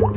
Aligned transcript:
You're 0.00 0.12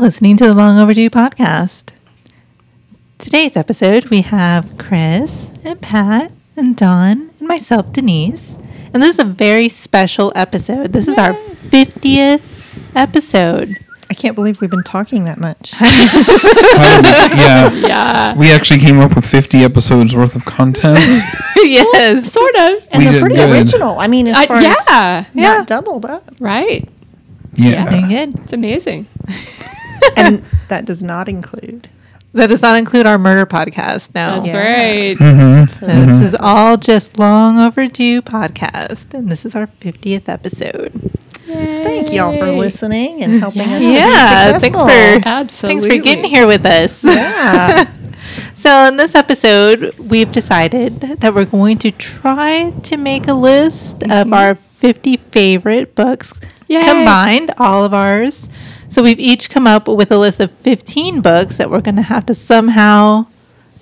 listening 0.00 0.38
to 0.38 0.46
the 0.46 0.54
Long 0.56 0.78
Overdue 0.78 1.10
podcast. 1.10 1.92
Today's 3.18 3.58
episode, 3.58 4.06
we 4.06 4.22
have 4.22 4.78
Chris 4.78 5.50
and 5.64 5.82
Pat 5.82 6.32
and 6.56 6.74
Don 6.74 7.30
and 7.38 7.46
myself, 7.46 7.92
Denise. 7.92 8.56
And 8.94 9.02
this 9.02 9.10
is 9.10 9.18
a 9.18 9.24
very 9.24 9.68
special 9.68 10.32
episode. 10.34 10.94
This 10.94 11.08
is 11.08 11.18
our 11.18 11.34
50th 11.34 12.40
episode. 12.96 13.76
I 14.10 14.14
can't 14.14 14.34
believe 14.34 14.60
we've 14.60 14.70
been 14.70 14.82
talking 14.84 15.24
that 15.24 15.38
much. 15.38 15.74
yeah. 15.80 17.70
Yeah. 17.72 18.36
We 18.36 18.50
actually 18.50 18.80
came 18.80 19.00
up 19.00 19.14
with 19.14 19.26
50 19.26 19.58
episodes 19.64 20.14
worth 20.16 20.34
of 20.34 20.44
content. 20.44 20.98
yes. 21.56 22.32
Sort 22.32 22.54
of. 22.54 22.86
And 22.90 23.04
We 23.04 23.10
they're 23.10 23.20
pretty 23.20 23.34
good. 23.36 23.50
original. 23.50 23.98
I 23.98 24.06
mean, 24.06 24.26
as 24.28 24.36
Uh, 24.36 24.46
far 24.46 24.62
yeah. 24.62 24.70
as 24.70 24.86
Yeah. 24.88 25.24
not 25.58 25.66
doubled 25.66 26.04
up. 26.06 26.24
Right. 26.40 26.88
Yeah. 27.54 27.88
Doing 27.90 28.08
good. 28.08 28.34
It's 28.44 28.52
amazing. 28.52 29.06
And 30.16 30.44
that 30.68 30.84
does 30.84 31.02
not 31.02 31.28
include. 31.28 31.88
That 32.32 32.48
does 32.48 32.62
not 32.62 32.76
include 32.78 33.04
our 33.06 33.18
murder 33.18 33.44
podcast 33.46 34.14
now. 34.14 34.36
That's 34.36 34.48
Yeah. 34.52 34.58
right. 34.58 35.18
Mm-hmm. 35.18 35.66
So 35.66 35.86
this 36.06 36.22
is 36.22 36.36
all 36.38 36.76
just 36.76 37.18
long 37.18 37.58
overdue 37.58 38.22
podcast, 38.22 39.12
and 39.12 39.28
this 39.28 39.44
is 39.44 39.56
our 39.56 39.66
50th 39.66 40.28
episode. 40.28 41.10
Thank 41.48 42.12
y'all 42.12 42.36
for 42.36 42.50
listening 42.52 43.22
and 43.22 43.40
helping 43.40 43.62
us 43.62 43.84
to 43.84 43.90
Yeah, 43.90 44.52
be 44.52 44.60
thanks 44.60 44.64
successful. 44.64 44.88
for 44.88 45.28
Absolutely. 45.28 45.80
thanks 45.80 45.96
for 45.96 46.02
getting 46.02 46.24
here 46.30 46.46
with 46.46 46.66
us. 46.66 47.04
Yeah. 47.04 47.94
So 48.54 48.88
in 48.88 48.96
this 48.96 49.14
episode, 49.14 49.96
we've 49.98 50.32
decided 50.32 51.00
that 51.00 51.32
we're 51.32 51.44
going 51.44 51.78
to 51.78 51.92
try 51.92 52.72
to 52.82 52.96
make 52.96 53.28
a 53.28 53.32
list 53.32 54.02
of 54.02 54.08
mm-hmm. 54.08 54.34
our 54.34 54.56
50 54.56 55.16
favorite 55.16 55.94
books 55.94 56.40
Yay. 56.66 56.84
combined, 56.84 57.52
all 57.58 57.84
of 57.84 57.94
ours. 57.94 58.48
So 58.88 59.02
we've 59.02 59.20
each 59.20 59.48
come 59.48 59.68
up 59.68 59.86
with 59.86 60.10
a 60.10 60.18
list 60.18 60.40
of 60.40 60.50
15 60.50 61.20
books 61.20 61.56
that 61.58 61.70
we're 61.70 61.80
going 61.80 61.96
to 61.96 62.02
have 62.02 62.26
to 62.26 62.34
somehow 62.34 63.26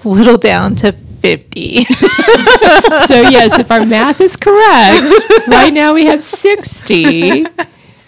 whittle 0.04 0.36
down 0.36 0.74
to 0.76 0.92
50. 1.36 1.84
So, 3.06 3.20
yes, 3.22 3.58
if 3.58 3.70
our 3.70 3.84
math 3.84 4.20
is 4.20 4.36
correct, 4.36 5.12
right 5.48 5.72
now 5.72 5.92
we 5.94 6.06
have 6.06 6.22
60. 6.22 7.44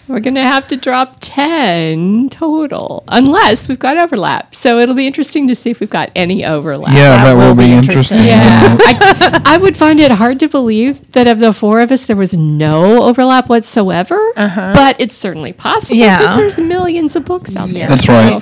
We're 0.07 0.19
going 0.21 0.35
to 0.35 0.41
have 0.41 0.67
to 0.69 0.77
drop 0.77 1.17
10 1.19 2.29
total, 2.29 3.03
unless 3.09 3.67
we've 3.69 3.77
got 3.77 3.97
overlap. 3.97 4.55
So, 4.55 4.79
it'll 4.79 4.95
be 4.95 5.05
interesting 5.05 5.47
to 5.49 5.55
see 5.55 5.69
if 5.69 5.79
we've 5.81 5.89
got 5.89 6.11
any 6.15 6.45
overlap. 6.45 6.93
Yeah, 6.95 7.23
that, 7.23 7.33
will, 7.33 7.53
be 7.55 7.71
interesting. 7.71 8.23
Yeah, 8.23 8.77
I, 8.79 9.41
I 9.45 9.57
would 9.57 9.75
find 9.77 9.99
it 9.99 10.11
hard 10.11 10.39
to 10.39 10.47
believe 10.47 11.11
that 11.11 11.27
of 11.27 11.39
the 11.39 11.53
four 11.53 11.81
of 11.81 11.91
us, 11.91 12.05
there 12.05 12.15
was 12.15 12.33
no 12.33 13.03
overlap 13.03 13.49
whatsoever. 13.49 14.31
Uh-huh. 14.37 14.73
But 14.73 14.99
it's 14.99 15.15
certainly 15.15 15.53
possible 15.53 15.97
Yeah. 15.99 16.17
because 16.19 16.37
there's 16.37 16.59
millions 16.59 17.15
of 17.15 17.25
books 17.25 17.55
out 17.55 17.69
there. 17.69 17.87
That's 17.89 18.07
right. 18.07 18.41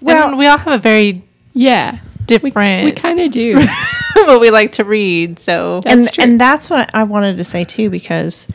well, 0.00 0.30
Well- 0.30 0.38
we 0.38 0.46
all 0.46 0.58
have 0.58 0.72
a 0.72 0.78
very 0.78 1.22
Yeah, 1.52 1.98
different 2.26 2.84
we 2.84 2.92
kind 2.92 3.20
of 3.20 3.30
do. 3.30 3.64
but 4.26 4.40
we 4.40 4.50
like 4.50 4.72
to 4.72 4.84
read. 4.84 5.38
So 5.38 5.80
That's 5.80 5.94
and 5.94 6.12
true. 6.12 6.24
and 6.24 6.40
that's 6.40 6.70
what 6.70 6.90
I 6.94 7.04
wanted 7.04 7.36
to 7.38 7.44
say 7.44 7.64
too 7.64 7.90
because 7.90 8.48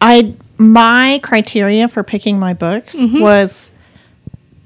I 0.00 0.34
my 0.58 1.20
criteria 1.22 1.88
for 1.88 2.02
picking 2.02 2.38
my 2.38 2.54
books 2.54 2.96
Mm-hmm. 3.04 3.20
was 3.20 3.72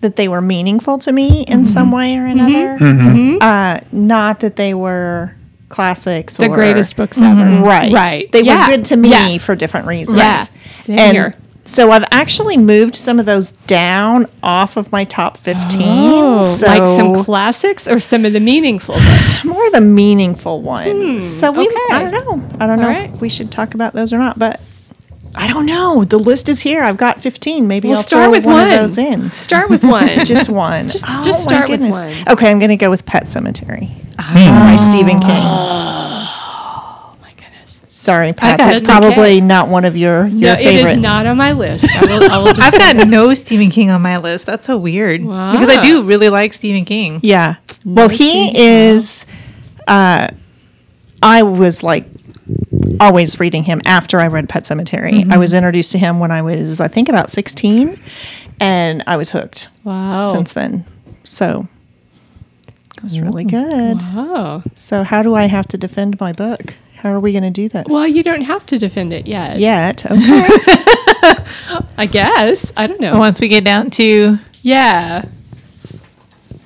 that 0.01 0.17
they 0.17 0.29
were 0.29 0.41
meaningful 0.41 0.97
to 0.99 1.13
me 1.13 1.43
in 1.47 1.67
some 1.67 1.91
way 1.93 2.17
or 2.17 2.25
another. 2.27 2.79
Mm-hmm. 2.79 3.37
Uh, 3.41 3.81
not 3.93 4.41
that 4.41 4.57
they 4.57 4.73
were 4.73 5.35
classics 5.69 6.39
the 6.39 6.47
or 6.49 6.55
greatest 6.55 6.97
books 6.97 7.21
ever. 7.21 7.63
Right. 7.63 7.93
Right. 7.93 8.33
They 8.33 8.43
Yeah. 8.43 8.67
were 8.69 8.77
good 8.77 8.85
to 8.87 8.97
me 8.97 9.11
Yeah. 9.11 9.39
for 9.39 9.55
different 9.55 9.87
reasons. 9.87 10.17
Yeah. 10.19 10.37
Same 10.39 10.99
and 10.99 11.17
here. 11.17 11.35
So 11.65 11.91
I've 11.93 12.05
actually 12.11 12.57
moved 12.57 12.97
some 12.97 13.21
of 13.21 13.27
those 13.27 13.53
down 13.67 14.27
off 14.43 14.77
of 14.77 14.91
my 14.91 15.05
top 15.05 15.37
15. 15.37 15.81
Oh, 15.83 16.43
so 16.43 16.67
like 16.67 16.87
some 16.87 17.23
classics 17.25 17.87
or 17.87 18.01
some 18.01 18.25
of 18.25 18.33
the 18.33 18.41
meaningful 18.41 18.95
books. 18.97 19.45
more 19.45 19.71
the 19.71 19.81
meaningful 19.81 20.63
ones. 20.63 21.25
so 21.25 21.53
we, 21.53 21.67
okay. 21.67 21.77
I 21.93 22.11
don't 22.11 22.13
know. 22.13 22.57
I 22.59 22.67
don't 22.67 22.81
know 22.81 22.89
All 22.89 23.15
if 23.15 23.21
we 23.21 23.29
should 23.29 23.53
talk 23.53 23.75
about 23.75 23.93
those 23.93 24.13
or 24.13 24.19
not, 24.19 24.39
but 24.39 24.61
I 25.37 25.47
don't 25.47 25.67
know. 25.67 26.03
The 26.03 26.19
list 26.19 26.49
is 26.49 26.61
here. 26.61 26.83
I've 26.83 26.97
got 26.97 27.21
15. 27.21 27.69
Maybe 27.69 27.89
We'll 27.89 27.99
I'll 27.99 28.03
start 28.03 28.25
throw 28.25 28.31
with 28.33 28.47
one, 28.47 28.55
one. 28.55 28.71
of 28.71 28.79
those 28.81 28.99
in. 28.99 29.31
Start 29.31 29.71
with 29.71 29.85
one. 29.85 30.09
Just 30.25 30.49
one. 30.49 30.89
Just- 30.89 31.05
Oh, 31.07 31.23
just 31.23 31.43
start 31.45 31.69
with 31.69 31.83
one. 31.83 32.13
Okay, 32.29 32.51
I'm 32.51 32.59
going 32.59 32.71
to 32.71 32.77
go 32.77 32.91
with 32.91 33.07
Pet 33.07 33.27
Sematary 33.27 33.91
Ah. 34.19 34.67
by 34.73 34.77
Stephen 34.77 35.21
King. 35.21 36.00
My 38.01 38.17
goodness. 38.17 38.33
Sorry, 38.33 38.33
Pat. 38.33 38.59
got 38.59 38.67
That's 38.69 38.81
it. 38.81 38.85
probably 38.85 39.11
Okay. 39.37 39.41
not 39.41 39.69
one 39.69 39.85
of 39.85 39.97
your, 39.97 40.27
your 40.27 40.53
No, 40.53 40.57
favorites. 40.57 40.91
it 40.93 40.99
is 40.99 41.03
not 41.05 41.27
on 41.27 41.37
my 41.37 41.53
list. 41.53 41.87
I 41.97 42.01
will, 42.07 42.31
I 42.31 42.39
will 42.39 42.47
just 42.55 42.61
I've 42.63 42.73
say 42.83 42.95
got 42.95 43.09
no 43.09 43.35
Stephen 43.35 43.71
King 43.71 43.91
on 43.91 44.01
my 44.03 44.17
list. 44.19 44.47
That's 44.47 44.67
so 44.67 44.77
weird 44.79 45.21
because 45.23 45.69
I 45.69 45.83
do 45.87 46.03
really 46.03 46.29
like 46.29 46.53
Stephen 46.53 46.85
King. 46.85 47.21
Yeah. 47.23 47.57
Well, 47.85 48.09
he 48.09 48.53
is. 48.59 49.27
Uh, 49.87 50.29
I 51.23 51.43
was 51.43 51.83
like 51.83 52.07
always 53.01 53.39
reading 53.41 53.65
him 53.65 53.81
after 53.85 54.21
I 54.21 54.27
read 54.29 54.49
Pet 54.49 54.65
Sematary. 54.65 55.31
I 55.31 55.37
was 55.39 55.55
introduced 55.55 55.93
to 55.93 55.99
him 55.99 56.19
when 56.19 56.31
I 56.31 56.43
was, 56.43 56.81
I 56.81 56.89
think, 56.89 57.09
about 57.09 57.31
16, 57.31 57.99
and 58.61 59.03
I 59.07 59.17
was 59.17 59.31
hooked 59.31 59.69
Wow. 59.85 60.23
since 60.33 60.53
then. 60.53 60.85
So 61.25 61.67
it 62.97 63.03
was 63.05 63.21
really 63.21 63.45
good. 63.45 63.99
Oh. 64.01 64.63
So, 64.75 65.03
how 65.03 65.23
do 65.23 65.35
I 65.35 65.45
have 65.47 65.67
to 65.69 65.79
defend 65.79 66.19
my 66.21 66.33
book? 66.33 66.75
How 67.01 67.13
are 67.15 67.21
we 67.21 67.33
going 67.33 67.45
to 67.45 67.51
do 67.51 67.67
this? 67.71 67.87
Well, 67.89 68.07
you 68.07 68.23
don't 68.23 68.43
have 68.43 68.67
to 68.67 68.79
defend 68.79 69.15
it 69.15 69.27
yet. 69.27 69.59
Yet. 69.59 70.05
Okay. 70.05 70.17
I 71.97 72.07
guess. 72.11 72.71
I 72.77 72.87
don't 72.87 73.01
know. 73.01 73.19
Once 73.19 73.41
we 73.41 73.49
get 73.49 73.65
down 73.65 73.89
to 73.93 74.39
Yeah. 74.63 75.25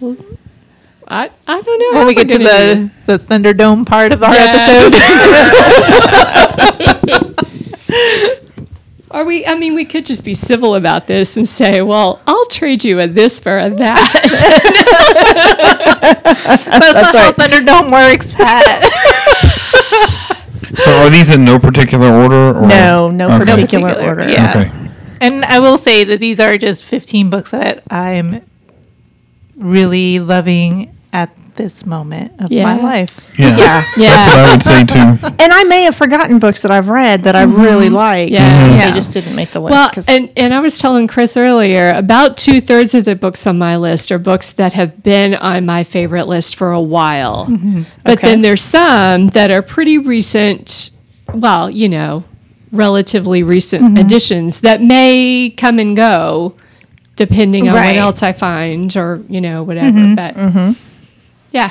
Well, 0.01 0.17
I, 1.07 1.31
I 1.47 1.61
don't 1.61 1.79
know. 1.93 1.99
when 1.99 2.07
we 2.09 2.15
get 2.15 2.29
to 2.31 2.39
gonna 2.39 2.49
the 2.49 2.91
the 3.07 3.19
Thunderdome 3.19 3.87
part 3.87 4.13
of 4.13 4.25
our 4.25 4.35
Yeah. 4.35 4.55
episode. 4.55 4.95
Are 9.13 9.25
we? 9.25 9.47
I 9.47 9.55
mean, 9.55 9.75
we 9.77 9.85
could 9.85 10.05
just 10.05 10.25
be 10.25 10.35
civil 10.35 10.75
about 10.75 11.07
this 11.07 11.37
and 11.37 11.47
say, 11.47 11.81
"Well, 11.83 12.21
I'll 12.27 12.47
trade 12.47 12.85
you 12.85 12.99
a 12.99 13.07
this 13.07 13.39
for 13.39 13.57
a 13.57 13.71
that." 13.71 14.11
That's, 16.25 16.67
not 16.67 17.15
how 17.15 17.31
Thunderdome 17.31 17.93
works, 17.93 18.33
Pat. 18.33 18.83
So 20.85 20.91
are 20.99 21.11
these 21.11 21.31
in 21.31 21.45
no 21.45 21.59
particular 21.59 22.09
order? 22.09 22.59
Or? 22.59 22.67
no, 22.67 23.11
no 23.11 23.27
Okay. 23.37 23.45
particular, 23.45 23.89
particular, 23.95 24.09
order. 24.09 24.29
yeah. 24.29 24.51
Okay. 24.51 24.71
and 25.21 25.45
I 25.45 25.59
will 25.61 25.79
say 25.79 26.05
that 26.05 26.21
these 26.21 26.39
are 26.41 26.57
just 26.59 26.85
15 26.85 27.31
books 27.31 27.51
that 27.53 27.83
I'm 27.91 28.43
really 29.57 30.19
loving 30.19 30.95
at 31.13 31.31
this 31.57 31.85
moment 31.87 32.33
of 32.41 32.51
Yeah. 32.53 32.65
my 32.65 32.77
life. 32.83 33.33
Yeah. 33.39 33.57
Yeah. 33.57 33.83
Yeah. 33.97 34.11
That's 34.11 34.27
what 34.27 34.39
I 34.39 34.51
would 34.53 34.63
say 34.63 34.85
too. 34.85 35.35
And 35.45 35.53
I 35.53 35.65
may 35.65 35.83
have 35.83 35.95
forgotten 35.95 36.39
books 36.39 36.63
that 36.63 36.71
I've 36.71 36.89
read 36.89 37.25
that 37.25 37.35
I 37.35 37.45
mm-hmm. 37.45 37.61
really 37.61 37.89
like. 37.91 38.31
Mm-hmm. 38.31 38.79
Yeah. 38.79 38.91
They 38.91 38.95
just 38.95 39.13
didn't 39.13 39.35
make 39.35 39.51
the 39.51 39.61
list. 39.61 39.73
well, 39.73 39.91
'cause- 39.91 40.09
and 40.09 40.31
and 40.37 40.55
I 40.55 40.61
was 40.61 40.79
telling 40.79 41.07
Chris 41.07 41.37
earlier 41.37 41.91
about 41.91 42.37
two 42.37 42.61
thirds 42.61 42.95
of 42.95 43.05
the 43.05 43.17
books 43.17 43.47
on 43.47 43.59
my 43.59 43.77
list 43.77 44.11
are 44.13 44.19
books 44.19 44.53
that 44.53 44.73
have 44.75 45.03
been 45.03 45.35
on 45.35 45.67
my 45.67 45.85
favorite 45.85 46.29
list 46.29 46.57
for 46.57 46.73
a 46.73 46.81
while. 46.81 47.47
Mm-hmm. 47.47 47.83
But 48.05 48.19
Okay. 48.19 48.29
then 48.29 48.43
there's 48.43 48.63
some 48.63 49.29
that 49.29 49.51
are 49.51 49.63
pretty 49.63 49.99
recent. 49.99 50.91
Well, 51.33 51.71
you 51.71 51.89
know, 51.89 52.25
relatively 52.73 53.43
recent 53.43 53.83
mm-hmm. 53.85 53.97
additions 53.99 54.61
that 54.61 54.83
may 54.83 55.51
come 55.57 55.79
and 55.79 55.97
go 55.97 56.55
depending 57.17 57.69
on 57.69 57.75
Right. 57.75 57.95
what 57.95 57.97
else 57.97 58.23
I 58.23 58.33
find 58.33 58.95
or 58.97 59.23
you 59.29 59.41
know 59.41 59.63
whatever. 59.63 60.15
But 60.17 60.37
yeah. 61.55 61.71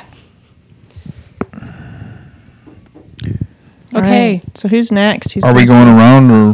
Okay, 3.95 4.33
right. 4.43 4.57
So 4.57 4.67
who's 4.67 4.91
next? 4.91 5.33
Who's 5.33 5.43
Are 5.43 5.53
we 5.53 5.65
gonna 5.65 5.95
around 5.95 6.31
or? 6.31 6.53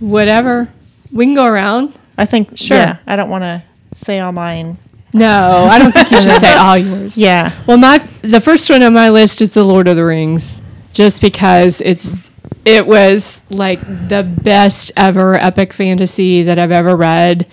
whatever. 0.00 0.68
We 1.12 1.24
can 1.26 1.34
go 1.34 1.44
around. 1.46 1.94
I 2.18 2.24
think. 2.26 2.56
Sure. 2.58 2.76
Yeah. 2.76 2.96
I 3.06 3.14
don't 3.16 3.30
want 3.30 3.44
to 3.44 3.62
say 3.92 4.18
all 4.18 4.32
mine. 4.32 4.76
No, 5.12 5.68
I 5.70 5.78
don't 5.78 5.92
think 5.92 6.10
you 6.10 6.18
should 6.18 6.40
say 6.40 6.54
all 6.54 6.76
yours. 6.78 7.16
Yeah. 7.18 7.52
Well, 7.66 7.78
my 7.78 7.98
the 8.22 8.40
first 8.40 8.68
one 8.70 8.82
on 8.82 8.92
my 8.92 9.08
list 9.08 9.40
is 9.42 9.54
The 9.54 9.62
Lord 9.64 9.86
of 9.88 9.96
the 9.96 10.04
Rings, 10.04 10.60
just 10.92 11.20
because 11.22 11.80
it's 11.80 12.28
it 12.64 12.86
was 12.86 13.40
like 13.50 13.80
the 13.80 14.22
best 14.22 14.90
ever 14.96 15.34
epic 15.36 15.72
fantasy 15.72 16.42
that 16.44 16.58
I've 16.58 16.70
ever 16.72 16.96
read. 16.96 17.48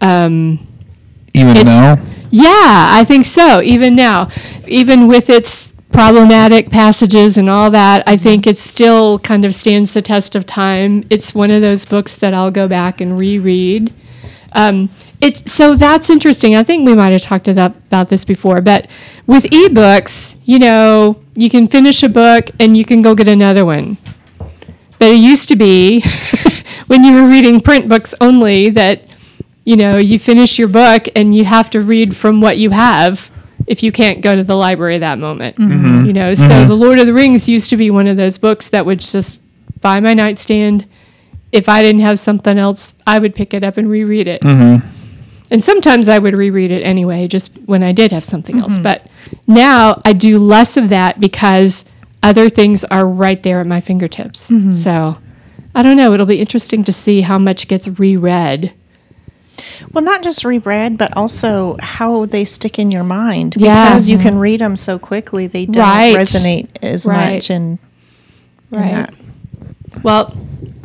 Um, 0.00 0.66
Even 1.34 1.56
It's- 1.56 1.76
now? 1.76 1.96
Yeah, 2.30 2.90
I 2.92 3.04
think 3.04 3.24
so. 3.24 3.62
Even 3.62 3.94
now, 3.94 4.28
even 4.66 5.08
with 5.08 5.30
its 5.30 5.74
problematic 5.92 6.70
passages 6.70 7.36
and 7.36 7.48
all 7.48 7.70
that, 7.70 8.02
I 8.06 8.16
think 8.16 8.46
it 8.46 8.58
still 8.58 9.18
kind 9.18 9.44
of 9.44 9.54
stands 9.54 9.92
the 9.92 10.02
test 10.02 10.34
of 10.34 10.46
time. 10.46 11.04
It's 11.10 11.34
one 11.34 11.50
of 11.50 11.60
those 11.62 11.84
books 11.84 12.16
that 12.16 12.34
I'll 12.34 12.50
go 12.50 12.68
back 12.68 13.00
and 13.00 13.18
reread. 13.18 13.92
Um, 14.52 14.90
so 15.46 15.74
that's 15.74 16.10
interesting. 16.10 16.54
I 16.54 16.62
think 16.62 16.86
we 16.86 16.94
might 16.94 17.12
have 17.12 17.22
talked 17.22 17.48
about, 17.48 17.76
about 17.76 18.08
this 18.08 18.24
before, 18.24 18.60
but 18.60 18.86
with 19.26 19.44
ebooks, 19.44 20.36
you 20.44 20.58
know, 20.58 21.22
you 21.34 21.50
can 21.50 21.66
finish 21.66 22.02
a 22.02 22.08
book 22.08 22.50
and 22.60 22.76
you 22.76 22.84
can 22.84 23.02
go 23.02 23.14
get 23.14 23.28
another 23.28 23.64
one. 23.64 23.96
But 24.98 25.08
it 25.08 25.20
used 25.20 25.48
to 25.48 25.56
be 25.56 26.04
when 26.86 27.04
you 27.04 27.14
were 27.14 27.28
reading 27.28 27.60
print 27.60 27.88
books 27.88 28.14
only 28.20 28.70
that 28.70 29.07
you 29.68 29.76
know, 29.76 29.98
you 29.98 30.18
finish 30.18 30.58
your 30.58 30.66
book 30.66 31.08
and 31.14 31.36
you 31.36 31.44
have 31.44 31.68
to 31.68 31.82
read 31.82 32.16
from 32.16 32.40
what 32.40 32.56
you 32.56 32.70
have 32.70 33.30
if 33.66 33.82
you 33.82 33.92
can't 33.92 34.22
go 34.22 34.34
to 34.34 34.42
the 34.42 34.56
library 34.56 34.96
that 34.96 35.18
moment. 35.18 35.56
Mm-hmm. 35.56 35.72
Mm-hmm. 35.72 36.06
You 36.06 36.12
know, 36.14 36.32
so 36.32 36.44
mm-hmm. 36.44 36.68
The 36.70 36.74
Lord 36.74 36.98
of 36.98 37.06
the 37.06 37.12
Rings 37.12 37.50
used 37.50 37.68
to 37.68 37.76
be 37.76 37.90
one 37.90 38.06
of 38.06 38.16
those 38.16 38.38
books 38.38 38.70
that 38.70 38.86
would 38.86 39.00
just 39.00 39.42
by 39.82 40.00
my 40.00 40.14
nightstand. 40.14 40.86
If 41.52 41.68
I 41.68 41.82
didn't 41.82 42.00
have 42.00 42.18
something 42.18 42.56
else, 42.56 42.94
I 43.06 43.18
would 43.18 43.34
pick 43.34 43.52
it 43.52 43.62
up 43.62 43.76
and 43.76 43.90
reread 43.90 44.26
it. 44.26 44.42
And 44.42 45.62
sometimes 45.62 46.08
I 46.08 46.18
would 46.18 46.32
reread 46.32 46.70
it 46.70 46.82
anyway, 46.82 47.28
just 47.28 47.54
when 47.66 47.82
I 47.82 47.92
did 47.92 48.10
have 48.10 48.24
something 48.24 48.58
else. 48.60 48.78
But 48.78 49.06
now 49.46 50.00
I 50.02 50.14
do 50.14 50.38
less 50.38 50.78
of 50.78 50.88
that 50.88 51.20
because 51.20 51.84
other 52.22 52.48
things 52.48 52.84
are 52.84 53.06
right 53.06 53.42
there 53.42 53.60
at 53.60 53.66
my 53.66 53.82
fingertips. 53.82 54.50
So 54.82 55.18
I 55.74 55.82
don't 55.82 55.98
know. 55.98 56.14
It'll 56.14 56.24
be 56.24 56.40
interesting 56.40 56.84
to 56.84 56.92
see 56.92 57.20
how 57.20 57.36
much 57.36 57.68
gets 57.68 57.86
reread. 57.86 58.72
Well, 59.92 60.04
not 60.04 60.22
just 60.22 60.44
reread, 60.44 60.96
but 60.98 61.16
also 61.16 61.76
how 61.80 62.24
they 62.26 62.44
stick 62.44 62.78
in 62.78 62.90
your 62.90 63.04
mind. 63.04 63.54
Yeah. 63.56 63.90
Because 63.90 64.08
you 64.08 64.18
can 64.18 64.38
read 64.38 64.60
them 64.60 64.76
so 64.76 64.98
quickly, 64.98 65.46
they 65.46 65.66
don't 65.66 65.82
Right. 65.82 66.14
resonate 66.16 66.68
as 66.82 67.06
Right. 67.06 67.34
much. 67.34 67.50
And, 67.50 67.78
and 68.72 68.80
Right. 68.82 68.92
that. 68.92 69.14
Well, 70.02 70.34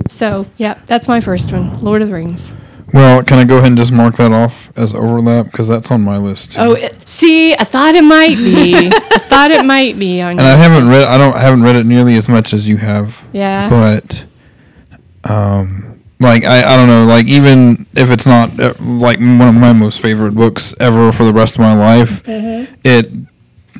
so 0.07 0.45
yeah, 0.57 0.75
that's 0.85 1.07
my 1.07 1.19
first 1.21 1.51
one, 1.51 1.79
Lord 1.81 2.01
of 2.01 2.07
the 2.09 2.13
Rings. 2.15 2.53
Well, 2.93 3.23
can 3.23 3.39
I 3.39 3.43
go 3.43 3.55
ahead 3.57 3.69
and 3.69 3.77
just 3.77 3.91
mark 3.91 4.17
that 4.17 4.31
off 4.31 4.69
as 4.75 4.93
overlap 4.93 5.45
because 5.45 5.67
that's 5.67 5.89
on 5.89 6.01
my 6.01 6.17
list. 6.17 6.51
Too. 6.53 6.59
Oh, 6.59 6.71
it, 6.73 7.07
see, 7.09 7.53
I 7.55 7.63
thought 7.63 7.95
it 7.95 8.03
might 8.03 8.37
be. 8.37 8.75
I 8.93 9.17
thought 9.29 9.49
it 9.49 9.65
might 9.65 9.97
be 9.97 10.21
on. 10.21 10.31
and 10.31 10.41
I 10.41 10.55
haven't 10.55 10.87
list. 10.87 10.99
read. 10.99 11.07
I 11.07 11.17
don't. 11.17 11.35
I 11.35 11.39
haven't 11.41 11.63
read 11.63 11.75
it 11.75 11.87
nearly 11.87 12.17
as 12.17 12.29
much 12.29 12.53
as 12.53 12.67
you 12.67 12.77
have. 12.77 13.19
Yeah. 13.31 13.67
But, 13.67 14.25
um, 15.23 15.92
like 16.23 16.45
I, 16.45 16.73
I 16.73 16.77
don't 16.77 16.87
know. 16.87 17.05
Like 17.05 17.27
even 17.27 17.85
if 17.95 18.09
it's 18.09 18.25
not 18.25 18.59
uh, 18.59 18.73
like 18.79 19.19
one 19.19 19.41
of 19.41 19.55
my 19.55 19.73
most 19.73 20.01
favorite 20.01 20.33
books 20.33 20.73
ever 20.79 21.11
for 21.11 21.23
the 21.23 21.33
rest 21.33 21.55
of 21.55 21.59
my 21.61 21.75
life, 21.75 22.23
Mm-hmm. 22.23 22.73
it 22.83 23.11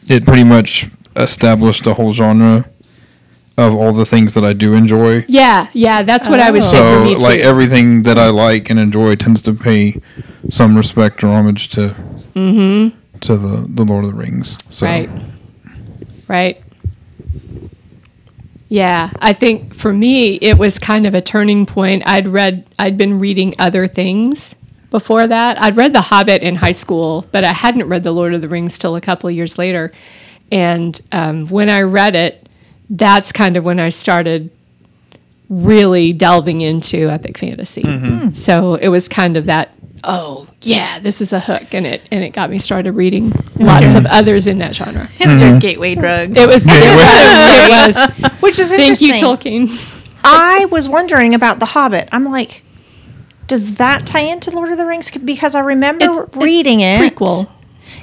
it 0.08 0.26
pretty 0.26 0.44
much 0.44 0.88
established 1.16 1.86
a 1.88 1.94
whole 1.94 2.14
genre 2.14 2.66
of 3.58 3.76
all 3.76 3.94
the 3.94 4.06
things 4.06 4.34
that 4.34 4.44
I 4.44 4.54
do 4.54 4.74
enjoy. 4.74 5.26
Yeah, 5.28 5.68
yeah, 5.74 6.02
that's 6.04 6.28
what 6.28 6.40
I 6.40 6.50
would 6.52 6.64
say 6.64 6.78
for 6.78 7.20
So 7.20 7.26
like 7.26 7.40
everything 7.40 8.04
that 8.04 8.18
I 8.18 8.30
like 8.30 8.70
and 8.70 8.80
enjoy 8.80 9.16
tends 9.16 9.42
to 9.44 9.54
pay 9.54 10.02
some 10.50 10.76
respect 10.76 11.24
or 11.24 11.28
homage 11.28 11.70
to 11.70 11.90
mm-hmm. 12.34 12.98
to 13.20 13.38
the 13.38 13.66
the 13.70 13.84
Lord 13.84 14.06
of 14.06 14.12
the 14.12 14.18
Rings. 14.18 14.58
So 14.70 14.86
Right. 14.86 15.10
Right. 16.28 16.63
Yeah, 18.74 19.12
I 19.20 19.34
think 19.34 19.76
for 19.76 19.94
me 19.94 20.38
it 20.38 20.58
was 20.58 20.80
kind 20.80 21.06
of 21.06 21.14
a 21.14 21.22
turning 21.22 21.68
point. 21.68 22.02
I'd 22.08 22.28
read 22.28 22.66
I'd 22.80 22.98
been 22.98 23.20
reading 23.20 23.54
other 23.60 23.86
things 23.86 24.56
before 24.90 25.28
that. 25.28 25.62
I'd 25.62 25.78
read 25.78 25.94
The 25.94 26.02
Hobbit 26.02 26.42
in 26.42 26.56
high 26.56 26.72
school, 26.72 27.24
but 27.32 27.44
I 27.44 27.52
hadn't 27.54 27.88
read 27.88 28.02
The 28.02 28.12
Lord 28.12 28.34
of 28.34 28.42
the 28.42 28.50
Rings 28.50 28.80
till 28.80 28.96
a 28.96 29.02
couple 29.02 29.30
of 29.30 29.36
years 29.36 29.60
later. 29.60 29.92
And 30.52 31.00
um, 31.12 31.46
when 31.50 31.70
I 31.70 31.82
read 31.82 32.16
it, 32.16 32.50
that's 32.90 33.32
kind 33.32 33.58
of 33.58 33.64
when 33.64 33.80
I 33.80 33.90
started 33.90 34.50
really 35.50 36.12
delving 36.12 36.62
into 36.62 37.10
epic 37.10 37.38
fantasy. 37.38 37.84
So 38.34 38.74
it 38.74 38.88
was 38.88 39.08
kind 39.08 39.38
of 39.38 39.46
that 39.46 39.70
oh 40.04 40.48
yeah, 40.62 41.00
this 41.00 41.22
is 41.22 41.34
a 41.34 41.40
hook, 41.40 41.74
and 41.74 41.86
it 41.86 42.08
and 42.12 42.24
it 42.24 42.30
got 42.32 42.50
me 42.50 42.60
started 42.60 42.94
reading 42.94 43.32
lots 43.60 43.96
of 43.96 44.06
others 44.06 44.48
in 44.48 44.58
that 44.60 44.76
genre. 44.76 45.08
It 45.20 45.28
was 45.28 45.40
your 45.42 45.60
gateway 45.60 45.96
drug. 45.96 46.38
It 46.38 46.48
was. 46.48 46.64
It 46.66 46.70
was. 46.70 47.98
It 47.98 48.24
was. 48.24 48.32
Which 48.42 48.60
is 48.60 48.72
interesting. 48.72 49.10
Thank 49.10 49.46
you, 49.46 49.52
interesting. 49.52 49.68
Tolkien. 49.68 50.20
I 50.24 50.66
was 50.72 50.88
wondering 50.88 51.36
about 51.36 51.60
The 51.60 51.66
Hobbit. 51.66 52.08
I'm 52.12 52.26
like, 52.26 52.64
does 53.48 53.76
that 53.76 54.06
tie 54.06 54.22
into 54.22 54.52
Lord 54.52 54.72
of 54.72 54.78
the 54.78 54.86
Rings? 54.86 55.12
Because 55.12 55.54
I 55.56 55.60
remember 55.60 56.06
It's- 56.06 56.28
it's 56.28 56.38
reading 56.38 56.80
it. 56.80 57.02
Prequel. 57.14 57.50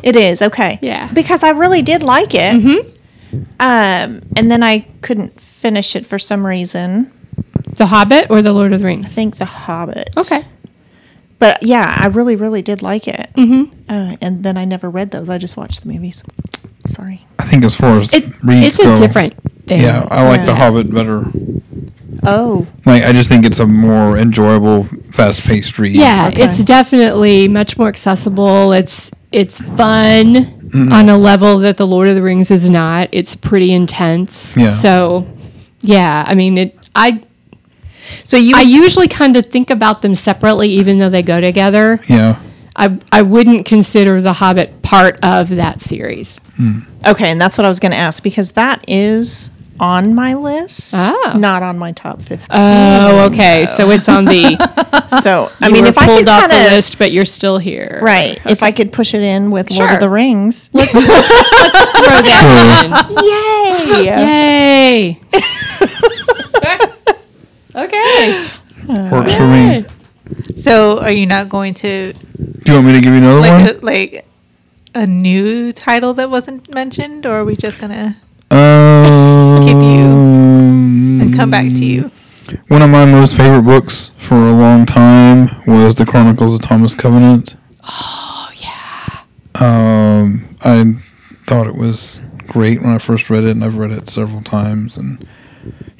It 0.02 0.16
is 0.16 0.42
okay. 0.42 0.78
Yeah. 0.82 1.06
Mm-hmm. 1.06 1.14
Because 1.14 1.42
I 1.42 1.50
really 1.50 1.82
did 1.82 2.02
like 2.02 2.34
it. 2.34 2.60
Hmm. 2.60 2.90
Um, 3.60 4.22
and 4.36 4.50
then 4.50 4.62
I 4.62 4.80
couldn't 5.02 5.40
finish 5.40 5.94
it 5.96 6.04
for 6.06 6.18
some 6.18 6.44
reason. 6.46 7.10
The 7.76 7.86
Hobbit 7.86 8.30
or 8.30 8.42
The 8.42 8.52
Lord 8.52 8.72
of 8.72 8.80
the 8.80 8.86
Rings? 8.86 9.06
I 9.06 9.08
think 9.08 9.36
The 9.36 9.44
Hobbit. 9.44 10.10
Okay. 10.18 10.44
But 11.40 11.62
yeah, 11.64 11.96
I 11.98 12.06
really, 12.06 12.36
really 12.36 12.62
did 12.62 12.82
like 12.82 13.08
it. 13.08 13.30
Mm-hmm. 13.36 13.74
Uh, 13.90 14.16
and 14.20 14.44
then 14.44 14.56
I 14.56 14.64
never 14.66 14.88
read 14.88 15.10
those. 15.10 15.28
I 15.28 15.38
just 15.38 15.56
watched 15.56 15.82
the 15.82 15.88
movies. 15.88 16.22
Sorry. 16.86 17.26
I 17.38 17.44
think 17.46 17.64
as 17.64 17.74
far 17.74 17.98
as 17.98 18.12
It, 18.14 18.24
reads 18.44 18.68
it's 18.68 18.76
go, 18.78 18.94
a 18.94 18.96
different 18.96 19.34
thing. 19.66 19.80
Yeah, 19.80 20.06
I 20.10 20.22
like 20.28 20.44
The 20.46 20.54
Hobbit 20.54 20.92
better. 20.94 21.24
Oh, 22.22 22.66
Like 22.84 23.02
I 23.04 23.12
just 23.12 23.28
think 23.30 23.44
it's 23.46 23.58
a 23.60 23.66
more 23.66 24.18
enjoyable, 24.18 24.84
fast-paced 25.12 25.78
read. 25.78 25.96
Yeah, 25.96 26.28
Okay. 26.30 26.42
it's 26.44 26.62
definitely 26.62 27.48
much 27.48 27.78
more 27.78 27.88
accessible. 27.88 28.72
It's 28.72 29.10
it's 29.32 29.58
fun 29.60 30.56
Mm-hmm. 30.70 30.92
on 30.92 31.08
a 31.08 31.16
level 31.18 31.58
that 31.60 31.78
The 31.78 31.86
Lord 31.86 32.06
of 32.06 32.14
the 32.14 32.22
Rings 32.22 32.52
is 32.52 32.70
not. 32.70 33.08
It's 33.10 33.34
pretty 33.34 33.72
intense. 33.72 34.56
Yeah. 34.56 34.70
So, 34.70 35.26
yeah, 35.80 36.24
I 36.28 36.34
mean, 36.36 36.58
it. 36.58 36.78
I 36.94 37.22
so 38.24 38.36
you 38.36 38.54
I 38.56 38.62
usually 38.62 39.08
kind 39.08 39.36
of 39.36 39.46
think 39.46 39.70
about 39.70 40.02
them 40.02 40.14
separately, 40.14 40.68
even 40.70 40.98
though 40.98 41.10
they 41.10 41.22
go 41.22 41.40
together. 41.40 42.00
Yeah. 42.08 42.38
I 42.76 42.98
I 43.12 43.22
wouldn't 43.22 43.66
consider 43.66 44.20
The 44.20 44.32
Hobbit 44.34 44.82
part 44.82 45.18
of 45.24 45.48
that 45.50 45.80
series. 45.80 46.38
Hmm. 46.56 46.80
okay? 47.06 47.30
And 47.30 47.40
that's 47.40 47.56
what 47.58 47.64
I 47.64 47.68
was 47.68 47.80
going 47.80 47.92
to 47.92 47.98
ask 47.98 48.22
because 48.22 48.52
that 48.52 48.84
is 48.86 49.50
on 49.80 50.14
my 50.14 50.34
list, 50.34 50.94
Oh. 50.98 51.34
not 51.38 51.62
on 51.62 51.78
my 51.78 51.92
top 51.92 52.20
fifteen. 52.20 52.48
Oh, 52.52 53.26
okay. 53.32 53.64
So 53.66 53.90
it's 53.90 54.08
on 54.10 54.26
the. 54.26 54.56
so 55.22 55.50
I 55.60 55.70
mean, 55.70 55.84
were 55.84 55.88
if 55.88 55.96
I 55.98 56.04
pulled 56.04 56.18
could 56.20 56.28
off 56.28 56.50
kind 56.50 56.52
the 56.52 56.70
list, 56.76 56.98
but 56.98 57.12
you're 57.12 57.24
still 57.24 57.56
here. 57.56 57.98
right, 58.02 58.38
if 58.44 58.62
I 58.62 58.72
could 58.72 58.92
push 58.92 59.14
it 59.14 59.22
in 59.22 59.50
with 59.50 59.70
Lord 59.70 59.92
of 59.94 60.00
the 60.00 60.10
Rings, 60.10 60.68
let's 60.74 60.90
Throw 60.92 61.00
that 61.00 62.26
yay! 63.96 64.00
in. 64.00 64.04
Yay. 64.04 65.18
Yay. 65.32 65.32
okay. 67.74 68.46
Works 68.88 69.36
for 69.36 69.46
me. 69.46 69.84
So, 70.56 71.00
are 71.00 71.10
you 71.10 71.26
not 71.26 71.48
going 71.48 71.74
to 71.74 72.12
Do 72.12 72.62
you 72.66 72.74
want 72.74 72.86
me 72.86 72.92
to 72.94 73.00
give 73.00 73.12
you 73.12 73.18
another 73.18 73.40
like 73.40 73.66
one? 73.66 73.76
a, 73.76 73.78
like 73.80 74.26
a 74.94 75.06
new 75.06 75.72
title 75.72 76.14
that 76.14 76.30
wasn't 76.30 76.72
mentioned, 76.72 77.26
or 77.26 77.32
are 77.40 77.44
we 77.44 77.56
just 77.56 77.78
gonna 77.78 78.16
Um, 78.50 79.62
skip 79.62 79.74
you 79.76 81.20
and 81.22 81.34
come 81.34 81.50
back 81.50 81.68
to 81.68 81.84
you? 81.84 82.10
One 82.68 82.82
of 82.82 82.90
my 82.90 83.04
most 83.04 83.36
favorite 83.36 83.62
books 83.62 84.10
for 84.16 84.34
a 84.36 84.52
long 84.52 84.86
time 84.86 85.48
was 85.66 85.94
The 85.94 86.04
Chronicles 86.06 86.54
of 86.54 86.62
Thomas 86.62 86.94
Covenant. 86.94 87.54
Oh 87.88 88.50
yeah. 88.56 89.20
Um, 89.60 90.56
I 90.62 90.94
thought 91.46 91.66
it 91.68 91.76
was 91.76 92.18
great 92.48 92.82
when 92.82 92.90
I 92.92 92.98
first 92.98 93.30
read 93.30 93.44
it, 93.44 93.50
and 93.50 93.64
I've 93.64 93.76
read 93.76 93.90
it 93.92 94.10
several 94.10 94.42
times, 94.42 94.96
and 94.96 95.26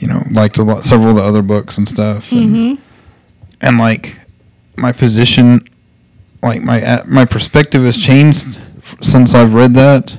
you 0.01 0.09
know, 0.09 0.23
liked 0.33 0.59
a 0.59 0.63
lot, 0.65 0.85
several 0.85 1.11
of 1.11 1.17
the 1.17 1.23
other 1.23 1.43
books 1.43 1.79
and 1.79 1.89
stuff, 1.89 2.33
and, 2.33 2.79
and 3.61 3.79
like 3.79 4.17
my 4.77 4.91
position, 4.93 5.61
like 6.43 6.63
my 6.63 6.83
uh, 6.83 7.05
my 7.07 7.25
perspective 7.25 7.83
has 7.85 7.97
changed 7.97 8.59
f- 8.79 8.97
since 9.03 9.35
I've 9.35 9.55
read 9.55 9.75
that. 9.75 10.19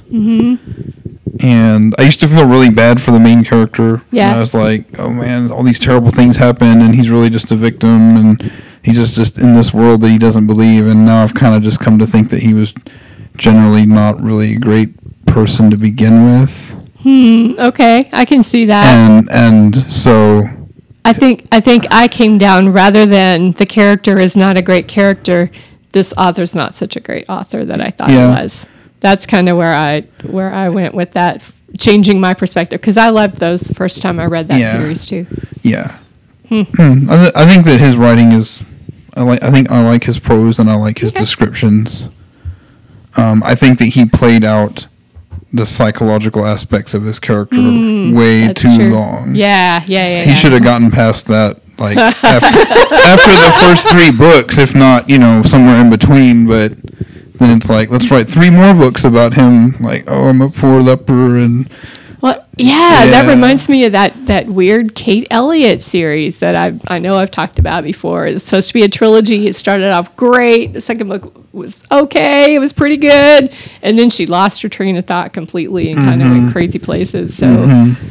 And 1.44 1.96
I 1.98 2.04
used 2.04 2.20
to 2.20 2.28
feel 2.28 2.46
really 2.46 2.70
bad 2.70 3.02
for 3.02 3.10
the 3.12 3.20
main 3.20 3.44
character. 3.44 4.04
Yeah. 4.12 4.28
And 4.28 4.36
I 4.38 4.40
was 4.40 4.54
like, 4.54 5.00
oh 5.00 5.10
man, 5.10 5.52
all 5.52 5.64
these 5.64 5.80
terrible 5.80 6.12
things 6.12 6.38
happen, 6.38 6.82
and 6.82 6.94
he's 6.94 7.10
really 7.10 7.30
just 7.32 7.52
a 7.52 7.56
victim, 7.56 8.18
and 8.18 8.52
he's 8.84 8.96
just, 8.96 9.16
just 9.16 9.38
in 9.40 9.56
this 9.56 9.74
world 9.74 10.02
that 10.02 10.10
he 10.10 10.20
doesn't 10.20 10.46
believe. 10.46 10.86
And 10.86 11.06
now 11.06 11.24
I've 11.24 11.34
kind 11.34 11.56
of 11.56 11.64
just 11.64 11.80
come 11.80 11.98
to 12.00 12.06
think 12.06 12.30
that 12.30 12.44
he 12.44 12.54
was 12.54 12.74
generally 13.38 13.86
not 13.86 14.22
really 14.22 14.54
a 14.56 14.60
great 14.60 14.94
person 15.26 15.72
to 15.72 15.78
begin 15.78 16.40
with. 16.40 16.76
Okay. 17.05 18.10
I 18.13 18.25
can 18.25 18.43
see 18.43 18.65
that. 18.65 18.86
And 18.86 19.29
and 19.31 19.75
so 19.91 20.43
I 21.05 21.13
think 21.13 21.46
I 21.51 21.60
think 21.62 21.86
I 21.91 22.08
came 22.08 22.38
down 22.38 22.72
rather 22.72 23.05
than 23.05 23.51
the 23.53 23.65
character 23.65 24.20
is 24.20 24.36
not 24.36 24.58
a 24.58 24.62
great 24.62 24.88
character. 24.88 25.50
This 25.91 26.13
author's 26.17 26.55
not 26.55 26.74
such 26.74 26.96
a 26.96 27.00
great 27.00 27.29
author 27.29 27.65
that 27.65 27.81
I 27.81 27.89
thought 27.89 28.10
Yeah. 28.10 28.36
he 28.36 28.41
was. 28.43 28.67
That's 29.00 29.25
kind 29.25 29.50
of 29.50 29.58
where 29.58 29.74
I 29.74 30.01
where 30.25 30.53
I 30.53 30.70
went 30.70 30.93
with 30.93 31.12
that, 31.13 31.41
changing 31.79 32.20
my 32.20 32.34
perspective 32.34 32.79
because 32.81 32.98
I 32.98 33.10
loved 33.10 33.38
those 33.38 33.62
the 33.62 33.74
first 33.74 34.01
time 34.01 34.20
I 34.20 34.25
read 34.27 34.48
that 34.50 34.60
Yeah. 34.60 34.72
series 34.72 35.05
too. 35.05 35.25
yeah, 35.63 35.98
Hmm. 36.50 36.62
I, 37.10 37.15
th- 37.17 37.31
I 37.36 37.46
think 37.48 37.65
that 37.65 37.79
his 37.79 37.96
writing 37.98 38.31
is, 38.31 38.62
I 39.15 39.24
like. 39.24 39.43
I 39.43 39.50
think 39.50 39.72
I 39.72 39.84
like 39.84 40.03
his 40.03 40.20
prose 40.20 40.60
and 40.60 40.70
I 40.70 40.75
like 40.75 41.00
his 41.00 41.12
descriptions. 41.13 42.10
Um, 43.17 43.41
I 43.43 43.55
think 43.55 43.79
that 43.79 43.86
he 43.88 44.05
played 44.05 44.43
out 44.46 44.88
the 45.53 45.65
psychological 45.65 46.46
aspects 46.46 46.93
of 46.93 47.03
his 47.03 47.20
character 47.20 47.58
way 47.58 47.62
Mm, 47.62 48.48
That's 48.48 48.62
too 48.62 48.75
true. 48.77 48.93
long. 48.93 49.36
Yeah, 49.36 49.84
yeah, 49.88 50.08
yeah. 50.08 50.24
he 50.24 50.29
yeah. 50.29 50.36
should 50.36 50.51
have 50.53 50.63
gotten 50.63 50.91
past 50.91 51.27
that 51.27 51.60
like 51.77 51.98
after, 52.24 52.24
after 52.24 53.31
the 53.31 53.58
first 53.62 53.89
three 53.89 54.12
books, 54.12 54.58
if 54.58 54.74
not, 54.75 55.10
you 55.10 55.17
know, 55.17 55.41
somewhere 55.43 55.81
in 55.81 55.89
between. 55.89 56.46
But 56.48 56.74
then 57.39 57.58
it's 57.58 57.70
like, 57.70 57.89
let's 57.89 58.10
write 58.12 58.29
three 58.29 58.50
more 58.50 58.74
books 58.74 59.03
about 59.03 59.34
him. 59.34 59.72
Like, 59.79 60.03
oh, 60.08 60.29
I'm 60.29 60.41
a 60.41 60.50
poor 60.50 60.79
leper, 60.81 61.38
and 61.38 61.70
Well, 62.63 63.06
yeah, 63.06 63.12
that 63.12 63.27
reminds 63.27 63.70
me 63.70 63.86
of 63.86 63.94
that 63.94 64.25
that 64.27 64.48
weird 64.48 64.96
Kate 64.96 65.27
Elliott 65.32 65.82
series 65.82 66.39
that 66.39 66.56
I 66.56 66.77
I 66.88 67.00
know 67.00 67.15
I've 67.15 67.32
talked 67.32 67.60
about 67.60 67.84
before. 67.84 68.27
It's 68.27 68.44
supposed 68.44 68.68
to 68.70 68.74
be 68.74 68.84
a 68.84 68.89
trilogy. 68.89 69.48
It 69.48 69.56
started 69.56 69.91
off 69.91 70.15
great. 70.15 70.74
The 70.74 70.82
second 70.82 71.08
book 71.08 71.46
was 71.53 71.84
okay. 71.91 72.56
It 72.56 72.60
was 72.60 72.74
pretty 72.74 72.98
good, 72.98 73.53
and 73.82 73.98
then 73.98 74.10
she 74.10 74.25
lost 74.25 74.62
her 74.62 74.70
train 74.70 74.98
of 74.98 75.06
thought 75.06 75.34
completely 75.34 75.91
and 75.91 76.00
kind 76.00 76.22
of 76.22 76.30
went 76.30 76.44
mm-hmm. 76.44 76.51
crazy 76.51 76.80
places. 76.80 77.36
So, 77.36 77.46
mm-hmm. 77.48 78.08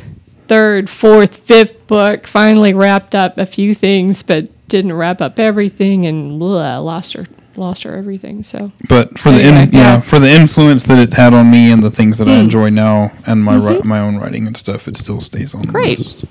third, 0.49 0.90
fourth, 0.90 1.37
fifth 1.38 1.87
book 1.87 2.26
finally 2.26 2.75
wrapped 2.75 3.14
up 3.14 3.38
a 3.38 3.47
few 3.47 3.75
things, 3.75 4.23
but 4.23 4.49
didn't 4.69 4.92
wrap 4.92 5.21
up 5.21 5.38
everything, 5.38 6.07
and 6.07 6.38
blah, 6.38 6.78
lost 6.78 7.14
her 7.14 7.26
lost 7.57 7.83
her 7.83 7.95
everything. 7.97 8.42
So 8.45 8.73
but 8.88 9.19
for 9.19 9.30
the 9.30 9.40
in, 9.40 9.54
yeah, 9.54 9.69
yeah. 9.73 10.00
for 10.00 10.19
the 10.19 10.30
influence 10.30 10.85
that 10.85 10.99
it 10.99 11.12
had 11.14 11.35
on 11.35 11.50
me 11.50 11.71
and 11.73 11.83
the 11.83 11.90
things 11.90 12.19
that 12.19 12.28
I 12.28 12.35
Hmm. 12.37 12.45
enjoy 12.45 12.71
now 12.71 13.12
and 13.26 13.42
my 13.45 13.57
ri- 13.57 13.80
my 13.85 14.00
own 14.00 14.16
writing 14.16 14.47
and 14.47 14.57
stuff, 14.57 14.87
it 14.88 14.97
still 14.97 15.21
stays 15.21 15.54
on 15.54 15.62
Great. 15.62 15.99
the 15.99 16.04
list. 16.04 16.25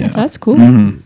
Yeah. 0.00 0.08
that's 0.08 0.36
cool. 0.36 0.56
Mm-hmm. 0.56 0.98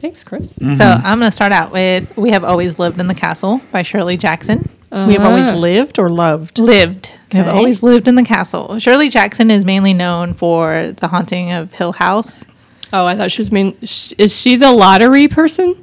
Thanks, 0.00 0.22
Chris. 0.22 0.54
So 0.76 0.84
I'm 0.84 1.18
going 1.18 1.28
to 1.30 1.34
start 1.34 1.52
out 1.52 1.72
with 1.72 2.16
We 2.16 2.30
Have 2.30 2.44
Always 2.44 2.78
Lived 2.78 3.00
in 3.00 3.08
the 3.08 3.14
Castle 3.14 3.60
by 3.72 3.82
Shirley 3.82 4.16
Jackson. 4.16 4.68
We 4.92 5.14
have 5.14 5.24
always 5.24 5.46
Ah. 5.48 5.56
lived 5.56 5.98
or 5.98 6.08
loved. 6.08 6.58
Lived. 6.58 7.10
We 7.32 7.38
have 7.38 7.48
always 7.48 7.82
lived 7.82 8.06
in 8.08 8.14
the 8.14 8.22
castle. 8.22 8.78
Shirley 8.78 9.08
Jackson 9.08 9.50
is 9.50 9.64
mainly 9.64 9.92
known 9.94 10.34
for 10.34 10.92
The 10.92 11.08
Haunting 11.08 11.50
of 11.52 11.72
Hill 11.74 11.92
House. 11.92 12.44
Oh, 12.92 13.06
I 13.06 13.16
thought 13.16 13.30
she 13.32 13.40
was 13.40 13.50
main. 13.50 13.74
Is 13.82 14.38
she 14.40 14.56
the 14.56 14.70
lottery 14.72 15.26
person? 15.28 15.74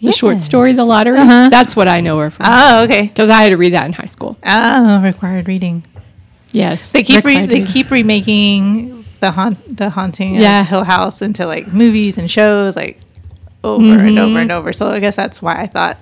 The 0.00 0.12
short 0.12 0.40
story, 0.42 0.72
The 0.72 0.84
Lottery. 0.84 1.18
Uh-huh. 1.18 1.48
That's 1.50 1.74
what 1.74 1.88
I 1.88 2.00
know 2.00 2.18
her 2.18 2.30
from. 2.30 2.46
Oh, 2.48 2.84
okay. 2.84 3.06
Because 3.06 3.30
I 3.30 3.42
had 3.42 3.50
to 3.50 3.56
read 3.56 3.72
that 3.72 3.86
in 3.86 3.92
high 3.92 4.04
school. 4.06 4.36
Oh, 4.44 5.02
required 5.02 5.48
reading. 5.48 5.84
Yes, 6.52 6.92
They 6.92 7.02
keep 7.02 7.24
re- 7.24 7.46
they 7.46 7.64
keep 7.64 7.90
remaking 7.90 9.04
the 9.20 9.30
haunt 9.30 9.76
the 9.76 9.90
haunting 9.90 10.36
Yeah. 10.36 10.60
of 10.62 10.68
Hill 10.68 10.84
House 10.84 11.20
into 11.22 11.46
like 11.46 11.66
movies 11.72 12.18
and 12.18 12.30
shows 12.30 12.76
like 12.76 12.98
over 13.64 13.98
and 13.98 14.18
over 14.18 14.38
and 14.38 14.52
over. 14.52 14.72
So 14.72 14.88
I 14.90 15.00
guess 15.00 15.16
that's 15.16 15.42
why 15.42 15.54
I 15.60 15.66
thought 15.66 15.98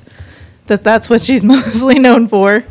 that 0.67 0.83
that's 0.83 1.09
what 1.11 1.21
she's 1.23 1.43
mostly 1.55 1.99
known 1.99 2.29
for. 2.29 2.65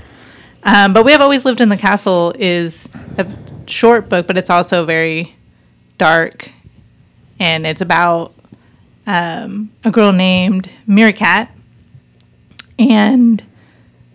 Um, 0.63 0.93
but 0.93 1.03
we 1.03 1.11
have 1.11 1.21
always 1.21 1.43
lived 1.45 1.59
in 1.61 1.69
the 1.69 1.77
castle 1.77 2.33
is 2.37 2.87
a 3.17 3.27
short 3.65 4.07
book, 4.07 4.27
but 4.27 4.37
it's 4.37 4.49
also 4.49 4.85
very 4.85 5.35
dark, 5.97 6.49
and 7.39 7.65
it's 7.67 7.81
about 7.81 8.33
um, 9.07 9.71
a 9.83 9.91
girl 9.91 10.11
named 10.11 10.69
Merricat, 10.87 11.49
and 12.79 13.43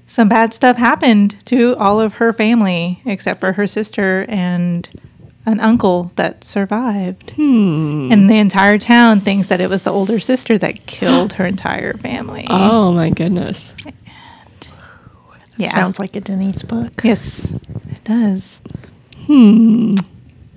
some 0.07 0.29
bad 0.29 0.55
stuff 0.55 0.77
happened 0.77 1.45
to 1.47 1.77
all 1.77 2.01
of 2.01 2.15
her 2.15 2.33
family 2.33 3.03
except 3.05 3.41
for 3.41 3.53
her 3.53 3.67
sister 3.67 4.25
and 4.29 4.89
an 5.47 5.61
uncle 5.61 6.13
that 6.17 6.45
survived. 6.45 7.33
And 7.39 8.29
the 8.29 8.39
entire 8.39 8.79
town 8.79 9.21
thinks 9.21 9.49
that 9.49 9.61
it 9.61 9.71
was 9.71 9.83
the 9.83 9.91
older 9.91 10.19
sister 10.19 10.59
that 10.59 10.87
killed 10.87 11.35
her 11.35 11.47
entire 11.47 11.95
family. 11.95 12.47
Oh 12.51 12.93
my 12.93 13.11
goodness. 13.11 13.75
yeah. 15.57 15.69
Sounds 15.69 15.99
like 15.99 16.17
a 16.17 16.21
Denise 16.21 16.63
book. 16.63 17.01
yes, 17.05 17.51
it 17.51 18.05
does. 18.05 18.61
Hmm. 19.27 19.95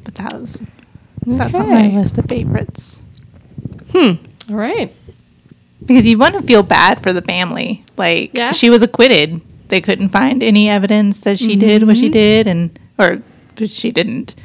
But 0.04 0.16
that 0.16 0.34
was 0.34 0.62
that's 1.26 1.56
on 1.56 1.70
my 1.70 1.88
list 1.88 2.18
of 2.18 2.26
favorites. 2.26 3.01
All 3.96 4.56
right. 4.56 4.94
Because 5.86 6.06
you 6.06 6.18
want 6.18 6.36
to 6.36 6.42
feel 6.44 6.64
bad 6.64 7.02
for 7.02 7.12
the 7.14 7.22
family. 7.22 7.84
Like 7.98 8.32
Yeah. 8.38 8.52
she 8.52 8.70
was 8.70 8.82
acquitted. 8.82 9.42
They 9.70 9.82
couldn't 9.82 10.10
find 10.10 10.44
any 10.44 10.70
evidence 10.70 11.22
that 11.22 11.40
she 11.40 11.56
did 11.56 11.84
what 11.88 11.98
she 11.98 12.06
Mm-hmm. 12.06 12.12
did 12.12 12.48
and 12.48 12.80
or 12.98 13.22
but 13.56 13.70
she 13.70 13.92
didn't. 13.92 14.36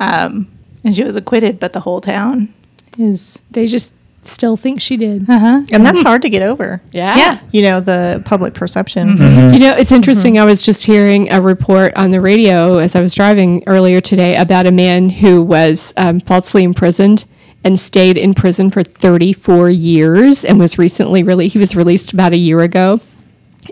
Um 0.00 0.48
and 0.84 0.94
she 0.94 1.02
was 1.04 1.16
acquitted, 1.16 1.58
but 1.58 1.72
the 1.72 1.80
whole 1.80 2.00
town 2.00 2.52
is 2.98 3.38
They 3.50 3.66
just 3.66 3.92
still 4.22 4.56
think 4.56 4.80
she 4.80 4.96
did. 4.96 5.28
uh-huh. 5.28 5.62
And 5.72 5.84
that's 5.84 6.00
hard 6.00 6.22
to 6.22 6.30
get 6.30 6.40
over. 6.42 6.80
Yeah. 6.92 7.16
Yeah. 7.16 7.40
You 7.52 7.62
know, 7.62 7.80
the 7.80 8.22
public 8.24 8.54
perception. 8.54 9.08
You 9.18 9.58
know, 9.58 9.74
it's 9.76 9.92
interesting. 9.92 10.38
I 10.38 10.44
was 10.46 10.62
just 10.62 10.86
hearing 10.86 11.30
a 11.30 11.42
report 11.42 11.92
on 11.96 12.10
the 12.10 12.20
radio 12.22 12.78
as 12.78 12.94
I 12.96 13.00
was 13.00 13.14
driving 13.14 13.62
earlier 13.66 14.00
today 14.00 14.36
about 14.36 14.66
a 14.66 14.70
man 14.70 15.10
who 15.10 15.42
was 15.42 15.92
um, 15.98 16.20
falsely 16.20 16.62
imprisoned 16.64 17.24
and 17.64 17.80
stayed 17.80 18.16
in 18.16 18.34
prison 18.34 18.70
for 18.70 18.82
34 18.82 19.70
years 19.70 20.44
and 20.44 20.58
was 20.58 20.78
recently 20.78 21.22
really 21.22 21.48
he 21.48 21.58
was 21.58 21.74
released 21.74 22.12
about 22.12 22.32
a 22.32 22.36
year 22.36 22.60
ago. 22.60 23.00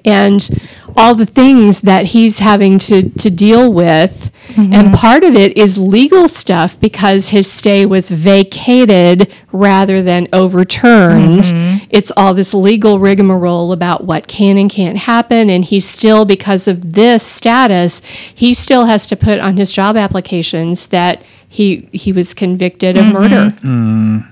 And 0.04 0.49
all 0.96 1.14
the 1.14 1.26
things 1.26 1.82
that 1.82 2.06
he's 2.06 2.38
having 2.38 2.78
to, 2.78 3.11
to 3.11 3.30
deal 3.30 3.72
with. 3.72 4.30
Mm-hmm. 4.49 4.72
And 4.72 4.94
part 4.94 5.25
of 5.25 5.34
it 5.34 5.56
is 5.56 5.78
legal 5.78 6.28
stuff 6.28 6.78
because 6.80 7.28
his 7.28 7.50
stay 7.50 7.87
was 7.87 8.11
vacated 8.11 9.32
rather 9.52 10.02
than 10.02 10.28
overturned. 10.32 11.44
Mm-hmm. 11.44 11.87
It's 11.90 12.12
all 12.16 12.34
this 12.34 12.52
legal 12.52 12.99
rigmarole 12.99 13.72
about 13.72 14.04
what 14.04 14.26
can 14.26 14.58
and 14.58 14.70
can't 14.70 14.99
happen. 14.99 15.49
And 15.49 15.64
he's 15.64 15.88
still, 15.88 16.25
because 16.25 16.66
of 16.66 16.94
this 16.94 17.25
status, 17.25 18.00
he 18.04 18.52
still 18.52 18.87
has 18.87 19.06
to 19.08 19.16
put 19.16 19.38
on 19.38 19.56
his 19.56 19.72
job 19.72 19.96
applications 19.96 20.87
that 20.88 21.22
he, 21.49 21.88
he 21.92 22.12
was 22.12 22.34
convicted 22.34 22.96
of 22.96 23.04
mm-hmm. 23.04 23.12
murder 23.12 23.56
mm. 23.61 24.31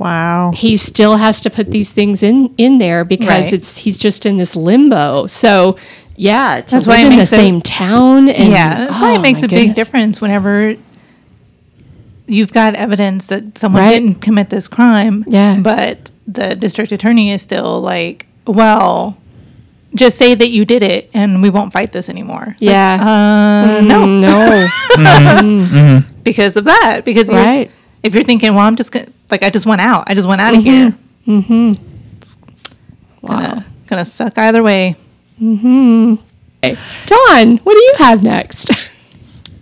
Wow. 0.00 0.52
he 0.54 0.76
still 0.76 1.16
has 1.18 1.40
to 1.42 1.50
put 1.50 1.70
these 1.70 1.92
things 1.92 2.22
in 2.22 2.54
in 2.56 2.78
there 2.78 3.04
because 3.04 3.28
Right. 3.28 3.52
it's 3.52 3.76
he's 3.78 3.98
just 3.98 4.24
in 4.26 4.38
this 4.38 4.56
limbo. 4.56 5.26
So 5.26 5.76
yeah, 6.16 6.60
to 6.60 6.70
That's 6.72 6.86
live 6.86 6.96
why 6.96 7.00
it 7.02 7.04
in 7.06 7.10
the 7.12 7.16
makes 7.18 7.32
it- 7.32 7.36
same 7.36 7.60
town. 7.62 8.28
And, 8.28 8.50
yeah, 8.52 8.86
that's 8.86 9.00
why 9.00 9.12
oh, 9.12 9.14
it 9.16 9.20
makes 9.20 9.40
my 9.42 9.46
a 9.46 9.48
big 9.48 9.74
difference 9.74 10.20
whenever 10.20 10.74
you've 12.26 12.52
got 12.52 12.74
evidence 12.74 13.26
that 13.26 13.58
someone 13.58 13.82
Right. 13.82 13.90
didn't 13.90 14.20
commit 14.20 14.50
this 14.50 14.68
crime. 14.68 15.24
Yeah. 15.28 15.56
But 15.60 16.10
the 16.26 16.54
district 16.54 16.92
attorney 16.92 17.30
is 17.30 17.42
still 17.42 17.80
like, 17.80 18.26
well, 18.46 19.16
just 19.94 20.16
say 20.16 20.34
that 20.34 20.50
you 20.50 20.64
did 20.64 20.82
it 20.82 21.10
and 21.12 21.42
we 21.42 21.50
won't 21.50 21.72
fight 21.72 21.90
this 21.92 22.08
anymore. 22.08 22.54
It's 22.58 22.62
like, 22.66 22.72
Yeah. 22.72 23.74
uh, 23.78 23.80
no, 23.80 24.00
Mm, 24.06 24.20
no, 24.20 26.02
because 26.24 26.56
of 26.56 26.64
that. 26.66 27.02
Because 27.04 27.28
you're- 27.28 27.42
Right. 27.42 27.70
if 28.02 28.14
you're 28.14 28.22
thinking, 28.24 28.54
well, 28.54 28.64
I'm 28.66 28.76
just 28.76 28.92
gonna, 28.92 29.06
like, 29.30 29.42
I 29.42 29.50
just 29.50 29.66
went 29.66 29.80
out. 29.80 30.04
I 30.06 30.14
just 30.14 30.28
went 30.28 30.40
out 30.40 30.56
of 30.56 30.62
here. 30.62 30.94
Mm-hmm. 31.26 31.72
Mm-hmm. 31.72 33.26
wow. 33.26 33.40
Gonna, 33.40 33.66
gonna 33.86 34.04
suck 34.04 34.38
either 34.38 34.62
way. 34.62 34.96
Mm-hmm. 35.40 36.14
Okay. 36.62 36.76
Dawn, 37.06 37.56
what 37.58 37.74
do 37.74 37.80
you 37.80 37.94
have 37.98 38.22
next? 38.22 38.70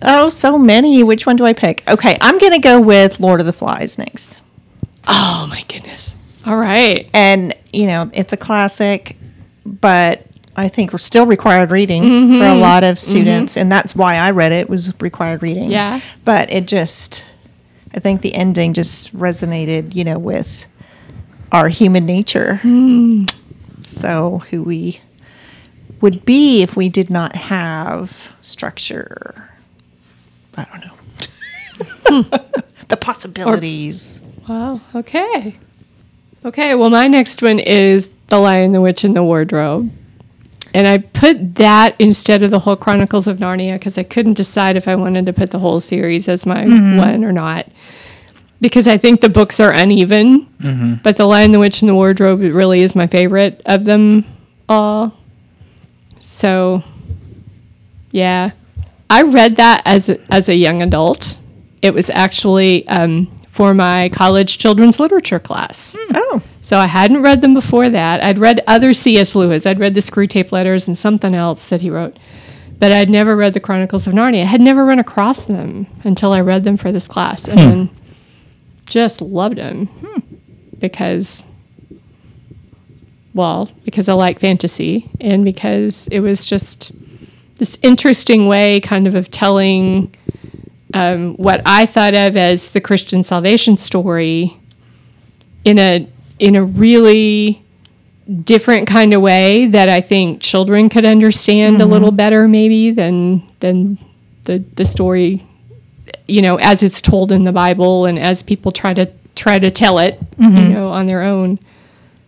Oh, 0.01 0.29
so 0.29 0.59
many. 0.59 1.03
Which 1.03 1.27
one 1.27 1.37
do 1.37 1.45
I 1.45 1.53
pick? 1.53 1.83
Okay, 1.89 2.17
I'm 2.21 2.39
going 2.39 2.53
to 2.53 2.61
go 2.61 2.81
with 2.81 3.19
Lord 3.21 3.41
of 3.41 3.47
the 3.47 3.53
Flies 3.53 3.99
next. 3.99 4.43
Oh 5.07 5.47
my 5.51 5.65
goodness! 5.69 6.15
All 6.47 6.57
right. 6.57 7.09
And, 7.13 7.55
you 7.73 7.87
know, 7.87 8.11
it's 8.13 8.33
a 8.33 8.37
classic, 8.37 9.17
but 9.67 10.25
I 10.57 10.69
think 10.69 10.93
we're 10.93 10.99
still 10.99 11.27
required 11.27 11.71
reading 11.71 12.03
for 12.03 12.09
a 12.09 12.49
mm-hmm. 12.49 12.61
lot 12.61 12.85
of 12.85 12.99
students. 12.99 13.57
And 13.57 13.71
that's 13.73 13.97
why 13.97 14.17
I 14.17 14.31
read 14.31 14.53
it 14.53 14.69
was 14.69 14.95
required 15.01 15.43
reading. 15.43 15.71
Yeah. 15.71 16.01
But 16.25 16.51
it 16.51 16.67
just, 16.67 17.25
I 17.95 18.01
think 18.01 18.21
the 18.21 18.35
ending 18.35 18.75
just 18.75 19.17
resonated, 19.17 19.95
you 19.95 20.05
know, 20.05 20.19
with 20.19 20.67
our 21.53 21.69
human 21.69 22.05
nature. 22.07 22.61
So 23.85 24.39
who 24.51 24.63
we 24.63 25.01
would 26.01 26.25
be 26.25 26.63
if 26.63 26.77
we 26.77 26.89
did 26.89 27.11
not 27.11 27.35
have 27.35 28.35
structure. 28.41 29.51
I 30.57 30.67
don't 30.71 30.85
know. 30.87 32.23
the 32.89 32.97
possibilities. 32.97 34.21
Wow. 34.49 34.81
Okay. 34.95 35.57
Okay. 36.45 36.75
Well, 36.75 36.91
my 36.91 37.09
next 37.09 37.43
one 37.43 37.59
is 37.59 38.09
The 38.29 38.39
Lion, 38.39 38.73
the 38.73 38.81
Witch, 38.81 39.05
and 39.05 39.17
the 39.17 39.23
Wardrobe. 39.23 39.91
And 40.75 40.87
I 40.87 40.99
put 40.99 41.55
that 41.57 41.97
instead 41.99 42.43
of 42.43 42.51
the 42.51 42.59
whole 42.59 42.77
Chronicles 42.77 43.27
of 43.27 43.39
Narnia 43.39 43.75
because 43.75 43.97
I 43.97 44.03
couldn't 44.03 44.35
decide 44.35 44.77
if 44.77 44.87
I 44.87 44.95
wanted 44.97 45.27
to 45.27 45.33
put 45.33 45.51
the 45.51 45.59
whole 45.59 45.81
series 45.81 46.29
as 46.29 46.45
my 46.45 46.65
one 46.65 47.25
or 47.25 47.33
not. 47.33 47.67
Because 48.61 48.87
I 48.89 48.99
think 48.99 49.21
the 49.21 49.29
books 49.29 49.61
are 49.61 49.73
uneven. 49.73 50.47
But 51.03 51.17
The 51.17 51.27
Lion, 51.27 51.53
the 51.53 51.59
Witch, 51.59 51.81
and 51.81 51.89
the 51.89 51.95
Wardrobe 51.95 52.41
really 52.41 52.81
is 52.81 52.95
my 52.97 53.07
favorite 53.07 53.63
of 53.67 53.85
them 53.85 54.25
all. 54.69 55.17
So, 56.19 56.83
yeah. 58.11 58.51
I 59.09 59.23
read 59.23 59.57
that 59.57 59.83
as 59.87 60.09
a, 60.09 60.19
as 60.35 60.49
a 60.49 60.55
young 60.55 60.83
adult. 60.83 61.39
It 61.81 61.95
was 61.95 62.11
actually 62.11 62.87
um, 62.89 63.31
for 63.49 63.73
my 63.75 64.11
college 64.11 64.59
children's 64.59 65.01
literature 65.01 65.41
class. 65.41 65.97
Hmm. 65.99 66.13
Oh, 66.15 66.43
So 66.61 66.79
I 66.79 66.87
hadn't 66.87 67.23
read 67.23 67.41
them 67.41 67.55
before 67.55 67.89
that. 67.89 68.23
I'd 68.23 68.39
read 68.39 68.61
other 68.67 68.93
C.S. 68.93 69.35
Lewis. 69.35 69.67
I'd 69.67 69.81
read 69.81 69.95
the 69.95 70.01
Screwtape 70.01 70.53
Letters 70.53 70.87
and 70.87 70.97
something 70.97 71.35
else 71.35 71.69
that 71.71 71.81
he 71.81 71.91
wrote. 71.91 72.17
But 72.79 72.93
I'd 72.93 73.11
never 73.11 73.35
read 73.35 73.55
the 73.55 73.61
Chronicles 73.61 74.07
of 74.07 74.13
Narnia. 74.13 74.43
I 74.43 74.47
had 74.47 74.61
never 74.61 74.85
run 74.85 74.99
across 74.99 75.47
them 75.47 75.87
until 76.05 76.33
I 76.33 76.43
read 76.43 76.63
them 76.63 76.77
for 76.77 76.93
this 76.93 77.09
class 77.09 77.49
and 77.49 77.59
hmm. 77.59 77.69
then 77.69 77.91
just 78.89 79.21
loved 79.21 79.57
them. 79.57 79.87
Hmm. 79.87 80.21
because, 80.79 81.45
well, 83.33 83.71
because 83.85 84.09
I 84.09 84.13
like 84.13 84.41
fantasy 84.41 85.11
and 85.21 85.43
because 85.43 86.07
it 86.09 86.21
was 86.21 86.45
just 86.45 86.93
this 87.57 87.79
interesting 87.83 88.47
way, 88.47 88.81
kind 88.81 89.07
of, 89.07 89.15
of 89.15 89.31
telling 89.31 90.15
um, 90.95 91.35
what 91.37 91.61
I 91.67 91.87
thought 91.87 92.15
of 92.15 92.37
as 92.37 92.71
the 92.71 92.81
Christian 92.81 93.23
salvation 93.23 93.77
story 93.77 94.57
in 95.65 95.79
a 95.79 96.09
in 96.39 96.57
a 96.57 96.65
really 96.65 97.63
different 98.45 98.87
kind 98.89 99.13
of 99.15 99.21
way 99.23 99.67
that 99.67 99.89
I 99.89 100.01
think 100.01 100.41
children 100.41 100.89
could 100.89 101.05
understand 101.07 101.81
a 101.81 101.87
little 101.87 102.11
better 102.13 102.47
maybe 102.49 102.91
than 102.91 103.43
than 103.61 103.99
the 104.45 104.59
the 104.77 104.85
story 104.85 105.45
you 106.27 106.43
know 106.43 106.57
as 106.57 106.83
it's 106.83 107.01
told 107.01 107.33
in 107.33 107.45
the 107.45 107.53
Bible 107.53 108.07
and 108.07 108.19
as 108.19 108.43
people 108.43 108.71
try 108.73 108.95
to 108.95 109.11
try 109.35 109.59
to 109.59 109.71
tell 109.71 109.99
it 109.99 110.19
you 110.39 110.49
know 110.49 110.89
on 110.89 111.07
their 111.07 111.23
own. 111.23 111.59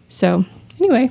So 0.08 0.44
anyway, 0.78 1.10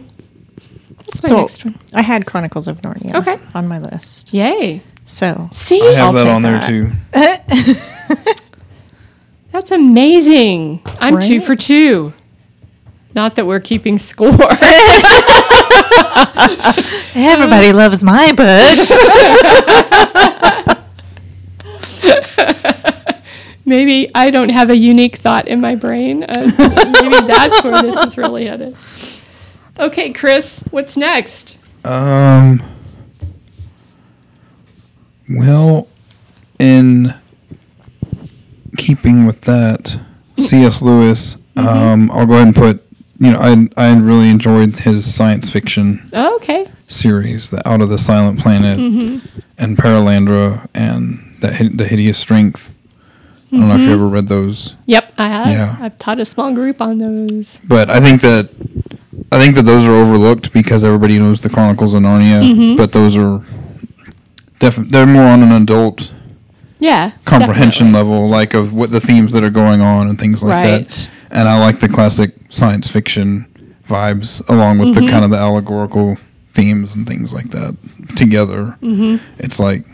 that's 0.98 1.24
my 1.24 1.29
So 1.29 1.36
next 1.38 1.65
one. 1.65 1.79
I 1.94 2.01
had 2.01 2.25
Chronicles 2.25 2.68
of 2.68 2.82
Narnia 2.82 3.15
Okay. 3.15 3.38
on 3.53 3.68
my 3.68 3.79
list. 3.79 4.34
Yay! 4.34 4.82
So 5.10 5.50
See, 5.51 5.82
I 5.82 5.94
have 5.94 6.06
I'll 6.06 6.13
that 6.13 6.20
take 6.20 6.34
on 6.34 6.42
there 6.44 6.60
that. 6.60 6.68
too. 6.68 6.92
that's 9.51 9.72
amazing. 9.72 10.84
I'm 11.00 11.20
two 11.20 11.42
for 11.42 11.56
two. 11.56 12.13
Not 13.16 13.34
that 13.36 13.48
we're 13.48 13.60
keeping 13.60 13.98
score. 13.98 14.30
Everybody 17.16 17.74
loves 17.74 18.04
my 18.04 18.32
books. 18.34 18.88
maybe 23.66 24.12
I 24.13 24.30
don't 24.30 24.50
have 24.50 24.70
a 24.70 24.78
unique 24.78 25.16
thought 25.18 25.48
in 25.48 25.60
my 25.60 25.74
brain. 25.74 26.24
Uh, 26.24 26.51
maybe 27.01 27.25
that's 27.25 27.63
where 27.63 27.82
this 27.82 27.98
is 27.98 28.16
really 28.16 28.46
headed. 28.46 28.78
Okay, 29.80 30.13
Chris, 30.13 30.60
what's 30.70 30.96
next? 30.96 31.58
Um. 31.84 32.62
Well, 35.30 35.88
in 36.58 37.14
keeping 38.78 39.26
with 39.26 39.42
that, 39.42 40.00
C.S. 40.38 40.82
Lewis. 40.82 41.38
Mm-hmm. 41.56 41.68
Um, 41.68 42.12
I'll 42.12 42.26
go 42.26 42.34
ahead 42.36 42.48
and 42.48 42.56
put. 42.56 42.86
You 43.22 43.32
know, 43.32 43.40
I 43.40 43.68
I 43.76 44.00
really 44.00 44.30
enjoyed 44.30 44.78
his 44.78 45.14
science 45.14 45.50
fiction 45.50 46.10
Oh, 46.14 46.38
okay. 46.38 46.68
series, 46.88 47.50
the 47.50 47.68
Out 47.68 47.82
of 47.82 47.90
the 47.90 47.98
Silent 47.98 48.40
Planet, 48.40 48.80
mm-hmm. 48.80 49.28
and 49.58 49.78
Perelandra, 49.78 50.68
and 50.74 51.36
the 51.42 51.52
Hid- 51.52 51.78
the 51.78 51.86
Hideous 51.86 52.18
Strength. 52.18 52.74
I 53.52 53.58
don't 53.58 53.68
know 53.68 53.74
if 53.74 53.82
you 53.82 53.88
mm-hmm. 53.88 53.94
ever 53.96 54.08
read 54.08 54.28
those. 54.28 54.76
Yep, 54.86 55.14
I 55.18 55.28
have. 55.28 55.48
Yeah. 55.48 55.76
I've 55.82 55.98
taught 55.98 56.20
a 56.20 56.26
small 56.26 56.54
group 56.54 56.82
on 56.82 57.00
those. 57.00 57.60
but 57.68 57.90
I 57.90 58.00
think 58.00 58.22
that 58.22 58.50
I 59.32 59.40
think 59.44 59.56
that 59.56 59.66
those 59.66 59.86
are 59.86 59.92
overlooked 59.94 60.54
because 60.54 60.86
everybody 60.86 61.20
knows 61.20 61.42
the 61.42 61.50
Chronicles 61.50 61.94
of 61.94 62.04
Narnia. 62.04 62.78
But 62.78 62.94
those 62.94 63.18
are 63.18 63.44
definitely 64.60 64.92
they're 64.92 65.06
more 65.06 65.24
on 65.28 65.42
an 65.44 65.51
adult 65.62 66.13
Yeah. 66.80 67.12
comprehension 67.25 67.88
definitely. 67.92 68.12
level, 68.13 68.30
like 68.30 68.54
of 68.54 68.74
what 68.74 68.92
the 68.92 69.00
themes 69.00 69.34
that 69.34 69.44
are 69.44 69.50
going 69.50 69.82
on 69.82 70.08
and 70.10 70.20
things 70.20 70.44
like 70.44 70.63
Right. 70.66 70.88
that. 70.88 71.10
And 71.32 71.48
I 71.48 71.60
like 71.60 71.80
the 71.80 71.89
classic 71.89 72.34
science 72.50 72.89
fiction 72.89 73.46
vibes 73.88 74.48
along 74.50 74.80
with 74.80 74.94
the 74.96 75.01
kind 75.01 75.24
of 75.25 75.32
the 75.32 75.38
allegorical 75.38 76.18
themes 76.54 76.94
and 76.96 77.08
things 77.08 77.34
like 77.34 77.50
that 77.51 77.75
together. 78.16 78.78
Mm-hmm. 78.82 79.18
It's 79.39 79.60
like 79.60 79.86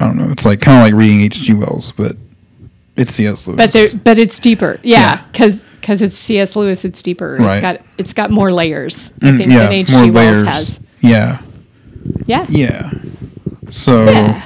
I 0.00 0.06
don't 0.06 0.16
know. 0.16 0.30
It's 0.32 0.44
like 0.44 0.60
kind 0.60 0.78
of 0.78 0.84
like 0.84 0.94
reading 1.00 1.20
H.G. 1.20 1.54
Wells, 1.54 1.92
but 1.96 2.16
it's 2.96 3.14
C.S. 3.14 3.46
Lewis. 3.46 3.56
But 3.56 3.72
there, 3.72 3.88
but 4.02 4.18
it's 4.18 4.38
deeper. 4.38 4.78
Yeah, 4.82 5.20
Yeah. 5.34 5.54
because 5.80 6.02
it's 6.02 6.16
C.S. 6.16 6.56
Lewis. 6.56 6.84
It's 6.84 7.00
deeper. 7.02 7.34
It's 7.34 7.40
Right. 7.42 7.60
got 7.62 7.80
it's 7.98 8.12
got 8.12 8.30
more 8.30 8.52
layers. 8.52 9.12
I 9.22 9.26
Mm, 9.26 9.38
yeah, 9.50 9.58
than 9.64 9.72
H.G. 9.72 9.94
Wells 9.94 10.14
layers. 10.14 10.46
has. 10.48 10.80
Yeah. 11.00 11.38
Yeah. 12.26 12.46
Yeah. 12.48 12.90
So 13.70 14.04
Yeah. 14.04 14.42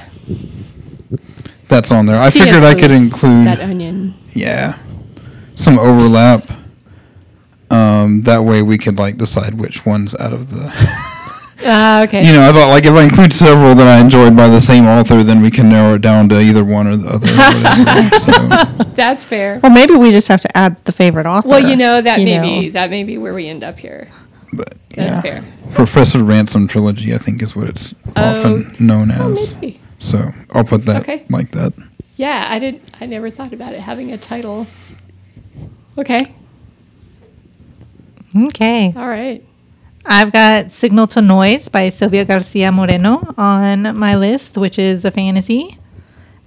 that's 1.67 1.91
on 1.91 2.05
there. 2.05 2.17
I 2.17 2.29
C.S. 2.29 2.43
figured 2.45 2.63
I 2.63 2.73
could 2.75 2.91
include 2.91 3.47
that 3.47 3.59
onion. 3.61 4.13
yeah 4.33 4.77
some 5.55 5.77
overlap. 5.77 6.45
Um, 7.71 8.23
that 8.23 8.43
way 8.45 8.63
we 8.63 8.77
could 8.79 8.97
like 8.97 9.17
decide 9.17 9.53
which 9.55 9.85
ones 9.85 10.15
out 10.15 10.33
of 10.33 10.49
the 10.49 10.71
Ah, 11.65 12.01
okay. 12.03 12.25
you 12.25 12.31
know 12.31 12.49
I 12.49 12.53
thought 12.53 12.69
like 12.69 12.85
if 12.85 12.93
I 12.93 13.03
include 13.03 13.33
several 13.33 13.75
that 13.75 13.85
I 13.85 13.99
enjoyed 13.99 14.35
by 14.35 14.47
the 14.47 14.61
same 14.61 14.85
author, 14.87 15.21
then 15.23 15.41
we 15.41 15.51
can 15.51 15.67
narrow 15.69 15.95
it 15.95 16.01
down 16.01 16.29
to 16.29 16.39
either 16.39 16.63
one 16.63 16.87
or 16.87 16.95
the 16.95 17.09
other. 17.09 17.27
or 17.27 18.19
so 18.19 18.91
That's 18.95 19.25
fair. 19.25 19.59
well, 19.61 19.71
maybe 19.71 19.93
we 19.95 20.09
just 20.11 20.29
have 20.29 20.39
to 20.41 20.57
add 20.57 20.83
the 20.85 20.91
favorite 20.93 21.25
author. 21.27 21.49
Well, 21.49 21.59
you 21.69 21.75
know 21.75 22.01
that 22.01 22.17
you 22.19 22.25
may 22.25 22.37
know. 22.37 22.61
be 22.61 22.69
that 22.69 22.89
may 22.89 23.03
be 23.03 23.17
where 23.17 23.33
we 23.35 23.47
end 23.49 23.63
up 23.63 23.77
here. 23.77 24.09
but 24.53 24.73
That's 24.99 25.23
yeah. 25.25 25.41
fair. 25.41 25.43
Professor 25.73 26.23
Ransom 26.23 26.67
trilogy, 26.67 27.13
I 27.13 27.17
think, 27.17 27.41
is 27.41 27.55
what 27.55 27.69
it's 27.69 27.93
often 28.15 28.65
um, 28.65 28.75
known 28.79 29.11
as. 29.11 29.55
Maybe. 29.55 29.79
So 29.99 30.31
I'll 30.51 30.63
put 30.63 30.85
that 30.85 31.01
Okay. 31.01 31.25
like 31.29 31.51
that. 31.51 31.73
Yeah, 32.15 32.45
I 32.49 32.59
did. 32.59 32.81
I 32.99 33.05
never 33.05 33.29
thought 33.29 33.53
about 33.53 33.73
it 33.73 33.79
having 33.81 34.11
a 34.11 34.17
title. 34.17 34.67
Okay. 35.97 36.33
Okay. 38.35 38.93
All 38.95 39.07
right. 39.07 39.43
I've 40.05 40.31
got 40.31 40.71
Signal 40.71 41.07
to 41.07 41.21
Noise 41.21 41.69
by 41.69 41.89
Silvia 41.89 42.25
Garcia 42.25 42.71
Moreno 42.71 43.33
on 43.37 43.97
my 43.97 44.15
list, 44.15 44.57
which 44.57 44.79
is 44.79 45.03
a 45.05 45.11
fantasy 45.11 45.77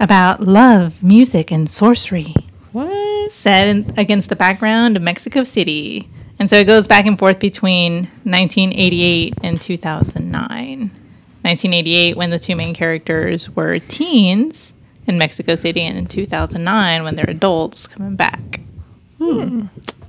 about 0.01 0.41
love, 0.41 1.03
music, 1.03 1.51
and 1.53 1.69
sorcery 1.69 2.35
What? 2.73 3.31
set 3.31 3.69
in, 3.69 3.93
against 3.97 4.31
the 4.31 4.37
background 4.37 4.97
of 4.97 5.03
Mexico 5.03 5.45
City. 5.45 6.09
And 6.43 6.51
so 6.51 6.57
it 6.57 6.65
goes 6.65 6.89
back 6.89 7.07
and 7.07 7.17
forth 7.17 7.39
between 7.39 8.09
1988 8.25 9.35
and 9.45 9.61
2009. 9.61 10.81
1988, 10.81 12.17
when 12.17 12.31
the 12.31 12.39
two 12.41 12.57
main 12.57 12.75
characters 12.75 13.49
were 13.51 13.79
teens 13.79 14.75
in 15.07 15.19
Mexico 15.19 15.55
City, 15.55 15.83
and 15.83 15.97
in 15.97 16.07
2009, 16.07 17.05
when 17.05 17.15
they're 17.15 17.31
adults 17.31 17.87
coming 17.87 18.17
back. 18.17 18.59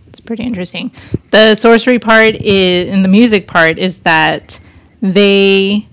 It's 0.08 0.22
pretty 0.22 0.42
interesting. 0.42 0.92
The 1.30 1.54
sorcery 1.54 2.00
part 2.00 2.34
is, 2.38 2.90
and 2.92 3.06
the 3.06 3.10
music 3.10 3.48
part 3.48 3.78
is 3.78 4.00
that 4.00 4.60
they 5.04 5.88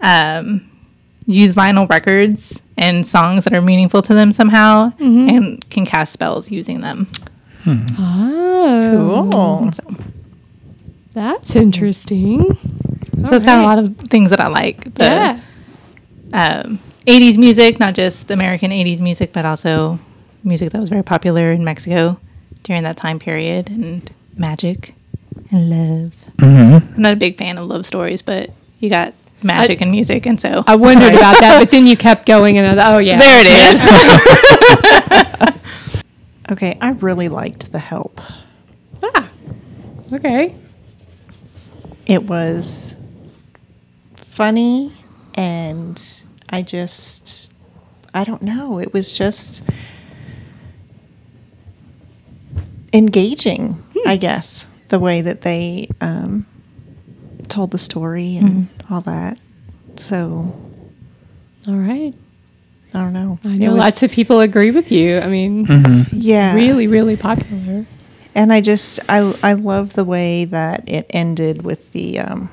um, 0.00 0.68
use 1.26 1.54
vinyl 1.54 1.88
records 1.88 2.60
and 2.76 3.06
songs 3.06 3.44
that 3.44 3.54
are 3.54 3.62
meaningful 3.62 4.02
to 4.02 4.12
them 4.12 4.32
somehow 4.32 4.92
and 5.30 5.70
can 5.70 5.86
cast 5.86 6.12
spells 6.12 6.50
using 6.50 6.80
them. 6.80 7.06
Oh, 7.66 9.28
Cool. 9.30 9.72
So, 9.72 9.82
that's 11.12 11.56
interesting. 11.56 12.56
so 13.24 13.34
it's 13.34 13.44
got 13.44 13.58
a 13.60 13.62
lot 13.64 13.78
of 13.78 13.96
things 13.96 14.30
that 14.30 14.40
I 14.40 14.48
like. 14.48 14.94
The 14.94 15.04
Yeah. 15.04 15.40
um, 16.32 16.78
80s 17.06 17.36
music, 17.38 17.80
not 17.80 17.94
just 17.94 18.30
American 18.30 18.70
80s 18.70 19.00
music, 19.00 19.32
but 19.32 19.44
also 19.44 19.98
music 20.44 20.70
that 20.72 20.78
was 20.80 20.88
very 20.88 21.02
popular 21.02 21.50
in 21.52 21.64
Mexico 21.64 22.18
during 22.62 22.82
that 22.84 22.96
time 22.96 23.18
period, 23.18 23.68
and 23.70 24.10
magic 24.36 24.94
and 25.50 25.70
love. 25.70 26.12
Mm-hmm. 26.36 26.94
I'm 26.96 27.02
not 27.02 27.12
a 27.14 27.16
big 27.16 27.36
fan 27.36 27.58
of 27.58 27.66
love 27.66 27.84
stories, 27.86 28.22
but 28.22 28.50
you 28.80 28.88
got 28.90 29.14
magic 29.42 29.80
and 29.80 29.90
music, 29.90 30.26
and 30.26 30.40
so 30.40 30.62
I 30.66 30.76
wondered 30.76 31.14
about 31.18 31.40
that, 31.40 31.58
but 31.58 31.70
then 31.70 31.86
you 31.86 31.96
kept 31.96 32.26
going, 32.26 32.58
and 32.58 32.66
I 32.66 32.74
thought, 32.74 32.94
oh 32.94 32.98
yeah, 32.98 33.18
there 33.18 33.40
it 33.40 33.48
is. 35.50 35.54
Okay, 36.50 36.78
I 36.80 36.90
really 36.90 37.28
liked 37.28 37.72
The 37.72 37.78
Help. 37.78 38.20
Ah, 39.02 39.28
okay. 40.12 40.54
It 42.06 42.22
was 42.24 42.96
funny 44.16 44.92
and 45.34 46.00
I 46.50 46.62
just 46.62 47.52
I 48.14 48.24
don't 48.24 48.42
know, 48.42 48.78
it 48.78 48.92
was 48.94 49.12
just 49.12 49.62
engaging, 52.92 53.82
I 54.06 54.16
guess, 54.16 54.66
the 54.88 54.98
way 54.98 55.20
that 55.20 55.42
they 55.42 55.88
um, 56.00 56.46
told 57.48 57.70
the 57.72 57.78
story 57.78 58.36
and 58.38 58.68
all 58.90 59.02
that. 59.02 59.38
So 59.96 60.54
All 61.68 61.74
right. 61.76 62.14
I 62.94 63.02
don't 63.02 63.12
know. 63.12 63.38
I 63.44 63.56
know 63.56 63.74
lots 63.74 64.02
of 64.02 64.10
people 64.10 64.40
agree 64.40 64.70
with 64.70 64.90
you. 64.90 65.18
I 65.18 65.28
mean, 65.28 65.66
mm-hmm. 65.66 66.16
yeah, 66.16 66.54
really, 66.54 66.86
really 66.86 67.16
popular. 67.16 67.84
and 68.34 68.52
I 68.52 68.60
just 68.60 69.00
I 69.08 69.34
I 69.42 69.52
love 69.54 69.92
the 69.92 70.04
way 70.04 70.44
that 70.46 70.88
it 70.88 71.06
ended 71.10 71.62
with 71.64 71.92
the 71.92 72.20
um 72.20 72.50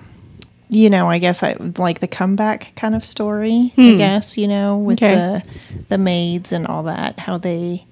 you 0.70 0.90
know 0.90 1.10
I 1.10 1.20
guess 1.20 1.44
I 1.44 1.54
like 1.78 2.00
the 2.00 2.08
comeback 2.08 2.74
kind 2.76 2.96
of 2.96 3.06
story 3.06 3.72
I 3.78 3.92
hmm. 3.92 3.98
guess 3.98 4.38
you 4.38 4.48
know 4.48 4.78
with 4.78 4.98
Okay. 5.02 5.14
the 5.14 5.44
the 5.90 5.98
maids 5.98 6.52
and 6.52 6.66
all 6.68 6.84
that 6.84 7.20
how 7.20 7.38
they 7.38 7.86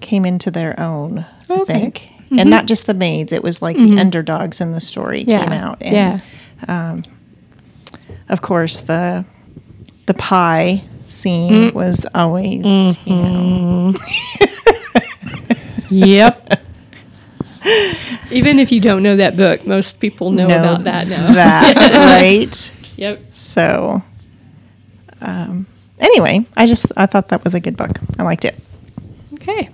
came 0.00 0.24
into 0.24 0.50
their 0.50 0.78
own 0.78 1.26
I 1.50 1.54
Okay. 1.54 1.64
think 1.64 2.12
and 2.30 2.38
mm-hmm. 2.38 2.48
not 2.50 2.66
just 2.66 2.86
the 2.86 2.94
maids 2.94 3.32
it 3.32 3.42
was 3.42 3.60
like 3.60 3.76
the 3.76 3.82
mm-hmm. 3.82 3.98
underdogs 3.98 4.60
in 4.60 4.70
the 4.70 4.80
story 4.80 5.24
Yeah. 5.26 5.42
came 5.42 5.52
out 5.52 5.82
and 5.82 5.92
yeah. 5.92 6.20
Um, 6.68 7.02
of 8.28 8.42
course 8.42 8.82
the 8.82 9.24
the 10.06 10.14
pie 10.14 10.84
scene 11.10 11.74
was 11.74 12.06
always 12.14 12.64
you 13.06 13.14
know 13.14 13.94
Yep. 15.90 16.60
Even 18.30 18.58
if 18.58 18.72
you 18.72 18.80
don't 18.80 19.02
know 19.02 19.16
that 19.16 19.36
book, 19.36 19.66
most 19.66 20.00
people 20.00 20.30
know, 20.30 20.46
about 20.46 20.84
that 20.84 21.08
now. 21.08 21.32
That, 21.32 22.20
right? 22.20 22.76
Yep. 22.96 23.32
So, 23.32 24.02
um, 25.22 25.66
anyway, 25.98 26.44
I 26.54 26.66
just 26.66 26.92
I 26.98 27.06
thought 27.06 27.28
that 27.28 27.42
was 27.44 27.54
a 27.54 27.60
good 27.60 27.74
book. 27.74 27.98
I 28.18 28.24
liked 28.24 28.44
it. 28.44 28.54
Okay. 29.32 29.70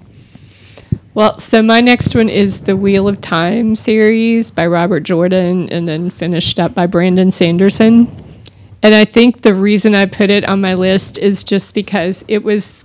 Well, 1.12 1.36
so 1.40 1.60
my 1.60 1.80
next 1.80 2.14
one 2.14 2.28
is 2.28 2.60
the 2.60 2.76
Wheel 2.76 3.08
of 3.08 3.20
Time 3.20 3.74
series 3.74 4.52
by 4.52 4.64
Robert 4.68 5.00
Jordan 5.00 5.68
and 5.70 5.88
then 5.88 6.08
finished 6.08 6.60
up 6.60 6.72
by 6.72 6.86
Brandon 6.86 7.32
Sanderson. 7.32 8.06
And 8.82 8.94
I 8.94 9.04
think 9.04 9.42
the 9.42 9.54
reason 9.54 9.94
I 9.94 10.06
put 10.06 10.30
it 10.30 10.48
on 10.48 10.60
my 10.60 10.74
list 10.74 11.18
is 11.18 11.42
just 11.42 11.74
because 11.74 12.24
it 12.28 12.42
was 12.42 12.84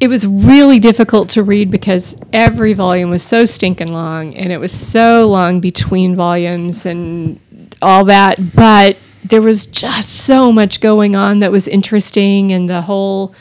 it 0.00 0.08
was 0.08 0.26
really 0.26 0.78
difficult 0.78 1.30
to 1.30 1.42
read 1.42 1.70
because 1.70 2.16
every 2.32 2.74
volume 2.74 3.10
was 3.10 3.22
so 3.22 3.44
stinking 3.44 3.92
long 3.92 4.34
and 4.34 4.52
it 4.52 4.58
was 4.58 4.72
so 4.72 5.26
long 5.26 5.60
between 5.60 6.14
volumes 6.14 6.84
and 6.84 7.40
all 7.80 8.04
that, 8.04 8.54
but 8.54 8.98
there 9.24 9.40
was 9.40 9.66
just 9.66 10.10
so 10.10 10.52
much 10.52 10.80
going 10.80 11.16
on 11.16 11.38
that 11.38 11.50
was 11.50 11.66
interesting 11.68 12.52
and 12.52 12.68
the 12.68 12.82
whole 12.82 13.34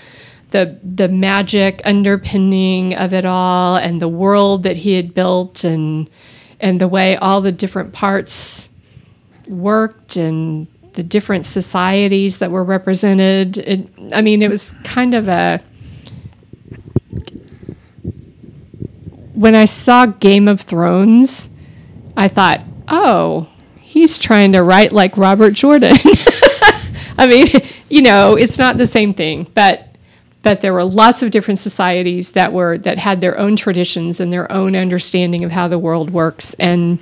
the 0.49 0.79
the 0.83 1.09
magic 1.09 1.81
underpinning 1.83 2.93
of 2.95 3.13
it 3.13 3.25
all 3.25 3.75
and 3.75 4.01
the 4.01 4.07
world 4.07 4.63
that 4.63 4.77
he 4.77 4.93
had 4.93 5.13
built 5.13 5.63
and 5.63 6.09
and 6.59 6.79
the 6.79 6.87
way 6.87 7.17
all 7.17 7.41
the 7.41 7.51
different 7.51 7.91
parts 7.91 8.69
worked 9.47 10.15
and 10.15 10.67
the 10.93 11.03
different 11.03 11.45
societies 11.45 12.39
that 12.39 12.51
were 12.51 12.63
represented. 12.63 13.57
It, 13.57 13.89
I 14.13 14.21
mean, 14.21 14.41
it 14.41 14.49
was 14.49 14.73
kind 14.83 15.13
of 15.13 15.27
a. 15.27 15.61
When 19.33 19.55
I 19.55 19.65
saw 19.65 20.05
Game 20.05 20.47
of 20.47 20.61
Thrones, 20.61 21.49
I 22.15 22.27
thought, 22.27 22.61
oh, 22.87 23.49
he's 23.81 24.17
trying 24.17 24.53
to 24.53 24.61
write 24.61 24.91
like 24.91 25.17
Robert 25.17 25.51
Jordan. 25.51 25.95
I 27.17 27.27
mean, 27.27 27.47
you 27.89 28.01
know, 28.01 28.35
it's 28.35 28.57
not 28.57 28.77
the 28.77 28.87
same 28.87 29.13
thing, 29.13 29.49
but 29.53 29.89
but 30.43 30.61
there 30.61 30.73
were 30.73 30.83
lots 30.83 31.23
of 31.23 31.31
different 31.31 31.59
societies 31.59 32.33
that 32.33 32.53
were 32.53 32.77
that 32.79 32.97
had 32.97 33.21
their 33.21 33.37
own 33.37 33.55
traditions 33.55 34.19
and 34.19 34.31
their 34.31 34.51
own 34.51 34.75
understanding 34.75 35.43
of 35.43 35.51
how 35.51 35.67
the 35.67 35.79
world 35.79 36.11
works 36.11 36.53
and 36.55 36.99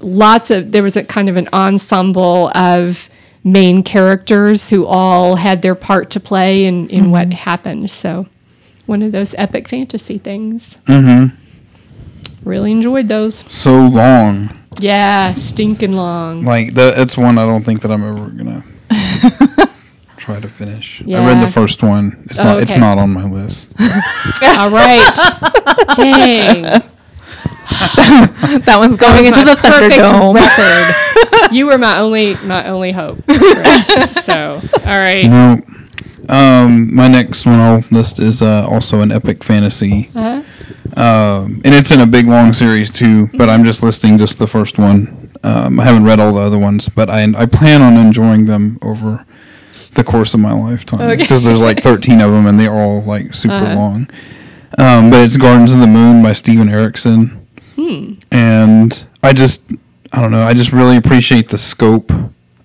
lots 0.00 0.50
of 0.50 0.72
there 0.72 0.82
was 0.82 0.96
a 0.96 1.04
kind 1.04 1.28
of 1.28 1.36
an 1.36 1.48
ensemble 1.52 2.48
of 2.56 3.08
main 3.44 3.82
characters 3.82 4.70
who 4.70 4.84
all 4.86 5.36
had 5.36 5.62
their 5.62 5.74
part 5.74 6.10
to 6.10 6.20
play 6.20 6.64
in, 6.66 6.88
in 6.90 7.10
what 7.10 7.32
happened 7.32 7.90
so 7.90 8.26
one 8.86 9.02
of 9.02 9.12
those 9.12 9.34
epic 9.38 9.68
fantasy 9.68 10.18
things 10.18 10.76
Mm-hmm. 10.86 11.34
really 12.48 12.72
enjoyed 12.72 13.08
those 13.08 13.44
So 13.52 13.86
long. 13.86 14.50
yeah 14.80 15.32
stinking 15.34 15.92
long 15.92 16.44
Like 16.44 16.74
that. 16.74 16.96
That's 16.96 17.16
one 17.16 17.38
I 17.38 17.46
don't 17.46 17.64
think 17.64 17.82
that 17.82 17.90
I'm 17.92 18.02
ever 18.02 18.30
gonna 18.30 18.64
try 20.16 20.40
to 20.40 20.48
finish. 20.48 21.02
I 21.02 21.24
read 21.26 21.46
the 21.46 21.50
first 21.52 21.82
one. 21.82 22.26
It's 22.30 22.38
Oh, 22.40 22.44
not. 22.44 22.62
It's 22.62 22.76
not 22.76 22.98
on 22.98 23.10
my 23.12 23.24
list. 23.24 23.68
all 24.42 24.70
right 24.70 25.14
dang 25.96 26.82
That 27.68 28.76
one's 28.78 28.96
going 28.96 29.24
into 29.24 29.44
the 29.44 29.56
Thunderdome. 29.56 31.52
you 31.52 31.66
were 31.66 31.78
my 31.78 31.98
only 31.98 32.34
my 32.44 32.66
only 32.68 32.92
hope 32.92 33.18
so 34.22 34.60
all 34.84 34.98
right 34.98 35.26
No. 35.26 35.60
Um, 36.28 36.92
my 36.94 37.06
next 37.06 37.46
one 37.46 37.60
I'll 37.60 37.84
list 37.92 38.18
is 38.18 38.42
uh, 38.42 38.66
also 38.68 39.00
an 39.00 39.12
epic 39.12 39.44
fantasy, 39.44 40.10
uh-huh. 40.12 41.00
um, 41.00 41.60
and 41.64 41.72
it's 41.72 41.92
in 41.92 42.00
a 42.00 42.06
big 42.06 42.26
long 42.26 42.52
series 42.52 42.90
too. 42.90 43.28
But 43.34 43.48
I'm 43.48 43.62
just 43.62 43.80
listing 43.84 44.18
just 44.18 44.40
the 44.40 44.48
first 44.48 44.76
one. 44.76 45.30
Um, 45.44 45.78
I 45.78 45.84
haven't 45.84 46.02
read 46.02 46.18
all 46.18 46.32
the 46.34 46.40
other 46.40 46.58
ones, 46.58 46.88
but 46.88 47.08
I 47.08 47.22
I 47.36 47.46
plan 47.46 47.80
on 47.80 47.94
enjoying 47.96 48.46
them 48.46 48.76
over 48.82 49.24
the 49.94 50.02
course 50.02 50.34
of 50.34 50.40
my 50.40 50.52
lifetime 50.52 51.00
Okay. 51.02 51.16
because 51.22 51.44
there's 51.44 51.60
like 51.60 51.80
13 51.80 52.20
of 52.20 52.32
them 52.32 52.46
and 52.46 52.58
they're 52.58 52.72
all 52.72 53.02
like 53.04 53.32
super 53.32 53.54
Uh-huh. 53.54 53.76
long. 53.76 54.08
Um, 54.78 55.10
but 55.10 55.20
it's 55.24 55.36
Gardens 55.36 55.72
of 55.74 55.78
the 55.80 55.86
Moon 55.86 56.24
by 56.24 56.32
Steven 56.32 56.68
Erikson, 56.68 57.45
and 58.32 59.04
I 59.22 59.32
just 59.32 59.62
I 60.12 60.20
don't 60.20 60.30
know. 60.30 60.42
I 60.42 60.54
just 60.54 60.72
really 60.72 60.96
appreciate 60.96 61.48
the 61.48 61.58
scope 61.58 62.12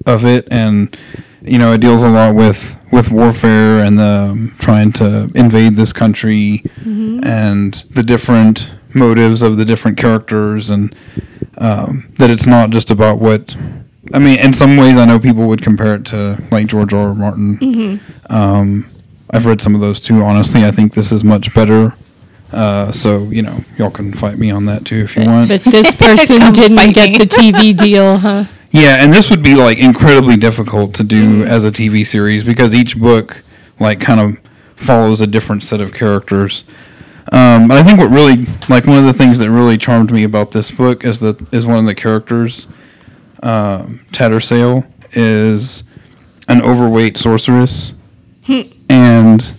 of 0.05 0.25
it, 0.25 0.47
and 0.51 0.95
you 1.43 1.57
know, 1.57 1.73
it 1.73 1.81
deals 1.81 2.03
a 2.03 2.09
lot 2.09 2.35
with 2.35 2.79
with 2.91 3.09
warfare 3.11 3.79
and 3.79 3.97
the 3.97 4.51
trying 4.59 4.91
to 4.93 5.29
invade 5.35 5.75
this 5.75 5.91
country, 5.93 6.63
and 7.23 7.73
the 7.91 8.03
different 8.03 8.69
motives 8.93 9.41
of 9.41 9.57
the 9.57 9.65
different 9.65 9.97
characters, 9.97 10.69
and 10.69 10.95
um, 11.57 12.11
that 12.17 12.29
it's 12.29 12.45
not 12.47 12.69
just 12.69 12.91
about 12.91 13.19
what. 13.19 13.55
I 14.13 14.19
mean, 14.19 14.39
in 14.39 14.51
some 14.53 14.75
ways, 14.77 14.97
I 14.97 15.05
know 15.05 15.19
people 15.19 15.47
would 15.47 15.61
compare 15.61 15.95
it 15.95 16.05
to 16.07 16.41
like 16.51 16.67
George 16.67 16.93
R. 16.93 17.09
R. 17.09 17.13
Martin. 17.15 17.57
Um, 18.29 18.89
I've 19.29 19.45
read 19.45 19.61
some 19.61 19.73
of 19.75 19.79
those 19.81 19.99
too. 20.01 20.21
Honestly, 20.21 20.65
I 20.65 20.71
think 20.71 20.93
this 20.93 21.11
is 21.11 21.23
much 21.23 21.53
better. 21.53 21.95
Uh, 22.51 22.91
so 22.91 23.23
you 23.25 23.41
know, 23.41 23.59
y'all 23.77 23.91
can 23.91 24.11
fight 24.13 24.37
me 24.37 24.51
on 24.51 24.65
that 24.65 24.85
too 24.85 24.97
if 24.97 25.15
you 25.15 25.25
want. 25.25 25.47
but 25.49 25.61
this 25.63 25.95
person 26.07 26.51
didn't 26.51 26.93
get 26.93 27.17
the 27.17 27.25
tv 27.25 27.75
deal 27.85 28.17
huh? 28.17 28.43
Yeah, 28.71 29.03
and 29.03 29.11
this 29.11 29.29
would 29.29 29.43
be 29.43 29.55
like 29.55 29.79
incredibly 29.79 30.37
difficult 30.37 30.93
to 30.95 31.03
do 31.03 31.43
as 31.43 31.65
a 31.65 31.71
TV 31.71 32.05
series 32.07 32.43
because 32.45 32.73
each 32.73 32.97
book 32.97 33.43
like 33.79 33.99
kind 33.99 34.19
of 34.19 34.39
follows 34.77 35.19
a 35.19 35.27
different 35.27 35.63
set 35.63 35.81
of 35.81 35.93
characters. 35.93 36.63
Um, 37.33 37.67
but 37.67 37.77
I 37.77 37.83
think 37.83 37.99
what 37.99 38.09
really 38.09 38.45
like 38.69 38.87
one 38.87 38.97
of 38.97 39.05
the 39.05 39.13
things 39.13 39.39
that 39.39 39.49
really 39.49 39.77
charmed 39.77 40.11
me 40.11 40.23
about 40.23 40.51
this 40.51 40.71
book 40.71 41.03
is 41.03 41.19
that 41.19 41.53
is 41.53 41.65
one 41.65 41.77
of 41.79 41.85
the 41.85 41.95
characters, 41.95 42.67
um, 43.43 43.99
Tattersail, 44.11 44.89
is 45.11 45.83
an 46.47 46.61
overweight 46.61 47.17
sorceress, 47.17 47.93
and 48.89 49.55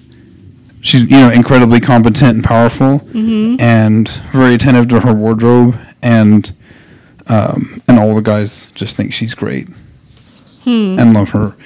she's 0.83 1.03
you 1.11 1.19
know 1.19 1.31
incredibly 1.31 1.81
competent 1.81 2.35
and 2.37 2.45
powerful, 2.45 3.01
and 3.15 4.09
very 4.33 4.55
attentive 4.55 4.89
to 4.89 5.01
her 5.01 5.15
wardrobe 5.15 5.77
and 6.03 6.53
um, 7.29 7.81
and 7.89 7.99
all 7.99 8.15
the 8.15 8.21
guys 8.23 8.67
just 8.75 8.97
think 8.97 9.13
she's 9.15 9.35
great 9.35 9.69
and 10.67 11.13
love 11.15 11.31
her. 11.31 11.57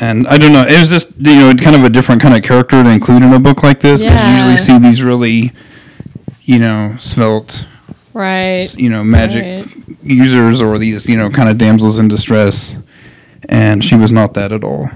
And 0.00 0.26
I 0.26 0.38
don't 0.38 0.52
know, 0.52 0.64
it 0.66 0.78
was 0.80 0.88
just 0.90 1.12
you 1.18 1.34
know 1.36 1.54
kind 1.54 1.76
of 1.76 1.84
a 1.84 1.88
different 1.90 2.20
kind 2.22 2.34
of 2.36 2.42
character 2.42 2.82
to 2.82 2.90
include 2.90 3.22
in 3.22 3.32
a 3.32 3.38
book 3.40 3.62
like 3.62 3.80
this. 3.80 4.00
'cause 4.02 4.10
Yeah. 4.10 4.30
you 4.30 4.36
usually 4.52 4.56
see 4.56 4.78
these 4.78 5.02
really, 5.02 5.52
you 6.42 6.58
know, 6.58 6.96
svelte, 7.00 7.64
right 8.12 8.74
you 8.76 8.88
know, 8.90 9.04
magic 9.04 9.42
Right. 9.44 9.96
users 10.02 10.60
or 10.62 10.78
these 10.78 11.08
you 11.08 11.16
know 11.16 11.30
kind 11.30 11.48
of 11.48 11.58
damsels 11.58 11.98
in 11.98 12.08
distress, 12.08 12.76
and 13.48 13.84
she 13.84 13.94
was 13.94 14.10
not 14.12 14.34
that 14.34 14.52
at 14.52 14.64
all. 14.64 14.90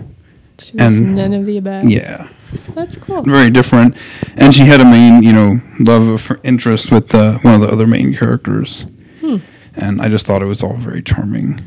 She 0.58 0.72
was 0.72 0.82
and- 0.82 1.14
none 1.14 1.32
of 1.34 1.46
the 1.46 1.58
above 1.58 1.84
Yeah, 1.88 2.28
that's 2.74 2.96
cool 2.96 3.22
very 3.22 3.50
different. 3.50 3.96
And 4.36 4.54
she 4.54 4.64
had 4.64 4.80
a 4.80 4.84
main 4.84 5.22
you 5.22 5.32
know 5.32 5.60
love 5.80 6.06
of 6.08 6.38
interest 6.44 6.90
with 6.90 7.14
uh, 7.14 7.38
one 7.38 7.54
of 7.54 7.60
the 7.60 7.68
other 7.68 7.86
main 7.86 8.14
characters, 8.14 8.86
Hmm. 9.20 9.36
and 9.74 10.00
I 10.00 10.08
just 10.08 10.26
thought 10.26 10.42
it 10.42 10.46
was 10.46 10.62
all 10.62 10.76
very 10.76 11.02
charming. 11.02 11.60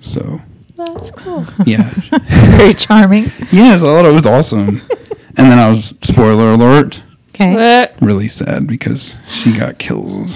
So 0.00 0.40
that's 0.76 1.10
cool 1.10 1.46
yeah. 1.66 1.88
Very 2.56 2.74
charming. 2.74 3.24
Yes, 3.52 3.82
I 3.82 3.86
thought 3.86 4.04
it 4.06 4.12
was 4.12 4.26
awesome. 4.26 4.82
and 5.36 5.50
then 5.50 5.58
I 5.58 5.70
was 5.70 5.94
spoiler 6.02 6.52
alert, 6.52 7.02
Okay. 7.30 7.88
Really 8.00 8.28
sad 8.28 8.66
because 8.68 9.16
she 9.28 9.56
got 9.56 9.78
killed. 9.78 10.30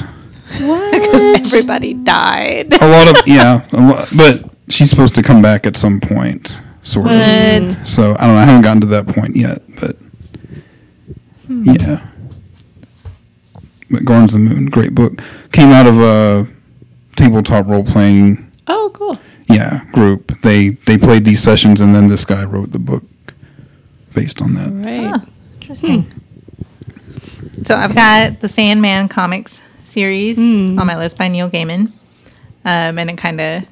What? 0.61 0.93
because 0.93 1.53
everybody 1.55 1.95
died. 1.95 2.73
A 2.81 2.89
lot 2.89 3.09
of 3.21 3.27
yeah, 3.29 3.67
a 3.73 3.81
lot, 3.81 4.09
but 4.17 4.51
she's 4.69 4.89
supposed 4.91 5.15
to 5.17 5.23
come 5.23 5.43
back 5.43 5.67
at 5.67 5.77
some 5.77 6.01
point, 6.01 6.57
sort 6.89 7.11
of. 7.11 7.87
So 7.87 8.17
I 8.19 8.27
don't 8.27 8.35
know. 8.35 8.41
I 8.41 8.45
haven't 8.45 8.63
gotten 8.63 8.81
to 8.81 8.87
that 8.89 9.07
point 9.07 9.37
yet, 9.37 9.63
but 9.81 9.97
hmm. 11.47 11.65
yeah. 11.65 12.07
But 13.91 14.05
Gardens 14.05 14.35
of 14.35 14.41
the 14.41 14.49
Moon, 14.49 14.67
great 14.67 14.95
book. 14.95 15.21
Came 15.53 15.69
out 15.69 15.87
of 15.87 16.01
a 16.01 16.47
tabletop 17.17 17.67
role 17.67 17.85
playing 17.85 18.51
oh 18.69 18.91
cool 18.95 19.19
yeah 19.49 19.85
group. 19.93 20.41
They 20.43 20.71
they 20.71 20.99
played 20.99 21.25
these 21.25 21.43
sessions, 21.43 21.81
and 21.81 21.95
then 21.95 22.09
this 22.09 22.25
guy 22.25 22.45
wrote 22.45 22.73
the 22.73 22.79
book 22.79 23.03
based 24.15 24.41
on 24.41 24.55
that. 24.55 24.71
right 24.71 25.11
Huh, 25.11 25.27
interesting. 25.61 26.03
Hmm. 26.03 27.63
So 27.65 27.77
I've 27.77 27.95
got 27.95 28.41
the 28.41 28.49
Sandman 28.49 29.09
comics 29.09 29.61
series 29.85 30.37
hmm. 30.37 30.79
on 30.79 30.87
my 30.87 30.97
list 30.97 31.19
by 31.19 31.29
Neil 31.29 31.51
Gaiman, 31.51 31.93
um, 32.65 32.99
and 32.99 33.11
it 33.11 33.19
kind 33.19 33.41
of 33.41 33.67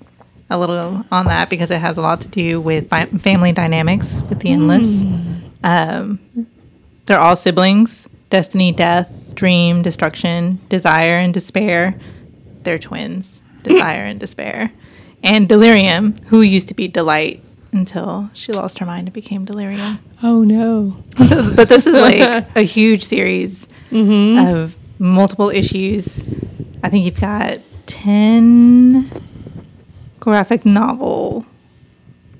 a 0.50 0.58
little 0.58 1.04
on 1.10 1.26
that 1.26 1.50
because 1.50 1.70
it 1.70 1.78
has 1.80 1.96
a 1.96 2.00
lot 2.00 2.20
to 2.22 2.28
do 2.28 2.60
with 2.60 2.88
fi- 2.88 3.06
family 3.06 3.52
dynamics 3.52 4.22
with 4.28 4.40
the 4.40 4.50
endless. 4.50 5.04
Um, 5.64 6.18
they're 7.06 7.18
all 7.18 7.36
siblings: 7.36 8.08
destiny, 8.30 8.72
death, 8.72 9.34
dream, 9.34 9.82
destruction, 9.82 10.58
desire, 10.68 11.14
and 11.18 11.32
despair. 11.34 11.98
They're 12.62 12.78
twins: 12.78 13.40
desire 13.62 14.04
and 14.04 14.20
despair, 14.20 14.70
and 15.22 15.48
delirium, 15.48 16.16
who 16.28 16.42
used 16.42 16.68
to 16.68 16.74
be 16.74 16.86
delight 16.88 17.42
until 17.72 18.30
she 18.32 18.52
lost 18.52 18.78
her 18.78 18.86
mind 18.86 19.06
and 19.08 19.12
became 19.12 19.44
delirium. 19.44 19.98
oh 20.22 20.42
no 20.44 20.96
So, 21.28 21.54
but 21.54 21.68
this 21.68 21.86
is 21.86 21.92
like 21.92 22.46
a 22.56 22.62
huge 22.62 23.02
series 23.04 23.68
of 24.38 24.76
multiple 24.98 25.50
issues. 25.50 26.22
I 26.82 26.88
think 26.88 27.04
you've 27.04 27.20
got 27.20 27.58
10 27.86 29.10
graphic 30.26 30.66
novel 30.66 31.46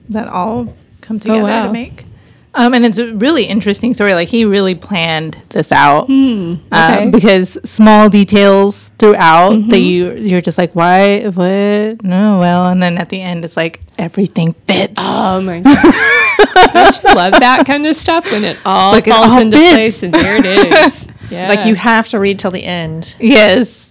that 0.09 0.27
all 0.27 0.75
come 1.01 1.20
together 1.20 1.44
wow. 1.44 1.66
to 1.68 1.72
make. 1.72 2.05
Um, 2.53 2.75
and 2.75 2.85
it's 2.85 2.99
a 2.99 3.14
really 3.14 3.44
interesting 3.44 3.94
story. 3.94 4.14
Like 4.14 4.29
he 4.29 4.44
really 4.44 4.75
planned 4.75 5.37
this 5.51 5.70
out 5.70 6.05
okay. 6.05 6.59
um, 6.72 7.11
because 7.12 7.59
small 7.68 8.09
details 8.09 8.90
throughout 8.99 9.68
that 9.68 9.79
you 9.79 10.14
you're 10.14 10.40
just 10.40 10.57
like 10.59 10.72
why 10.72 11.20
what 11.29 12.03
no 12.03 12.38
well 12.38 12.70
and 12.70 12.83
then 12.83 12.96
at 12.96 13.11
the 13.11 13.20
end 13.20 13.44
it's 13.44 13.57
like 13.57 13.81
everything 13.99 14.55
fits. 14.66 14.94
Oh 14.96 15.40
my 15.42 15.61
god. 15.61 16.72
Don't 16.72 17.03
you 17.05 17.14
love 17.14 17.33
that 17.33 17.64
kind 17.66 17.87
of 17.87 17.94
stuff 17.94 18.25
when 18.33 18.42
it 18.42 18.59
all 18.64 18.92
Like 18.92 19.07
it 19.07 19.11
falls 19.12 19.33
all 19.33 19.40
into 19.40 19.59
fits. 19.59 19.72
place 19.72 20.03
and 20.03 20.14
there 20.14 20.38
it 20.38 20.46
is. 20.46 21.07
Yeah. 21.31 21.49
Like 21.49 21.66
you 21.66 21.75
have 21.75 22.09
to 22.09 22.18
read 22.18 22.38
till 22.38 22.51
the 22.53 22.64
end. 22.64 23.16
Yes. 23.20 23.86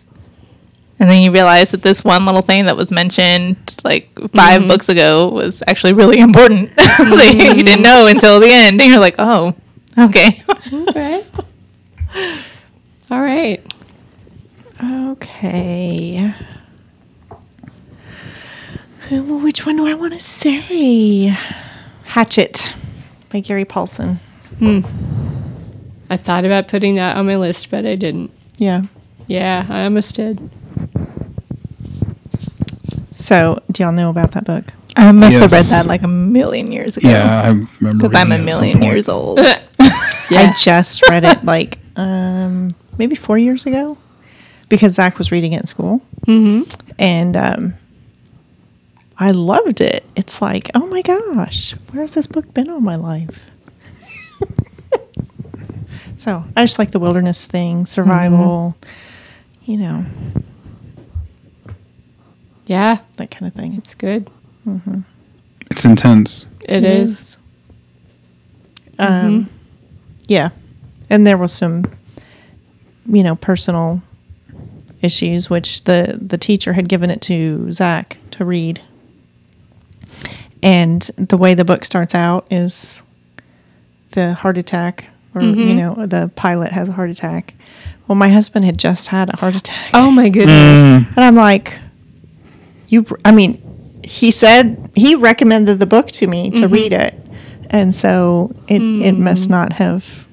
And 1.00 1.10
then 1.10 1.22
you 1.22 1.32
realize 1.32 1.72
that 1.72 1.82
this 1.82 2.04
one 2.04 2.26
little 2.26 2.42
thing 2.42 2.66
that 2.66 2.78
was 2.78 2.92
mentioned 2.92 3.58
like 3.84 4.10
5 4.18 4.30
mm-hmm. 4.32 4.68
books 4.68 4.90
ago 4.90 5.28
was 5.28 5.62
actually 5.68 5.94
really 5.94 6.20
important. 6.20 6.74
that 6.76 7.32
you 7.36 7.44
mm-hmm. 7.44 7.58
didn't 7.60 7.82
know 7.82 8.08
until 8.08 8.40
the 8.40 8.48
end. 8.48 8.80
And 8.82 8.90
you're 8.90 9.00
like, 9.00 9.16
oh, 9.20 9.54
okay. 9.98 10.44
Okay. 10.72 11.24
All 13.12 13.22
right. 13.22 13.62
Okay. 14.84 16.34
Well, 19.12 19.40
which 19.40 19.66
one 19.66 19.76
do 19.76 19.86
I 19.86 19.94
want 19.94 20.14
to 20.14 20.20
say? 20.20 21.36
Hatchet 22.06 22.74
by 23.30 23.42
Gary 23.42 23.66
Paulsen. 23.66 24.18
Hmm. 24.60 24.80
I 26.10 26.18
thought 26.18 26.46
about 26.46 26.68
putting 26.68 26.96
that 26.96 27.18
on 27.18 27.26
my 27.26 27.36
list, 27.36 27.70
but 27.70 27.86
I 27.86 27.96
didn't. 27.96 28.32
Yeah. 28.58 28.84
Yeah, 29.28 29.66
I 29.70 29.84
almost 29.84 30.16
did. 30.16 30.50
So, 33.12 33.62
do 33.72 33.84
y'all 33.84 33.94
know 33.94 34.10
about 34.10 34.34
that 34.34 34.44
book? 34.44 34.66
I 34.98 35.12
must 35.12 35.38
have 35.38 35.52
read 35.52 35.66
that 35.66 35.86
like 35.86 36.04
a 36.04 36.08
million 36.08 36.72
years 36.72 36.98
ago. 36.98 37.10
Yeah, 37.10 37.42
I 37.44 37.48
remember. 37.48 38.10
Because 38.10 38.16
I'm 38.16 38.32
a 38.32 38.36
reading 38.36 38.48
it 38.48 38.52
at 38.52 38.54
some 38.54 38.62
million 38.62 38.84
years 38.84 39.10
old. 39.10 39.40
yeah. 39.40 39.60
I 39.80 40.54
just 40.58 41.08
read 41.10 41.24
it 41.24 41.44
like 41.44 41.80
um, 41.96 42.70
maybe 42.98 43.16
four 43.16 43.38
years 43.38 43.66
ago 43.66 43.98
because 44.70 44.94
Zach 44.94 45.18
was 45.18 45.32
reading 45.32 45.54
it 45.54 45.62
in 45.62 45.68
school. 45.68 46.02
Mm-hmm. 46.28 46.70
And 46.98 47.38
um, 47.38 47.74
I 49.18 49.32
loved 49.32 49.82
it. 49.82 50.06
It's 50.16 50.42
like, 50.42 50.70
oh 50.74 50.88
my 50.88 51.02
gosh, 51.02 51.74
where's 51.92 52.12
this 52.12 52.28
book 52.28 52.54
been 52.54 52.70
all 52.70 52.82
my 52.82 52.96
life? 52.96 53.52
so 56.16 56.44
I 56.56 56.64
just 56.64 56.80
like 56.80 56.92
the 56.92 57.00
wilderness 57.00 57.48
thing, 57.48 57.86
survival, 57.86 58.76
you 59.64 59.78
know, 59.78 60.06
Yeah, 62.66 63.00
that 63.18 63.32
kind 63.32 63.48
of 63.48 63.54
thing. 63.54 63.76
it's 63.76 63.96
good. 63.96 64.30
It's 65.72 65.86
intense. 65.86 66.46
It 66.68 66.84
is. 66.84 67.38
Um, 68.98 69.50
yeah, 70.28 70.50
and 71.10 71.28
there 71.28 71.38
was 71.38 71.52
some, 71.54 71.86
you 73.06 73.22
know, 73.24 73.36
personal 73.36 74.02
issues, 75.02 75.50
which 75.50 75.84
the 75.84 76.18
the 76.22 76.38
teacher 76.38 76.74
had 76.74 76.88
given 76.90 77.10
it 77.12 77.22
to 77.24 77.72
Zach 77.72 78.18
to 78.32 78.46
read, 78.46 78.82
and 80.64 81.02
the 81.18 81.38
way 81.38 81.54
the 81.54 81.66
book 81.66 81.86
starts 81.86 82.16
out 82.16 82.48
is 82.50 83.04
the 84.12 84.34
heart 84.34 84.58
attack, 84.58 85.10
or 85.36 85.42
you 85.42 85.76
know, 85.76 86.06
the 86.08 86.32
pilot 86.36 86.72
has 86.72 86.90
a 86.90 86.94
heart 86.94 87.10
attack. 87.10 87.54
Well, 88.08 88.16
my 88.16 88.30
husband 88.30 88.66
had 88.66 88.78
just 88.78 89.08
had 89.10 89.34
a 89.34 89.38
heart 89.38 89.56
attack, 89.56 89.90
Oh 89.94 90.12
my 90.12 90.30
goodness. 90.30 91.06
Mm. 91.06 91.08
and 91.18 91.26
I'm 91.26 91.36
like, 91.36 91.78
you. 92.88 93.06
I 93.24 93.32
mean, 93.32 93.62
he 94.04 94.32
said 94.32 94.92
he 94.96 95.16
recommended 95.16 95.80
the 95.80 95.86
book 95.86 96.08
to 96.12 96.28
me 96.28 96.52
to 96.52 96.64
mm-hmm. 96.64 96.74
read 96.74 96.94
it, 96.94 97.16
and 97.70 97.94
so 97.94 98.56
it 98.68 98.82
it 98.82 99.16
mm. 99.16 99.18
must 99.18 99.50
not 99.50 99.74
have 99.74 100.28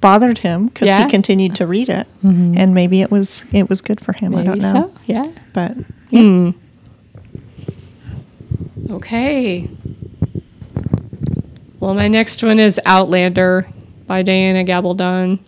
bothered 0.00 0.38
him 0.38 0.66
because 0.66 0.86
Yeah. 0.86 1.04
he 1.04 1.10
continued 1.10 1.54
to 1.56 1.66
read 1.66 1.88
it, 1.88 2.06
mm-hmm. 2.22 2.54
and 2.58 2.74
maybe 2.74 3.00
it 3.00 3.10
was 3.10 3.46
it 3.52 3.68
was 3.68 3.80
good 3.80 4.00
for 4.00 4.12
him. 4.12 4.34
I 4.34 4.42
don't 4.42 4.58
know, 4.58 4.92
so. 4.92 5.00
Yeah. 5.06 5.24
but 5.52 5.72
hmm. 6.10 6.50
Okay. 8.90 9.68
Well, 11.80 11.94
my 11.94 12.08
next 12.08 12.42
one 12.42 12.58
is 12.58 12.80
Outlander 12.84 13.66
by 14.06 14.22
Diana 14.22 14.64
Gabaldon. 14.64 15.38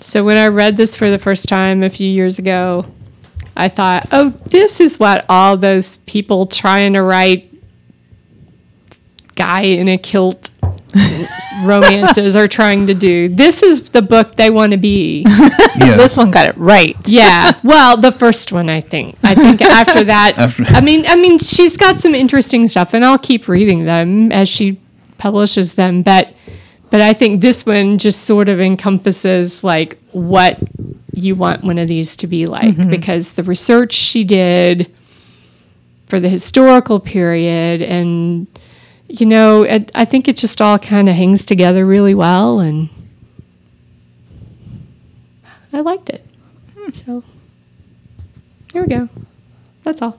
So 0.00 0.24
when 0.24 0.36
I 0.36 0.48
read 0.48 0.76
this 0.76 0.96
for 0.96 1.08
the 1.10 1.18
first 1.18 1.48
time 1.48 1.82
a 1.82 1.90
few 1.90 2.08
years 2.08 2.38
ago, 2.38 2.86
I 3.56 3.68
thought, 3.68 4.08
"Oh, 4.12 4.30
this 4.46 4.80
is 4.80 4.98
what 4.98 5.24
all 5.28 5.56
those 5.56 5.98
people 5.98 6.46
trying 6.46 6.92
to 6.94 7.02
write 7.02 7.48
guy 9.34 9.62
in 9.62 9.88
a 9.88 9.96
kilt 9.98 10.50
romances 11.64 12.36
are 12.36 12.48
trying 12.48 12.86
to 12.86 12.94
do. 12.94 13.28
This 13.28 13.62
is 13.62 13.90
the 13.90 14.02
book 14.02 14.36
they 14.36 14.50
want 14.50 14.72
to 14.72 14.78
be." 14.78 15.24
Yeah. 15.74 15.96
This 15.96 16.16
one 16.18 16.30
got 16.30 16.46
it 16.48 16.56
right. 16.58 16.94
Yeah. 17.08 17.58
Well, 17.64 17.96
the 17.96 18.12
first 18.12 18.52
one, 18.52 18.68
I 18.68 18.82
think. 18.82 19.16
I 19.24 19.34
think 19.34 19.60
after 19.62 20.04
that, 20.04 20.34
After- 20.36 20.64
I 20.64 20.80
mean, 20.82 21.04
I 21.08 21.16
mean, 21.16 21.38
she's 21.38 21.76
got 21.78 21.98
some 21.98 22.14
interesting 22.14 22.68
stuff, 22.68 22.92
and 22.94 23.04
I'll 23.04 23.18
keep 23.18 23.48
reading 23.48 23.84
them 23.84 24.30
as 24.30 24.48
she 24.50 24.78
publishes 25.18 25.74
them. 25.74 26.02
But, 26.02 26.34
but 26.92 27.00
I 27.00 27.14
think 27.14 27.40
this 27.40 27.64
one 27.64 27.96
just 27.96 28.24
sort 28.24 28.50
of 28.50 28.60
encompasses 28.60 29.64
like 29.64 29.98
what 30.10 30.58
you 31.14 31.34
want 31.34 31.64
one 31.64 31.78
of 31.78 31.88
these 31.88 32.16
to 32.16 32.26
be 32.26 32.44
like, 32.44 32.74
mm-hmm. 32.74 32.90
because 32.90 33.32
the 33.32 33.42
research 33.42 33.94
she 33.94 34.24
did 34.24 34.92
for 36.06 36.20
the 36.20 36.28
historical 36.28 37.00
period, 37.00 37.80
and 37.80 38.46
you 39.08 39.24
know, 39.24 39.62
it, 39.62 39.90
I 39.94 40.04
think 40.04 40.28
it 40.28 40.36
just 40.36 40.60
all 40.60 40.78
kind 40.78 41.08
of 41.08 41.14
hangs 41.14 41.46
together 41.46 41.86
really 41.86 42.14
well, 42.14 42.60
and 42.60 42.90
I 45.72 45.80
liked 45.80 46.10
it. 46.10 46.22
Hmm. 46.76 46.90
So 46.90 47.24
here 48.70 48.82
we 48.82 48.88
go. 48.88 49.08
That's 49.82 50.02
all. 50.02 50.18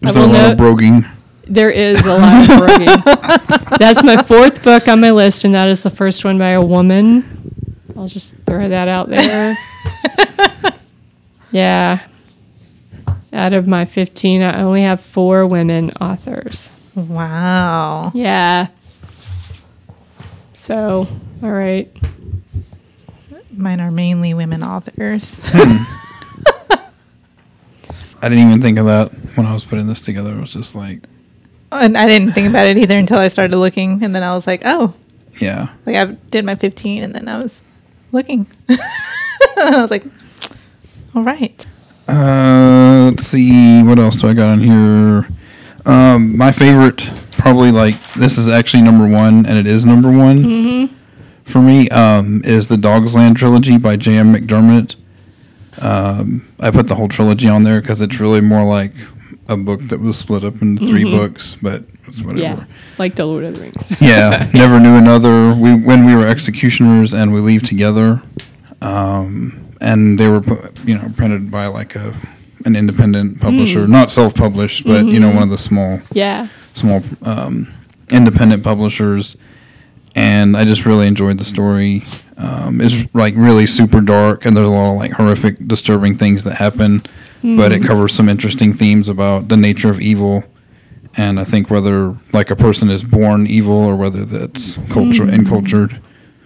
Is 0.00 0.10
I 0.10 0.12
there 0.12 0.22
a 0.22 0.26
lot 0.26 0.32
note- 0.32 0.52
of 0.52 0.58
broguing? 0.58 1.10
There 1.50 1.70
is 1.70 2.06
a 2.06 2.16
lot 2.16 2.42
of 2.42 2.56
broguing. 2.56 3.78
That's 3.80 4.04
my 4.04 4.22
fourth 4.22 4.62
book 4.62 4.86
on 4.86 5.00
my 5.00 5.10
list, 5.10 5.42
and 5.42 5.52
that 5.56 5.68
is 5.68 5.82
the 5.82 5.90
first 5.90 6.24
one 6.24 6.38
by 6.38 6.50
a 6.50 6.62
woman. 6.62 7.24
I'll 7.96 8.06
just 8.06 8.36
throw 8.46 8.68
that 8.68 8.86
out 8.86 9.08
there. 9.08 9.56
yeah. 11.50 12.06
Out 13.32 13.52
of 13.52 13.66
my 13.66 13.84
15, 13.84 14.42
I 14.42 14.62
only 14.62 14.82
have 14.82 15.00
four 15.00 15.44
women 15.44 15.90
authors. 16.00 16.70
Wow. 16.94 18.12
Yeah. 18.14 18.68
So, 20.52 21.08
all 21.42 21.50
right. 21.50 21.90
Mine 23.50 23.80
are 23.80 23.90
mainly 23.90 24.34
women 24.34 24.62
authors. 24.62 25.40
Hmm. 25.42 26.78
I 28.22 28.28
didn't 28.28 28.46
even 28.46 28.62
think 28.62 28.78
of 28.78 28.86
that 28.86 29.10
when 29.34 29.46
I 29.46 29.52
was 29.52 29.64
putting 29.64 29.88
this 29.88 30.00
together. 30.00 30.32
It 30.32 30.40
was 30.40 30.52
just 30.52 30.76
like, 30.76 31.00
and 31.72 31.96
I 31.96 32.06
didn't 32.06 32.32
think 32.32 32.48
about 32.48 32.66
it 32.66 32.76
either 32.76 32.98
until 32.98 33.18
I 33.18 33.28
started 33.28 33.56
looking. 33.56 34.02
And 34.02 34.14
then 34.14 34.22
I 34.22 34.34
was 34.34 34.46
like, 34.46 34.62
oh, 34.64 34.94
yeah. 35.40 35.74
like 35.86 35.96
I 35.96 36.06
did 36.30 36.44
my 36.44 36.54
15 36.54 37.02
and 37.02 37.14
then 37.14 37.28
I 37.28 37.38
was 37.38 37.62
looking. 38.12 38.46
I 39.56 39.80
was 39.80 39.90
like, 39.90 40.04
all 41.14 41.22
right. 41.22 41.66
Uh, 42.08 43.10
let's 43.10 43.26
see. 43.26 43.82
What 43.82 43.98
else 43.98 44.16
do 44.16 44.28
I 44.28 44.34
got 44.34 44.50
on 44.50 44.58
here? 44.58 45.28
Um, 45.86 46.36
my 46.36 46.52
favorite, 46.52 47.10
probably 47.32 47.70
like 47.70 48.00
this 48.14 48.36
is 48.36 48.48
actually 48.48 48.82
number 48.82 49.08
one, 49.08 49.46
and 49.46 49.56
it 49.56 49.66
is 49.66 49.86
number 49.86 50.08
one 50.10 50.88
for 51.44 51.60
me. 51.60 51.88
Um, 51.90 52.42
is 52.44 52.68
the 52.68 52.76
Dogsland 52.76 53.36
trilogy 53.36 53.78
by 53.78 53.96
J.M. 53.96 54.34
McDermott. 54.34 54.96
Um, 55.80 56.48
I 56.58 56.70
put 56.70 56.88
the 56.88 56.96
whole 56.96 57.08
trilogy 57.08 57.48
on 57.48 57.62
there 57.62 57.80
because 57.80 58.00
it's 58.00 58.20
really 58.20 58.40
more 58.40 58.64
like 58.64 58.92
a 59.50 59.56
book 59.56 59.80
that 59.88 60.00
was 60.00 60.16
split 60.16 60.44
up 60.44 60.62
into 60.62 60.86
3 60.86 61.04
books, 61.04 61.56
but 61.60 61.82
whatever. 62.22 62.38
Yeah. 62.38 62.64
Like 62.98 63.16
the 63.16 63.26
Lord 63.26 63.44
of 63.44 63.54
the 63.54 63.60
Rings. 63.60 63.96
yeah, 64.00 64.50
never 64.54 64.78
knew 64.80 64.96
another. 64.96 65.54
We 65.54 65.74
when 65.74 66.06
we 66.06 66.14
were 66.14 66.26
executioners 66.26 67.14
and 67.14 67.32
we 67.32 67.40
leave 67.40 67.62
together, 67.62 68.22
um, 68.80 69.74
and 69.80 70.18
they 70.18 70.28
were 70.28 70.42
you 70.84 70.96
know 70.96 71.08
printed 71.16 71.50
by 71.50 71.66
like 71.66 71.96
a 71.96 72.14
an 72.64 72.76
independent 72.76 73.40
publisher, 73.40 73.86
not 73.86 74.12
self 74.12 74.34
published, 74.34 74.84
but 74.84 75.06
you 75.06 75.20
know 75.20 75.32
one 75.32 75.44
of 75.44 75.50
the 75.50 75.58
small 75.58 76.00
yeah. 76.12 76.48
small 76.74 77.02
um, 77.22 77.72
independent 78.10 78.62
publishers. 78.62 79.36
And 80.16 80.56
I 80.56 80.64
just 80.64 80.84
really 80.86 81.06
enjoyed 81.06 81.38
the 81.38 81.44
story. 81.44 82.02
Um, 82.36 82.80
it's 82.80 83.06
like 83.14 83.34
really 83.36 83.66
super 83.66 84.00
dark, 84.00 84.44
and 84.44 84.56
there's 84.56 84.66
a 84.66 84.70
lot 84.70 84.92
of 84.92 84.96
like 84.96 85.12
horrific, 85.12 85.56
disturbing 85.66 86.16
things 86.16 86.44
that 86.44 86.54
happen. 86.54 87.02
But 87.42 87.72
it 87.72 87.82
covers 87.82 88.12
some 88.12 88.28
interesting 88.28 88.74
themes 88.74 89.08
about 89.08 89.48
the 89.48 89.56
nature 89.56 89.90
of 89.90 90.00
evil, 90.00 90.44
and 91.16 91.40
I 91.40 91.44
think 91.44 91.70
whether 91.70 92.14
like 92.32 92.50
a 92.50 92.56
person 92.56 92.90
is 92.90 93.02
born 93.02 93.46
evil 93.46 93.74
or 93.74 93.96
whether 93.96 94.24
that's 94.24 94.74
culture 94.90 95.24
mm. 95.24 95.32
encultured. 95.32 96.00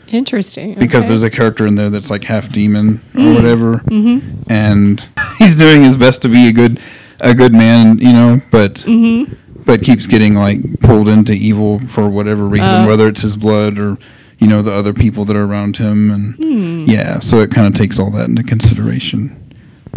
Interesting. 0.08 0.74
because 0.74 1.08
there's 1.08 1.24
a 1.24 1.30
character 1.30 1.66
in 1.66 1.74
there 1.74 1.90
that's 1.90 2.10
like 2.10 2.22
half 2.24 2.52
demon 2.52 3.00
or 3.14 3.20
mm. 3.20 3.34
whatever, 3.34 3.74
mm-hmm. 3.78 4.42
and 4.48 5.08
he's 5.38 5.56
doing 5.56 5.82
his 5.82 5.96
best 5.96 6.22
to 6.22 6.28
be 6.28 6.48
a 6.48 6.52
good 6.52 6.78
a 7.20 7.34
good 7.34 7.52
man, 7.52 7.98
you 7.98 8.12
know, 8.12 8.40
but 8.52 8.74
mm-hmm. 8.74 9.32
but 9.64 9.82
keeps 9.82 10.06
getting 10.06 10.34
like 10.34 10.58
pulled 10.80 11.08
into 11.08 11.32
evil 11.32 11.80
for 11.88 12.08
whatever 12.08 12.46
reason, 12.46 12.84
oh. 12.84 12.86
whether 12.86 13.08
it's 13.08 13.22
his 13.22 13.36
blood 13.36 13.78
or 13.78 13.96
you 14.38 14.46
know 14.46 14.62
the 14.62 14.72
other 14.72 14.92
people 14.92 15.24
that 15.24 15.36
are 15.36 15.44
around 15.44 15.76
him, 15.76 16.10
and 16.10 16.34
hmm. 16.36 16.84
yeah, 16.86 17.18
so 17.18 17.38
it 17.38 17.50
kind 17.50 17.66
of 17.66 17.74
takes 17.74 17.98
all 17.98 18.10
that 18.10 18.28
into 18.28 18.42
consideration. 18.42 19.43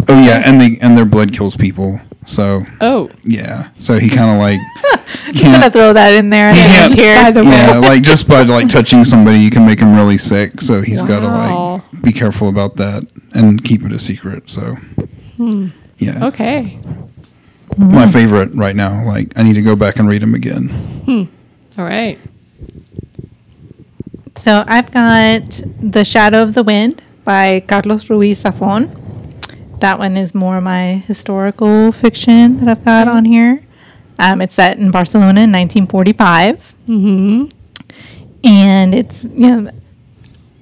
Oh 0.08 0.22
yeah, 0.22 0.42
and 0.44 0.60
they 0.60 0.78
and 0.80 0.96
their 0.96 1.04
blood 1.04 1.32
kills 1.32 1.56
people, 1.56 2.00
so 2.26 2.60
Oh, 2.80 3.10
yeah, 3.24 3.70
so 3.78 3.98
he 3.98 4.08
kind 4.08 4.30
of 4.30 4.38
like 4.38 4.58
I'm 5.26 5.52
gonna 5.52 5.70
throw 5.70 5.92
that 5.92 6.14
in 6.14 6.30
there. 6.30 6.50
I 6.50 6.56
Yeah, 6.56 6.88
didn't 6.88 6.96
just 6.96 7.24
by 7.24 7.30
the 7.30 7.44
way. 7.44 7.50
Yeah, 7.50 7.78
like 7.78 8.02
just 8.02 8.28
by 8.28 8.42
like 8.42 8.68
touching 8.68 9.04
somebody, 9.04 9.38
you 9.38 9.50
can 9.50 9.66
make 9.66 9.80
him 9.80 9.94
really 9.94 10.18
sick. 10.18 10.60
So 10.60 10.82
he's 10.82 11.02
got 11.02 11.20
to 11.20 11.28
like 11.28 12.02
be 12.02 12.12
careful 12.12 12.48
about 12.48 12.76
that 12.76 13.04
and 13.32 13.62
keep 13.62 13.82
it 13.84 13.92
a 13.92 13.98
secret. 13.98 14.50
So 14.50 14.74
hmm. 15.36 15.68
yeah, 15.98 16.26
okay. 16.26 16.78
my 17.76 18.06
hmm. 18.06 18.12
favorite 18.12 18.54
right 18.54 18.76
now. 18.76 19.04
Like 19.04 19.32
I 19.36 19.42
need 19.42 19.54
to 19.54 19.62
go 19.62 19.76
back 19.76 19.96
and 19.96 20.08
read 20.08 20.22
them 20.22 20.34
again. 20.34 20.68
Hmm. 21.04 21.24
All 21.78 21.84
right. 21.84 22.18
So 24.36 24.64
I've 24.66 24.90
got 24.90 25.42
The 25.80 26.04
Shadow 26.04 26.42
of 26.42 26.54
the 26.54 26.62
Wind 26.62 27.02
by 27.24 27.60
Carlos 27.60 28.08
Ruiz 28.08 28.42
Zafón. 28.42 29.07
That 29.80 29.98
one 29.98 30.16
is 30.16 30.34
more 30.34 30.60
my 30.60 30.94
historical 31.06 31.92
fiction 31.92 32.58
that 32.58 32.68
I've 32.68 32.84
got 32.84 33.06
on 33.08 33.24
here. 33.24 33.62
Um, 34.18 34.40
it's 34.40 34.54
set 34.54 34.78
in 34.78 34.90
Barcelona 34.90 35.42
in 35.42 35.52
1945. 35.52 36.74
Mm-hmm. 36.88 37.44
And 38.44 38.94
it's, 38.94 39.22
you 39.24 39.30
know, 39.46 39.70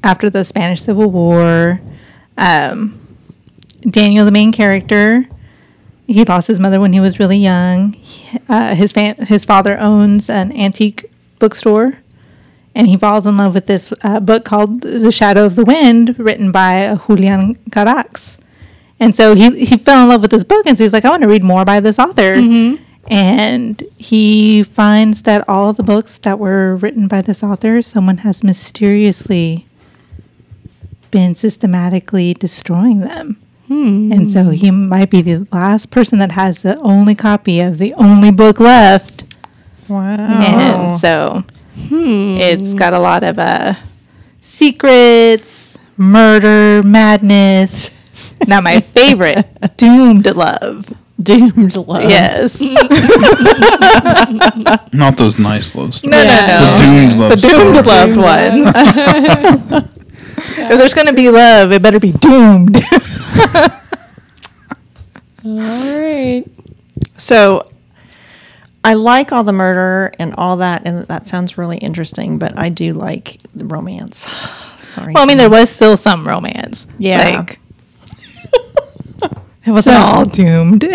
after 0.03 0.29
the 0.29 0.45
Spanish 0.45 0.83
Civil 0.83 1.11
War. 1.11 1.81
Um, 2.37 3.01
Daniel, 3.81 4.25
the 4.25 4.31
main 4.33 4.53
character, 4.53 5.25
he 6.07 6.25
lost 6.25 6.49
his 6.49 6.61
mother 6.61 6.81
when 6.81 6.93
he 6.93 7.01
was 7.01 7.19
really 7.19 7.39
young. 7.39 7.95
He- 7.95 8.39
uh, 8.49 8.75
his, 8.75 8.93
fa- 8.93 9.15
his 9.25 9.45
father 9.45 9.79
owns 9.79 10.29
an 10.29 10.53
antique 10.53 11.11
bookstore 11.39 11.99
and 12.75 12.87
he 12.87 12.97
falls 12.97 13.27
in 13.27 13.37
love 13.39 13.55
with 13.55 13.67
this 13.67 13.93
uh, 14.03 14.21
book 14.21 14.45
called 14.45 14.83
The 14.83 15.11
Shadow 15.11 15.47
of 15.47 15.57
the 15.57 15.65
Wind, 15.65 16.19
written 16.19 16.53
by 16.53 16.99
Julian 17.07 17.55
Carax. 17.71 18.37
And 18.99 19.15
so 19.15 19.35
he, 19.35 19.65
he 19.65 19.77
fell 19.77 20.03
in 20.03 20.09
love 20.09 20.23
with 20.23 20.31
this 20.31 20.45
book, 20.45 20.67
and 20.67 20.77
so 20.77 20.85
he's 20.85 20.93
like, 20.93 21.05
I 21.05 21.11
want 21.11 21.23
to 21.23 21.29
read 21.29 21.45
more 21.45 21.65
by 21.65 21.81
this 21.81 21.99
author. 21.99 22.35
Mm-hmm. 22.37 22.83
And 23.09 23.83
he 23.99 24.63
finds 24.63 25.23
that 25.23 25.49
all 25.49 25.73
the 25.73 25.83
books 25.83 26.19
that 26.19 26.39
were 26.39 26.77
written 26.77 27.07
by 27.07 27.23
this 27.23 27.43
author, 27.43 27.81
someone 27.83 28.19
has 28.19 28.43
mysteriously 28.43 29.67
been 31.11 31.35
systematically 31.35 32.35
destroying 32.35 33.01
them. 33.01 33.39
Hmm. 33.69 34.13
And 34.13 34.31
so 34.31 34.51
he 34.51 34.71
might 34.71 35.11
be 35.11 35.23
the 35.23 35.47
last 35.53 35.91
person 35.91 36.19
that 36.19 36.33
has 36.33 36.63
the 36.63 36.79
only 36.79 37.15
copy 37.15 37.61
of 37.61 37.79
the 37.79 37.95
only 37.95 38.31
book 38.31 38.61
left. 38.61 39.37
Wow. 39.89 40.17
And 40.17 41.01
so 41.01 41.45
hmm. 41.89 42.39
it's 42.41 42.75
got 42.75 42.93
a 42.93 42.99
lot 42.99 43.25
of 43.25 43.39
uh, 43.39 43.75
secrets, 44.41 45.77
murder, 45.97 46.83
madness. 46.83 47.91
Now, 48.47 48.61
my 48.61 48.81
favorite, 48.81 49.47
doomed 49.77 50.27
love. 50.35 50.93
Doomed 51.23 51.77
love. 51.77 52.11
Yes. 52.11 52.61
Not 54.93 55.17
those 55.17 55.39
nice 55.39 55.75
love 55.75 55.95
stories. 55.95 56.11
no, 56.13 56.23
Yeah. 56.23 56.77
The 56.77 56.83
doomed 56.83 57.15
love 57.19 57.31
The 57.31 57.37
doomed 57.49 57.85
stories. 57.85 57.87
loved 57.87 58.17
ones. 59.77 59.89
if 60.59 60.79
there's 60.79 60.95
going 60.95 61.07
to 61.07 61.13
be 61.15 61.31
love, 61.31 61.73
it 61.73 61.81
better 61.83 61.99
be 62.01 62.13
doomed. 62.13 62.77
All 65.45 65.59
right. 65.59 66.45
So 67.17 67.71
I 68.85 68.95
like 68.95 69.33
all 69.33 69.45
the 69.45 69.53
murder 69.53 70.13
and 70.19 70.35
all 70.37 70.59
that, 70.59 70.83
and 70.87 71.07
that 71.09 71.27
sounds 71.27 71.57
really 71.57 71.79
interesting, 71.79 72.39
but 72.39 72.59
I 72.59 72.69
do 72.69 72.93
like 72.93 73.39
the 73.55 73.65
romance. 73.65 74.19
Sorry. 74.77 75.15
well, 75.15 75.25
I 75.25 75.27
mean, 75.27 75.39
there 75.39 75.51
was 75.51 75.71
still 75.71 75.97
some 75.97 76.27
romance. 76.27 76.87
Yeah. 76.99 77.39
Like, 77.39 77.59
it 79.67 79.71
wasn't 79.71 79.97
So- 79.97 80.03
all 80.03 80.25
doomed. 80.25 80.85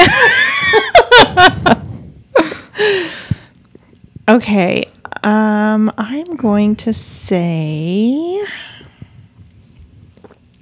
Okay. 4.29 4.85
Um, 5.23 5.91
I'm 5.97 6.35
going 6.37 6.75
to 6.77 6.93
say 6.93 8.41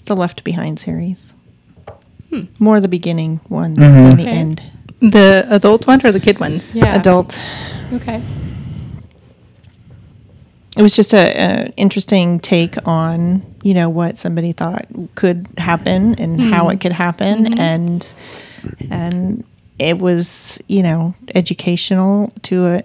the 0.05 0.15
Left 0.15 0.43
Behind 0.43 0.79
series. 0.79 1.35
More 2.59 2.79
the 2.79 2.87
beginning 2.87 3.41
ones 3.49 3.77
than 3.77 4.15
the 4.17 4.23
Okay. 4.23 4.31
end. 4.31 4.61
the 5.01 5.45
adult 5.49 5.87
ones 5.87 6.03
or 6.03 6.11
the 6.11 6.19
kid 6.19 6.39
ones? 6.39 6.75
Yeah. 6.75 6.95
Adult. 6.95 7.39
Okay. 7.93 8.21
It 10.77 10.81
was 10.81 10.95
just 10.95 11.13
a, 11.13 11.17
a 11.17 11.73
interesting 11.77 12.39
take 12.39 12.75
on 12.87 13.43
you 13.63 13.73
know 13.73 13.89
what 13.89 14.17
somebody 14.17 14.51
thought 14.51 14.85
could 15.15 15.47
happen 15.57 16.15
and 16.15 16.39
hmm. 16.39 16.51
how 16.51 16.69
it 16.69 16.79
could 16.79 16.91
happen 16.91 17.45
mm-hmm. 17.45 17.59
and 17.59 18.13
and 18.89 19.43
it 19.77 19.97
was 19.97 20.61
you 20.67 20.83
know 20.83 21.15
educational 21.33 22.31
to 22.43 22.65
a, 22.67 22.81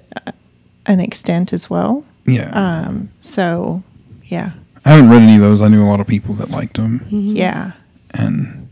an 0.86 1.00
extent 1.00 1.52
as 1.52 1.68
well. 1.68 2.04
Yeah, 2.26 2.50
Um, 2.54 3.10
so 3.20 3.82
yeah, 4.24 4.52
I 4.84 4.92
haven't 4.92 5.10
read 5.10 5.22
any 5.22 5.36
of 5.36 5.42
those. 5.42 5.60
I 5.60 5.68
knew 5.68 5.82
a 5.82 5.88
lot 5.88 6.00
of 6.00 6.06
people 6.06 6.34
that 6.36 6.50
liked 6.50 6.76
them, 6.76 7.00
mm-hmm. 7.00 7.36
yeah. 7.36 7.72
and 8.14 8.68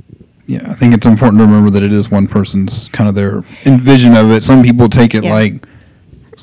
yeah, 0.47 0.71
I 0.71 0.75
think 0.75 0.95
it's 0.95 1.07
important 1.07 1.41
to 1.41 1.45
remember 1.45 1.71
that 1.71 1.83
it 1.83 1.93
is 1.93 2.11
one 2.11 2.27
person's 2.27 2.89
kind 2.89 3.09
of 3.09 3.15
their 3.15 3.43
vision 3.65 4.17
of 4.17 4.31
it. 4.31 4.43
Some 4.43 4.63
people 4.63 4.89
take 4.89 5.15
it 5.15 5.25
Yeah. 5.25 5.35
like 5.35 5.67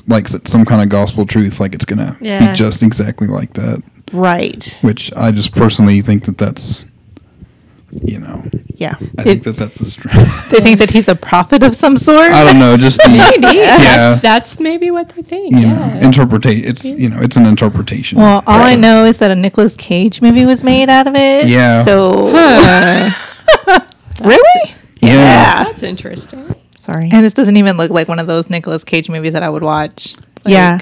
like 0.06 0.28
some 0.28 0.64
kind 0.64 0.82
of 0.82 0.88
gospel 0.88 1.26
truth, 1.26 1.60
like 1.60 1.74
it's 1.74 1.84
gonna 1.84 2.16
Yeah. 2.20 2.50
be 2.50 2.56
just 2.56 2.82
exactly 2.82 3.26
like 3.26 3.52
that. 3.54 3.82
Right. 4.12 4.76
Which 4.82 5.12
I 5.16 5.30
just 5.30 5.52
personally 5.52 6.00
think 6.00 6.24
that 6.24 6.36
that's, 6.38 6.84
you 8.02 8.18
know, 8.18 8.44
Yeah. 8.76 8.94
I 9.18 9.22
think 9.22 9.44
that 9.44 9.56
that's 9.56 9.78
the 9.78 9.86
strength. 9.90 10.18
They 10.50 10.58
think 10.60 10.78
that 10.78 10.90
he's 10.90 11.08
a 11.08 11.14
prophet 11.14 11.62
of 11.62 11.74
some 11.76 11.96
sort. 11.96 12.32
I 12.32 12.44
don't 12.44 12.58
know, 12.58 12.76
just 12.76 12.98
the, 12.98 13.08
Maybe. 13.40 13.56
Yeah. 13.58 13.76
That's, 13.78 14.22
that's 14.22 14.60
maybe 14.60 14.90
what 14.90 15.10
they 15.10 15.22
think. 15.22 15.54
you 15.54 15.60
yeah. 15.60 15.94
know, 15.94 16.00
interpretation. 16.00 16.68
It's 16.68 16.84
you 16.84 17.08
know, 17.08 17.20
it's 17.20 17.36
an 17.36 17.46
interpretation. 17.46 18.18
Well, 18.18 18.42
all 18.46 18.62
I 18.62 18.74
know 18.74 19.04
is 19.04 19.18
that 19.18 19.30
a 19.30 19.34
Nicolas 19.36 19.76
Cage 19.76 20.20
movie 20.22 20.44
was 20.46 20.64
made 20.64 20.88
out 20.88 21.06
of 21.06 21.14
it. 21.16 21.46
Yeah. 21.46 21.84
So, 21.84 22.26
Really? 24.22 24.74
yeah. 25.00 25.64
That's 25.64 25.82
interesting. 25.82 26.54
Sorry. 26.80 27.10
and 27.12 27.22
this 27.24 27.34
doesn't 27.34 27.56
even 27.58 27.76
look 27.76 27.90
like 27.90 28.08
one 28.08 28.18
of 28.18 28.26
those 28.26 28.48
Nicolas 28.48 28.84
Cage 28.84 29.10
movies 29.10 29.34
that 29.34 29.42
I 29.42 29.50
would 29.50 29.62
watch. 29.62 30.14
Like, 30.44 30.52
Yeah. 30.52 30.78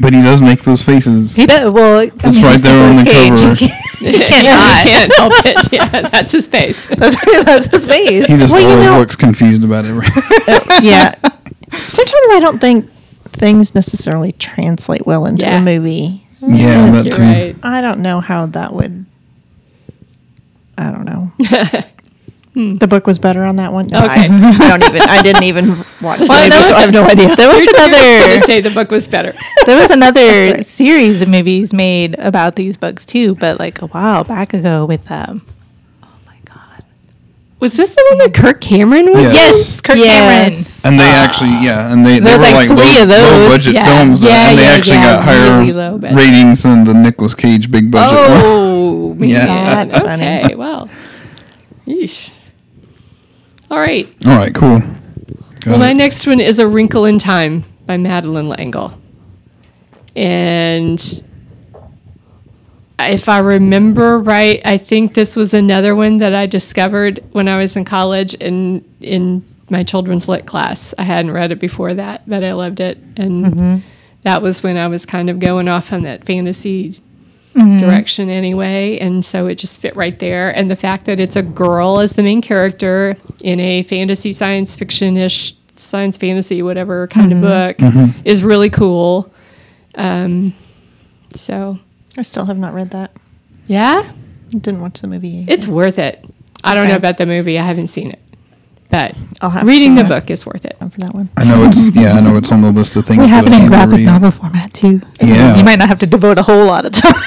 but 0.00 0.12
he 0.12 0.20
does 0.20 0.42
make 0.42 0.62
those 0.64 0.82
faces. 0.82 1.34
He 1.34 1.46
does. 1.46 1.72
Well, 1.72 2.00
It's 2.00 2.14
right 2.42 2.60
there 2.60 2.90
on 2.90 2.96
the 3.04 3.10
cover. 3.10 3.54
He 3.54 3.66
Yeah, 4.12 4.18
cannot. 4.28 4.84
you 4.84 4.90
can't 4.92 5.14
help 5.14 5.32
it. 5.46 5.72
Yeah, 5.72 6.08
that's 6.10 6.32
his 6.32 6.46
face. 6.46 6.86
That's, 6.94 7.16
that's 7.44 7.66
his 7.70 7.86
face. 7.86 8.26
He 8.26 8.36
just 8.36 8.52
Well, 8.52 8.60
you 8.62 8.68
always 8.68 8.86
know- 8.86 8.98
looks 8.98 9.16
confused 9.16 9.64
about 9.64 9.86
it. 9.88 9.94
yeah. 10.84 11.14
Sometimes 11.74 12.28
I 12.32 12.38
don't 12.40 12.60
think 12.60 12.88
things 13.24 13.74
necessarily 13.74 14.32
translate 14.32 15.06
well 15.06 15.24
into 15.26 15.46
Yeah. 15.46 15.58
a 15.58 15.60
movie. 15.62 16.26
yeah, 16.40 16.90
that 16.92 17.06
You're 17.06 17.16
too. 17.16 17.22
right. 17.22 17.56
I 17.62 17.80
don't 17.80 18.00
know 18.00 18.20
how 18.20 18.46
that 18.46 18.72
would. 18.74 19.04
I 20.76 20.90
don't 20.92 21.04
know. 21.06 21.32
The 22.78 22.86
book 22.88 23.06
was 23.06 23.18
better 23.20 23.44
on 23.44 23.56
that 23.56 23.72
one. 23.72 23.86
No, 23.88 23.98
Okay. 24.04 24.26
I, 24.28 24.58
I 24.60 24.68
don't 24.68 24.82
even. 24.82 25.02
I 25.02 25.22
didn't 25.22 25.44
even 25.44 25.68
watch 26.02 26.20
the 26.20 26.26
Well, 26.28 26.38
movie, 26.38 26.50
there 26.50 26.62
so 26.62 26.74
I 26.74 26.80
have 26.80 26.92
no 26.92 27.04
idea. 27.04 27.36
There 27.36 27.48
was 27.48 27.64
You're 27.64 27.74
another. 27.76 28.26
gonna 28.26 28.38
say 28.40 28.60
the 28.60 28.70
book 28.70 28.90
was 28.90 29.06
better. 29.06 29.32
There 29.66 29.76
was 29.76 29.90
another 29.90 30.20
right. 30.54 30.66
series 30.66 31.22
of 31.22 31.28
movies 31.28 31.72
made 31.72 32.18
about 32.18 32.56
these 32.56 32.76
books 32.76 33.04
too, 33.06 33.34
but 33.36 33.58
like 33.60 33.80
a 33.82 33.86
while 33.86 34.24
back 34.24 34.54
ago 34.54 34.86
with 34.86 35.08
um. 35.10 35.42
Oh 36.02 36.08
my 36.26 36.36
god. 36.46 36.82
Was 37.60 37.74
this 37.74 37.94
the 37.94 38.04
one 38.10 38.18
that 38.18 38.34
Kirk 38.34 38.60
Cameron 38.60 39.06
was? 39.12 39.22
Yes. 39.22 39.34
Yes, 39.34 39.80
Kirk 39.80 39.96
Yes. 39.98 40.84
And 40.84 40.98
they 40.98 41.04
actually, 41.04 41.50
yeah, 41.62 41.92
and 41.92 42.04
they, 42.04 42.14
they 42.18 42.24
There's 42.24 42.38
were 42.38 42.44
like 42.44 42.68
like, 42.70 42.78
three 42.78 42.96
low, 42.96 43.02
of 43.02 43.08
those. 43.08 43.30
low 43.32 43.48
budget 43.50 43.74
Yeah. 43.74 43.84
films, 43.84 44.20
that, 44.22 44.28
Yeah, 44.30 44.48
and 44.50 44.58
they 44.58 44.62
yeah, 44.64 44.70
actually 44.70 44.96
yeah, 44.96 45.16
got 45.16 45.24
higher 45.24 45.60
really 45.60 45.72
low 45.72 45.98
budget. 45.98 46.16
ratings 46.16 46.62
than 46.62 46.84
the 46.84 46.94
Nicolas 46.94 47.34
Cage 47.34 47.70
big 47.70 47.90
budget 47.90 48.18
one. 48.18 48.40
Oh, 48.44 49.14
man. 49.14 49.28
Yeah. 49.28 49.46
That's 49.84 49.98
funny. 49.98 50.22
okay, 50.44 50.54
well. 50.54 50.88
Yeesh. 51.86 52.30
All 53.70 53.78
right. 53.78 54.06
All 54.26 54.36
right, 54.36 54.54
cool. 54.54 54.78
Got 54.78 55.66
Well, 55.66 55.78
my 55.78 55.92
next 55.92 56.26
one 56.26 56.40
is 56.40 56.58
A 56.58 56.66
Wrinkle 56.66 57.04
in 57.04 57.18
Time 57.18 57.64
by 57.86 57.96
Madeleine 57.96 58.48
L'Engle. 58.48 58.98
And 60.16 61.22
if 62.98 63.28
I 63.28 63.38
remember 63.38 64.18
right, 64.18 64.60
I 64.64 64.78
think 64.78 65.14
this 65.14 65.36
was 65.36 65.54
another 65.54 65.94
one 65.94 66.18
that 66.18 66.34
I 66.34 66.46
discovered 66.46 67.22
when 67.32 67.48
I 67.48 67.58
was 67.58 67.76
in 67.76 67.84
college 67.84 68.34
in 68.34 68.84
in 69.00 69.44
my 69.70 69.84
children's 69.84 70.28
lit 70.28 70.46
class. 70.46 70.94
I 70.98 71.02
hadn't 71.02 71.30
read 71.30 71.52
it 71.52 71.60
before 71.60 71.94
that, 71.94 72.28
but 72.28 72.42
I 72.42 72.54
loved 72.54 72.80
it. 72.80 72.98
And 73.16 73.44
mm-hmm. 73.44 73.76
that 74.22 74.40
was 74.40 74.62
when 74.62 74.76
I 74.76 74.88
was 74.88 75.04
kind 75.04 75.28
of 75.28 75.38
going 75.38 75.68
off 75.68 75.92
on 75.92 76.02
that 76.04 76.24
fantasy 76.24 77.00
Mm-hmm. 77.58 77.78
direction 77.78 78.28
anyway, 78.28 78.98
and 78.98 79.24
so 79.24 79.46
it 79.46 79.56
just 79.56 79.80
fit 79.80 79.96
right 79.96 80.16
there. 80.18 80.54
And 80.54 80.70
the 80.70 80.76
fact 80.76 81.06
that 81.06 81.18
it's 81.18 81.34
a 81.34 81.42
girl 81.42 81.98
as 81.98 82.12
the 82.12 82.22
main 82.22 82.40
character 82.40 83.16
in 83.42 83.58
a 83.58 83.82
fantasy 83.82 84.32
science 84.32 84.76
fiction 84.76 85.16
ish 85.16 85.54
science 85.72 86.16
fantasy 86.16 86.62
whatever 86.62 87.06
kind 87.06 87.32
of 87.32 87.38
mm-hmm. 87.38 87.46
book 87.46 87.76
mm-hmm. 87.78 88.20
is 88.24 88.42
really 88.42 88.70
cool. 88.70 89.32
Um, 89.94 90.54
so 91.34 91.78
I 92.16 92.22
still 92.22 92.44
have 92.44 92.58
not 92.58 92.74
read 92.74 92.90
that. 92.90 93.12
yeah, 93.66 94.10
Didn't 94.50 94.80
watch 94.80 95.00
the 95.00 95.08
movie. 95.08 95.44
it's 95.48 95.66
worth 95.66 95.98
it. 95.98 96.24
I 96.62 96.74
don't 96.74 96.88
know 96.88 96.96
about 96.96 97.18
the 97.18 97.26
movie; 97.26 97.58
I 97.58 97.64
haven't 97.64 97.88
seen 97.88 98.10
it, 98.10 98.20
but 98.90 99.14
I'll 99.40 99.50
have 99.50 99.66
reading 99.66 99.96
to, 99.96 100.02
the 100.02 100.06
uh, 100.06 100.20
book 100.20 100.30
is 100.30 100.46
worth 100.46 100.64
it. 100.64 100.76
for 100.78 101.00
that 101.00 101.14
one. 101.14 101.28
I 101.36 101.44
know 101.44 101.64
it's 101.64 101.94
yeah, 101.94 102.12
I 102.12 102.20
know 102.20 102.36
it's 102.36 102.50
on 102.50 102.62
the 102.62 102.70
list 102.70 102.96
of 102.96 103.06
things. 103.06 103.20
We 103.20 103.28
have 103.28 103.46
it 103.46 103.52
in 103.52 103.66
graphic 103.66 104.00
novel 104.00 104.30
format 104.30 104.72
too. 104.72 105.00
Yeah. 105.20 105.56
You 105.56 105.64
might 105.64 105.78
not 105.78 105.88
have 105.88 105.98
to 106.00 106.06
devote 106.06 106.38
a 106.38 106.42
whole 106.42 106.64
lot 106.66 106.86
of 106.86 106.92
time. 106.92 107.12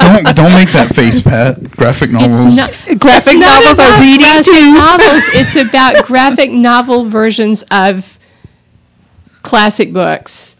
Don't 0.00 0.36
don't 0.36 0.52
make 0.54 0.72
that 0.72 0.92
face, 0.94 1.20
Pat. 1.22 1.70
Graphic 1.70 2.10
novels. 2.10 2.48
It's 2.48 2.56
not. 2.56 2.98
graphic 2.98 3.34
It's 3.34 3.40
not 3.40 3.62
novels 3.62 3.78
are 3.78 4.00
reading 4.00 4.42
too. 4.42 4.72
novels. 4.74 5.22
It's 5.34 5.56
about 5.56 6.04
graphic 6.04 6.50
novel 6.50 7.04
versions 7.04 7.62
of 7.70 8.18
classic 9.42 9.92
books 9.92 10.56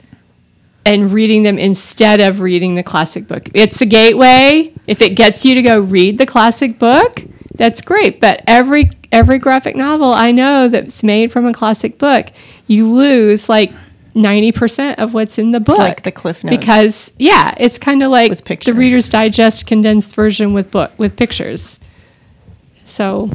and 0.86 1.12
reading 1.12 1.42
them 1.42 1.58
instead 1.58 2.20
of 2.20 2.40
reading 2.40 2.74
the 2.74 2.82
classic 2.82 3.26
book. 3.26 3.48
It's 3.54 3.80
a 3.80 3.86
gateway. 3.86 4.72
If 4.86 5.02
it 5.02 5.10
gets 5.16 5.44
you 5.44 5.54
to 5.54 5.62
go 5.62 5.80
read 5.80 6.18
the 6.18 6.26
classic 6.26 6.78
book, 6.78 7.22
that's 7.54 7.80
great. 7.82 8.20
But 8.20 8.42
every 8.46 8.90
every 9.12 9.38
graphic 9.38 9.76
novel 9.76 10.12
I 10.12 10.32
know 10.32 10.68
that's 10.68 11.02
made 11.02 11.32
from 11.32 11.46
a 11.46 11.52
classic 11.52 11.98
book, 11.98 12.26
you 12.66 12.86
lose 12.86 13.48
like 13.48 13.72
90% 14.14 14.96
of 14.96 15.14
what's 15.14 15.38
in 15.38 15.52
the 15.52 15.60
book. 15.60 15.78
like 15.78 16.02
the 16.02 16.12
Cliff 16.12 16.42
Notes. 16.42 16.56
Because 16.56 17.12
yeah, 17.18 17.54
it's 17.58 17.78
kind 17.78 18.02
of 18.02 18.10
like 18.10 18.30
With 18.30 18.44
the. 18.44 18.74
Reader's 18.74 19.08
Digest 19.08 19.66
condensed 19.66 20.14
version 20.14 20.52
with 20.52 20.70
book 20.70 20.92
with 20.98 21.16
pictures. 21.16 21.78
So 22.84 23.30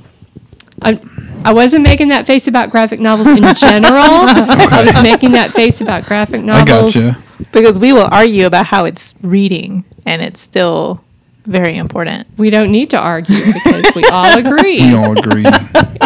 I, 0.81 0.99
I 1.45 1.53
wasn't 1.53 1.83
making 1.83 2.09
that 2.09 2.27
face 2.27 2.47
about 2.47 2.69
graphic 2.71 2.99
novels 2.99 3.27
in 3.27 3.35
general. 3.55 4.03
I 4.03 4.83
was 4.85 5.01
making 5.01 5.31
that 5.31 5.51
face 5.51 5.79
about 5.79 6.03
graphic 6.05 6.41
I 6.41 6.63
novels. 6.63 6.93
gotcha. 6.95 7.17
because 7.53 7.79
we 7.79 7.93
will 7.93 8.09
argue 8.11 8.45
about 8.45 8.65
how 8.65 8.83
it's 8.83 9.15
reading, 9.21 9.85
and 10.05 10.21
it's 10.21 10.41
still 10.41 11.04
very 11.45 11.77
important. 11.77 12.27
We 12.37 12.49
don't 12.49 12.71
need 12.71 12.89
to 12.91 12.97
argue 12.97 13.37
because 13.53 13.93
we 13.95 14.03
all 14.05 14.37
agree. 14.45 14.81
We 14.81 14.95
all 14.95 15.17
agree. 15.17 15.45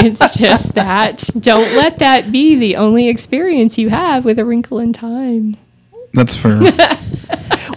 It's 0.02 0.38
just 0.38 0.76
that 0.76 1.28
don't 1.40 1.76
let 1.76 2.00
that 2.00 2.32
be 2.32 2.56
the 2.56 2.78
only 2.78 3.10
experience 3.10 3.78
you 3.78 3.90
have 3.90 4.24
with 4.24 4.40
A 4.40 4.46
Wrinkle 4.46 4.80
in 4.80 4.94
Time. 4.94 5.58
That's 6.14 6.38
fair. 6.38 6.60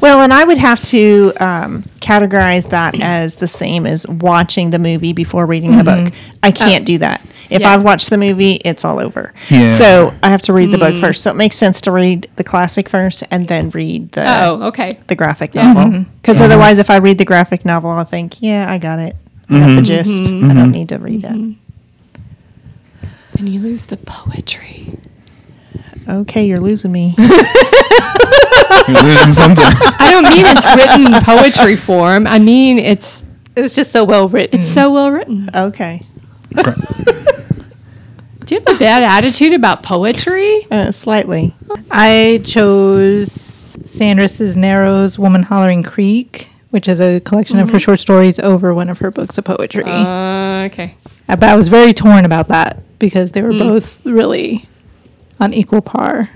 Well, 0.00 0.20
and 0.20 0.32
I 0.32 0.42
would 0.44 0.58
have 0.58 0.82
to 0.84 1.32
um, 1.38 1.84
categorize 2.00 2.70
that 2.70 3.00
as 3.00 3.36
the 3.36 3.46
same 3.46 3.86
as 3.86 4.04
watching 4.08 4.70
the 4.70 4.80
movie 4.80 5.12
before 5.12 5.46
reading 5.46 5.76
the 5.76 5.84
book. 5.84 6.12
I 6.42 6.50
can't 6.50 6.84
do 6.84 6.98
that. 6.98 7.24
If 7.52 7.60
Yeah. 7.60 7.70
I've 7.70 7.82
watched 7.82 8.10
the 8.10 8.18
movie, 8.18 8.52
it's 8.64 8.84
all 8.84 8.98
over. 8.98 9.32
Yeah. 9.48 9.66
So 9.66 10.14
I 10.22 10.30
have 10.30 10.42
to 10.42 10.52
read 10.52 10.70
the 10.70 10.78
book 10.78 10.94
hmm. 10.94 11.00
first. 11.00 11.22
So 11.22 11.30
it 11.30 11.34
makes 11.34 11.56
sense 11.56 11.80
to 11.82 11.92
read 11.92 12.28
the 12.36 12.44
classic 12.44 12.88
first 12.88 13.24
and 13.30 13.48
then 13.48 13.70
read 13.70 14.12
the 14.12 14.24
Oh, 14.26 14.68
okay. 14.68 14.90
the 15.06 15.14
graphic 15.14 15.54
novel. 15.54 15.84
Mm-hmm. 15.84 16.10
Because 16.20 16.36
mm-hmm. 16.36 16.46
otherwise, 16.46 16.78
if 16.78 16.90
I 16.90 16.96
read 16.96 17.18
the 17.18 17.24
graphic 17.24 17.64
novel, 17.64 17.90
I'll 17.90 18.04
think, 18.04 18.42
yeah, 18.42 18.70
I 18.70 18.78
got 18.78 18.98
it. 18.98 19.16
I 19.48 19.58
got 19.58 19.66
the 19.66 19.72
mm-hmm. 19.72 19.84
gist. 19.84 20.32
I 20.32 20.54
don't 20.54 20.70
need 20.70 20.88
to 20.90 20.98
read 20.98 21.24
it. 21.24 21.30
And 21.30 21.58
you 23.48 23.60
lose 23.60 23.86
the 23.86 23.96
poetry. 23.98 24.98
Okay, 26.08 26.46
you're 26.46 26.60
losing 26.60 26.92
me. 26.92 27.14
You're 28.88 29.02
losing 29.02 29.32
something. 29.32 29.64
I 29.64 30.08
don't 30.10 30.24
mean 30.24 30.44
it's 30.46 30.66
written 30.74 31.14
in 31.14 31.22
poetry 31.22 31.76
form. 31.76 32.26
I 32.26 32.38
mean 32.38 32.78
it's 32.78 33.24
It's 33.56 33.74
just 33.74 33.92
so 33.92 34.04
well 34.04 34.28
written. 34.28 34.58
it's 34.58 34.68
so 34.68 34.92
well 34.92 35.10
written. 35.12 35.48
Okay. 35.54 36.02
Do 38.44 38.54
you 38.56 38.60
have 38.66 38.76
a 38.76 38.78
bad 38.78 39.02
attitude 39.02 39.52
about 39.52 39.82
poetry? 39.82 40.66
Uh, 40.70 40.90
slightly. 40.90 41.54
I 41.90 42.40
chose 42.44 43.30
Sandra 43.86 44.28
Cisneros' 44.28 45.18
Woman 45.18 45.42
Hollering 45.44 45.82
Creek, 45.82 46.48
which 46.70 46.88
is 46.88 47.00
a 47.00 47.20
collection 47.20 47.58
of 47.58 47.70
her 47.70 47.78
short 47.78 47.98
stories 48.00 48.38
over 48.38 48.74
one 48.74 48.88
of 48.88 48.98
her 48.98 49.10
books 49.10 49.38
of 49.38 49.44
poetry. 49.44 49.84
Uh, 49.84 50.64
okay. 50.66 50.96
Uh, 51.28 51.36
but 51.36 51.50
I 51.50 51.56
was 51.56 51.68
very 51.68 51.92
torn 51.92 52.24
about 52.24 52.48
that 52.48 52.98
because 52.98 53.32
they 53.32 53.42
were 53.42 53.52
both 53.52 54.04
really 54.04 54.68
on 55.38 55.54
equal 55.54 55.80
par. 55.80 56.28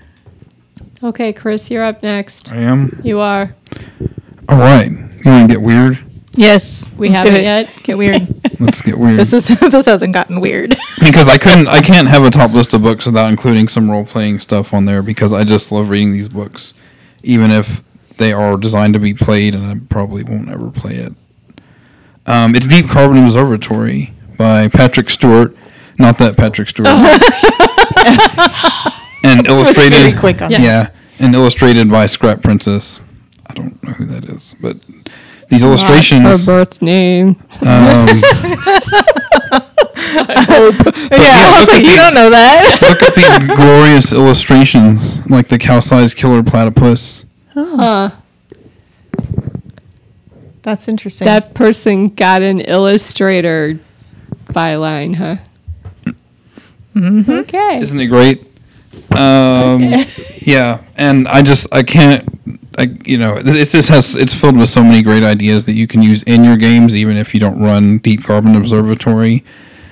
Okay, 1.03 1.33
Chris, 1.33 1.71
you're 1.71 1.85
up 1.85 2.03
next. 2.03 2.53
I 2.53 2.57
am. 2.59 3.01
You 3.03 3.21
are. 3.21 3.55
All 4.49 4.59
right. 4.59 4.89
You 4.89 5.31
want 5.31 5.51
to 5.51 5.57
get 5.57 5.63
weird? 5.63 5.99
Yes, 6.37 6.85
We 6.97 7.09
let's 7.09 7.19
haven't 7.19 7.37
it. 7.37 7.43
yet? 7.43 7.81
Get 7.83 7.99
weird. 7.99 8.29
Let's 8.61 8.81
get 8.81 8.99
weird. 8.99 9.19
this 9.19 9.33
is 9.33 9.49
this 9.61 9.87
hasn't 9.87 10.13
gotten 10.15 10.41
weird. 10.41 10.71
because 11.01 11.29
I 11.29 11.37
couldn't, 11.39 11.69
I 11.69 11.81
can't 11.81 12.09
have 12.09 12.25
a 12.25 12.31
top 12.31 12.53
list 12.53 12.73
of 12.75 12.83
books 12.83 13.05
without 13.07 13.29
including 13.31 13.69
some 13.69 13.91
role 13.91 14.05
playing 14.05 14.39
stuff 14.39 14.73
on 14.73 14.85
there 14.87 15.03
because 15.03 15.33
I 15.33 15.45
just 15.45 15.71
love 15.73 15.91
reading 15.91 16.13
these 16.13 16.29
books, 16.29 16.73
even 17.23 17.51
if 17.51 17.83
they 18.17 18.33
are 18.33 18.57
designed 18.57 18.95
to 18.95 19.01
be 19.01 19.13
played, 19.13 19.55
and 19.55 19.65
I 19.65 19.75
probably 19.91 20.23
won't 20.25 20.49
ever 20.49 20.71
play 20.71 20.95
it. 20.95 21.13
Um, 22.27 22.55
it's 22.55 22.67
Deep 22.67 22.89
Carbon 22.89 23.23
Observatory 23.25 24.13
by 24.39 24.69
Patrick 24.69 25.11
Stuart. 25.11 25.55
Not 25.99 26.19
that 26.19 26.37
Patrick 26.37 26.69
Stewart. 26.69 26.89
and 29.23 29.47
illustrated. 29.47 29.97
very 29.97 30.13
quick 30.19 30.43
on 30.43 30.51
yeah. 30.51 30.59
that. 30.59 30.95
and 31.19 31.35
illustrated 31.35 31.91
by 31.91 32.07
Scrap 32.07 32.43
Princess. 32.43 33.01
I 33.47 33.55
don't 33.55 33.83
know 33.83 33.93
who 33.93 34.05
that 34.07 34.25
is, 34.25 34.55
but 34.61 34.77
these 35.49 35.63
illustrations. 35.63 36.25
Her 36.25 36.65
birth 36.65 36.83
name. 36.83 37.29
Um, 37.29 38.09
yeah, 40.17 41.43
I 41.43 41.53
was 41.59 41.69
like, 41.69 41.85
you 41.85 41.97
don't 41.97 42.15
know 42.15 42.31
that. 42.31 42.79
look 42.83 43.03
at 43.03 43.15
these 43.15 43.57
glorious 43.57 44.13
illustrations, 44.13 45.29
like 45.31 45.49
the 45.49 45.59
cow-sized 45.59 46.17
killer 46.17 46.43
platypus. 46.43 47.25
Huh. 47.53 48.11
That's 50.63 50.89
interesting. 50.89 51.27
That 51.27 51.55
person 51.55 52.09
got 52.09 52.43
an 52.43 52.61
illustrator 52.61 53.79
byline, 54.47 55.15
huh? 55.15 55.37
Okay. 56.97 57.79
Isn't 57.79 58.01
it 58.01 58.07
great? 58.07 58.43
Um, 59.13 59.81
yeah, 60.47 60.83
and 60.97 61.27
I 61.29 61.43
just 61.43 61.67
I 61.75 61.83
can't. 61.83 62.25
I, 62.79 62.95
you 63.05 63.17
know, 63.19 63.37
it 63.39 63.71
just 63.71 63.89
has 63.89 64.15
it's 64.17 64.35
filled 64.35 64.57
with 64.59 64.69
so 64.69 64.83
many 64.83 65.03
great 65.03 65.23
ideas 65.25 65.65
that 65.65 65.73
you 65.73 65.87
can 65.87 66.03
use 66.03 66.23
in 66.25 66.45
your 66.45 66.57
games, 66.59 66.95
even 66.95 67.17
if 67.17 67.33
you 67.35 67.41
don't 67.41 67.59
run 67.61 67.99
Deep 67.99 68.23
Carbon 68.25 68.55
Observatory. 68.55 69.45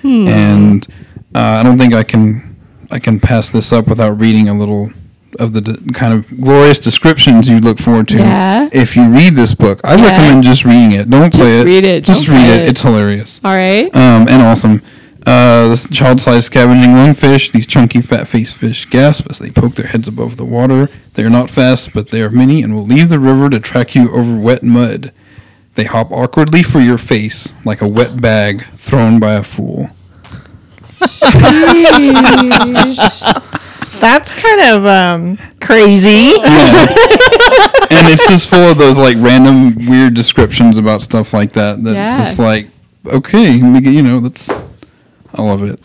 And 0.02 0.86
uh, 1.34 1.38
I 1.40 1.62
don't 1.62 1.78
think 1.78 1.94
I 1.94 2.02
can 2.04 2.56
I 2.90 2.98
can 2.98 3.18
pass 3.20 3.48
this 3.50 3.72
up 3.72 3.88
without 3.88 4.20
reading 4.20 4.48
a 4.48 4.54
little 4.54 4.90
of 5.40 5.52
the 5.54 5.60
d- 5.62 5.92
kind 5.92 6.12
of 6.12 6.28
glorious 6.40 6.78
descriptions 6.78 7.48
you 7.48 7.58
look 7.58 7.78
forward 7.80 8.06
to 8.08 8.18
Yeah. 8.18 8.68
if 8.72 8.94
you 8.94 9.08
read 9.08 9.34
this 9.34 9.52
book. 9.54 9.80
I 9.82 9.96
Yeah. 9.96 10.08
recommend 10.10 10.44
just 10.44 10.64
reading 10.64 10.92
it. 10.92 11.08
Don't 11.10 11.32
play 11.32 11.60
it. 11.60 11.64
read 11.64 11.84
it. 11.86 12.04
Just 12.04 12.28
read 12.28 12.48
it. 12.48 12.60
it. 12.62 12.68
It's 12.68 12.82
hilarious 12.82 13.40
All 13.44 13.52
right. 13.54 13.86
um, 13.96 14.28
and 14.28 14.42
awesome. 14.42 14.80
Uh, 15.26 15.68
this 15.68 15.88
child-sized 15.88 16.44
scavenging 16.44 16.90
lungfish, 16.90 17.50
these 17.52 17.66
chunky 17.66 18.02
fat-faced 18.02 18.54
fish 18.54 18.84
gasp 18.86 19.26
as 19.30 19.38
they 19.38 19.50
poke 19.50 19.74
their 19.74 19.86
heads 19.86 20.06
above 20.06 20.36
the 20.36 20.44
water. 20.44 20.88
They 21.14 21.24
are 21.24 21.30
not 21.30 21.48
fast, 21.50 21.94
but 21.94 22.10
they 22.10 22.20
are 22.22 22.30
many 22.30 22.62
and 22.62 22.74
will 22.74 22.84
leave 22.84 23.08
the 23.08 23.18
river 23.18 23.48
to 23.50 23.58
track 23.60 23.94
you 23.94 24.10
over 24.14 24.36
wet 24.38 24.62
mud. 24.62 25.12
They 25.76 25.84
hop 25.84 26.12
awkwardly 26.12 26.62
for 26.62 26.80
your 26.80 26.98
face 26.98 27.52
like 27.64 27.80
a 27.80 27.88
wet 27.88 28.20
bag 28.20 28.66
thrown 28.74 29.18
by 29.18 29.32
a 29.34 29.42
fool. 29.42 29.88
That's 34.00 34.30
kind 34.30 34.60
of 34.76 34.86
um, 34.86 35.36
crazy. 35.60 36.32
and 36.36 38.06
it's 38.08 38.28
just 38.28 38.48
full 38.48 38.60
of 38.70 38.76
those 38.78 38.98
like 38.98 39.16
random 39.18 39.86
weird 39.88 40.14
descriptions 40.14 40.76
about 40.78 41.02
stuff 41.02 41.32
like 41.32 41.52
that. 41.52 41.82
That's 41.82 41.94
Yeah. 41.94 42.18
just 42.18 42.38
like, 42.38 42.68
okay, 43.06 43.52
let 43.60 43.70
me 43.70 43.80
get- 43.80 43.94
you 43.94 44.02
know, 44.02 44.20
that's, 44.20 44.48
I 45.34 45.42
love 45.42 45.62
it. 45.62 45.80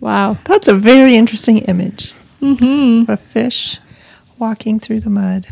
Wow. 0.00 0.36
That's 0.44 0.68
a 0.68 0.74
very 0.74 1.14
interesting 1.14 1.58
image. 1.58 2.14
Mm-hmm. 2.40 3.10
A 3.10 3.16
fish 3.16 3.78
walking 4.38 4.78
through 4.78 5.00
the 5.00 5.10
mud, 5.10 5.46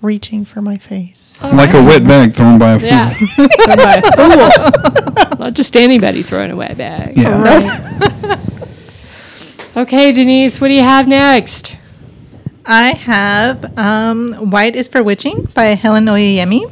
reaching 0.00 0.44
for 0.44 0.62
my 0.62 0.78
face. 0.78 1.42
Like 1.42 1.74
a 1.74 1.82
wet 1.82 2.04
bag 2.04 2.34
thrown 2.34 2.58
by 2.58 2.72
a 2.74 2.78
fool. 2.78 2.88
Yeah. 2.88 3.10
Thrown 3.14 3.76
by 3.76 4.02
a 4.02 4.12
fool. 4.12 5.38
Not 5.38 5.54
just 5.54 5.76
anybody 5.76 6.22
throwing 6.22 6.50
a 6.50 6.56
wet 6.56 6.78
bag. 6.78 7.16
Yeah. 7.16 7.42
Right. 7.42 8.38
Okay, 9.76 10.10
Denise, 10.10 10.58
what 10.58 10.68
do 10.68 10.72
you 10.72 10.82
have 10.82 11.06
next? 11.06 11.76
I 12.64 12.92
have 12.92 13.76
um, 13.78 14.32
White 14.50 14.74
is 14.74 14.88
for 14.88 15.02
Witching 15.02 15.46
by 15.54 15.66
Helen 15.66 16.06
Oyeyemi. 16.06 16.62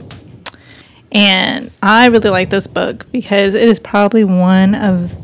And 1.13 1.71
I 1.83 2.07
really 2.07 2.31
like 2.31 2.49
this 2.49 2.67
book 2.67 3.05
because 3.13 3.53
it 3.53 3.69
is 3.69 3.79
probably 3.79 4.25
one 4.25 4.75
of 4.75 5.11
the 5.11 5.24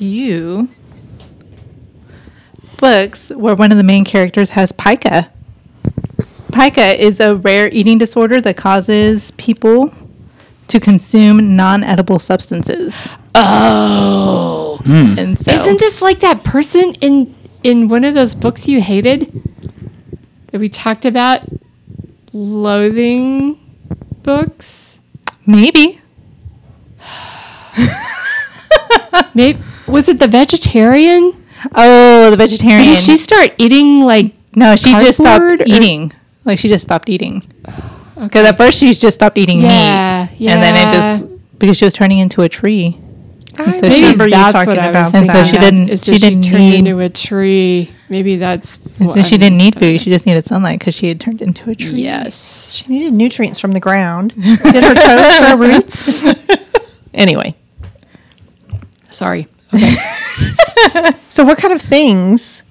few 0.00 0.66
books 2.78 3.28
where 3.36 3.54
one 3.54 3.70
of 3.70 3.76
the 3.76 3.84
main 3.84 4.02
characters 4.02 4.48
has 4.48 4.72
pica. 4.72 5.30
pica 6.50 6.98
is 6.98 7.20
a 7.20 7.36
rare 7.36 7.68
eating 7.70 7.98
disorder 7.98 8.40
that 8.40 8.56
causes 8.56 9.30
people 9.32 9.92
to 10.68 10.80
consume 10.80 11.54
non-edible 11.54 12.18
substances. 12.18 13.10
Oh. 13.34 14.80
Hmm. 14.84 15.18
And 15.18 15.38
so, 15.38 15.52
Isn't 15.52 15.78
this 15.78 16.00
like 16.00 16.20
that 16.20 16.44
person 16.44 16.94
in 17.02 17.34
in 17.62 17.90
one 17.90 18.02
of 18.04 18.14
those 18.14 18.34
books 18.34 18.66
you 18.66 18.80
hated 18.80 19.30
that 20.46 20.62
we 20.62 20.70
talked 20.70 21.04
about? 21.04 21.42
Loathing 22.32 23.60
books? 24.22 24.98
maybe 25.46 26.00
Maybe 29.34 29.60
was 29.90 30.08
it 30.08 30.18
the 30.18 30.28
vegetarian? 30.28 31.36
oh 31.74 32.30
the 32.30 32.36
vegetarian? 32.36 32.86
Did 32.88 32.98
she 32.98 33.16
start 33.16 33.52
eating 33.58 34.00
like 34.02 34.32
no, 34.56 34.76
she 34.76 34.92
just 34.92 35.18
stopped 35.18 35.42
or- 35.42 35.64
eating. 35.66 36.12
Like 36.44 36.58
she 36.58 36.68
just 36.68 36.84
stopped 36.84 37.08
eating. 37.08 37.42
Because 38.20 38.46
at 38.46 38.58
first 38.58 38.78
she 38.78 38.92
just 38.92 39.14
stopped 39.14 39.38
eating 39.38 39.60
Yeah, 39.60 40.28
meat, 40.38 40.48
and 40.50 40.60
then 40.62 40.74
it 40.76 40.92
just 40.92 41.58
because 41.58 41.78
she 41.78 41.86
was 41.86 41.94
turning 41.94 42.18
into 42.18 42.42
a 42.42 42.50
tree. 42.50 42.98
I 43.58 43.72
so 43.78 43.88
she- 43.88 44.02
remember 44.02 44.26
you 44.26 44.32
talking 44.34 44.66
what 44.66 44.78
I 44.78 44.88
was 44.90 45.08
about 45.08 45.14
And 45.22 45.30
so 45.30 45.42
she 45.44 45.56
didn't- 45.56 45.88
Is 45.88 46.04
she 46.04 46.18
didn't 46.18 46.42
she 46.42 46.50
turned 46.50 46.62
need- 46.62 46.78
into 46.86 46.98
a 47.00 47.08
tree? 47.08 47.90
Maybe 48.10 48.36
that's. 48.36 48.78
And 48.98 49.06
what 49.08 49.14
so 49.14 49.22
she 49.22 49.38
didn't 49.38 49.56
need 49.56 49.74
food; 49.78 50.00
she 50.02 50.10
just 50.10 50.26
needed 50.26 50.44
sunlight 50.44 50.80
because 50.80 50.94
she 50.94 51.08
had 51.08 51.18
turned 51.18 51.40
into 51.40 51.70
a 51.70 51.74
tree. 51.74 52.02
Yes. 52.02 52.68
She 52.74 52.88
needed 52.92 53.14
nutrients 53.14 53.58
from 53.58 53.72
the 53.72 53.80
ground. 53.80 54.34
Did 54.34 54.84
her 54.84 54.94
toes 55.06 55.38
grow 55.38 55.56
roots? 55.56 56.24
anyway, 57.14 57.54
Sorry. 59.10 59.48
Okay. 59.74 59.94
so 61.28 61.44
what 61.44 61.58
kind 61.58 61.72
of 61.72 61.80
things? 61.80 62.64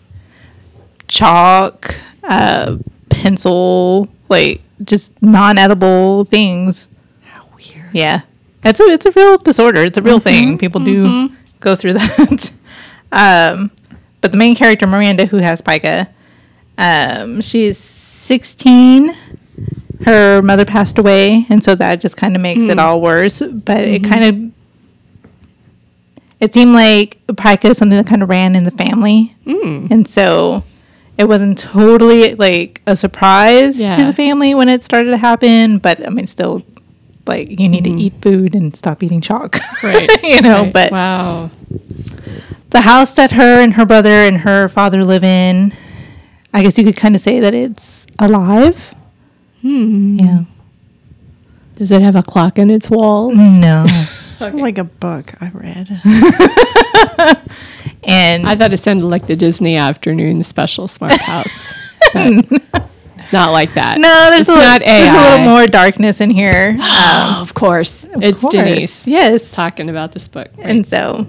chalk, 1.10 2.00
uh, 2.24 2.78
pencil, 3.10 4.08
like 4.30 4.62
just 4.84 5.20
non-edible 5.22 6.26
things. 6.26 6.88
How 7.24 7.46
weird. 7.56 7.90
Yeah, 7.92 8.22
it's 8.64 8.80
a 8.80 8.84
it's 8.84 9.06
a 9.06 9.12
real 9.12 9.38
disorder. 9.38 9.82
It's 9.84 9.98
a 9.98 10.02
real 10.02 10.20
thing. 10.20 10.58
People 10.58 10.82
do 10.82 11.30
go 11.60 11.76
through 11.76 11.94
that. 12.00 12.52
um, 13.12 13.72
but 14.22 14.32
the 14.32 14.38
main 14.38 14.56
character 14.56 14.88
Miranda, 14.88 15.26
who 15.26 15.38
has 15.38 15.60
pica, 15.60 16.08
um, 16.78 17.42
she's 17.42 17.78
sixteen. 17.78 19.16
Her 20.06 20.42
mother 20.42 20.64
passed 20.64 20.98
away, 20.98 21.46
and 21.50 21.62
so 21.62 21.76
that 21.76 22.00
just 22.00 22.16
kind 22.16 22.34
of 22.36 22.42
makes 22.42 22.62
it 22.64 22.80
all 22.80 23.02
worse. 23.02 23.42
But 23.42 23.84
it 23.84 24.04
kind 24.06 24.24
of 24.24 24.49
it 26.40 26.54
seemed 26.54 26.74
like 26.74 27.20
pica 27.38 27.70
is 27.70 27.78
something 27.78 27.98
that 27.98 28.08
kind 28.08 28.24
of 28.24 28.30
ran 28.30 28.56
in 28.56 28.64
the 28.64 28.72
family, 28.72 29.36
and 29.46 30.08
so 30.08 30.64
it 31.18 31.26
wasn't 31.28 31.58
totally 31.58 32.36
like 32.36 32.82
a 32.88 32.96
surprise 32.96 33.78
to 33.78 34.06
the 34.06 34.14
family 34.14 34.56
when 34.56 34.70
it 34.70 34.82
started 34.84 35.12
to 35.12 35.18
happen. 35.18 35.78
But 35.80 36.06
I 36.06 36.10
mean, 36.10 36.28
still, 36.28 36.64
like 37.28 37.60
you 37.60 37.68
need 37.68 37.84
to 37.84 37.90
eat 37.92 38.14
food 38.22 38.56
and 38.56 38.76
stop 38.76 39.04
eating 39.04 39.22
chalk, 39.22 39.58
Right. 39.84 40.10
you 40.24 40.42
know. 40.42 40.64
Right. 40.64 40.74
But 40.74 40.92
wow. 40.92 41.52
the 42.70 42.82
house 42.82 43.14
that 43.16 43.32
her 43.34 43.60
and 43.62 43.74
her 43.74 43.86
brother 43.86 44.10
and 44.10 44.38
her 44.38 44.70
father 44.70 45.04
live 45.04 45.24
in, 45.26 45.74
I 46.54 46.64
guess 46.64 46.78
you 46.78 46.84
could 46.86 46.96
kind 46.98 47.16
of 47.16 47.22
say 47.22 47.40
that 47.42 47.54
it's 47.54 48.08
alive. 48.18 48.96
Hmm. 49.62 50.18
Yeah. 50.18 50.44
Does 51.76 51.92
it 51.92 52.02
have 52.02 52.16
a 52.16 52.22
clock 52.24 52.58
in 52.58 52.70
its 52.70 52.90
walls? 52.90 53.36
No. 53.36 53.86
Sounds 54.40 54.62
like 54.62 54.78
a 54.78 54.84
book 54.84 55.34
I 55.42 55.50
read. 55.54 55.90
and 58.04 58.48
I 58.48 58.56
thought 58.56 58.72
it 58.74 58.78
sounded 58.78 59.06
like 59.06 59.28
the 59.28 59.36
Disney 59.36 59.76
Afternoon 59.76 60.44
Special 60.44 60.88
Smart 60.88 61.20
House. 61.20 61.74
Not 63.32 63.52
like 63.52 63.76
that. 63.76 64.00
no, 64.00 64.30
there's 64.32 64.42
it's 64.42 64.50
a, 64.50 64.54
little, 64.54 64.66
not 64.66 64.82
AI. 64.82 64.88
there's 64.88 65.14
a 65.14 65.30
little 65.40 65.46
more 65.54 65.68
darkness 65.68 66.20
in 66.22 66.32
here. 66.32 66.76
Um, 66.80 66.86
Oh, 67.32 67.42
of 67.42 67.54
course, 67.54 68.06
it's 68.16 68.42
course. 68.42 68.54
Denise 68.54 69.08
Yes. 69.08 69.52
talking 69.52 69.90
about 69.90 70.12
this 70.14 70.28
book. 70.28 70.48
Right. 70.58 70.66
And 70.68 70.88
so, 70.88 71.28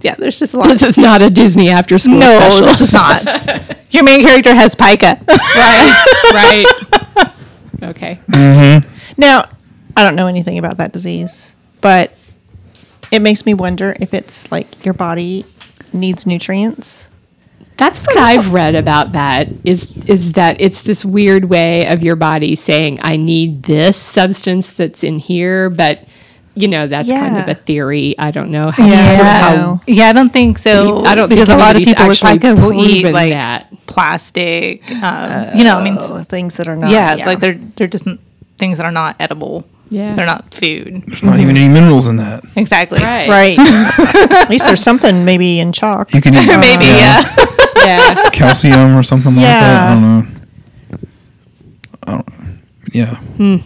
yeah, 0.00 0.14
there's 0.16 0.38
just 0.40 0.54
a 0.54 0.56
lot. 0.58 0.66
this 0.68 0.82
is 0.82 0.98
not 0.98 1.22
a 1.22 1.30
Disney 1.30 1.68
after 1.68 1.98
school 1.98 2.18
no, 2.18 2.26
special. 2.38 2.66
this 2.66 2.80
is 2.80 2.92
not. 2.92 3.76
Your 3.92 4.02
main 4.02 4.24
character 4.26 4.54
has 4.54 4.74
pica. 4.74 5.20
right, 5.28 6.04
right. 6.34 7.32
Okay. 7.82 8.18
Now, 9.16 9.48
I 9.96 10.02
don't 10.04 10.16
know 10.16 10.26
anything 10.26 10.58
about 10.58 10.78
that 10.78 10.92
disease, 10.92 11.54
but 11.80 12.12
it 13.10 13.20
makes 13.20 13.44
me 13.46 13.54
wonder 13.54 13.96
if 14.00 14.14
it's 14.14 14.50
like 14.52 14.84
your 14.84 14.94
body 14.94 15.44
needs 15.92 16.26
nutrients. 16.26 17.08
That's 17.76 18.06
what 18.06 18.18
I've 18.18 18.52
read 18.52 18.74
about 18.74 19.12
that 19.12 19.48
is 19.64 19.96
is 20.06 20.32
that 20.32 20.60
it's 20.60 20.82
this 20.82 21.02
weird 21.04 21.46
way 21.46 21.86
of 21.86 22.02
your 22.02 22.14
body 22.16 22.54
saying 22.54 22.98
I 23.02 23.16
need 23.16 23.62
this 23.62 23.96
substance 23.96 24.72
that's 24.74 25.02
in 25.02 25.18
here, 25.18 25.70
but 25.70 26.04
you 26.54 26.68
know 26.68 26.86
that's 26.86 27.08
kind 27.08 27.38
of 27.38 27.48
a 27.48 27.54
theory. 27.54 28.14
I 28.18 28.32
don't 28.32 28.50
know 28.50 28.70
how. 28.70 28.86
Yeah. 28.86 29.40
how 29.40 29.80
yeah, 29.86 30.08
I 30.08 30.12
don't 30.12 30.30
think 30.30 30.58
so. 30.58 30.98
I 31.06 31.14
don't 31.14 31.30
because 31.30 31.48
think 31.48 31.58
a 31.58 31.62
lot 31.62 31.74
of 31.76 31.82
people 31.82 32.06
with 32.06 32.22
actually 32.22 32.38
pica 32.38 32.54
will 32.60 32.74
eat 32.74 33.10
like 33.10 33.32
that. 33.32 33.72
plastic. 33.86 34.82
Um, 35.02 35.56
you 35.56 35.64
know, 35.64 35.78
I 35.78 35.82
mean, 35.82 35.96
Oh, 35.98 36.22
things 36.22 36.58
that 36.58 36.68
are 36.68 36.76
not. 36.76 36.90
yeah, 36.90 37.14
like 37.24 37.40
they're 37.40 37.54
they're 37.76 37.86
just 37.86 38.04
things 38.58 38.76
that 38.76 38.84
are 38.84 38.92
not 38.92 39.16
edible. 39.18 39.66
Yeah. 39.90 40.14
they're 40.14 40.24
not 40.26 40.54
food. 40.54 41.02
There's 41.06 41.22
not 41.22 41.40
even 41.40 41.56
any 41.56 41.68
minerals 41.68 42.06
in 42.06 42.16
that. 42.16 42.44
Exactly. 42.56 43.00
Right. 43.02 43.28
right. 43.28 43.58
At 44.32 44.48
least 44.48 44.64
there's 44.66 44.80
something 44.82 45.24
maybe 45.24 45.58
in 45.60 45.72
chalk. 45.72 46.14
You 46.14 46.20
can 46.20 46.34
eat 46.34 46.46
Maybe. 46.60 46.84
Yeah. 46.86 47.22
Yeah. 47.76 48.28
calcium 48.30 48.94
or 48.94 49.02
something 49.02 49.34
like 49.34 49.42
that. 49.44 49.62
I 49.62 49.94
Yeah. 49.94 49.94
don't 49.94 50.02
know. 50.02 51.00
I 52.06 52.10
don't 52.12 52.38
know. 52.38 52.58
Yeah. 52.92 53.14
Hmm. 53.16 53.56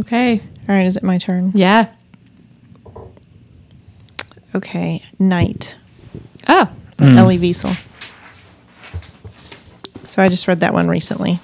Okay. 0.00 0.40
All 0.68 0.74
right, 0.74 0.86
is 0.86 0.96
it 0.96 1.02
my 1.02 1.18
turn? 1.18 1.52
Yeah. 1.54 1.88
Okay, 4.54 5.02
Night. 5.18 5.76
Oh. 6.48 6.64
Hmm. 6.98 7.18
Elie 7.18 7.38
Wiesel. 7.38 7.76
So 10.06 10.22
I 10.22 10.28
just 10.28 10.46
read 10.48 10.60
that 10.60 10.72
one 10.72 10.88
recently. 10.88 11.40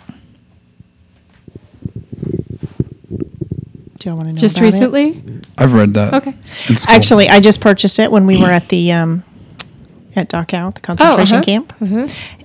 Do 4.00 4.08
you 4.08 4.16
want 4.16 4.28
to 4.28 4.32
know? 4.32 4.38
Just 4.38 4.56
about 4.56 4.64
it? 4.64 4.74
recently? 4.74 5.42
I've 5.58 5.74
read 5.74 5.92
that. 5.94 6.14
Okay. 6.14 6.34
Cool. 6.66 6.76
Actually, 6.88 7.28
I 7.28 7.38
just 7.40 7.60
purchased 7.60 7.98
it 7.98 8.10
when 8.10 8.26
we 8.26 8.40
were 8.40 8.48
at 8.48 8.68
the 8.70 8.92
um, 8.92 9.22
at 10.16 10.30
Dachau, 10.30 10.74
the 10.74 10.80
concentration 10.80 11.36
uh-huh. 11.36 11.44
camp, 11.44 11.74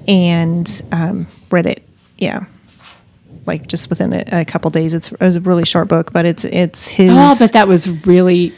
and 0.08 0.82
um, 0.92 1.28
read 1.50 1.66
it. 1.66 1.82
Yeah, 2.18 2.46
like 3.46 3.68
just 3.68 3.90
within 3.90 4.12
a, 4.12 4.24
a 4.42 4.46
couple 4.46 4.70
days. 4.70 4.94
It's 4.94 5.14
it 5.14 5.22
was 5.22 5.38
a 5.38 5.42
really 5.42 5.64
short 5.64 5.88
book, 5.88 6.12
but 6.12 6.26
it's 6.26 6.44
it's 6.44 6.90
his. 6.90 7.14
Oh, 7.14 7.36
but 7.40 7.54
that 7.54 7.70
was 7.70 7.90
really 8.06 8.54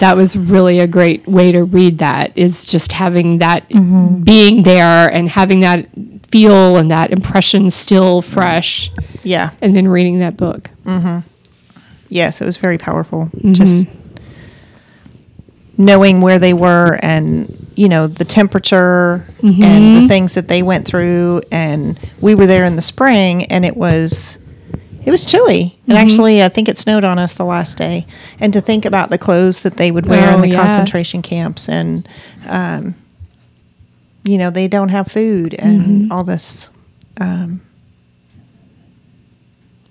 that 0.00 0.16
was 0.16 0.36
really 0.36 0.80
a 0.80 0.88
great 0.88 1.26
way 1.28 1.52
to 1.52 1.62
read 1.62 1.98
that 1.98 2.36
is 2.36 2.66
just 2.66 2.92
having 2.92 3.38
that 3.38 3.68
being 3.68 4.62
there 4.64 5.08
and 5.08 5.28
having 5.28 5.60
that 5.60 5.88
feel 6.30 6.76
and 6.76 6.90
that 6.90 7.12
impression 7.12 7.70
still 7.70 8.22
fresh 8.22 8.90
yeah, 9.22 9.50
and 9.60 9.74
then 9.74 9.88
reading 9.88 10.18
that 10.18 10.36
book. 10.36 10.70
Yes, 12.08 12.40
it 12.40 12.44
was 12.44 12.56
very 12.56 12.78
powerful. 12.78 13.26
Mm-hmm. 13.26 13.52
Just 13.52 13.88
knowing 15.78 16.20
where 16.20 16.38
they 16.38 16.54
were 16.54 16.98
and 17.02 17.54
you 17.76 17.88
know 17.88 18.06
the 18.06 18.24
temperature 18.24 19.26
mm-hmm. 19.42 19.62
and 19.62 20.02
the 20.02 20.08
things 20.08 20.34
that 20.34 20.48
they 20.48 20.62
went 20.62 20.86
through. 20.86 21.42
And 21.52 21.98
we 22.20 22.34
were 22.34 22.46
there 22.46 22.64
in 22.64 22.76
the 22.76 22.82
spring 22.82 23.44
and 23.44 23.64
it 23.64 23.76
was 23.76 24.38
it 25.04 25.10
was 25.10 25.24
chilly. 25.26 25.78
And 25.86 25.96
mm-hmm. 25.96 26.06
actually 26.06 26.42
i 26.42 26.48
think 26.48 26.68
it 26.68 26.78
snowed 26.78 27.04
on 27.04 27.18
us 27.18 27.34
the 27.34 27.44
last 27.44 27.76
day. 27.78 28.06
And 28.40 28.52
to 28.54 28.60
think 28.60 28.84
about 28.84 29.10
the 29.10 29.18
clothes 29.18 29.62
that 29.62 29.76
they 29.76 29.90
would 29.90 30.06
wear 30.06 30.30
Oh, 30.30 30.34
in 30.34 30.40
the 30.40 30.48
oh, 30.48 30.52
yeah. 30.52 30.62
concentration 30.62 31.22
camps 31.22 31.68
and 31.68 32.08
um, 32.46 32.94
you 34.24 34.38
know 34.38 34.50
they 34.50 34.68
don't 34.68 34.88
have 34.88 35.08
food 35.08 35.54
and 35.54 36.10
all 36.12 36.24
this 36.24 36.70
um, 37.20 37.60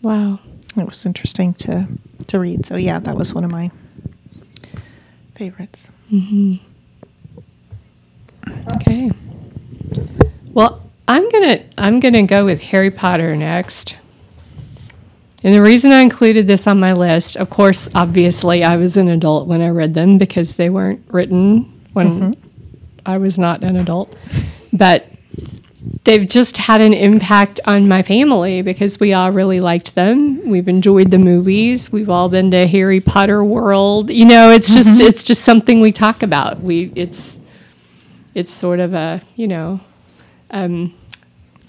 Wow. 0.01 0.39
It 0.77 0.87
was 0.87 1.05
interesting 1.05 1.53
to 1.53 1.87
to 2.27 2.39
read 2.39 2.65
so 2.65 2.75
yeah 2.75 2.99
that 2.99 3.15
was 3.15 3.33
one 3.33 3.43
of 3.43 3.51
my 3.51 3.69
favorites 5.35 5.91
mm-hmm. 6.11 6.55
Okay. 8.75 9.11
Well, 10.53 10.81
I'm 11.07 11.29
gonna 11.29 11.63
I'm 11.77 11.99
gonna 11.99 12.23
go 12.23 12.45
with 12.45 12.61
Harry 12.61 12.91
Potter 12.91 13.35
next. 13.35 13.95
And 15.43 15.53
the 15.53 15.61
reason 15.61 15.91
I 15.91 16.01
included 16.01 16.47
this 16.47 16.65
on 16.65 16.79
my 16.79 16.93
list, 16.93 17.37
of 17.37 17.51
course, 17.51 17.87
obviously, 17.93 18.63
I 18.63 18.77
was 18.77 18.97
an 18.97 19.07
adult 19.09 19.47
when 19.47 19.61
I 19.61 19.69
read 19.69 19.93
them 19.93 20.17
because 20.17 20.55
they 20.55 20.71
weren't 20.71 21.05
written 21.11 21.71
when 21.93 22.09
mm-hmm. 22.09 22.47
I 23.05 23.17
was 23.17 23.37
not 23.37 23.63
an 23.63 23.75
adult. 23.75 24.15
But 24.73 25.07
they've 26.03 26.27
just 26.27 26.57
had 26.57 26.81
an 26.81 26.93
impact 26.93 27.59
on 27.65 27.87
my 27.87 28.01
family 28.01 28.61
because 28.61 28.99
we 28.99 29.13
all 29.13 29.31
really 29.31 29.59
liked 29.59 29.95
them. 29.95 30.49
We've 30.49 30.67
enjoyed 30.67 31.11
the 31.11 31.19
movies. 31.19 31.91
We've 31.91 32.09
all 32.09 32.29
been 32.29 32.51
to 32.51 32.67
Harry 32.67 32.99
Potter 32.99 33.43
World. 33.43 34.09
You 34.09 34.25
know, 34.25 34.51
it's 34.51 34.73
just 34.73 34.99
it's 35.01 35.23
just 35.23 35.43
something 35.43 35.81
we 35.81 35.91
talk 35.91 36.23
about. 36.23 36.61
We 36.61 36.91
it's 36.95 37.39
it's 38.33 38.51
sort 38.51 38.79
of 38.79 38.93
a 38.93 39.21
you 39.35 39.47
know 39.47 39.79
um, 40.51 40.93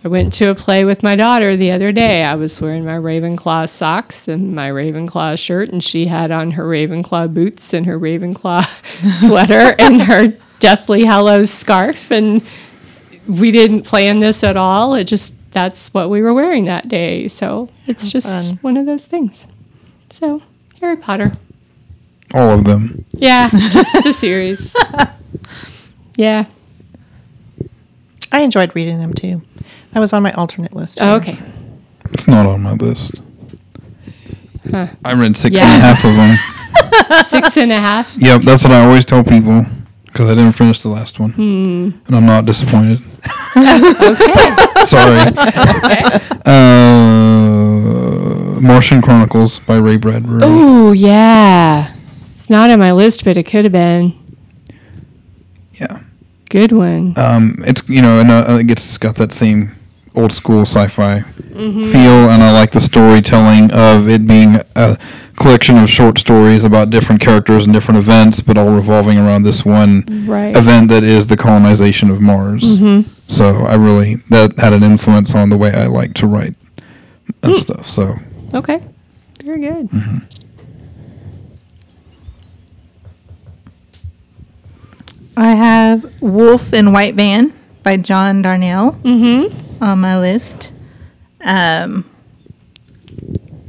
I 0.04 0.08
went 0.08 0.34
to 0.34 0.50
a 0.50 0.54
play 0.54 0.84
with 0.84 1.02
my 1.02 1.16
daughter 1.16 1.56
the 1.56 1.72
other 1.72 1.90
day. 1.90 2.22
I 2.22 2.36
was 2.36 2.60
wearing 2.60 2.84
my 2.84 2.96
Ravenclaw 2.96 3.68
socks 3.68 4.28
and 4.28 4.54
my 4.54 4.70
Ravenclaw 4.70 5.36
shirt, 5.38 5.70
and 5.70 5.82
she 5.82 6.06
had 6.06 6.30
on 6.30 6.52
her 6.52 6.64
Ravenclaw 6.64 7.34
boots 7.34 7.74
and 7.74 7.86
her 7.86 7.98
Ravenclaw 7.98 8.64
sweater 9.26 9.74
and 9.78 10.02
her 10.02 10.28
Deathly 10.60 11.04
Hallows 11.04 11.50
scarf. 11.50 12.12
And 12.12 12.42
we 13.26 13.50
didn't 13.50 13.82
plan 13.82 14.18
this 14.18 14.42
at 14.44 14.56
all. 14.56 14.94
It 14.94 15.04
just, 15.04 15.34
that's 15.52 15.92
what 15.94 16.10
we 16.10 16.22
were 16.22 16.34
wearing 16.34 16.64
that 16.66 16.88
day. 16.88 17.28
So 17.28 17.68
it's 17.86 18.10
just 18.10 18.26
fun. 18.50 18.58
one 18.62 18.76
of 18.76 18.86
those 18.86 19.04
things. 19.06 19.46
So, 20.10 20.42
Harry 20.80 20.96
Potter. 20.96 21.32
All 22.34 22.50
of 22.50 22.64
them. 22.64 23.04
Yeah, 23.12 23.48
just 23.50 23.92
the 24.04 24.12
series. 24.12 24.74
Yeah. 26.18 26.46
I 28.32 28.40
enjoyed 28.40 28.74
reading 28.74 28.98
them 29.00 29.12
too. 29.12 29.42
That 29.92 30.00
was 30.00 30.14
on 30.14 30.22
my 30.22 30.32
alternate 30.32 30.72
list. 30.74 30.98
Oh, 31.02 31.16
okay. 31.16 31.38
It's 32.12 32.26
not 32.26 32.46
on 32.46 32.62
my 32.62 32.72
list. 32.72 33.20
Huh. 34.70 34.88
I 35.04 35.12
read 35.12 35.36
six 35.36 35.54
Yeah. 35.54 35.64
and 35.74 35.82
a 35.82 35.86
half 35.86 36.04
of 36.04 36.14
them. 36.16 37.22
Six 37.26 37.56
and 37.58 37.70
a 37.72 37.78
half. 37.78 38.16
Yep, 38.16 38.42
that's 38.42 38.64
what 38.64 38.72
I 38.72 38.84
always 38.84 39.04
tell 39.04 39.22
people 39.22 39.64
because 40.06 40.30
I 40.30 40.34
didn't 40.34 40.52
finish 40.52 40.80
the 40.82 40.88
last 40.88 41.18
one, 41.20 41.32
Hmm. 41.32 41.90
and 42.06 42.16
I'm 42.16 42.24
not 42.26 42.44
disappointed. 42.46 43.00
Okay. 43.56 44.84
Sorry. 44.84 45.20
okay. 45.20 46.20
uh, 46.46 48.60
Martian 48.60 49.00
Chronicles 49.02 49.58
by 49.60 49.76
Ray 49.76 49.96
Bradbury. 49.96 50.40
Oh, 50.44 50.92
yeah. 50.92 51.92
It's 52.32 52.50
not 52.50 52.70
on 52.70 52.78
my 52.78 52.92
list, 52.92 53.24
but 53.24 53.36
it 53.36 53.44
could 53.44 53.64
have 53.64 53.72
been. 53.72 54.14
Yeah. 55.74 56.00
Good 56.48 56.72
one. 56.72 57.14
Um, 57.16 57.56
it's 57.66 57.86
you 57.88 58.00
know, 58.02 58.20
and 58.20 58.30
uh, 58.30 58.58
it 58.60 58.64
gets 58.68 58.84
it's 58.86 58.98
got 58.98 59.16
that 59.16 59.32
same 59.32 59.72
old 60.14 60.32
school 60.32 60.62
sci-fi 60.62 61.24
Mm-hmm. 61.56 61.90
feel, 61.90 62.28
and 62.30 62.42
I 62.42 62.52
like 62.52 62.72
the 62.72 62.80
storytelling 62.80 63.72
of 63.72 64.10
it 64.10 64.26
being 64.26 64.60
a 64.76 64.98
collection 65.36 65.78
of 65.78 65.88
short 65.88 66.18
stories 66.18 66.66
about 66.66 66.90
different 66.90 67.22
characters 67.22 67.64
and 67.64 67.72
different 67.72 67.96
events, 67.98 68.42
but 68.42 68.58
all 68.58 68.74
revolving 68.74 69.16
around 69.16 69.44
this 69.44 69.64
one 69.64 70.04
Right. 70.28 70.54
event 70.54 70.90
that 70.90 71.02
is 71.02 71.28
the 71.28 71.36
colonization 71.38 72.10
of 72.10 72.20
Mars. 72.20 72.62
So 73.28 73.64
I 73.66 73.74
really 73.74 74.16
that 74.30 74.58
had 74.58 74.72
an 74.72 74.82
influence 74.82 75.34
on 75.34 75.50
the 75.50 75.56
way 75.56 75.72
I 75.72 75.86
like 75.86 76.14
to 76.14 76.26
write 76.26 76.54
and 77.42 77.56
stuff. 77.58 77.88
So 77.88 78.14
Okay. 78.54 78.80
Very 79.44 79.60
good. 79.60 79.88
I 85.36 85.50
have 85.54 86.22
Wolf 86.22 86.72
in 86.72 86.92
White 86.92 87.14
Van 87.14 87.52
by 87.82 87.96
John 87.96 88.42
Darnielle 88.42 88.96
Mm-hmm. 89.02 89.82
on 89.82 90.00
my 90.00 90.18
list. 90.18 90.72
Um, 91.44 92.08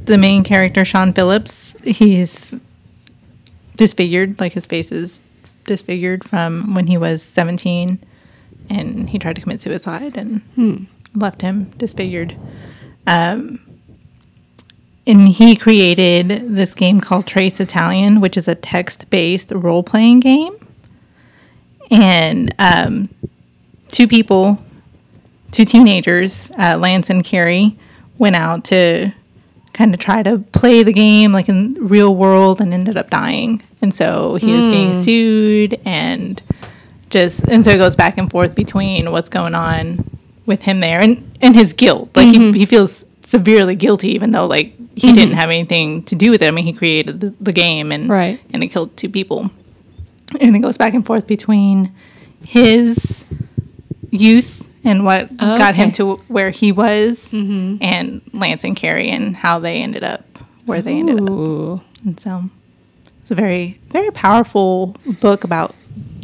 the 0.04 0.16
main 0.18 0.42
character, 0.44 0.84
Sean 0.84 1.12
Phillips, 1.12 1.76
he's 1.84 2.54
disfigured, 3.76 4.40
like 4.40 4.52
his 4.54 4.64
face 4.66 4.90
is 4.90 5.20
disfigured 5.66 6.24
from 6.24 6.74
when 6.74 6.86
he 6.86 6.96
was 6.96 7.22
17 7.22 7.98
and 8.70 9.08
he 9.08 9.18
tried 9.18 9.36
to 9.36 9.42
commit 9.42 9.60
suicide 9.60 10.16
and 10.16 10.42
left 11.14 11.42
him 11.42 11.64
disfigured. 11.76 12.36
Um, 13.06 13.60
and 15.06 15.26
he 15.26 15.56
created 15.56 16.28
this 16.48 16.74
game 16.74 17.00
called 17.00 17.26
Trace 17.26 17.60
Italian, 17.60 18.20
which 18.20 18.36
is 18.36 18.46
a 18.46 18.54
text 18.54 19.08
based 19.08 19.50
role 19.52 19.82
playing 19.82 20.20
game. 20.20 20.54
And 21.90 22.54
um, 22.58 23.08
two 23.88 24.06
people, 24.06 24.62
two 25.50 25.64
teenagers, 25.64 26.50
uh, 26.58 26.76
Lance 26.76 27.08
and 27.08 27.24
Carrie, 27.24 27.78
went 28.18 28.36
out 28.36 28.64
to 28.64 29.10
kind 29.72 29.94
of 29.94 30.00
try 30.00 30.22
to 30.22 30.38
play 30.52 30.82
the 30.82 30.92
game 30.92 31.32
like 31.32 31.48
in 31.48 31.74
real 31.74 32.14
world 32.14 32.60
and 32.60 32.74
ended 32.74 32.98
up 32.98 33.08
dying. 33.08 33.62
And 33.80 33.94
so 33.94 34.34
he 34.34 34.52
was 34.52 34.66
being 34.66 34.92
sued 34.92 35.80
and 35.84 36.42
just 37.10 37.44
and 37.48 37.64
so 37.64 37.70
it 37.70 37.78
goes 37.78 37.96
back 37.96 38.18
and 38.18 38.30
forth 38.30 38.54
between 38.54 39.10
what's 39.10 39.28
going 39.28 39.54
on 39.54 40.04
with 40.46 40.62
him 40.62 40.80
there 40.80 41.00
and 41.00 41.36
and 41.40 41.54
his 41.54 41.72
guilt. 41.72 42.10
Like 42.16 42.26
he, 42.28 42.38
mm-hmm. 42.38 42.56
he 42.56 42.66
feels 42.66 43.04
severely 43.22 43.76
guilty 43.76 44.08
even 44.10 44.30
though 44.30 44.46
like 44.46 44.74
he 44.96 45.08
mm-hmm. 45.08 45.14
didn't 45.14 45.34
have 45.34 45.50
anything 45.50 46.02
to 46.04 46.14
do 46.14 46.30
with 46.30 46.42
it. 46.42 46.48
I 46.48 46.50
mean 46.50 46.64
he 46.64 46.72
created 46.72 47.20
the, 47.20 47.34
the 47.40 47.52
game 47.52 47.92
and 47.92 48.08
Right. 48.08 48.40
and 48.52 48.62
it 48.62 48.68
killed 48.68 48.96
two 48.96 49.08
people. 49.08 49.50
And 50.40 50.54
it 50.54 50.58
goes 50.58 50.76
back 50.76 50.92
and 50.92 51.06
forth 51.06 51.26
between 51.26 51.92
his 52.46 53.24
youth 54.10 54.66
and 54.84 55.04
what 55.04 55.28
Oh, 55.40 55.56
got 55.56 55.74
him 55.74 55.90
to 55.92 56.16
where 56.28 56.50
he 56.50 56.72
was 56.72 57.32
mm-hmm. 57.32 57.82
and 57.82 58.20
Lance 58.32 58.64
and 58.64 58.76
Carrie 58.76 59.10
and 59.10 59.34
how 59.36 59.58
they 59.58 59.82
ended 59.82 60.04
up 60.04 60.24
where 60.66 60.82
they 60.82 60.98
ended 60.98 61.20
up. 61.20 61.28
And 62.04 62.20
so 62.20 62.44
it's 63.22 63.30
a 63.30 63.34
very, 63.34 63.78
very 63.88 64.10
powerful 64.10 64.94
book 65.20 65.44
about 65.44 65.74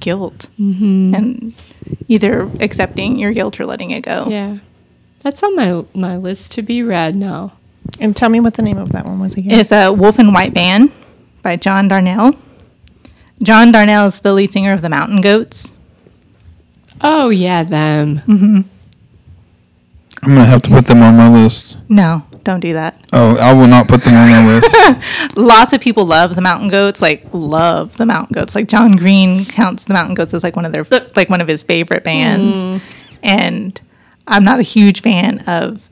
guilt 0.00 0.48
and 0.58 1.54
either 2.08 2.50
accepting 2.60 3.18
your 3.18 3.32
guilt 3.32 3.58
or 3.60 3.66
letting 3.66 3.90
it 3.90 4.02
go. 4.02 4.26
Yeah. 4.28 4.58
That's 5.20 5.42
on 5.42 5.56
my 5.56 5.84
my 5.94 6.16
list 6.16 6.52
to 6.52 6.62
be 6.62 6.82
read 6.82 7.16
now. 7.16 7.52
And 8.00 8.14
tell 8.16 8.28
me 8.28 8.40
what 8.40 8.54
the 8.54 8.62
name 8.62 8.78
of 8.78 8.92
that 8.92 9.04
one 9.04 9.20
was 9.20 9.34
again. 9.36 9.58
It's 9.58 9.72
a 9.72 9.90
Wolf 9.90 10.18
in 10.18 10.32
White 10.32 10.52
Van 10.52 10.90
by 11.42 11.56
John 11.56 11.88
Darnielle. 11.88 12.36
John 13.42 13.72
Darnielle 13.72 14.08
is 14.08 14.20
the 14.20 14.32
lead 14.32 14.52
singer 14.52 14.72
of 14.72 14.82
the 14.82 14.88
Mountain 14.88 15.20
Goats. 15.20 15.76
Oh 17.00 17.30
yeah, 17.30 17.62
them. 17.62 18.18
Mm-hmm. 18.20 18.60
I'm 20.22 20.34
gonna 20.34 20.44
have 20.44 20.62
to 20.62 20.70
put 20.70 20.86
them 20.86 21.02
on 21.02 21.16
my 21.16 21.28
list. 21.28 21.76
No, 21.88 22.24
don't 22.44 22.60
do 22.60 22.74
that. 22.74 23.00
Oh, 23.12 23.36
I 23.36 23.52
will 23.52 23.66
not 23.66 23.88
put 23.88 24.02
them 24.02 24.14
on 24.14 24.28
my 24.28 24.46
list. 24.46 25.36
Lots 25.36 25.72
of 25.72 25.80
people 25.80 26.04
love 26.04 26.34
the 26.34 26.42
Mountain 26.42 26.68
Goats, 26.68 27.00
like 27.02 27.26
love 27.32 27.96
the 27.96 28.06
Mountain 28.06 28.34
Goats. 28.34 28.54
Like 28.54 28.68
John 28.68 28.96
Green 28.96 29.44
counts 29.44 29.84
the 29.84 29.94
Mountain 29.94 30.14
Goats 30.14 30.34
as 30.34 30.42
like 30.42 30.54
one 30.54 30.64
of 30.64 30.72
their 30.72 30.84
like 31.16 31.30
one 31.30 31.40
of 31.40 31.48
his 31.48 31.62
favorite 31.62 32.04
bands. 32.04 32.82
Hmm. 32.82 32.98
And 33.22 33.80
I'm 34.26 34.44
not 34.44 34.60
a 34.60 34.62
huge 34.62 35.00
fan 35.00 35.40
of 35.46 35.90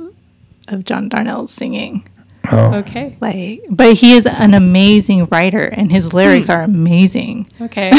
of 0.69 0.85
John 0.85 1.09
Darnielle's 1.09 1.53
singing. 1.53 2.09
Oh, 2.51 2.75
Okay. 2.81 3.17
Like, 3.21 3.63
but 3.71 3.95
he 3.95 4.15
is 4.15 4.27
an 4.27 4.53
amazing 4.55 5.27
writer, 5.27 5.65
and 5.65 5.93
his 5.93 6.13
lyrics 6.13 6.49
are 6.51 6.63
amazing. 6.63 7.47
Okay. 7.61 7.93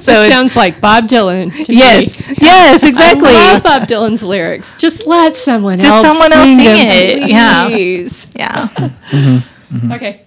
so 0.00 0.12
it 0.12 0.32
sounds 0.32 0.56
like 0.56 0.80
Bob 0.80 1.04
Dylan. 1.08 1.52
To 1.66 1.74
yes, 1.74 2.18
Me. 2.28 2.36
yes, 2.40 2.82
exactly. 2.84 3.28
I 3.28 3.52
love 3.52 3.62
Bob 3.62 3.86
Dylan's 3.86 4.22
lyrics. 4.22 4.76
Just 4.76 5.06
let 5.06 5.36
someone 5.36 5.78
Just 5.78 5.90
else 5.90 6.06
someone 6.06 6.32
else 6.32 6.44
sing 6.48 6.56
sing 6.58 6.64
them, 6.64 7.22
it. 7.24 7.28
Yeah. 7.30 7.66
please. 7.68 8.26
yeah. 8.34 9.42
Okay. 9.92 10.22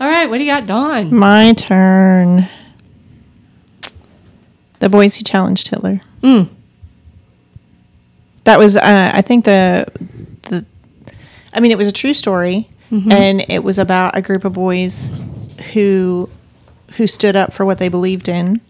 All 0.00 0.08
right. 0.08 0.28
What 0.28 0.38
do 0.38 0.42
you 0.44 0.50
got, 0.50 0.66
Dawn? 0.66 1.14
My 1.14 1.52
turn. 1.52 2.48
The 4.80 4.88
Boys 4.88 5.16
Who 5.16 5.22
Challenged 5.24 5.68
Hitler. 5.68 6.00
Mm. 6.22 6.48
That 8.44 8.58
was, 8.58 8.76
uh, 8.76 9.10
I 9.14 9.20
think 9.22 9.44
the 9.44 9.86
the. 9.94 10.09
I 11.52 11.60
mean, 11.60 11.70
it 11.72 11.78
was 11.78 11.88
a 11.88 11.92
true 11.92 12.14
story, 12.14 12.68
and 12.90 13.44
it 13.48 13.62
was 13.62 13.78
about 13.78 14.16
a 14.16 14.22
group 14.22 14.44
of 14.44 14.52
boys 14.52 15.12
who 15.72 16.28
who 16.96 17.06
stood 17.06 17.36
up 17.36 17.52
for 17.52 17.64
what 17.64 17.78
they 17.78 17.88
believed 17.88 18.28
in, 18.28 18.60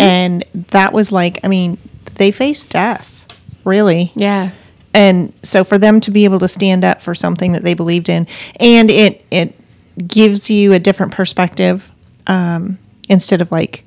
and 0.00 0.44
that 0.70 0.92
was 0.92 1.10
like, 1.12 1.40
I 1.44 1.48
mean, 1.48 1.78
they 2.14 2.30
faced 2.30 2.70
death, 2.70 3.26
really. 3.64 4.12
Yeah. 4.14 4.50
and 4.94 5.32
so 5.42 5.64
for 5.64 5.78
them 5.78 6.00
to 6.00 6.10
be 6.10 6.24
able 6.24 6.38
to 6.38 6.48
stand 6.48 6.84
up 6.84 7.02
for 7.02 7.14
something 7.14 7.52
that 7.52 7.62
they 7.62 7.74
believed 7.74 8.08
in 8.08 8.26
and 8.60 8.90
it 8.90 9.24
it 9.30 9.52
gives 10.06 10.50
you 10.50 10.72
a 10.72 10.78
different 10.78 11.12
perspective 11.12 11.92
um, 12.28 12.78
instead 13.08 13.40
of 13.40 13.50
like 13.52 13.84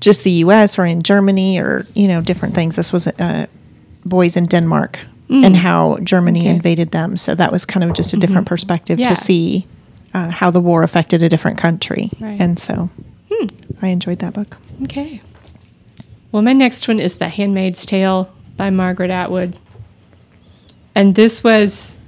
just 0.00 0.22
the 0.24 0.30
us 0.44 0.78
or 0.78 0.86
in 0.86 1.02
germany 1.02 1.58
or 1.58 1.84
you 1.94 2.06
know 2.08 2.20
different 2.22 2.54
things. 2.54 2.76
This 2.76 2.92
was 2.92 3.06
uh, 3.08 3.46
boys 4.04 4.36
in 4.36 4.46
denmark 4.46 5.00
and 5.30 5.54
mm. 5.54 5.56
how 5.56 5.98
germany 5.98 6.40
Okay. 6.40 6.50
invaded 6.50 6.90
them 6.90 7.16
so 7.16 7.34
that 7.34 7.52
was 7.52 7.64
kind 7.66 7.84
of 7.84 7.94
just 7.94 8.12
a 8.12 8.16
mm-hmm. 8.16 8.20
different 8.20 8.46
perspective 8.46 8.98
Yeah. 8.98 9.10
to 9.10 9.16
see 9.16 9.66
uh, 10.14 10.30
how 10.30 10.50
the 10.50 10.60
war 10.60 10.82
affected 10.82 11.22
a 11.22 11.28
different 11.28 11.58
country 11.58 12.10
Right. 12.18 12.40
and 12.40 12.58
so 12.58 12.90
hmm. 13.30 13.46
i 13.82 13.88
enjoyed 13.88 14.20
that 14.20 14.32
book 14.34 14.56
Okay. 14.82 15.20
Well, 16.30 16.42
my 16.42 16.52
next 16.52 16.86
one 16.86 17.00
is 17.00 17.16
The 17.16 17.28
Handmaid's 17.28 17.84
Tale 17.84 18.32
by 18.56 18.70
Margaret 18.70 19.10
Atwood. 19.10 19.58
And 20.94 21.14
this 21.14 21.42
was. 21.42 22.00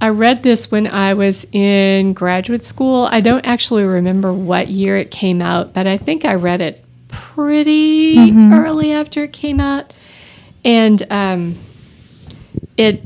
I 0.00 0.08
read 0.08 0.42
this 0.42 0.70
when 0.70 0.86
I 0.86 1.14
was 1.14 1.46
in 1.52 2.12
graduate 2.12 2.64
school. 2.64 3.08
I 3.10 3.20
don't 3.20 3.46
actually 3.46 3.84
remember 3.84 4.32
what 4.32 4.68
year 4.68 4.96
it 4.96 5.10
came 5.10 5.40
out, 5.40 5.72
but 5.72 5.86
I 5.86 5.96
think 5.96 6.24
I 6.24 6.34
read 6.34 6.60
it 6.60 6.83
pretty 7.14 8.16
mm-hmm. 8.16 8.52
early 8.52 8.92
after 8.92 9.24
it 9.24 9.32
came 9.32 9.60
out. 9.60 9.94
And 10.64 11.06
um, 11.10 11.56
it 12.76 13.02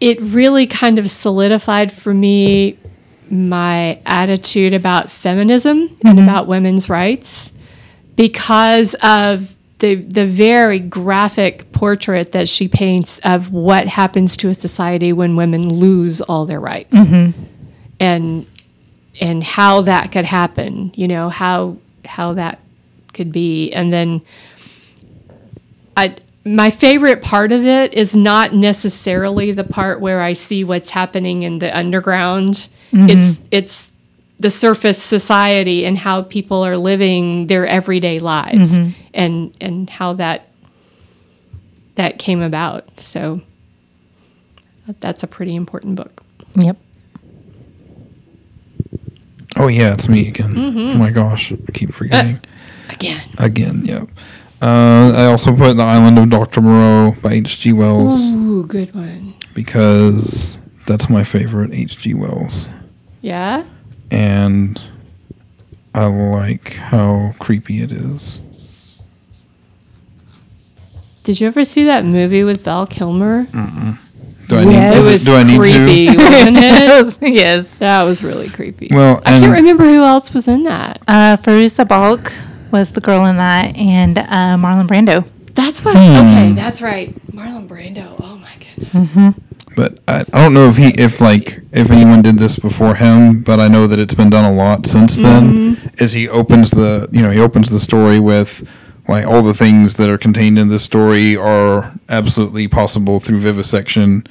it 0.00 0.20
really 0.20 0.66
kind 0.66 0.98
of 0.98 1.10
solidified 1.10 1.92
for 1.92 2.12
me 2.12 2.78
my 3.30 4.00
attitude 4.04 4.74
about 4.74 5.10
feminism 5.10 5.96
and 6.04 6.18
mm-hmm. 6.18 6.18
about 6.18 6.46
women's 6.46 6.88
rights 6.88 7.52
because 8.16 8.94
of 9.02 9.54
the 9.78 9.96
the 9.96 10.26
very 10.26 10.78
graphic 10.78 11.70
portrait 11.72 12.32
that 12.32 12.48
she 12.48 12.68
paints 12.68 13.18
of 13.24 13.52
what 13.52 13.86
happens 13.86 14.36
to 14.36 14.48
a 14.48 14.54
society 14.54 15.12
when 15.12 15.36
women 15.36 15.68
lose 15.68 16.20
all 16.20 16.46
their 16.46 16.60
rights. 16.60 16.96
Mm-hmm. 16.96 17.42
And 18.00 18.46
and 19.20 19.44
how 19.44 19.82
that 19.82 20.10
could 20.10 20.24
happen 20.24 20.90
you 20.94 21.06
know 21.06 21.28
how 21.28 21.76
how 22.04 22.32
that 22.34 22.58
could 23.12 23.32
be 23.32 23.72
and 23.72 23.92
then 23.92 24.22
I 25.96 26.16
my 26.44 26.70
favorite 26.70 27.22
part 27.22 27.52
of 27.52 27.64
it 27.64 27.94
is 27.94 28.16
not 28.16 28.52
necessarily 28.52 29.52
the 29.52 29.64
part 29.64 30.00
where 30.00 30.20
I 30.20 30.32
see 30.32 30.64
what's 30.64 30.90
happening 30.90 31.44
in 31.44 31.60
the 31.60 31.76
underground. 31.76 32.68
Mm-hmm. 32.92 33.10
It's 33.10 33.40
it's 33.50 33.92
the 34.40 34.50
surface 34.50 35.00
society 35.00 35.86
and 35.86 35.96
how 35.96 36.22
people 36.22 36.64
are 36.64 36.76
living 36.76 37.46
their 37.46 37.66
everyday 37.66 38.18
lives 38.18 38.76
mm-hmm. 38.76 38.90
and 39.14 39.56
and 39.60 39.88
how 39.88 40.14
that 40.14 40.48
that 41.94 42.18
came 42.18 42.42
about. 42.42 43.00
So 43.00 43.40
that's 44.98 45.22
a 45.22 45.28
pretty 45.28 45.54
important 45.54 45.94
book. 45.94 46.24
Yep. 46.56 46.76
Oh 49.56 49.68
yeah, 49.68 49.92
it's 49.92 50.08
me 50.08 50.28
again. 50.28 50.54
Mm-hmm. 50.54 50.78
Oh 50.78 50.98
my 50.98 51.10
gosh, 51.10 51.52
I 51.52 51.72
keep 51.72 51.92
forgetting. 51.92 52.40
Again. 52.90 53.22
again, 53.38 53.82
yep. 53.84 54.08
Uh, 54.60 55.12
I 55.16 55.24
also 55.26 55.56
put 55.56 55.74
The 55.74 55.82
Island 55.82 56.18
of 56.18 56.30
Dr. 56.30 56.60
Moreau 56.60 57.16
by 57.20 57.32
H.G. 57.32 57.72
Wells 57.72 58.20
Ooh, 58.30 58.64
good 58.66 58.94
one. 58.94 59.34
because 59.54 60.58
that's 60.86 61.08
my 61.08 61.24
favorite 61.24 61.72
H.G. 61.74 62.14
Wells. 62.14 62.68
Yeah? 63.22 63.64
And 64.12 64.80
I 65.94 66.06
like 66.06 66.74
how 66.74 67.34
creepy 67.40 67.82
it 67.82 67.90
is. 67.92 68.38
Did 71.24 71.40
you 71.40 71.46
ever 71.46 71.64
see 71.64 71.84
that 71.84 72.04
movie 72.04 72.44
with 72.44 72.64
Val 72.64 72.86
Kilmer? 72.86 73.44
Do 74.48 74.56
I 74.58 74.62
Yes. 74.64 74.94
need, 74.94 74.98
It 75.00 75.04
was 75.12 75.24
do 75.24 75.34
I 75.34 75.42
need 75.44 75.56
creepy, 75.58 76.06
to? 76.08 76.16
wasn't 76.16 77.22
it? 77.22 77.32
yes. 77.34 77.78
That 77.78 78.02
was 78.02 78.22
really 78.24 78.48
creepy. 78.48 78.88
Well, 78.90 79.18
I 79.24 79.38
can't 79.40 79.52
remember 79.52 79.84
who 79.84 80.02
else 80.02 80.34
was 80.34 80.48
in 80.48 80.64
that. 80.64 81.00
Uh, 81.06 81.36
Fairuza 81.36 81.86
Balk 81.86 82.32
was 82.72 82.92
the 82.92 83.00
girl 83.00 83.26
in 83.26 83.36
that, 83.36 83.76
and 83.76 84.18
uh, 84.18 84.56
Marlon 84.56 84.86
Brando. 84.88 85.26
That's 85.54 85.84
what. 85.84 85.96
Hmm. 85.96 86.26
Okay, 86.26 86.52
that's 86.52 86.80
right. 86.82 87.14
Marlon 87.32 87.68
Brando. 87.68 88.16
Oh 88.20 88.36
my 88.36 88.50
goodness. 88.58 89.38
But 89.74 89.98
I, 90.06 90.20
I 90.32 90.42
don't 90.42 90.54
know 90.54 90.68
if 90.68 90.76
he 90.76 90.88
if 91.00 91.20
like 91.20 91.60
if 91.72 91.90
anyone 91.90 92.22
did 92.22 92.36
this 92.38 92.56
before 92.56 92.94
him, 92.94 93.42
but 93.42 93.60
I 93.60 93.68
know 93.68 93.86
that 93.86 93.98
it's 93.98 94.14
been 94.14 94.30
done 94.30 94.44
a 94.44 94.52
lot 94.52 94.86
since 94.86 95.16
then. 95.16 95.92
Is 95.98 96.12
he 96.12 96.28
opens 96.28 96.70
the 96.70 97.08
you 97.12 97.22
know 97.22 97.30
he 97.30 97.40
opens 97.40 97.70
the 97.70 97.80
story 97.80 98.20
with 98.20 98.68
like 99.08 99.26
all 99.26 99.42
the 99.42 99.54
things 99.54 99.96
that 99.96 100.08
are 100.08 100.18
contained 100.18 100.58
in 100.58 100.68
this 100.68 100.82
story 100.82 101.36
are 101.36 101.92
absolutely 102.08 102.68
possible 102.68 103.18
through 103.18 103.40
vivisection, 103.40 104.24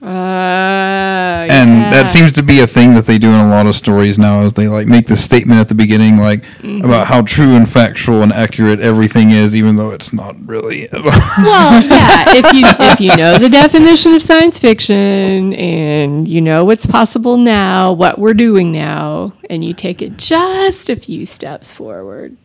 Uh, 0.00 1.46
and 1.50 1.70
yeah. 1.70 1.90
that 1.90 2.08
seems 2.08 2.30
to 2.32 2.42
be 2.42 2.60
a 2.60 2.66
thing 2.66 2.94
that 2.94 3.04
they 3.04 3.18
do 3.18 3.28
in 3.28 3.40
a 3.40 3.48
lot 3.48 3.66
of 3.66 3.74
stories 3.74 4.16
now. 4.16 4.42
Is 4.42 4.54
they 4.54 4.68
like 4.68 4.86
make 4.86 5.08
this 5.08 5.22
statement 5.24 5.58
at 5.58 5.68
the 5.68 5.74
beginning 5.74 6.18
like 6.18 6.44
about 6.62 7.08
how 7.08 7.22
true 7.22 7.56
and 7.56 7.68
factual 7.68 8.22
and 8.22 8.32
accurate 8.32 8.78
everything 8.78 9.30
is, 9.30 9.56
even 9.56 9.74
though 9.74 9.90
it's 9.90 10.12
not 10.12 10.36
really. 10.46 10.88
Well, 10.92 11.02
yeah. 11.84 12.24
If 12.28 12.52
you 12.52 12.64
if 12.64 13.00
you 13.00 13.16
know 13.16 13.38
the 13.38 13.48
definition 13.48 14.14
of 14.14 14.22
science 14.22 14.58
fiction 14.58 15.52
and 15.54 16.28
you 16.28 16.42
know 16.42 16.64
what's 16.64 16.86
possible 16.86 17.36
now, 17.36 17.92
what 17.92 18.18
we're 18.18 18.34
doing 18.34 18.70
now, 18.70 19.32
and 19.50 19.64
you 19.64 19.74
take 19.74 20.00
it 20.00 20.16
just 20.16 20.90
a 20.90 20.96
few 20.96 21.26
steps 21.26 21.72
forward. 21.72 22.36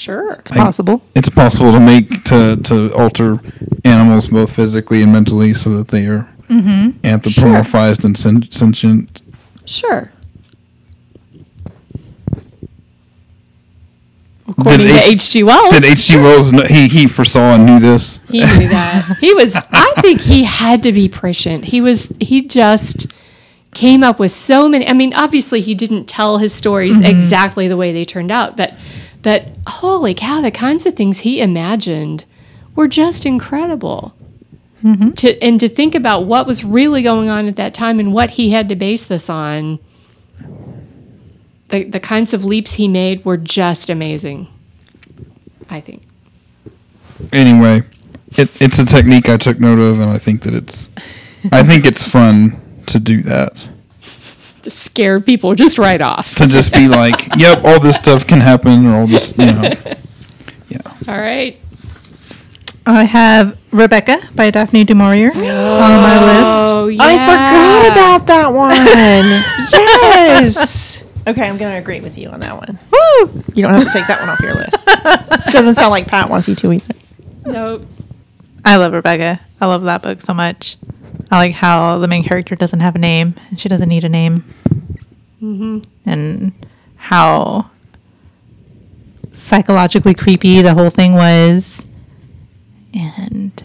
Sure. 0.00 0.32
It's 0.32 0.50
possible. 0.50 1.02
it's 1.14 1.28
possible 1.28 1.72
to 1.72 1.78
make 1.78 2.24
to 2.24 2.56
to 2.56 2.90
alter 2.94 3.38
animals 3.84 4.28
both 4.28 4.56
physically 4.56 5.02
and 5.02 5.12
mentally 5.12 5.52
so 5.52 5.76
that 5.76 5.88
they 5.88 6.06
are 6.06 6.26
mm-hmm. 6.48 6.92
anthropomorphized 7.06 8.02
and 8.02 8.16
sen- 8.16 8.50
sentient. 8.50 9.20
Sure. 9.66 10.10
According 14.48 14.86
to 14.86 14.94
H- 14.94 15.12
H.G. 15.12 15.42
Wells. 15.42 15.74
Did 15.74 15.84
H.G. 15.84 16.16
Wells 16.16 16.50
know, 16.50 16.62
he 16.62 16.88
he 16.88 17.06
foresaw 17.06 17.56
and 17.56 17.66
knew 17.66 17.78
this? 17.78 18.20
He 18.30 18.40
knew 18.40 18.68
that. 18.68 19.04
He 19.20 19.34
was 19.34 19.54
I 19.54 19.92
think 20.00 20.22
he 20.22 20.44
had 20.44 20.82
to 20.84 20.92
be 20.92 21.10
prescient. 21.10 21.66
He 21.66 21.82
was 21.82 22.10
he 22.18 22.48
just 22.48 23.06
came 23.74 24.02
up 24.02 24.18
with 24.18 24.32
so 24.32 24.66
many 24.66 24.88
I 24.88 24.94
mean, 24.94 25.12
obviously 25.12 25.60
he 25.60 25.74
didn't 25.74 26.06
tell 26.06 26.38
his 26.38 26.54
stories 26.54 26.96
mm-hmm. 26.96 27.04
exactly 27.04 27.68
the 27.68 27.76
way 27.76 27.92
they 27.92 28.06
turned 28.06 28.30
out, 28.30 28.56
but 28.56 28.72
but 29.22 29.48
holy 29.66 30.14
cow, 30.14 30.40
the 30.40 30.50
kinds 30.50 30.86
of 30.86 30.94
things 30.94 31.20
he 31.20 31.40
imagined 31.40 32.24
were 32.74 32.88
just 32.88 33.26
incredible. 33.26 34.14
Mm-hmm. 34.82 35.10
To 35.10 35.42
and 35.42 35.60
to 35.60 35.68
think 35.68 35.94
about 35.94 36.24
what 36.24 36.46
was 36.46 36.64
really 36.64 37.02
going 37.02 37.28
on 37.28 37.46
at 37.46 37.56
that 37.56 37.74
time 37.74 38.00
and 38.00 38.14
what 38.14 38.30
he 38.30 38.52
had 38.52 38.68
to 38.70 38.76
base 38.76 39.04
this 39.04 39.28
on. 39.28 39.78
The, 41.68 41.84
the 41.84 42.00
kinds 42.00 42.32
of 42.32 42.44
leaps 42.44 42.74
he 42.74 42.88
made 42.88 43.24
were 43.24 43.36
just 43.36 43.90
amazing. 43.90 44.48
I 45.68 45.80
think. 45.80 46.02
Anyway, 47.30 47.82
it, 48.38 48.60
it's 48.62 48.78
a 48.78 48.86
technique 48.86 49.28
I 49.28 49.36
took 49.36 49.60
note 49.60 49.78
of, 49.78 50.00
and 50.00 50.10
I 50.10 50.18
think 50.18 50.42
that 50.42 50.54
it's 50.54 50.88
I 51.52 51.62
think 51.62 51.84
it's 51.84 52.06
fun 52.06 52.60
to 52.86 52.98
do 52.98 53.20
that. 53.22 53.68
To 54.62 54.70
scare 54.70 55.20
people 55.20 55.54
just 55.54 55.78
right 55.78 56.00
off. 56.00 56.34
To 56.36 56.46
just 56.46 56.72
be 56.72 56.88
like, 56.88 57.34
yep, 57.36 57.64
all 57.64 57.80
this 57.80 57.96
stuff 57.96 58.26
can 58.26 58.40
happen, 58.40 58.86
or 58.86 59.00
all 59.00 59.06
this, 59.06 59.36
you 59.36 59.46
know. 59.46 59.72
Yeah. 60.68 60.78
All 61.08 61.18
right. 61.18 61.60
I 62.86 63.02
have 63.02 63.58
Rebecca 63.72 64.20
by 64.36 64.52
Daphne 64.52 64.84
du 64.84 64.94
Maurier 64.94 65.32
on 65.32 65.40
my 65.40 66.18
oh, 66.20 66.26
list. 66.26 66.46
Oh, 66.46 66.86
yeah. 66.86 67.02
I 67.02 67.16
forgot 67.26 67.92
about 67.92 68.26
that 68.28 68.52
one. 68.52 68.70
yes. 70.44 71.02
Okay, 71.26 71.48
I'm 71.48 71.58
going 71.58 71.72
to 71.72 71.78
agree 71.78 72.00
with 72.00 72.16
you 72.16 72.28
on 72.28 72.38
that 72.38 72.56
one. 72.56 72.78
Woo! 72.92 73.42
You 73.52 73.64
don't 73.64 73.74
have 73.74 73.84
to 73.84 73.90
take 73.92 74.06
that 74.06 74.20
one 74.20 74.28
off 74.28 74.40
your 74.40 74.54
list. 74.54 74.88
Doesn't 75.52 75.74
sound 75.74 75.90
like 75.90 76.06
Pat 76.06 76.30
wants 76.30 76.46
you 76.46 76.54
to 76.54 76.72
either. 76.72 76.94
Nope. 77.44 77.86
I 78.64 78.76
love 78.76 78.92
Rebecca. 78.92 79.40
I 79.60 79.66
love 79.66 79.82
that 79.82 80.02
book 80.02 80.22
so 80.22 80.34
much. 80.34 80.76
I 81.30 81.36
like 81.36 81.54
how 81.54 81.98
the 81.98 82.08
main 82.08 82.24
character 82.24 82.56
doesn't 82.56 82.80
have 82.80 82.96
a 82.96 82.98
name 82.98 83.34
and 83.48 83.60
she 83.60 83.68
doesn't 83.68 83.88
need 83.88 84.04
a 84.04 84.08
name. 84.08 84.44
Mm-hmm. 85.40 85.80
And 86.04 86.52
how 86.96 87.70
psychologically 89.32 90.14
creepy 90.14 90.60
the 90.60 90.74
whole 90.74 90.90
thing 90.90 91.14
was. 91.14 91.86
And 92.92 93.62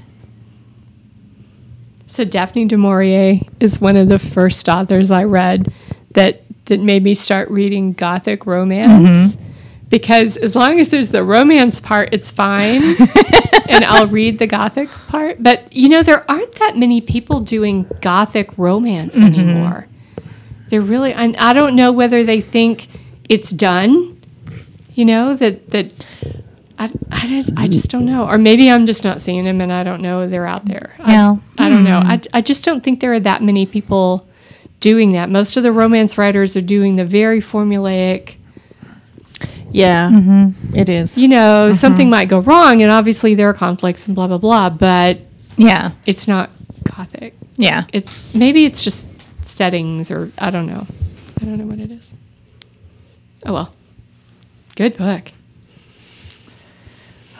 So 2.05 2.23
Daphne 2.23 2.65
du 2.65 2.77
Maurier 2.77 3.41
is 3.59 3.81
one 3.81 3.97
of 3.97 4.07
the 4.07 4.19
first 4.19 4.69
authors 4.69 5.11
I 5.11 5.23
read 5.23 5.73
that 6.11 6.43
that 6.65 6.79
made 6.79 7.03
me 7.03 7.13
start 7.13 7.49
reading 7.49 7.93
gothic 7.93 8.45
romance. 8.45 9.35
Mm-hmm. 9.35 9.44
Because 9.89 10.35
as 10.37 10.55
long 10.55 10.79
as 10.79 10.89
there's 10.89 11.09
the 11.09 11.23
romance 11.23 11.79
part, 11.79 12.09
it's 12.11 12.31
fine. 12.31 12.81
and 13.69 13.85
I'll 13.85 14.07
read 14.07 14.39
the 14.39 14.47
gothic 14.47 14.89
part. 14.89 15.41
But 15.41 15.73
you 15.75 15.89
know, 15.89 16.03
there 16.03 16.29
aren't 16.29 16.53
that 16.53 16.77
many 16.77 17.01
people 17.01 17.39
doing 17.39 17.85
gothic 18.01 18.57
romance 18.57 19.17
mm-hmm. 19.17 19.39
anymore. 19.39 19.87
They're 20.69 20.81
really 20.81 21.13
and 21.13 21.37
I 21.37 21.53
don't 21.53 21.75
know 21.75 21.91
whether 21.91 22.23
they 22.23 22.41
think 22.41 22.87
it's 23.29 23.51
done. 23.51 24.21
You 24.93 25.05
know, 25.05 25.35
that 25.35 25.69
that 25.69 26.05
I, 26.77 26.91
I 27.11 27.27
just 27.27 27.53
I 27.57 27.67
just 27.67 27.89
don't 27.89 28.05
know. 28.05 28.27
Or 28.27 28.37
maybe 28.37 28.69
I'm 28.69 28.85
just 28.85 29.03
not 29.03 29.21
seeing 29.21 29.45
them 29.45 29.61
and 29.61 29.71
I 29.71 29.83
don't 29.83 30.01
know 30.01 30.27
they're 30.27 30.47
out 30.47 30.65
there. 30.65 30.95
I- 30.99 31.11
Yeah. 31.11 31.35
I, 31.57 31.69
don't 31.69 31.83
know. 31.83 31.99
Hmm. 32.01 32.11
I, 32.11 32.21
I 32.33 32.41
just 32.41 32.65
don't 32.65 32.83
think 32.83 32.99
there 32.99 33.13
are 33.13 33.19
that 33.21 33.41
many 33.41 33.65
people 33.65 34.27
doing 34.79 35.13
that. 35.13 35.29
Most 35.29 35.57
of 35.57 35.63
the 35.63 35.71
romance 35.71 36.17
writers 36.17 36.55
are 36.57 36.61
doing 36.61 36.95
the 36.95 37.05
very 37.05 37.41
formulaic, 37.41 38.35
Yeah, 39.75 40.51
it 40.73 40.87
is. 40.89 41.17
you 41.17 41.27
know, 41.27 41.71
something 41.73 42.09
might 42.09 42.29
go 42.29 42.39
wrong 42.39 42.81
and 42.81 42.91
obviously 42.91 43.35
there 43.35 43.49
are 43.49 43.53
conflicts 43.53 44.07
and 44.07 44.15
blah 44.15 44.27
blah 44.27 44.37
blah, 44.37 44.69
but 44.69 45.19
yeah, 45.57 45.91
it's 46.05 46.27
not 46.27 46.49
gothic. 46.83 47.33
yeah. 47.57 47.83
It's 47.91 48.33
maybe 48.33 48.65
it's 48.65 48.83
just 48.83 49.07
settings 49.41 50.09
or 50.11 50.31
I 50.37 50.49
don't 50.49 50.67
know. 50.67 50.87
I 51.41 51.45
don't 51.45 51.57
know 51.57 51.65
what 51.67 51.79
it 51.79 51.91
is. 51.91 52.13
Oh 53.45 53.53
well. 53.53 53.73
Good 54.75 54.97
book. 54.97 55.31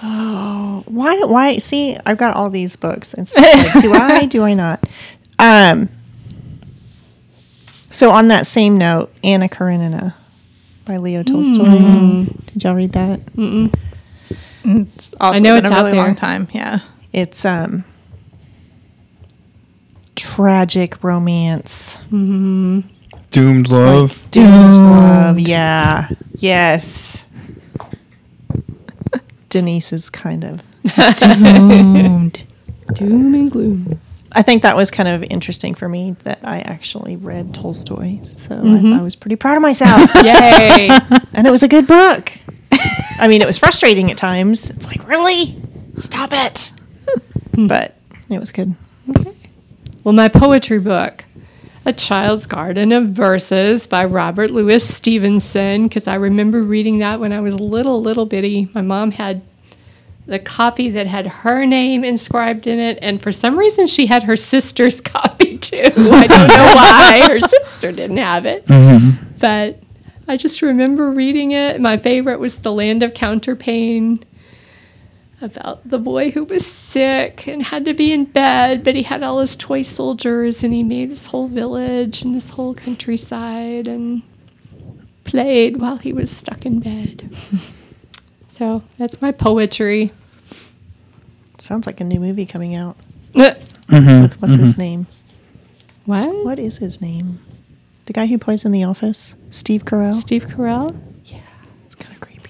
Oh, 0.04 0.84
why? 0.88 1.18
Why? 1.22 1.58
See, 1.58 1.98
I've 2.06 2.18
got 2.18 2.36
all 2.36 2.50
these 2.50 2.76
books. 2.76 3.14
and 3.14 3.26
just 3.28 3.38
like, 3.38 3.82
do 3.82 3.94
I? 3.94 4.26
Do 4.26 4.44
I 4.44 4.54
not? 4.54 4.84
Um. 5.40 5.90
So 7.92 8.12
on 8.12 8.28
that 8.28 8.46
same 8.46 8.76
note, 8.78 9.14
Anna 9.24 9.48
Karenina 9.48 10.16
by 10.86 10.98
Leo 10.98 11.24
Tolstoy. 11.24 12.26
Did 12.54 12.64
y'all 12.64 12.76
read 12.76 12.94
that? 12.94 13.20
It's 14.64 15.14
I 15.20 15.40
know 15.40 15.56
been 15.56 15.66
it's 15.66 15.74
a 15.74 15.78
out 15.78 15.86
really 15.86 15.98
long 15.98 16.16
time. 16.16 16.48
Yeah. 16.54 16.80
It's 17.14 17.46
um 17.46 17.84
tragic 20.16 21.04
romance. 21.04 21.98
Doomed 22.10 23.70
Love. 23.70 24.28
Doomed 24.32 24.76
Love. 24.76 25.40
Yeah. 25.40 26.10
Yes. 26.36 27.28
Denise 29.50 29.94
is 29.94 30.10
kind 30.10 30.44
of. 30.44 30.62
Doomed. 31.20 32.44
Doom 32.94 33.34
and 33.34 33.52
gloom. 33.52 34.00
I 34.38 34.42
think 34.42 34.64
that 34.64 34.76
was 34.76 34.92
kind 34.92 35.08
of 35.08 35.24
interesting 35.30 35.76
for 35.76 35.88
me 35.88 36.12
that 36.24 36.40
I 36.44 36.60
actually 36.60 37.16
read 37.16 37.54
Tolstoy. 37.54 38.22
So 38.24 38.56
Mm-hmm. 38.56 38.94
I, 38.94 39.00
I 39.00 39.02
was 39.02 39.16
pretty 39.16 39.38
proud 39.38 39.56
of 39.56 39.62
myself. 39.62 40.14
Yay! 40.24 40.90
and 41.34 41.48
it 41.48 41.52
was 41.52 41.64
a 41.64 41.68
good 41.70 41.88
book. 41.88 42.32
I 43.20 43.28
mean, 43.30 43.42
it 43.42 43.46
was 43.48 43.58
frustrating 43.58 44.12
at 44.12 44.18
times. 44.18 44.70
It's 44.70 44.88
like, 44.88 45.08
really? 45.08 45.56
Stop 45.96 46.30
it. 46.34 46.74
but 47.54 47.96
it 48.30 48.38
was 48.40 48.52
good. 48.52 48.76
well, 50.04 50.14
my 50.14 50.28
poetry 50.28 50.80
book, 50.80 51.24
A 51.86 51.94
Child's 51.94 52.46
Garden 52.46 52.92
of 52.92 53.08
Verses 53.08 53.88
by 53.88 54.04
Robert 54.04 54.52
Louis 54.52 54.86
Stevenson, 54.86 55.84
because 55.88 56.08
I 56.08 56.16
remember 56.16 56.62
reading 56.62 57.00
that 57.00 57.20
when 57.22 57.32
I 57.32 57.40
was 57.40 57.58
little, 57.60 58.02
little 58.02 58.26
bitty. 58.26 58.68
My 58.74 58.82
mom 58.82 59.12
had 59.12 59.42
the 60.28 60.40
copy 60.40 60.90
that 60.90 61.08
had 61.08 61.28
her 61.28 61.66
name 61.66 62.04
inscribed 62.04 62.68
in 62.68 62.80
it, 62.80 62.98
and 63.02 63.22
for 63.22 63.32
some 63.32 63.58
reason 63.58 63.88
she 63.88 64.08
had 64.08 64.24
her 64.24 64.36
sister's 64.36 65.02
copy 65.02 65.58
too. 65.58 65.84
I 65.84 66.28
don't 66.28 66.48
know 66.48 66.72
why 66.76 67.28
her 67.28 67.40
sister 67.40 67.92
didn't 67.92 68.18
have 68.18 68.46
it, 68.46 68.66
mm-hmm. 68.66 69.24
but 69.40 69.80
I 70.28 70.38
just 70.38 70.62
remember 70.62 71.12
reading 71.12 71.52
it. 71.52 71.80
My 71.80 71.98
favorite 71.98 72.40
was 72.40 72.58
The 72.60 72.72
Land 72.72 73.04
of 73.04 73.14
Counterpane 73.14 74.24
about 75.42 75.88
the 75.88 76.00
boy 76.00 76.32
who 76.32 76.46
was 76.46 76.66
sick 76.66 77.48
and 77.48 77.62
had 77.62 77.86
to 77.86 77.94
be 77.94 78.12
in 78.12 78.26
bed, 78.26 78.84
but 78.84 78.96
he 78.96 79.04
had 79.04 79.22
all 79.22 79.40
his 79.40 79.56
toy 79.56 79.82
soldiers 79.82 80.64
and 80.64 80.74
he 80.74 80.82
made 80.82 81.12
this 81.12 81.28
whole 81.28 81.48
village 81.48 82.22
and 82.22 82.34
this 82.34 82.52
whole 82.52 82.74
countryside 82.74 83.88
and 83.88 84.24
played 85.24 85.78
while 85.78 85.98
he 85.98 86.14
was 86.14 86.32
stuck 86.32 86.66
in 86.66 86.80
bed. 86.80 87.30
so 88.56 88.82
that's 88.98 89.22
my 89.22 89.34
poetry. 89.34 90.12
Sounds 91.58 91.86
like 91.86 92.00
a 92.00 92.06
new 92.06 92.22
movie 92.22 92.46
coming 92.46 92.74
out. 92.74 92.96
Uh, 93.36 93.54
With 93.90 94.42
what's 94.42 94.56
his 94.56 94.78
name? 94.78 95.08
What? 96.06 96.26
What 96.46 96.58
is 96.58 96.78
his 96.78 97.02
name? 97.02 97.40
The 98.06 98.14
guy 98.14 98.28
who 98.28 98.38
plays 98.38 98.64
in 98.64 98.72
The 98.72 98.86
Office? 98.86 99.36
Steve 99.50 99.84
Carell? 99.84 100.14
Steve 100.16 100.46
Carell? 100.46 100.96
Yeah, 101.26 101.42
it's 101.86 101.96
kind 101.96 102.16
of 102.16 102.22
creepy. 102.22 102.50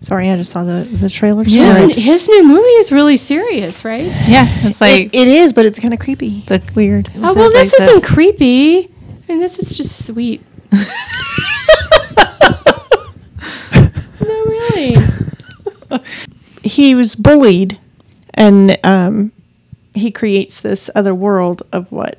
Sorry, 0.00 0.30
I 0.30 0.36
just 0.36 0.52
saw 0.52 0.62
the, 0.62 0.84
the 0.84 1.10
trailer. 1.10 1.42
His, 1.42 1.54
Sorry. 1.54 1.92
his 1.92 2.28
new 2.28 2.46
movie 2.46 2.62
is 2.62 2.92
really 2.92 3.16
serious, 3.16 3.84
right? 3.84 4.04
Yeah, 4.04 4.46
it's 4.66 4.80
like 4.80 5.06
it, 5.06 5.14
it 5.14 5.28
is, 5.28 5.52
but 5.52 5.66
it's 5.66 5.80
kind 5.80 5.92
of 5.92 5.98
creepy. 5.98 6.42
The- 6.46 6.62
weird. 6.76 7.10
Oh, 7.16 7.34
well, 7.34 7.50
this 7.50 7.74
like 7.78 7.88
isn't 7.88 8.04
creepy. 8.04 8.94
I 9.28 9.32
mean, 9.32 9.40
this 9.40 9.58
is 9.58 9.76
just 9.76 10.06
sweet. 10.06 10.40
no, 10.72 10.78
really. 14.46 14.96
he 16.62 16.94
was 16.94 17.14
bullied 17.16 17.78
and 18.34 18.78
um, 18.84 19.32
he 19.94 20.10
creates 20.10 20.60
this 20.60 20.88
other 20.94 21.14
world 21.14 21.62
of 21.72 21.90
what 21.92 22.18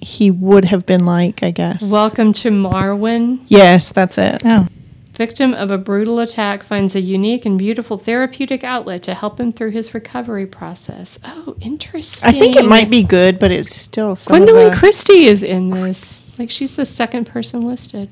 he 0.00 0.30
would 0.30 0.64
have 0.64 0.86
been 0.86 1.04
like 1.04 1.42
i 1.42 1.50
guess 1.50 1.92
Welcome 1.92 2.32
to 2.34 2.50
Marwen. 2.50 3.40
yes 3.48 3.92
that's 3.92 4.16
it 4.16 4.40
oh, 4.44 4.66
Victim 5.12 5.52
of 5.54 5.70
a 5.70 5.76
brutal 5.78 6.18
attack 6.18 6.62
finds 6.62 6.96
a 6.96 7.00
unique 7.00 7.44
and 7.46 7.56
beautiful 7.58 7.98
therapeutic 7.98 8.64
outlet 8.64 9.02
to 9.04 9.12
help 9.14 9.38
him 9.38 9.52
through 9.52 9.70
his 9.70 9.92
recovery 9.94 10.44
process. 10.46 11.20
Oh, 11.24 11.54
interesting. 11.60 12.28
i 12.28 12.32
think 12.32 12.56
it 12.56 12.64
might 12.64 12.88
be 12.90 13.02
good 13.04 13.38
but 13.38 13.50
it's 13.52 13.72
still 13.76 14.16
some 14.16 14.40
Gwendoline 14.40 14.70
the- 14.72 14.76
Christie 14.76 15.26
is 15.26 15.42
in 15.42 15.68
this. 15.70 16.22
Like 16.38 16.50
she's 16.50 16.74
the 16.74 16.84
second 16.86 17.26
person 17.26 17.60
listed. 17.60 18.10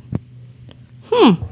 Hmm. 1.10 1.42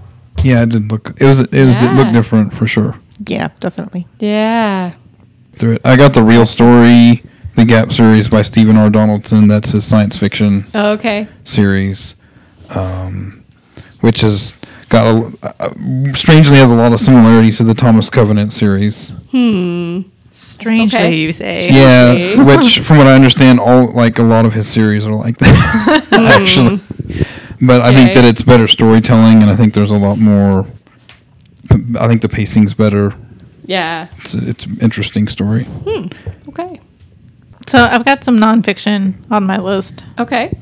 Yeah, 0.45 0.63
it 0.63 0.69
didn't 0.69 0.89
look. 0.89 1.09
It 1.21 1.25
was. 1.25 1.41
It 1.41 1.51
was. 1.51 1.51
It 1.53 1.83
Yeah. 1.83 1.97
looked 1.97 2.13
different 2.13 2.53
for 2.55 2.67
sure. 2.69 2.97
Yeah 3.27 3.49
definitely 3.61 4.07
Yeah. 4.19 4.93
Through 5.57 5.73
it, 5.75 5.83
I 5.85 5.97
got 5.97 6.15
the 6.15 6.23
real 6.23 6.47
story, 6.47 7.23
the 7.55 7.65
Gap 7.67 7.93
series 7.93 8.29
by 8.29 8.41
Stephen 8.43 8.77
R. 8.77 8.89
Donaldson. 8.89 9.47
That's 9.49 9.73
his 9.73 9.85
science 9.85 10.17
fiction 10.17 10.65
Oh, 10.75 10.93
okay. 10.93 11.29
series, 11.45 12.15
um, 12.75 13.45
which 14.01 14.23
has 14.23 14.55
got 14.89 15.07
a, 15.07 15.33
uh, 15.61 15.69
strangely 16.15 16.57
has 16.57 16.71
a 16.71 16.75
lot 16.75 16.93
of 16.95 17.01
similarities 17.01 17.59
to 17.59 17.65
the 17.65 17.75
Thomas 17.75 18.09
Covenant 18.09 18.53
series. 18.55 19.11
Hmm. 19.33 20.03
Strangely 20.33 20.99
Okay. 20.99 21.17
you 21.17 21.33
say. 21.33 21.69
Yeah, 21.71 22.13
Okay. 22.13 22.43
which 22.57 22.79
from 22.87 22.97
what 22.99 23.07
I 23.07 23.15
understand, 23.15 23.61
all 23.61 23.93
like 23.93 24.19
a 24.19 24.23
lot 24.23 24.47
of 24.47 24.55
his 24.55 24.67
series 24.67 25.05
are 25.05 25.13
like 25.15 25.37
that 25.39 26.09
actually. 26.41 26.81
But 27.61 27.83
I 27.83 27.93
think 27.93 28.15
that 28.15 28.25
it's 28.25 28.41
better 28.41 28.67
storytelling, 28.67 29.43
and 29.43 29.51
I 29.51 29.57
think 29.57 29.75
there's 29.75 29.91
a 29.91 29.99
lot 29.99 30.17
more. 30.19 30.67
I 31.71 32.09
think 32.09 32.23
the 32.23 32.29
pacing's 32.29 32.75
better. 32.75 33.15
Yeah. 33.65 34.09
It's 34.19 34.35
it's 34.35 34.67
an 34.67 34.79
interesting 34.81 35.29
story. 35.29 35.67
Okay. 36.49 36.81
So 37.69 37.79
I've 37.79 38.05
got 38.05 38.25
some 38.25 38.39
nonfiction 38.39 39.15
on 39.31 39.45
my 39.45 39.59
list. 39.59 40.05
Okay. 40.19 40.59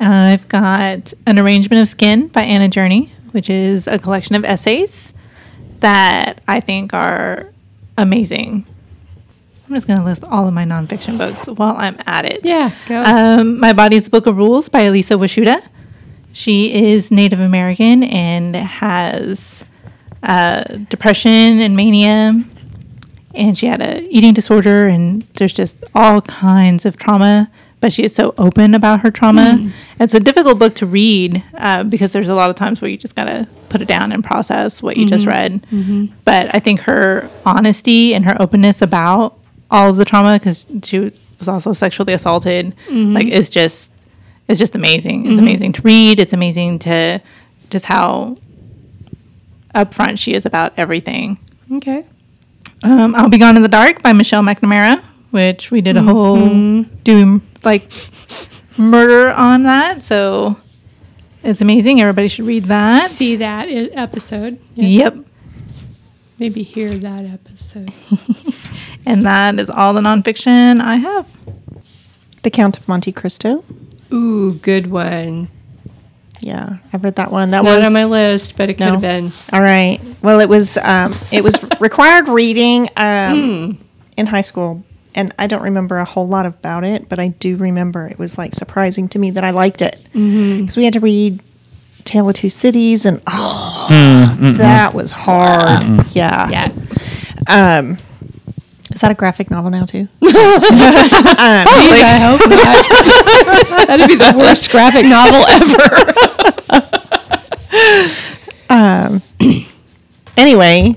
I've 0.00 0.48
got 0.48 1.12
An 1.26 1.38
Arrangement 1.38 1.82
of 1.82 1.88
Skin 1.88 2.28
by 2.28 2.42
Anna 2.42 2.68
Journey, 2.68 3.12
which 3.32 3.50
is 3.50 3.86
a 3.86 3.98
collection 3.98 4.34
of 4.36 4.44
essays 4.44 5.12
that 5.80 6.40
I 6.48 6.60
think 6.60 6.94
are 6.94 7.52
amazing. 7.96 8.64
I'm 9.68 9.74
just 9.74 9.86
going 9.86 9.98
to 9.98 10.04
list 10.04 10.24
all 10.24 10.48
of 10.48 10.54
my 10.54 10.64
nonfiction 10.64 11.18
books 11.18 11.46
while 11.46 11.74
I'm 11.76 11.98
at 12.06 12.24
it. 12.24 12.40
Yeah. 12.44 12.70
Go. 12.86 13.02
Um, 13.02 13.60
my 13.60 13.74
Body's 13.74 14.08
Book 14.08 14.26
of 14.26 14.36
Rules 14.38 14.68
by 14.70 14.82
Elissa 14.82 15.14
Washuta. 15.14 15.60
She 16.32 16.92
is 16.92 17.10
Native 17.10 17.40
American 17.40 18.04
and 18.04 18.54
has 18.56 19.64
uh, 20.22 20.62
depression 20.88 21.60
and 21.60 21.76
mania, 21.76 22.42
and 23.34 23.56
she 23.56 23.66
had 23.66 23.80
a 23.80 24.02
eating 24.08 24.34
disorder, 24.34 24.86
and 24.86 25.22
there's 25.34 25.52
just 25.52 25.76
all 25.94 26.20
kinds 26.22 26.86
of 26.86 26.96
trauma. 26.96 27.50
But 27.80 27.92
she 27.92 28.02
is 28.02 28.12
so 28.12 28.34
open 28.38 28.74
about 28.74 29.00
her 29.02 29.10
trauma. 29.12 29.56
Hmm. 29.56 29.68
It's 30.00 30.12
a 30.12 30.18
difficult 30.18 30.58
book 30.58 30.74
to 30.76 30.86
read 30.86 31.44
uh, 31.54 31.84
because 31.84 32.12
there's 32.12 32.28
a 32.28 32.34
lot 32.34 32.50
of 32.50 32.56
times 32.56 32.80
where 32.80 32.90
you 32.90 32.96
just 32.96 33.14
gotta 33.14 33.46
put 33.68 33.80
it 33.80 33.86
down 33.86 34.10
and 34.10 34.24
process 34.24 34.82
what 34.82 34.96
you 34.96 35.06
just 35.06 35.24
mm-hmm. 35.24 35.30
read. 35.30 35.62
Mm-hmm. 35.70 36.06
But 36.24 36.52
I 36.56 36.58
think 36.58 36.80
her 36.80 37.30
honesty 37.46 38.14
and 38.14 38.24
her 38.24 38.36
openness 38.42 38.82
about 38.82 39.38
all 39.70 39.90
of 39.90 39.96
the 39.96 40.04
trauma, 40.04 40.40
because 40.40 40.66
she 40.82 41.12
was 41.38 41.46
also 41.46 41.72
sexually 41.72 42.12
assaulted, 42.12 42.74
mm-hmm. 42.86 43.12
like 43.12 43.28
is 43.28 43.48
just 43.48 43.92
it's 44.48 44.58
just 44.58 44.74
amazing. 44.74 45.26
It's 45.26 45.38
amazing 45.38 45.74
to 45.74 45.82
read. 45.82 46.18
It's 46.18 46.32
amazing 46.32 46.80
to 46.80 47.20
just 47.70 47.84
how 47.84 48.38
upfront 49.84 50.18
she 50.18 50.34
is 50.34 50.46
about 50.46 50.72
everything. 50.76 51.38
okay. 51.72 52.04
Um, 52.82 53.14
I'll 53.16 53.28
Be 53.28 53.38
Gone 53.38 53.56
in 53.56 53.62
the 53.62 53.68
Dark 53.68 54.02
by 54.02 54.12
Michelle 54.12 54.42
McNamara, 54.42 55.02
which 55.32 55.70
we 55.72 55.80
did 55.80 55.96
a 55.96 56.02
whole 56.02 56.84
doom 57.02 57.42
like 57.64 57.90
murder 58.76 59.30
on 59.32 59.64
that. 59.64 60.02
So 60.04 60.56
it's 61.42 61.60
amazing. 61.60 62.00
Everybody 62.00 62.28
should 62.28 62.46
read 62.46 62.64
that. 62.66 63.08
See 63.08 63.34
that 63.36 63.64
episode. 63.64 64.60
Yeah. 64.76 65.04
Yep. 65.10 65.26
Maybe 66.38 66.62
hear 66.62 66.96
that 66.96 67.24
episode. 67.24 67.92
And 69.06 69.24
that 69.24 69.58
is 69.58 69.70
all 69.70 69.94
the 69.94 70.00
nonfiction 70.02 70.80
I 70.82 70.96
have. 70.96 71.34
the 72.42 72.50
count 72.50 72.76
of 72.76 72.86
monte 72.88 73.10
cristo 73.10 73.64
Ooh, 74.12 74.52
good 74.54 74.88
one. 74.88 75.48
Yeah 76.40 76.78
I've 76.92 77.02
read 77.04 77.16
that 77.16 77.30
one. 77.30 77.50
That 77.50 77.64
Not 77.64 77.76
was 77.78 77.86
on 77.86 77.92
my 77.92 78.04
list, 78.04 78.56
but 78.56 78.68
it 78.70 78.74
could 78.74 78.86
No. 78.86 78.92
have 78.92 79.00
been. 79.00 79.32
all 79.52 79.60
right. 79.60 79.98
Well 80.22 80.40
it 80.40 80.48
was 80.48 80.76
um, 80.78 81.14
it 81.32 81.42
was 81.44 81.58
required 81.80 82.28
reading 82.28 82.88
um, 82.96 83.78
in 84.16 84.26
high 84.26 84.40
school 84.42 84.82
and 85.14 85.32
i 85.38 85.46
don't 85.46 85.62
remember 85.62 85.96
a 85.98 86.04
whole 86.04 86.28
lot 86.28 86.44
about 86.44 86.84
it 86.84 87.08
but 87.08 87.18
i 87.18 87.28
do 87.28 87.56
remember 87.56 88.06
it 88.06 88.18
was 88.18 88.36
like 88.36 88.54
surprising 88.54 89.08
to 89.08 89.18
me 89.18 89.30
that 89.32 89.42
i 89.42 89.50
liked 89.50 89.80
it. 89.82 89.96
Because 90.12 90.76
we 90.76 90.84
had 90.84 90.92
to 90.92 91.00
read 91.00 91.40
tale 92.04 92.28
of 92.28 92.34
two 92.34 92.50
cities 92.50 93.04
and 93.06 93.20
oh 93.26 94.54
that 94.58 94.94
was 94.94 95.12
hard. 95.12 96.06
Yeah. 96.14 96.48
Yeah. 96.50 96.72
um 97.48 97.98
is 98.98 99.02
that 99.02 99.12
a 99.12 99.14
graphic 99.14 99.48
novel 99.48 99.70
now 99.70 99.84
too 99.84 100.08
Please, 100.18 100.34
I 100.34 102.18
hope 102.18 102.40
not. 102.50 103.86
That'd 103.86 104.08
be 104.08 104.16
the 104.16 104.34
worst 104.36 104.70
graphic 104.72 105.06
novel 105.06 105.44
ever. 105.46 105.88
um, 108.68 109.22
anyway, 110.36 110.96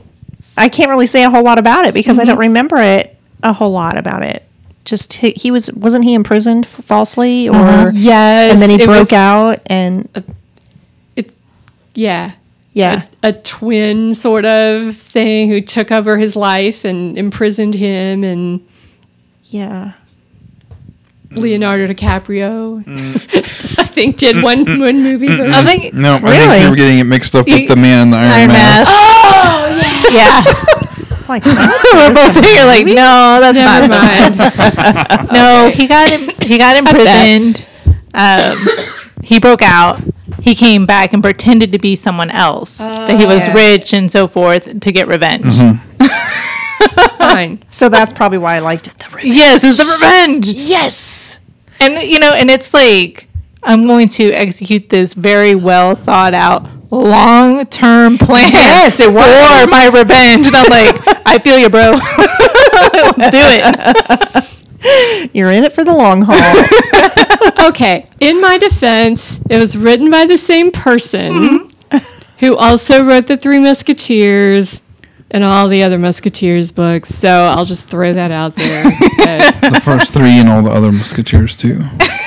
I 0.57 0.69
can't 0.69 0.89
really 0.89 1.05
say 1.05 1.23
a 1.23 1.29
whole 1.29 1.43
lot 1.43 1.59
about 1.59 1.85
it 1.85 1.93
because 1.93 2.17
I 2.17 2.23
don't 2.25 2.39
remember 2.39 2.77
it 2.77 3.15
a 3.43 3.53
whole 3.53 3.69
lot 3.71 3.97
about 3.97 4.23
it. 4.23 4.43
Just 4.83 5.13
he, 5.13 5.31
he 5.35 5.51
was 5.51 5.71
wasn't 5.73 6.03
he 6.05 6.15
imprisoned 6.15 6.65
falsely 6.65 7.47
or 7.47 7.91
Yes. 7.93 8.51
and 8.53 8.59
then 8.59 8.69
he 8.71 8.77
broke 8.83 9.11
was- 9.11 9.13
out 9.13 9.59
and 9.67 10.09
it 11.15 11.31
yeah. 11.93 12.31
Yeah 12.73 13.05
A 13.23 13.33
twin 13.33 14.13
sort 14.13 14.45
of 14.45 14.95
thing 14.95 15.49
who 15.49 15.61
took 15.61 15.91
over 15.91 16.17
his 16.17 16.35
life 16.35 16.85
and 16.85 17.17
imprisoned 17.17 17.73
him 17.75 18.23
and 18.23 18.65
yeah 19.45 19.93
Leonardo 21.33 21.87
DiCaprio. 21.87 22.83
I 23.79 23.85
think 23.85 24.17
did 24.17 24.43
one 24.43 24.65
one 24.79 25.01
movie. 25.01 25.27
I 25.29 25.63
think 25.63 25.93
No, 25.93 26.15
I 26.15 26.19
think 26.19 26.33
Really? 26.33 26.61
you 26.63 26.69
were 26.69 26.75
getting 26.75 26.99
it 26.99 27.05
mixed 27.05 27.35
up 27.35 27.47
You- 27.47 27.55
with 27.55 27.69
the 27.69 27.75
man 27.77 27.99
in 28.03 28.09
the 28.11 28.17
Iron, 28.17 28.31
Iron 28.31 28.47
Mask. 28.49 28.89
Mask. 28.89 28.91
Oh 28.93 30.09
yeah, 30.11 30.43
yeah. 30.43 30.77
Like 31.29 31.45
We're 31.45 32.13
both 32.13 32.45
here 32.45 32.65
like, 32.65 32.85
no, 32.85 33.39
that's 33.39 33.57
Never 33.57 33.87
not. 33.87 34.35
mind. 34.35 35.31
No, 35.31 35.71
he 35.73 35.87
got 35.87 36.09
he 36.43 36.57
got 36.57 36.75
imprisoned. 36.75 37.65
Um, 38.13 38.57
he 39.23 39.39
broke 39.39 39.61
out. 39.61 40.01
He 40.41 40.55
came 40.55 40.85
back 40.85 41.13
and 41.13 41.21
pretended 41.21 41.71
to 41.71 41.79
be 41.79 41.95
someone 41.95 42.29
else. 42.29 42.79
that 42.79 43.19
he 43.19 43.25
was 43.25 43.47
yeah. 43.47 43.53
rich 43.53 43.93
and 43.93 44.11
so 44.11 44.27
forth 44.27 44.79
to 44.79 44.91
get 44.91 45.07
revenge. 45.07 45.45
Mm-hmm. 45.45 47.17
Fine. 47.17 47.59
so 47.69 47.89
that's 47.89 48.11
probably 48.11 48.39
why 48.39 48.55
I 48.55 48.59
liked 48.59 48.87
it. 48.87 48.97
The 48.97 49.09
revenge. 49.15 49.35
Yes, 49.35 49.63
it's 49.63 49.77
the 49.77 49.83
revenge. 49.83 50.49
Yes. 50.49 51.39
And 51.79 52.01
you 52.01 52.19
know, 52.19 52.33
and 52.33 52.49
it's 52.49 52.73
like 52.73 53.27
I'm 53.63 53.85
going 53.85 54.09
to 54.09 54.31
execute 54.31 54.89
this 54.89 55.13
very 55.13 55.55
well 55.55 55.95
thought 55.95 56.33
out 56.33 56.67
long 56.91 57.65
term 57.67 58.17
plan. 58.17 58.51
Yes, 58.51 58.99
it 58.99 59.11
was. 59.11 59.23
for 59.23 59.71
my 59.71 59.87
revenge. 59.87 60.47
And 60.47 60.55
I'm 60.55 60.69
like, 60.69 61.25
I 61.25 61.37
feel 61.39 61.57
you, 61.57 61.69
bro. 61.69 61.91
Let's 63.17 63.31
do 63.31 63.41
it. 63.43 64.57
You're 65.33 65.51
in 65.51 65.63
it 65.63 65.73
for 65.73 65.83
the 65.83 65.93
long 65.93 66.21
haul. 66.27 66.37
Okay. 67.69 68.05
In 68.19 68.41
my 68.41 68.57
defense, 68.57 69.39
it 69.49 69.57
was 69.57 69.77
written 69.77 70.09
by 70.09 70.25
the 70.25 70.37
same 70.37 70.71
person 70.71 71.31
Mm-hmm. 71.31 71.97
who 72.39 72.55
also 72.57 73.05
wrote 73.05 73.27
the 73.27 73.37
Three 73.37 73.59
Musketeers 73.59 74.81
and 75.29 75.43
all 75.43 75.67
the 75.67 75.83
other 75.83 75.97
Musketeers 75.99 76.71
books. 76.71 77.09
So 77.09 77.29
I'll 77.29 77.65
just 77.65 77.87
throw 77.89 78.13
that 78.13 78.31
out 78.31 78.55
there. 78.55 78.83
But 78.83 79.61
The 79.73 79.81
first 79.83 80.11
three 80.13 80.31
and 80.39 80.49
all 80.49 80.61
the 80.63 80.71
other 80.71 80.91
Musketeers 80.91 81.55
too. 81.57 81.79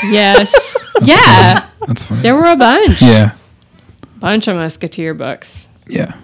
yes. 0.05 0.77
Yeah. 1.03 1.69
That's 1.87 2.05
funny. 2.05 2.23
There 2.23 2.35
were 2.37 2.49
a 2.51 2.57
bunch. 2.57 3.03
Yeah, 3.03 3.33
Bunch 4.21 4.49
of 4.49 4.57
Musketeer 4.57 5.15
books. 5.15 5.69
yeah. 5.87 6.17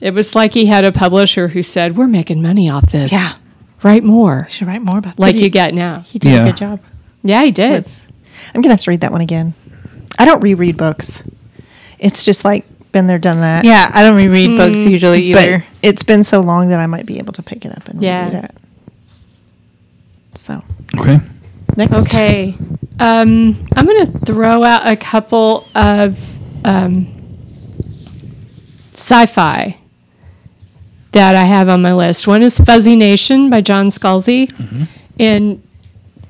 It 0.00 0.14
was 0.14 0.34
like 0.34 0.52
he 0.54 0.66
had 0.66 0.84
a 0.84 0.90
publisher 0.92 1.48
who 1.48 1.62
said, 1.62 1.96
We're 1.96 2.08
making 2.08 2.42
money 2.42 2.68
off 2.70 2.90
this. 2.90 3.12
Yeah. 3.12 3.34
Write 3.82 4.04
more. 4.04 4.46
Should 4.48 4.68
write 4.68 4.82
more 4.82 4.98
about 4.98 5.18
Like 5.18 5.34
you 5.36 5.50
get 5.50 5.74
now. 5.74 6.00
He 6.00 6.18
did 6.18 6.32
Yeah. 6.32 6.42
a 6.42 6.46
good 6.46 6.56
job. 6.56 6.80
Yeah, 7.22 7.42
he 7.42 7.50
did. 7.50 7.72
With, 7.72 8.12
I'm 8.54 8.60
gonna 8.60 8.74
have 8.74 8.80
to 8.82 8.90
read 8.90 9.00
that 9.02 9.12
one 9.12 9.20
again. 9.20 9.54
I 10.18 10.24
don't 10.24 10.40
reread 10.40 10.76
books. 10.76 11.22
It's 11.98 12.24
just 12.24 12.44
like 12.44 12.64
been 12.92 13.06
there, 13.06 13.18
done 13.18 13.40
that. 13.40 13.64
Yeah, 13.64 13.90
I 13.94 14.02
don't 14.02 14.16
reread 14.16 14.56
books 14.56 14.84
usually 14.84 15.32
but 15.32 15.42
either. 15.44 15.64
it's 15.82 16.02
been 16.02 16.22
so 16.24 16.40
long 16.40 16.68
that 16.68 16.78
I 16.80 16.86
might 16.86 17.06
be 17.06 17.18
able 17.18 17.32
to 17.34 17.42
pick 17.42 17.64
it 17.64 17.72
up 17.76 17.88
and 17.88 18.02
Yeah. 18.02 18.24
read 18.24 18.44
it. 18.44 18.50
So 20.34 20.62
Okay. 20.98 21.18
next, 21.76 21.98
Okay. 22.00 22.54
Um, 23.00 23.56
I'm 23.76 23.86
going 23.86 24.04
to 24.06 24.12
throw 24.26 24.62
out 24.62 24.86
a 24.86 24.94
couple 24.96 25.64
of 25.74 26.18
um, 26.66 27.06
sci 28.92 29.26
fi 29.26 29.76
that 31.12 31.34
I 31.34 31.44
have 31.44 31.68
on 31.68 31.82
my 31.82 31.92
list. 31.92 32.26
One 32.26 32.42
is 32.42 32.58
Fuzzy 32.58 32.96
Nation 32.96 33.50
by 33.50 33.60
John 33.60 33.88
Scalzi. 33.88 34.50
And 35.18 35.62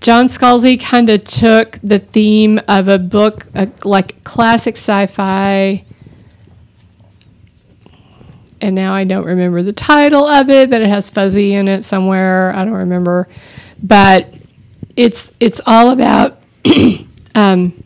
John 0.00 0.26
Scalzi 0.26 0.80
kind 0.80 1.08
of 1.08 1.22
took 1.24 1.78
the 1.82 2.00
theme 2.00 2.60
of 2.66 2.88
a 2.88 2.98
book, 2.98 3.46
a, 3.54 3.68
like 3.84 4.22
classic 4.24 4.76
sci 4.76 5.06
fi. 5.06 5.84
And 8.60 8.74
now 8.74 8.94
I 8.94 9.04
don't 9.04 9.24
remember 9.24 9.62
the 9.62 9.72
title 9.72 10.26
of 10.26 10.50
it, 10.50 10.70
but 10.70 10.82
it 10.82 10.88
has 10.88 11.10
fuzzy 11.10 11.54
in 11.54 11.68
it 11.68 11.84
somewhere. 11.84 12.52
I 12.54 12.64
don't 12.64 12.74
remember. 12.74 13.28
But 13.82 14.34
it's 14.96 15.32
it's 15.40 15.60
all 15.66 15.90
about 15.90 16.38
um, 17.34 17.81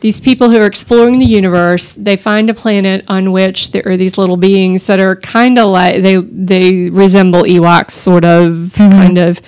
these 0.00 0.20
people 0.20 0.50
who 0.50 0.56
are 0.58 0.66
exploring 0.66 1.18
the 1.18 1.26
universe. 1.26 1.92
They 1.94 2.16
find 2.16 2.48
a 2.50 2.54
planet 2.54 3.04
on 3.08 3.32
which 3.32 3.70
there 3.72 3.82
are 3.86 3.96
these 3.96 4.16
little 4.18 4.36
beings 4.36 4.86
that 4.86 4.98
are 5.00 5.16
kind 5.16 5.58
of 5.58 5.68
like 5.68 6.02
they 6.02 6.16
they 6.16 6.90
resemble 6.90 7.42
Ewoks, 7.42 7.90
sort 7.92 8.24
of, 8.24 8.72
kind 8.76 9.18
of. 9.18 9.40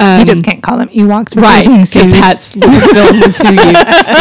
Um, 0.00 0.20
You 0.20 0.24
just 0.26 0.44
can't 0.44 0.62
call 0.62 0.78
them 0.78 0.88
Ewoks, 0.88 1.36
right 1.40 1.64
because 1.64 1.90
sued. 1.90 2.12
that's 2.12 2.54
Lucasfilm 2.54 3.20
would 3.22 3.34
sue 3.34 3.52
you. 3.52 3.72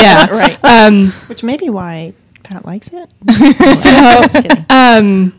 Yeah, 0.04 0.28
right? 0.30 0.60
Um, 0.64 1.08
Which 1.28 1.42
may 1.44 1.58
be 1.58 1.70
why 1.70 2.14
Pat 2.44 2.66
likes 2.66 2.92
it. 2.94 3.10
so, 4.60 4.66
um, 4.70 5.34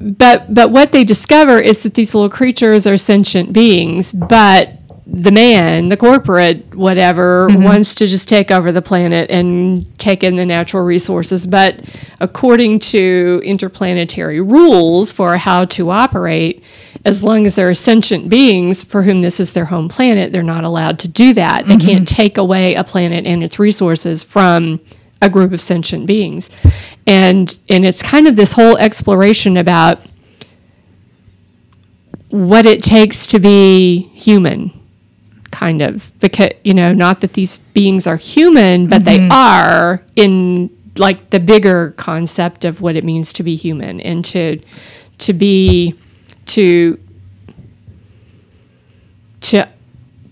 but 0.00 0.52
but 0.52 0.70
what 0.70 0.92
they 0.92 1.04
discover 1.04 1.58
is 1.60 1.82
that 1.84 1.94
these 1.94 2.14
little 2.14 2.30
creatures 2.30 2.86
are 2.86 2.96
sentient 2.96 3.52
beings, 3.52 4.12
but 4.12 4.75
the 5.06 5.30
man, 5.30 5.88
the 5.88 5.96
corporate 5.96 6.74
whatever, 6.74 7.48
mm-hmm. 7.48 7.62
wants 7.62 7.94
to 7.94 8.08
just 8.08 8.28
take 8.28 8.50
over 8.50 8.72
the 8.72 8.82
planet 8.82 9.30
and 9.30 9.96
take 9.98 10.24
in 10.24 10.34
the 10.34 10.44
natural 10.44 10.84
resources. 10.84 11.46
But 11.46 11.80
according 12.18 12.80
to 12.80 13.40
interplanetary 13.44 14.40
rules 14.40 15.12
for 15.12 15.36
how 15.36 15.64
to 15.66 15.90
operate, 15.90 16.62
as 17.04 17.22
long 17.22 17.46
as 17.46 17.54
there 17.54 17.68
are 17.68 17.74
sentient 17.74 18.28
beings 18.28 18.82
for 18.82 19.04
whom 19.04 19.22
this 19.22 19.38
is 19.38 19.52
their 19.52 19.66
home 19.66 19.88
planet, 19.88 20.32
they're 20.32 20.42
not 20.42 20.64
allowed 20.64 20.98
to 21.00 21.08
do 21.08 21.32
that. 21.34 21.66
They 21.66 21.76
mm-hmm. 21.76 21.88
can't 21.88 22.08
take 22.08 22.36
away 22.36 22.74
a 22.74 22.82
planet 22.82 23.26
and 23.26 23.44
its 23.44 23.60
resources 23.60 24.24
from 24.24 24.80
a 25.22 25.30
group 25.30 25.52
of 25.52 25.60
sentient 25.60 26.06
beings. 26.06 26.50
And 27.06 27.56
and 27.68 27.86
it's 27.86 28.02
kind 28.02 28.26
of 28.26 28.34
this 28.34 28.54
whole 28.54 28.76
exploration 28.76 29.56
about 29.56 30.00
what 32.30 32.66
it 32.66 32.82
takes 32.82 33.28
to 33.28 33.38
be 33.38 34.10
human 34.14 34.72
kind 35.50 35.82
of 35.82 36.12
because 36.20 36.50
you 36.64 36.74
know 36.74 36.92
not 36.92 37.20
that 37.20 37.34
these 37.34 37.58
beings 37.72 38.06
are 38.06 38.16
human 38.16 38.88
but 38.88 39.04
they 39.04 39.18
mm-hmm. 39.18 39.32
are 39.32 40.02
in 40.16 40.70
like 40.98 41.30
the 41.30 41.40
bigger 41.40 41.92
concept 41.96 42.64
of 42.64 42.80
what 42.80 42.96
it 42.96 43.04
means 43.04 43.32
to 43.32 43.42
be 43.42 43.54
human 43.54 44.00
and 44.00 44.24
to 44.24 44.60
to 45.18 45.32
be 45.32 45.94
to 46.46 46.98
to 49.40 49.68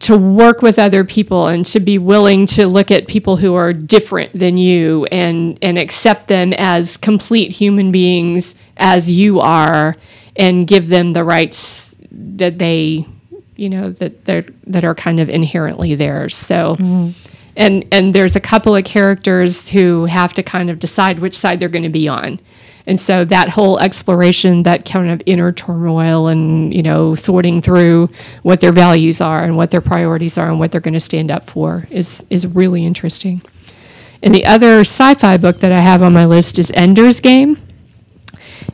to 0.01 0.19
work 0.19 0.61
with 0.61 0.79
other 0.79 1.05
people 1.05 1.47
and 1.47 1.65
to 1.65 1.81
be 1.81 1.97
willing 1.97 2.45
to 2.47 2.67
look 2.67 2.91
at 2.91 3.07
people 3.07 3.37
who 3.37 3.55
are 3.55 3.73
different 3.73 4.39
than 4.39 4.59
you 4.59 5.07
and 5.07 5.59
and 5.63 5.79
accept 5.79 6.29
them 6.29 6.53
as 6.55 6.97
complete 6.97 7.53
human 7.53 7.91
beings 7.91 8.55
as 8.77 9.11
you 9.11 9.41
are 9.41 9.97
and 10.37 10.67
give 10.67 10.89
them 10.89 11.13
the 11.13 11.25
rights 11.25 11.97
that 12.11 12.59
they 12.59 13.07
you 13.57 13.69
know 13.69 13.91
that 13.91 14.25
they're 14.25 14.47
that 14.67 14.85
are 14.85 14.95
kind 14.95 15.21
of 15.21 15.29
inherently 15.29 15.95
theirs. 15.95 16.37
So 16.37 16.77
mm-hmm. 16.77 17.11
and 17.57 17.85
and 17.93 18.15
there's 18.15 18.37
a 18.37 18.41
couple 18.41 18.75
of 18.75 18.85
characters 18.85 19.69
who 19.69 20.07
have 20.07 20.35
to 20.35 20.43
kind 20.43 20.71
of 20.71 20.79
decide 20.79 21.21
which 21.21 21.37
side 21.37 21.61
they're 21.61 21.69
going 21.69 21.85
to 21.85 21.89
be 21.89 22.09
on. 22.09 22.41
And 22.87 23.01
so 23.01 23.25
that 23.25 23.49
whole 23.49 23.79
exploration 23.79 24.65
that 24.65 24.85
kind 24.85 25.11
of 25.11 25.23
inner 25.25 25.53
turmoil 25.53 26.29
and 26.29 26.75
you 26.75 26.83
know 26.83 27.15
sorting 27.15 27.61
through 27.61 28.11
what 28.43 28.61
their 28.61 28.73
values 28.73 29.21
are 29.21 29.43
and 29.43 29.57
what 29.57 29.71
their 29.71 29.81
priorities 29.81 30.37
are 30.37 30.49
and 30.49 30.59
what 30.59 30.71
they're 30.71 30.81
going 30.81 30.95
to 30.95 31.01
stand 31.01 31.31
up 31.31 31.49
for 31.49 31.87
is 31.91 32.25
is 32.31 32.47
really 32.47 32.85
interesting. 32.85 33.43
And 34.23 34.35
the 34.35 34.47
other 34.47 34.81
sci-fi 34.81 35.37
book 35.37 35.59
that 35.59 35.71
i 35.71 35.81
have 35.81 36.03
on 36.03 36.13
my 36.13 36.25
list 36.25 36.59
is 36.59 36.71
ender's 36.75 37.21
game. 37.21 37.59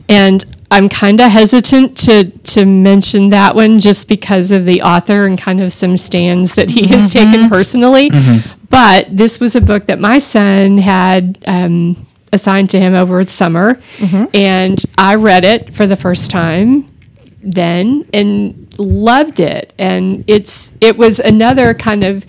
And 0.07 0.45
I'm 0.71 0.87
kind 0.89 1.19
of 1.19 1.29
hesitant 1.29 1.97
to 1.99 2.31
to 2.53 2.65
mention 2.65 3.29
that 3.29 3.55
one 3.55 3.79
just 3.79 4.07
because 4.07 4.51
of 4.51 4.65
the 4.65 4.81
author 4.81 5.25
and 5.25 5.37
kind 5.37 5.59
of 5.61 5.71
some 5.71 5.97
stands 5.97 6.55
that 6.55 6.69
he 6.71 6.87
has 6.87 7.11
taken 7.13 7.49
personally. 7.49 8.09
But 8.69 9.15
this 9.15 9.39
was 9.39 9.55
a 9.55 9.61
book 9.61 9.87
that 9.87 9.99
my 9.99 10.17
son 10.19 10.77
had 10.77 11.37
um, 11.45 11.97
assigned 12.31 12.69
to 12.69 12.79
him 12.79 12.95
over 12.95 13.23
the 13.23 13.29
summer, 13.29 13.79
and 14.33 14.81
I 14.97 15.15
read 15.15 15.43
it 15.43 15.75
for 15.75 15.85
the 15.85 15.97
first 15.97 16.31
time 16.31 16.87
then 17.43 18.05
and 18.13 18.73
loved 18.79 19.39
it. 19.39 19.73
And 19.77 20.23
it's 20.27 20.71
it 20.79 20.95
was 20.97 21.19
another 21.19 21.73
kind 21.73 22.03
of 22.05 22.25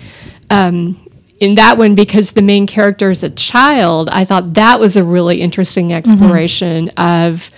um, 0.51 0.99
in 1.39 1.55
that 1.57 1.79
one 1.79 1.95
because 1.95 2.33
the 2.33 2.43
main 2.43 2.67
character 2.67 3.11
is 3.11 3.23
a 3.23 3.31
child. 3.31 4.09
I 4.09 4.25
thought 4.25 4.55
that 4.55 4.81
was 4.81 4.97
a 4.97 5.05
really 5.05 5.41
interesting 5.41 5.93
exploration 5.93 6.89
of 6.97 7.51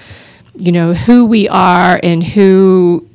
you 0.57 0.72
know 0.72 0.94
who 0.94 1.24
we 1.24 1.48
are 1.48 1.98
and 2.02 2.22
who 2.22 3.09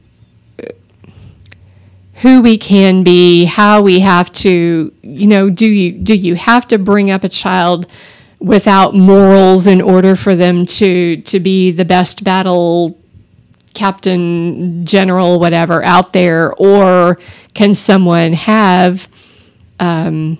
who 2.15 2.41
we 2.41 2.57
can 2.57 3.03
be 3.03 3.45
how 3.45 3.81
we 3.81 3.99
have 3.99 4.31
to 4.31 4.93
you 5.01 5.27
know 5.27 5.49
do 5.49 5.65
you 5.65 5.91
do 5.91 6.13
you 6.15 6.35
have 6.35 6.67
to 6.67 6.77
bring 6.77 7.09
up 7.09 7.23
a 7.23 7.29
child 7.29 7.85
without 8.39 8.95
morals 8.95 9.67
in 9.67 9.81
order 9.81 10.15
for 10.15 10.35
them 10.35 10.65
to 10.65 11.21
to 11.21 11.39
be 11.39 11.71
the 11.71 11.85
best 11.85 12.23
battle 12.23 12.99
captain 13.73 14.85
general 14.85 15.39
whatever 15.39 15.83
out 15.83 16.13
there? 16.13 16.53
Or 16.55 17.17
can 17.53 17.73
someone 17.73 18.33
have 18.33 19.07
um, 19.79 20.37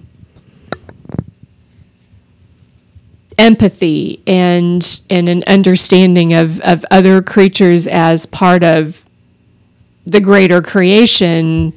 empathy 3.39 4.21
and 4.27 5.01
and 5.09 5.29
an 5.29 5.43
understanding 5.47 6.33
of 6.33 6.59
of 6.59 6.85
other 6.91 7.21
creatures 7.21 7.87
as 7.87 8.25
part 8.25 8.63
of 8.63 9.05
the 10.05 10.19
greater 10.19 10.61
creation 10.61 11.73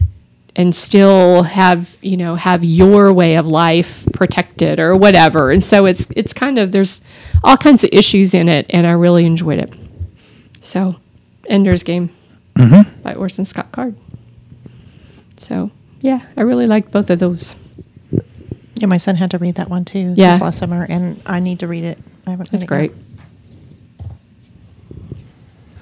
and 0.57 0.75
still 0.75 1.45
have 1.45 1.97
you 2.03 2.17
know 2.17 2.35
have 2.35 2.65
your 2.65 3.13
way 3.13 3.37
of 3.37 3.47
life 3.47 4.05
protected 4.13 4.81
or 4.81 4.97
whatever. 4.97 5.53
And 5.53 5.63
so 5.63 5.87
it's 5.87 6.09
it's 6.17 6.33
kind 6.33 6.59
of 6.59 6.73
there's 6.73 7.01
all 7.45 7.57
kinds 7.57 7.85
of 7.85 7.91
issues 7.93 8.35
in 8.35 8.49
it 8.49 8.67
and 8.71 8.87
i 8.87 8.93
really 8.93 9.25
enjoyed 9.25 9.61
it. 9.61 9.73
So 10.61 10.97
ender's 11.49 11.85
game 11.85 12.11
mm-hmm. 12.57 13.03
by 13.03 13.15
orson 13.15 13.45
scott 13.45 13.71
card. 13.71 13.95
So 15.37 15.71
yeah 16.01 16.23
i 16.37 16.43
really 16.43 16.67
liked 16.67 16.91
both 16.91 17.09
of 17.09 17.21
those 17.21 17.55
Yeah, 18.83 18.89
my 18.89 18.97
son 18.97 19.15
had 19.15 19.31
to 19.31 19.39
read 19.39 19.55
that 19.55 19.71
one 19.71 19.85
too 19.85 20.13
Yeah. 20.17 20.33
this 20.33 20.41
last 20.41 20.59
summer, 20.59 20.85
and 20.89 21.23
I 21.25 21.39
need 21.39 21.61
to 21.61 21.69
read 21.69 21.85
it. 21.85 21.99
I 22.27 22.31
haven't. 22.31 22.51
that's 22.51 22.65
it 22.65 22.67
yet. 22.71 22.77
great 22.77 22.93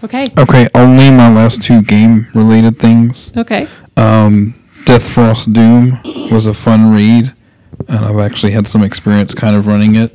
okay 0.04 0.28
Okay, 0.38 0.66
I'll 0.74 0.86
my 0.86 1.32
last 1.32 1.62
two 1.62 1.82
game 1.82 2.26
related 2.34 2.78
things. 2.78 3.32
okay 3.36 3.66
Um, 3.96 4.54
Death 4.84 5.08
Frost 5.10 5.52
Doom 5.52 5.98
was 6.30 6.46
a 6.46 6.54
fun 6.54 6.92
read, 6.94 7.32
and 7.88 7.98
I've 8.04 8.18
actually 8.18 8.52
had 8.52 8.66
some 8.68 8.82
experience 8.82 9.34
kind 9.34 9.54
of 9.56 9.66
running 9.66 9.94
it. 9.94 10.14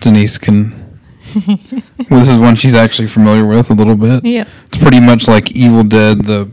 Denise 0.00 0.38
can. 0.38 0.98
well, 1.46 1.58
this 2.20 2.28
is 2.30 2.38
one 2.38 2.54
she's 2.54 2.74
actually 2.74 3.08
familiar 3.08 3.44
with 3.46 3.70
a 3.70 3.74
little 3.74 3.96
bit. 3.96 4.24
Yeah. 4.24 4.44
It's 4.66 4.78
pretty 4.78 5.00
much 5.00 5.26
like 5.28 5.50
Evil 5.52 5.82
Dead, 5.84 6.24
the 6.24 6.48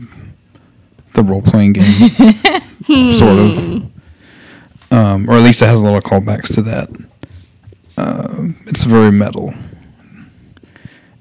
the 1.14 1.22
role 1.22 1.42
playing 1.42 1.74
game, 1.74 2.08
sort 3.12 3.38
of. 3.38 3.77
Um, 4.98 5.28
or 5.28 5.34
at 5.34 5.42
least 5.42 5.62
it 5.62 5.66
has 5.66 5.80
a 5.80 5.84
lot 5.84 5.96
of 5.96 6.04
callbacks 6.04 6.54
to 6.54 6.62
that. 6.62 6.88
Um 7.96 8.56
it's 8.66 8.84
very 8.84 9.12
metal. 9.12 9.52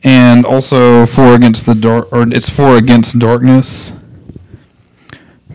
And 0.04 0.46
also 0.46 1.06
Four 1.06 1.34
Against 1.34 1.66
the 1.66 1.76
Dark, 1.76 2.12
or 2.14 2.22
it's 2.32 2.50
Four 2.50 2.78
Against 2.78 3.18
Darkness 3.20 3.92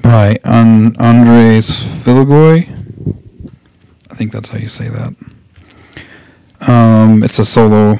by 0.03 0.37
An- 0.45 0.97
Andrea 0.99 1.61
Sfiligoi. 1.63 2.69
I 4.11 4.15
think 4.15 4.33
that's 4.33 4.51
how 4.51 4.59
you 4.59 4.69
say 4.69 4.89
that. 4.89 5.15
Um, 6.69 7.23
it's 7.23 7.39
a 7.39 7.45
solo 7.45 7.99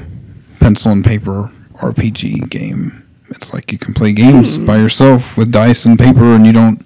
pencil 0.59 0.91
and 0.91 1.03
paper 1.03 1.51
RPG 1.81 2.49
game. 2.49 3.03
It's 3.29 3.53
like 3.53 3.71
you 3.71 3.77
can 3.77 3.93
play 3.93 4.13
games 4.13 4.57
by 4.57 4.77
yourself 4.77 5.37
with 5.37 5.51
dice 5.51 5.85
and 5.85 5.97
paper, 5.97 6.35
and 6.35 6.45
you 6.45 6.53
don't 6.53 6.85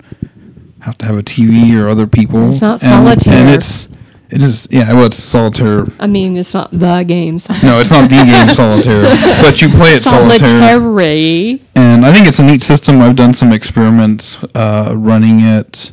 have 0.87 0.97
to 0.99 1.05
have 1.05 1.17
a 1.17 1.23
TV 1.23 1.77
or 1.79 1.89
other 1.89 2.07
people. 2.07 2.49
It's 2.49 2.61
not 2.61 2.79
solitaire. 2.79 3.33
And 3.33 3.49
it's 3.49 3.89
it 4.29 4.41
is 4.41 4.67
yeah. 4.71 4.91
Well, 4.93 5.05
it's 5.05 5.21
solitaire. 5.21 5.85
i 5.99 6.07
mean 6.07 6.35
it's 6.37 6.53
not 6.53 6.71
the 6.71 7.03
game 7.03 7.39
so- 7.39 7.53
No, 7.63 7.79
it's 7.79 7.91
not 7.91 8.09
the 8.09 8.15
game 8.15 8.55
solitaire, 8.55 9.03
but 9.41 9.61
you 9.61 9.69
play 9.69 9.91
it 9.95 10.03
solitaire. 10.03 10.47
solitary 10.47 11.61
And 11.75 12.05
I 12.05 12.11
think 12.13 12.27
it's 12.27 12.39
a 12.39 12.43
neat 12.43 12.63
system. 12.63 13.01
I've 13.01 13.15
done 13.15 13.33
some 13.33 13.51
experiments 13.51 14.37
uh, 14.55 14.93
running 14.95 15.41
it 15.41 15.91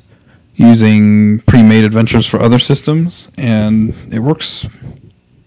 using 0.56 1.40
pre-made 1.40 1.84
adventures 1.84 2.26
for 2.26 2.40
other 2.40 2.60
systems, 2.60 3.28
and 3.36 3.94
it 4.12 4.20
works 4.20 4.66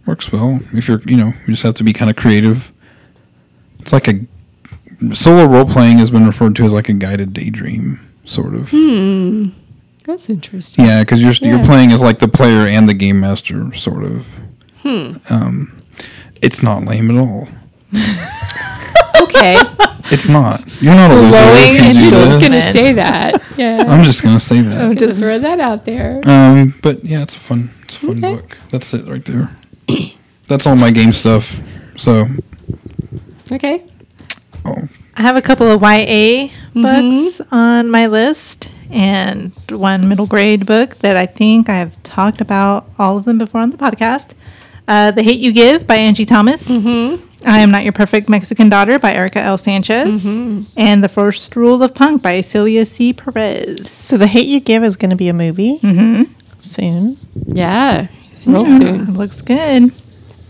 works 0.05 0.31
well. 0.31 0.59
If 0.73 0.87
you're, 0.87 1.01
you 1.05 1.17
know, 1.17 1.27
you 1.45 1.53
just 1.53 1.63
have 1.63 1.75
to 1.75 1.83
be 1.83 1.93
kind 1.93 2.09
of 2.09 2.15
creative. 2.17 2.71
It's 3.79 3.93
like 3.93 4.07
a 4.09 4.19
solo 5.13 5.45
role 5.45 5.65
playing 5.65 5.99
has 5.99 6.11
been 6.11 6.25
referred 6.25 6.55
to 6.57 6.65
as 6.65 6.73
like 6.73 6.89
a 6.89 6.93
guided 6.93 7.33
daydream, 7.33 7.99
sort 8.27 8.53
of. 8.53 8.69
that's 10.05 10.29
interesting 10.29 10.85
Yeah, 10.85 11.01
because 11.03 11.21
you're 11.21 11.33
you're 11.49 11.65
playing 11.65 11.91
as 11.91 12.01
like 12.03 12.19
the 12.19 12.27
player 12.27 12.67
and 12.67 12.87
the 12.87 12.93
game 12.93 13.19
master, 13.19 13.73
sort 13.73 14.03
of. 14.03 14.25
Hmm. 14.83 15.13
Um, 15.29 15.81
it's 16.41 16.61
not 16.61 16.83
lame 16.83 17.09
at 17.09 17.17
all. 17.17 17.47
okay 19.21 19.57
It's 20.11 20.29
not. 20.29 20.61
You're 20.81 20.93
not 20.95 21.11
a 21.11 21.15
loser 21.15 21.29
Glowing 21.31 21.57
if 21.57 21.71
you 21.73 21.79
do 21.79 21.85
and 21.85 21.97
You're 21.97 22.11
just 22.11 22.41
gonna 22.41 22.61
say 22.61 22.93
that. 22.93 23.43
Yeah. 23.57 23.83
I'm 23.87 24.03
just 24.03 24.21
gonna 24.23 24.39
say 24.39 24.61
that. 24.61 24.81
I'm 24.83 24.95
just 24.95 25.17
throw 25.19 25.39
that 25.39 25.59
out 25.59 25.83
there. 25.85 26.21
Um, 26.25 26.73
but 26.81 27.03
yeah, 27.03 27.23
it's 27.23 27.35
a 27.35 27.39
fun, 27.39 27.69
it's 27.83 27.95
a 27.95 27.99
fun 27.99 28.23
Okay. 28.23 28.35
book. 28.35 28.57
That's 28.69 28.93
it 28.93 29.05
right 29.07 29.23
there. 29.25 29.49
That's 30.47 30.65
all 30.67 30.75
my 30.77 30.91
game 30.91 31.11
stuff. 31.11 31.59
So, 31.97 32.27
Okay. 33.51 33.83
oh, 34.65 34.87
I 35.17 35.21
have 35.21 35.35
a 35.35 35.41
couple 35.41 35.65
of 35.67 35.81
YA 35.81 35.87
mm-hmm. 35.87 36.81
books 36.83 37.41
on 37.51 37.89
my 37.89 38.05
list 38.05 38.69
and 38.91 39.51
one 39.69 40.07
middle 40.07 40.27
grade 40.27 40.67
book 40.67 40.95
that 40.97 41.17
I 41.17 41.25
think 41.25 41.69
I 41.69 41.77
have 41.77 42.01
talked 42.03 42.39
about 42.39 42.87
all 42.99 43.17
of 43.17 43.25
them 43.25 43.39
before 43.39 43.61
on 43.61 43.71
the 43.71 43.77
podcast. 43.77 44.33
Uh, 44.87 45.09
the 45.09 45.23
Hate 45.23 45.39
You 45.39 45.51
Give 45.51 45.87
by 45.87 45.95
Angie 45.95 46.23
Thomas. 46.23 46.69
Mm-hmm. 46.69 47.25
I 47.47 47.59
Am 47.59 47.71
Not 47.71 47.83
Your 47.83 47.93
Perfect 47.93 48.29
Mexican 48.29 48.69
Daughter 48.69 48.99
by 48.99 49.13
Erika 49.13 49.39
L. 49.39 49.57
Sanchez. 49.57 50.23
Mm-hmm. 50.23 50.79
And 50.79 51.03
The 51.03 51.09
First 51.09 51.55
Rule 51.55 51.81
of 51.81 51.95
Punk 51.95 52.21
by 52.21 52.41
Celia 52.41 52.85
C. 52.85 53.11
Perez. 53.11 53.89
So 53.89 54.17
the 54.17 54.27
hate 54.27 54.47
you 54.47 54.59
give 54.59 54.83
is 54.83 54.97
going 54.97 55.09
to 55.09 55.15
be 55.15 55.29
a 55.29 55.33
movie 55.33 55.79
soon. 56.59 57.17
Yeah. 57.47 58.07
Real 58.45 58.67
Yeah, 58.67 58.77
soon. 58.77 59.01
It 59.01 59.13
looks 59.13 59.41
good. 59.41 59.91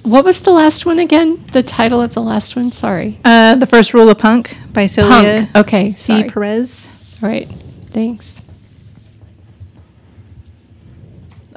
What 0.07 0.23
was 0.23 0.39
the 0.39 0.51
last 0.51 0.85
one 0.85 0.99
again? 0.99 1.43
The 1.51 1.61
title 1.61 1.99
of 1.99 2.13
the 2.13 2.21
last 2.21 2.55
one? 2.55 2.71
Sorry. 2.71 3.19
Uh, 3.25 3.55
the 3.55 3.65
First 3.65 3.93
Rule 3.93 4.07
of 4.07 4.17
Punk 4.17 4.55
by 4.71 4.85
Celia 4.85 5.49
Punk. 5.51 5.55
Okay. 5.57 5.91
C. 5.91 6.13
Sorry. 6.13 6.29
Perez. 6.29 6.89
All 7.21 7.27
right. 7.27 7.45
Thanks. 7.89 8.41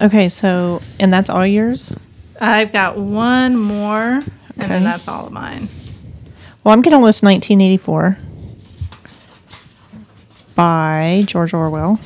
Okay, 0.03 0.28
so 0.28 0.82
and 0.98 1.12
that's 1.12 1.30
all 1.30 1.46
yours. 1.46 1.94
I've 2.40 2.72
got 2.72 2.98
one 2.98 3.57
more, 3.57 4.14
and 4.14 4.24
then 4.57 4.82
that's 4.82 5.07
all 5.07 5.26
of 5.26 5.32
mine. 5.32 5.68
Well, 6.64 6.74
I'm 6.74 6.82
going 6.82 6.98
to 6.98 7.05
list 7.05 7.22
1984 7.22 8.18
by 10.57 11.22
George 11.24 11.55
Orwell 11.55 12.01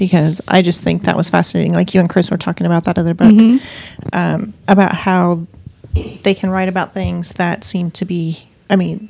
because 0.00 0.40
I 0.48 0.62
just 0.62 0.82
think 0.82 1.04
that 1.04 1.16
was 1.16 1.28
fascinating. 1.30 1.74
Like 1.74 1.94
you 1.94 2.00
and 2.00 2.08
Chris 2.10 2.30
were 2.30 2.38
talking 2.38 2.66
about 2.66 2.84
that 2.84 2.98
other 2.98 3.12
book 3.14 3.60
um, 4.14 4.54
about 4.66 4.94
how 4.96 5.46
they 6.22 6.34
can 6.34 6.48
write 6.50 6.68
about 6.70 6.94
things 6.94 7.34
that 7.34 7.62
seem 7.64 7.90
to 7.92 8.04
be, 8.06 8.48
I 8.70 8.76
mean, 8.76 9.08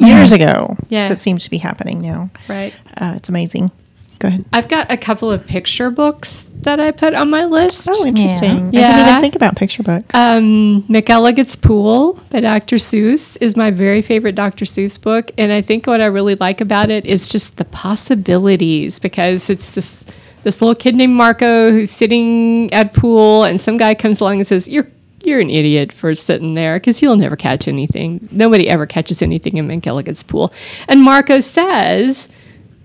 years 0.00 0.32
ago 0.32 0.76
Yeah. 0.88 1.08
that 1.08 1.22
seem 1.22 1.38
to 1.38 1.48
be 1.48 1.58
happening 1.58 2.00
now. 2.00 2.30
Right. 2.48 2.74
Uh, 2.96 3.12
it's 3.16 3.28
amazing. 3.28 3.70
Go 4.18 4.28
ahead. 4.28 4.44
I've 4.52 4.68
got 4.68 4.90
a 4.90 4.96
couple 4.96 5.30
of 5.30 5.46
picture 5.46 5.90
books 5.90 6.50
that 6.60 6.80
I 6.80 6.90
put 6.90 7.14
on 7.14 7.30
my 7.30 7.44
list. 7.44 7.88
Oh, 7.90 8.06
interesting. 8.06 8.68
I 8.68 8.70
didn't 8.70 9.08
even 9.08 9.20
think 9.20 9.34
about 9.36 9.56
picture 9.56 9.82
books. 9.82 10.14
Um, 10.14 10.84
McElligot's 10.88 11.56
Pool 11.56 12.20
by 12.30 12.40
Dr. 12.40 12.76
Seuss 12.76 13.36
is 13.40 13.56
my 13.56 13.70
very 13.70 14.02
favorite 14.02 14.34
Dr. 14.34 14.64
Seuss 14.64 15.00
book. 15.00 15.30
And 15.36 15.52
I 15.52 15.60
think 15.60 15.86
what 15.86 16.00
I 16.00 16.06
really 16.06 16.36
like 16.36 16.60
about 16.60 16.90
it 16.90 17.04
is 17.04 17.28
just 17.28 17.56
the 17.56 17.64
possibilities 17.66 18.98
because 18.98 19.50
it's 19.50 19.70
this 19.72 20.04
this 20.42 20.60
little 20.60 20.74
kid 20.74 20.94
named 20.94 21.14
Marco 21.14 21.70
who's 21.70 21.90
sitting 21.90 22.70
at 22.72 22.92
pool 22.92 23.44
and 23.44 23.58
some 23.58 23.78
guy 23.78 23.94
comes 23.94 24.20
along 24.20 24.36
and 24.36 24.46
says, 24.46 24.68
You're 24.68 24.86
you're 25.24 25.40
an 25.40 25.50
idiot 25.50 25.92
for 25.92 26.14
sitting 26.14 26.54
there 26.54 26.78
because 26.78 27.00
you'll 27.00 27.16
never 27.16 27.36
catch 27.36 27.66
anything. 27.66 28.28
Nobody 28.30 28.68
ever 28.68 28.86
catches 28.86 29.22
anything 29.22 29.56
in 29.56 29.66
McElligot's 29.66 30.22
pool. 30.22 30.52
And 30.86 31.02
Marco 31.02 31.40
says 31.40 32.28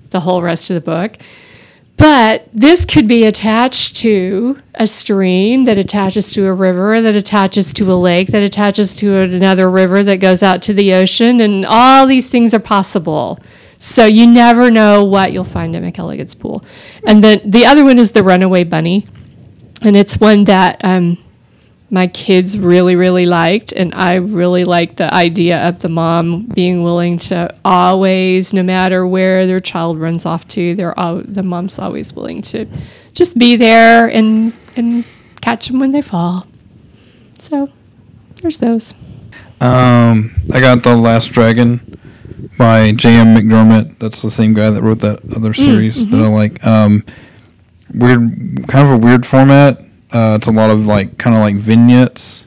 the 0.09 0.21
whole 0.21 0.41
rest 0.41 0.69
of 0.69 0.75
the 0.75 0.81
book. 0.81 1.17
But 1.99 2.47
this 2.53 2.85
could 2.85 3.09
be 3.09 3.25
attached 3.25 3.97
to 3.97 4.57
a 4.75 4.87
stream 4.87 5.65
that 5.65 5.77
attaches 5.77 6.31
to 6.31 6.45
a 6.45 6.53
river, 6.53 7.01
that 7.01 7.13
attaches 7.13 7.73
to 7.73 7.91
a 7.91 7.95
lake, 7.95 8.29
that 8.29 8.41
attaches 8.41 8.95
to 8.97 9.17
another 9.17 9.69
river 9.69 10.01
that 10.03 10.21
goes 10.21 10.41
out 10.41 10.61
to 10.61 10.73
the 10.73 10.93
ocean, 10.93 11.41
and 11.41 11.65
all 11.65 12.07
these 12.07 12.29
things 12.29 12.53
are 12.53 12.59
possible. 12.59 13.37
So 13.79 14.05
you 14.05 14.27
never 14.27 14.71
know 14.71 15.03
what 15.03 15.33
you'll 15.33 15.43
find 15.43 15.75
at 15.75 15.83
McElligot's 15.83 16.35
pool. 16.35 16.63
And 17.05 17.21
then 17.21 17.41
the 17.43 17.65
other 17.65 17.83
one 17.83 17.99
is 17.99 18.13
the 18.13 18.23
Runaway 18.23 18.63
Bunny, 18.63 19.05
and 19.81 19.97
it's 19.97 20.21
one 20.21 20.45
that 20.45 20.79
um, 20.85 21.17
my 21.91 22.07
kids 22.07 22.57
really, 22.57 22.95
really 22.95 23.25
liked. 23.25 23.71
And 23.71 23.93
I 23.95 24.15
really 24.15 24.63
liked 24.63 24.97
the 24.97 25.13
idea 25.13 25.67
of 25.67 25.79
the 25.79 25.89
mom 25.89 26.43
being 26.43 26.83
willing 26.83 27.17
to 27.19 27.53
always, 27.65 28.53
no 28.53 28.61
matter 28.63 29.07
where 29.07 29.47
their 29.47 29.59
child 29.59 29.99
runs 29.99 30.25
off 30.25 30.47
to, 30.49 30.75
they're 30.75 30.97
all, 30.99 31.21
the 31.23 31.43
mom's 31.43 31.79
always 31.79 32.13
willing 32.13 32.41
to 32.43 32.65
just 33.13 33.37
be 33.37 33.55
there 33.55 34.07
and, 34.07 34.53
and 34.75 35.03
catch 35.41 35.67
them 35.67 35.79
when 35.79 35.91
they 35.91 36.01
fall. 36.01 36.45
So 37.39 37.69
there's 38.41 38.57
those. 38.59 38.93
um, 39.61 40.31
I 40.53 40.59
got 40.59 40.83
the 40.83 40.95
Last 40.95 41.27
Dragon 41.27 41.99
by 42.57 42.91
J.M. 42.93 43.35
McDermott. 43.35 43.97
That's 43.99 44.21
the 44.21 44.31
same 44.31 44.53
guy 44.53 44.69
that 44.69 44.81
wrote 44.81 44.99
that 44.99 45.19
other 45.35 45.53
series 45.53 46.07
that 46.09 46.17
I 46.19 46.27
like. 46.27 46.65
Um, 46.65 47.03
weird, 47.93 48.21
kind 48.67 48.87
of 48.87 48.93
a 48.93 48.97
weird 48.97 49.25
format. 49.25 49.81
Uh, 50.11 50.35
it's 50.39 50.47
a 50.47 50.51
lot 50.51 50.69
of 50.71 50.87
like 50.87 51.17
kind 51.17 51.35
of 51.35 51.41
like 51.41 51.55
vignettes 51.55 52.45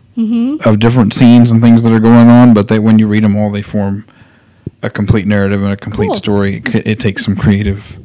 of 0.64 0.78
different 0.78 1.14
scenes 1.14 1.50
and 1.50 1.60
things 1.62 1.82
that 1.84 1.92
are 1.92 1.98
going 2.00 2.28
on, 2.28 2.52
but 2.54 2.68
they 2.68 2.78
when 2.78 2.98
you 2.98 3.08
read 3.08 3.24
them 3.24 3.34
all, 3.36 3.50
they 3.50 3.62
form 3.62 4.04
a 4.82 4.90
complete 4.90 5.26
narrative 5.26 5.62
and 5.62 5.72
a 5.72 5.76
complete 5.76 6.08
Cool. 6.08 6.14
story. 6.16 6.56
It, 6.66 6.86
it 6.86 7.00
takes 7.00 7.24
some 7.24 7.34
creative, 7.36 7.98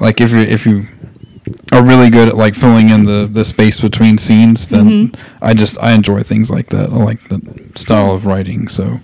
like 0.00 0.20
if 0.20 0.30
you 0.32 0.38
if 0.38 0.64
you 0.66 0.86
are 1.72 1.84
really 1.84 2.10
good 2.10 2.28
at 2.28 2.36
like 2.36 2.54
filling 2.54 2.88
in 2.90 3.04
the 3.04 3.28
the 3.30 3.44
space 3.44 3.80
between 3.80 4.18
scenes, 4.18 4.68
then 4.68 5.12
I 5.42 5.52
just 5.54 5.78
I 5.82 5.92
enjoy 5.92 6.22
things 6.22 6.50
like 6.50 6.68
that. 6.68 6.90
I 6.90 6.96
like 6.96 7.22
the 7.28 7.70
style 7.76 8.12
of 8.12 8.24
writing, 8.24 8.68
so 8.68 8.98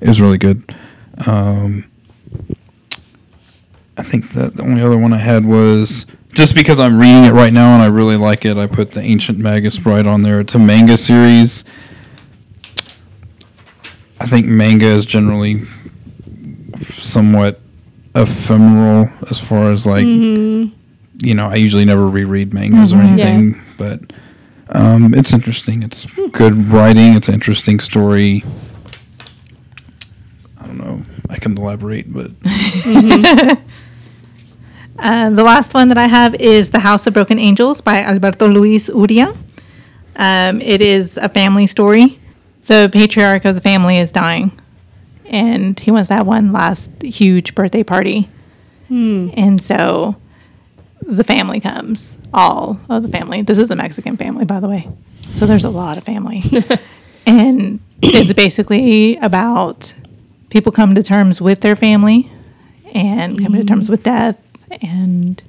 it 0.00 0.08
was 0.08 0.20
really 0.20 0.38
good. 0.38 0.74
Um, 1.26 1.84
and 3.96 4.06
think 4.06 4.32
that 4.32 4.54
the 4.54 4.62
only 4.62 4.82
other 4.82 4.96
one 4.96 5.12
I 5.12 5.18
had 5.18 5.44
was 5.44 6.06
just 6.32 6.54
because 6.54 6.78
I'm 6.78 6.98
reading 6.98 7.24
it 7.24 7.32
right 7.32 7.52
now 7.52 7.74
and 7.74 7.82
I 7.82 7.86
really 7.86 8.16
like 8.16 8.44
it. 8.44 8.56
I 8.56 8.66
put 8.66 8.92
the 8.92 9.00
Ancient 9.00 9.38
Magus 9.38 9.78
Bride 9.78 10.06
on 10.06 10.22
there. 10.22 10.40
It's 10.40 10.54
a 10.54 10.58
manga 10.58 10.96
series. 10.96 11.64
I 14.20 14.26
think 14.26 14.46
manga 14.46 14.86
is 14.86 15.06
generally 15.06 15.62
somewhat 16.82 17.60
ephemeral 18.14 19.08
as 19.30 19.40
far 19.40 19.72
as 19.72 19.86
like 19.86 20.04
mm-hmm. 20.04 20.74
you 21.24 21.34
know. 21.34 21.46
I 21.46 21.56
usually 21.56 21.84
never 21.84 22.06
reread 22.06 22.52
mangas 22.52 22.92
or 22.92 22.96
mm-hmm. 22.96 23.18
anything, 23.18 23.62
but 23.78 24.00
um, 24.70 25.14
it's 25.14 25.32
interesting. 25.32 25.82
It's 25.82 26.04
good 26.32 26.54
writing. 26.54 27.14
It's 27.14 27.28
an 27.28 27.34
interesting 27.34 27.80
story. 27.80 28.44
I 30.58 30.66
don't 30.66 30.78
know. 30.78 31.02
I 31.30 31.38
can 31.38 31.56
elaborate, 31.56 32.12
but 32.12 32.30
mm-hmm. 32.40 33.66
Uh, 35.00 35.30
the 35.30 35.42
last 35.42 35.72
one 35.72 35.88
that 35.88 35.96
I 35.96 36.06
have 36.06 36.34
is 36.34 36.70
The 36.70 36.78
House 36.78 37.06
of 37.06 37.14
Broken 37.14 37.38
Angels 37.38 37.80
by 37.80 38.02
Alberto 38.02 38.46
Luis 38.46 38.90
Urrea. 38.90 39.34
Um, 40.14 40.60
it 40.60 40.82
is 40.82 41.16
a 41.16 41.28
family 41.30 41.66
story. 41.66 42.18
The 42.66 42.90
patriarch 42.92 43.46
of 43.46 43.54
the 43.54 43.62
family 43.62 43.96
is 43.96 44.12
dying, 44.12 44.52
and 45.24 45.80
he 45.80 45.90
wants 45.90 46.08
to 46.08 46.14
have 46.16 46.26
one 46.26 46.52
last 46.52 46.92
huge 47.02 47.54
birthday 47.54 47.82
party. 47.82 48.28
And 48.90 49.62
so 49.62 50.16
the 51.00 51.24
family 51.24 51.60
comes, 51.60 52.18
all 52.34 52.78
of 52.90 53.02
the 53.02 53.08
family. 53.08 53.40
This 53.40 53.56
is 53.56 53.70
a 53.70 53.76
Mexican 53.76 54.18
family, 54.18 54.44
by 54.44 54.60
the 54.60 54.68
way. 54.68 54.86
So 55.30 55.46
there's 55.46 55.64
a 55.64 55.70
lot 55.70 55.96
of 55.96 56.04
family. 56.04 56.42
and 57.26 57.80
it's 58.02 58.34
basically 58.34 59.16
about 59.16 59.94
people 60.50 60.72
come 60.72 60.94
to 60.94 61.02
terms 61.02 61.40
with 61.40 61.62
their 61.62 61.74
family 61.74 62.30
and 62.92 63.40
come 63.40 63.54
to 63.54 63.64
terms 63.64 63.88
with 63.88 64.02
death 64.02 64.36
and 64.82 65.42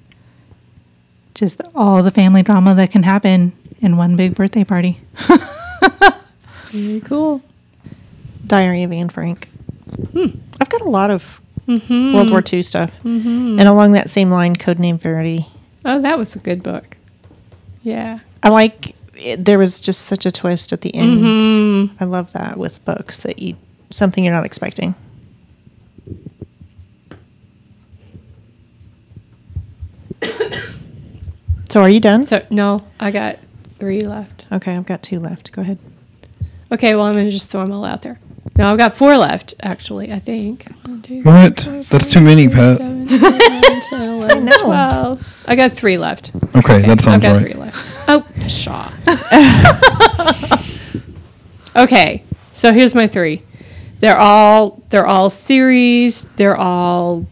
just 1.34 1.62
all 1.76 2.04
the 2.04 2.12
family 2.12 2.44
drama 2.44 2.76
that 2.76 2.92
can 2.92 3.04
happen 3.04 3.54
in 3.80 3.98
one 3.98 4.16
big 4.16 4.36
birthday 4.36 4.64
party. 4.64 5.00
Very 6.68 7.02
cool. 7.02 7.42
Diary 8.46 8.84
of 8.84 8.92
Anne 8.92 9.10
Frank. 9.10 9.48
Hmm. 10.12 10.28
I've 10.60 10.70
got 10.70 10.82
a 10.82 10.90
lot 10.90 11.10
of 11.12 11.42
mm-hmm. 11.68 12.14
World 12.14 12.32
War 12.32 12.44
II 12.52 12.64
stuff. 12.64 12.92
Mm-hmm. 13.04 13.60
And 13.60 13.68
along 13.68 13.94
that 13.94 14.10
same 14.10 14.30
line, 14.30 14.56
Codename 14.56 15.00
Verity. 15.00 15.48
Oh, 15.86 16.02
that 16.02 16.18
was 16.18 16.36
a 16.36 16.40
good 16.40 16.64
book. 16.64 16.98
Yeah. 17.84 18.20
I 18.44 18.50
like 18.50 18.96
it, 19.16 19.44
there 19.44 19.60
was 19.60 19.80
just 19.80 20.06
such 20.06 20.26
a 20.26 20.32
twist 20.32 20.74
at 20.74 20.82
the 20.82 20.94
end. 20.96 21.20
Mm-hmm. 21.20 22.04
I 22.04 22.06
love 22.06 22.32
that 22.34 22.58
with 22.58 22.84
books 22.86 23.20
that 23.20 23.40
you 23.40 23.56
something 23.90 24.24
you're 24.24 24.34
not 24.34 24.46
expecting. 24.46 24.96
So 31.70 31.82
are 31.82 31.90
you 31.90 32.00
done? 32.00 32.24
So 32.26 32.46
no, 32.50 32.86
I 33.00 33.12
got 33.12 33.40
three 33.70 34.02
left. 34.02 34.46
Okay, 34.52 34.76
I've 34.76 34.86
got 34.86 35.02
two 35.04 35.20
left. 35.20 35.52
Go 35.52 35.62
ahead. 35.62 35.78
Okay, 36.72 36.96
well 36.96 37.06
I'm 37.06 37.14
gonna 37.14 37.32
just 37.32 37.50
throw 37.52 37.64
them 37.64 37.74
all 37.74 37.86
out 37.86 38.02
there. 38.02 38.20
No, 38.58 38.72
I've 38.72 38.78
got 38.78 38.96
four 38.96 39.18
left 39.18 39.54
actually. 39.62 40.12
I 40.12 40.20
think. 40.20 40.66
One, 40.84 41.02
two, 41.02 41.22
three, 41.22 41.32
what? 41.32 41.62
four, 41.62 41.74
That's 41.84 42.06
five, 42.06 42.14
too 42.14 42.22
many, 42.22 42.44
six, 42.46 42.56
Pat. 42.56 42.78
seven, 42.78 43.02
eight, 43.04 43.22
nine, 43.22 43.82
10, 43.90 44.02
11, 44.10 44.46
know. 44.46 44.64
12. 44.64 45.44
I 45.48 45.56
got 45.56 45.72
three 45.72 45.98
left. 45.98 46.32
Okay, 46.56 46.82
that 46.82 46.90
I've 46.90 47.02
sounds 47.02 47.22
got 47.24 47.34
right. 47.34 47.42
three 47.52 47.54
left. 47.60 48.06
Oh, 48.08 48.26
pshaw. 48.48 48.92
okay, 51.84 52.24
so 52.54 52.74
here's 52.74 52.96
my 52.96 53.08
three. 53.08 53.44
They're 54.00 54.18
all 54.18 54.82
they're 54.90 55.06
all 55.06 55.30
series. 55.30 56.24
They're 56.36 56.58
all 56.58 57.26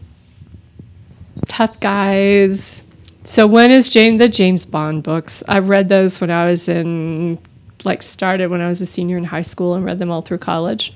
tough 1.50 1.78
guys. 1.80 2.82
So 3.24 3.46
one 3.46 3.70
is 3.70 3.90
James 3.90 4.20
the 4.20 4.28
James 4.28 4.64
Bond 4.64 5.02
books. 5.02 5.42
I 5.46 5.58
read 5.58 5.88
those 5.88 6.20
when 6.20 6.30
I 6.30 6.46
was 6.46 6.68
in 6.68 7.38
like 7.84 8.02
started 8.02 8.50
when 8.50 8.60
I 8.60 8.68
was 8.68 8.80
a 8.80 8.86
senior 8.86 9.18
in 9.18 9.24
high 9.24 9.42
school 9.42 9.74
and 9.74 9.84
read 9.84 9.98
them 9.98 10.10
all 10.10 10.22
through 10.22 10.38
college. 10.38 10.94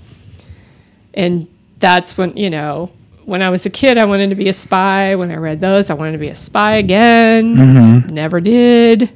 And 1.12 1.48
that's 1.78 2.16
when, 2.16 2.36
you 2.36 2.50
know, 2.50 2.92
when 3.24 3.42
I 3.42 3.50
was 3.50 3.66
a 3.66 3.70
kid 3.70 3.98
I 3.98 4.04
wanted 4.04 4.30
to 4.30 4.36
be 4.36 4.48
a 4.48 4.52
spy. 4.52 5.16
When 5.16 5.30
I 5.30 5.36
read 5.36 5.60
those, 5.60 5.90
I 5.90 5.94
wanted 5.94 6.12
to 6.12 6.18
be 6.18 6.28
a 6.28 6.34
spy 6.34 6.76
again. 6.76 7.56
Mm-hmm. 7.56 8.14
Never 8.14 8.40
did. 8.40 9.12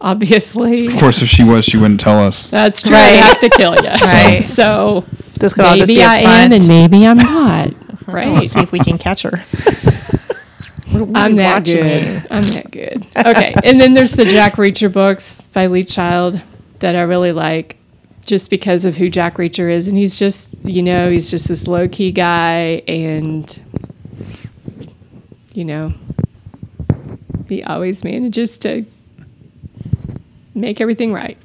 Obviously. 0.00 0.88
Of 0.88 0.96
course, 0.96 1.22
if 1.22 1.28
she 1.28 1.44
was, 1.44 1.64
she 1.64 1.76
wouldn't 1.76 2.00
tell 2.00 2.18
us. 2.18 2.50
That's 2.50 2.82
true. 2.82 2.92
Right. 2.92 3.02
I 3.02 3.26
have 3.28 3.40
to 3.40 3.50
kill 3.50 3.74
you. 3.76 3.88
Right. 4.02 4.42
So 4.42 5.04
This 5.38 5.54
could 5.54 5.64
all 5.64 5.76
just 5.76 5.88
maybe 5.88 6.00
be 6.00 6.02
I 6.02 6.18
a 6.18 6.26
am 6.26 6.52
and 6.52 6.66
maybe 6.66 7.06
I'm 7.06 7.16
not. 7.16 7.70
Right. 8.08 8.28
Let's 8.28 8.52
see 8.52 8.60
if 8.60 8.72
we 8.72 8.80
can 8.80 8.98
catch 8.98 9.22
her. 9.22 9.30
I'm 10.94 11.36
that 11.36 11.64
good. 11.64 12.02
you. 12.02 12.28
I'm 12.30 12.44
that 12.44 12.70
good. 12.70 13.06
Okay. 13.16 13.54
and 13.64 13.80
then 13.80 13.94
there's 13.94 14.12
the 14.12 14.24
Jack 14.24 14.54
Reacher 14.54 14.92
books 14.92 15.48
by 15.48 15.66
Lee 15.66 15.84
Child 15.84 16.40
that 16.80 16.96
I 16.96 17.02
really 17.02 17.32
like 17.32 17.76
just 18.24 18.50
because 18.50 18.84
of 18.84 18.96
who 18.96 19.08
Jack 19.08 19.36
Reacher 19.36 19.70
is. 19.70 19.88
And 19.88 19.96
he's 19.96 20.18
just, 20.18 20.54
you 20.64 20.82
know, 20.82 21.10
he's 21.10 21.30
just 21.30 21.48
this 21.48 21.66
low 21.66 21.88
key 21.88 22.12
guy 22.12 22.82
and, 22.86 23.62
you 25.54 25.64
know, 25.64 25.94
he 27.48 27.62
always 27.62 28.04
manages 28.04 28.58
to 28.58 28.84
make 30.54 30.80
everything 30.80 31.12
right. 31.12 31.38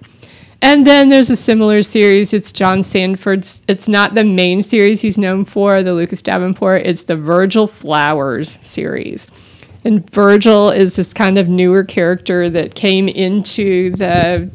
And 0.62 0.86
then 0.88 1.10
there's 1.10 1.30
a 1.30 1.36
similar 1.36 1.82
series. 1.82 2.34
It's 2.34 2.52
John 2.52 2.84
Sandford's. 2.84 3.62
It's 3.68 3.88
not 3.88 4.16
the 4.16 4.24
main 4.24 4.62
series 4.62 5.02
he's 5.02 5.18
known 5.18 5.46
for, 5.46 5.84
the 5.84 5.94
Lucas 5.94 6.22
Davenport. 6.22 6.82
It's 6.86 7.04
the 7.04 7.16
Virgil 7.16 7.68
Flowers 7.68 8.50
series. 8.50 9.28
And 9.84 10.10
Virgil 10.10 10.72
is 10.72 10.96
this 10.96 11.14
kind 11.14 11.38
of 11.38 11.48
newer 11.48 11.84
character 11.84 12.50
that 12.50 12.76
came 12.76 13.08
into 13.08 13.92
the 13.92 14.50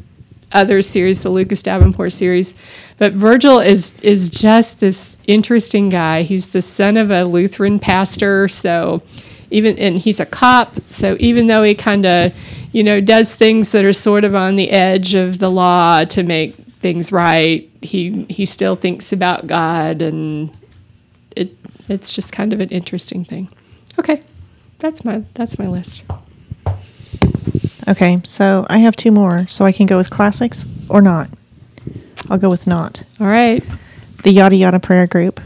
other 0.51 0.81
series, 0.81 1.23
the 1.23 1.29
Lucas 1.29 1.63
Davenport 1.63 2.11
series. 2.11 2.53
But 2.97 3.13
Virgil 3.13 3.59
is 3.59 3.99
is 4.01 4.29
just 4.29 4.79
this 4.79 5.17
interesting 5.25 5.89
guy. 5.89 6.21
He's 6.23 6.49
the 6.49 6.61
son 6.61 6.97
of 6.97 7.09
a 7.11 7.23
Lutheran 7.23 7.79
pastor, 7.79 8.47
so 8.47 9.01
even 9.49 9.77
and 9.79 9.97
he's 9.97 10.19
a 10.19 10.25
cop. 10.25 10.75
So 10.89 11.17
even 11.19 11.47
though 11.47 11.63
he 11.63 11.73
kind 11.75 12.05
of, 12.05 12.35
you 12.73 12.83
know, 12.83 12.99
does 12.99 13.33
things 13.33 13.71
that 13.71 13.85
are 13.85 13.93
sort 13.93 14.23
of 14.23 14.35
on 14.35 14.57
the 14.57 14.71
edge 14.71 15.13
of 15.13 15.39
the 15.39 15.49
law 15.49 16.03
to 16.05 16.23
make 16.23 16.55
things 16.55 17.11
right, 17.11 17.69
he 17.81 18.23
he 18.29 18.45
still 18.45 18.75
thinks 18.75 19.13
about 19.13 19.47
God, 19.47 20.01
and 20.01 20.51
it 21.35 21.55
it's 21.87 22.13
just 22.13 22.33
kind 22.33 22.51
of 22.51 22.59
an 22.59 22.69
interesting 22.69 23.23
thing. 23.23 23.47
Okay, 23.99 24.21
that's 24.79 25.05
my 25.05 25.23
that's 25.35 25.57
my 25.57 25.67
list. 25.67 26.03
Okay, 27.87 28.19
so 28.23 28.65
I 28.69 28.79
have 28.79 28.95
two 28.95 29.11
more, 29.11 29.47
so 29.47 29.65
I 29.65 29.71
can 29.71 29.85
go 29.85 29.97
with 29.97 30.09
classics 30.09 30.65
or 30.89 31.01
not. 31.01 31.29
I'll 32.29 32.37
go 32.37 32.49
with 32.49 32.65
not. 32.65 33.03
All 33.19 33.27
right. 33.27 33.63
The 34.23 34.31
Yada 34.31 34.55
Yada 34.55 34.79
Prayer 34.79 35.05
Group 35.05 35.41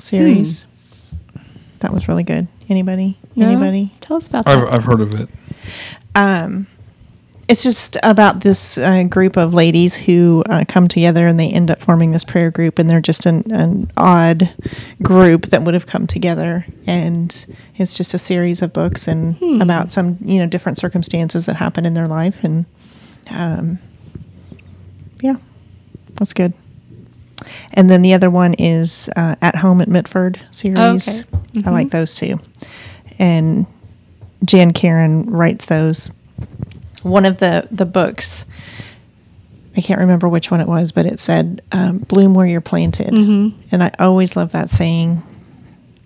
series. 0.00 0.64
Hmm. 0.64 1.40
That 1.80 1.92
was 1.92 2.08
really 2.08 2.22
good. 2.22 2.48
Anybody? 2.68 3.18
No? 3.36 3.46
Anybody? 3.46 3.92
Tell 4.00 4.16
us 4.16 4.26
about 4.26 4.46
that. 4.46 4.56
I've, 4.56 4.74
I've 4.74 4.84
heard 4.84 5.02
of 5.02 5.12
it. 5.20 5.28
Um, 6.14 6.66
it's 7.46 7.62
just 7.62 7.98
about 8.02 8.40
this 8.40 8.78
uh, 8.78 9.04
group 9.04 9.36
of 9.36 9.52
ladies 9.52 9.94
who 9.96 10.42
uh, 10.48 10.64
come 10.66 10.88
together 10.88 11.26
and 11.26 11.38
they 11.38 11.50
end 11.50 11.70
up 11.70 11.82
forming 11.82 12.10
this 12.10 12.24
prayer 12.24 12.50
group, 12.50 12.78
and 12.78 12.88
they're 12.88 13.02
just 13.02 13.26
an, 13.26 13.50
an 13.52 13.90
odd 13.96 14.50
group 15.02 15.46
that 15.46 15.62
would 15.62 15.74
have 15.74 15.86
come 15.86 16.06
together. 16.06 16.64
And 16.86 17.46
it's 17.76 17.96
just 17.96 18.14
a 18.14 18.18
series 18.18 18.62
of 18.62 18.72
books 18.72 19.06
and 19.06 19.36
about 19.60 19.90
some 19.90 20.16
you 20.24 20.38
know 20.38 20.46
different 20.46 20.78
circumstances 20.78 21.44
that 21.46 21.56
happen 21.56 21.84
in 21.84 21.92
their 21.94 22.06
life, 22.06 22.42
and 22.44 22.64
um, 23.30 23.78
yeah, 25.20 25.36
that's 26.14 26.32
good. 26.32 26.54
And 27.74 27.90
then 27.90 28.00
the 28.00 28.14
other 28.14 28.30
one 28.30 28.54
is 28.54 29.10
uh, 29.16 29.36
At 29.42 29.56
Home 29.56 29.82
at 29.82 29.88
Mitford 29.88 30.40
series. 30.50 31.24
I 31.66 31.70
like 31.70 31.90
those 31.90 32.14
two. 32.14 32.40
And 33.18 33.66
Jan 34.44 34.72
Karon 34.72 35.24
writes 35.28 35.66
those. 35.66 36.10
One 37.02 37.24
of 37.26 37.38
the, 37.38 37.68
the 37.70 37.84
books, 37.86 38.46
I 39.76 39.80
can't 39.80 40.00
remember 40.00 40.28
which 40.28 40.50
one 40.50 40.60
it 40.60 40.66
was, 40.66 40.90
but 40.92 41.04
it 41.06 41.18
said, 41.20 41.60
um, 41.72 41.98
bloom 41.98 42.34
where 42.34 42.46
you're 42.46 42.60
planted. 42.60 43.12
And 43.12 43.82
I 43.82 43.90
always 43.98 44.36
love 44.36 44.52
that 44.52 44.70
saying. 44.70 45.22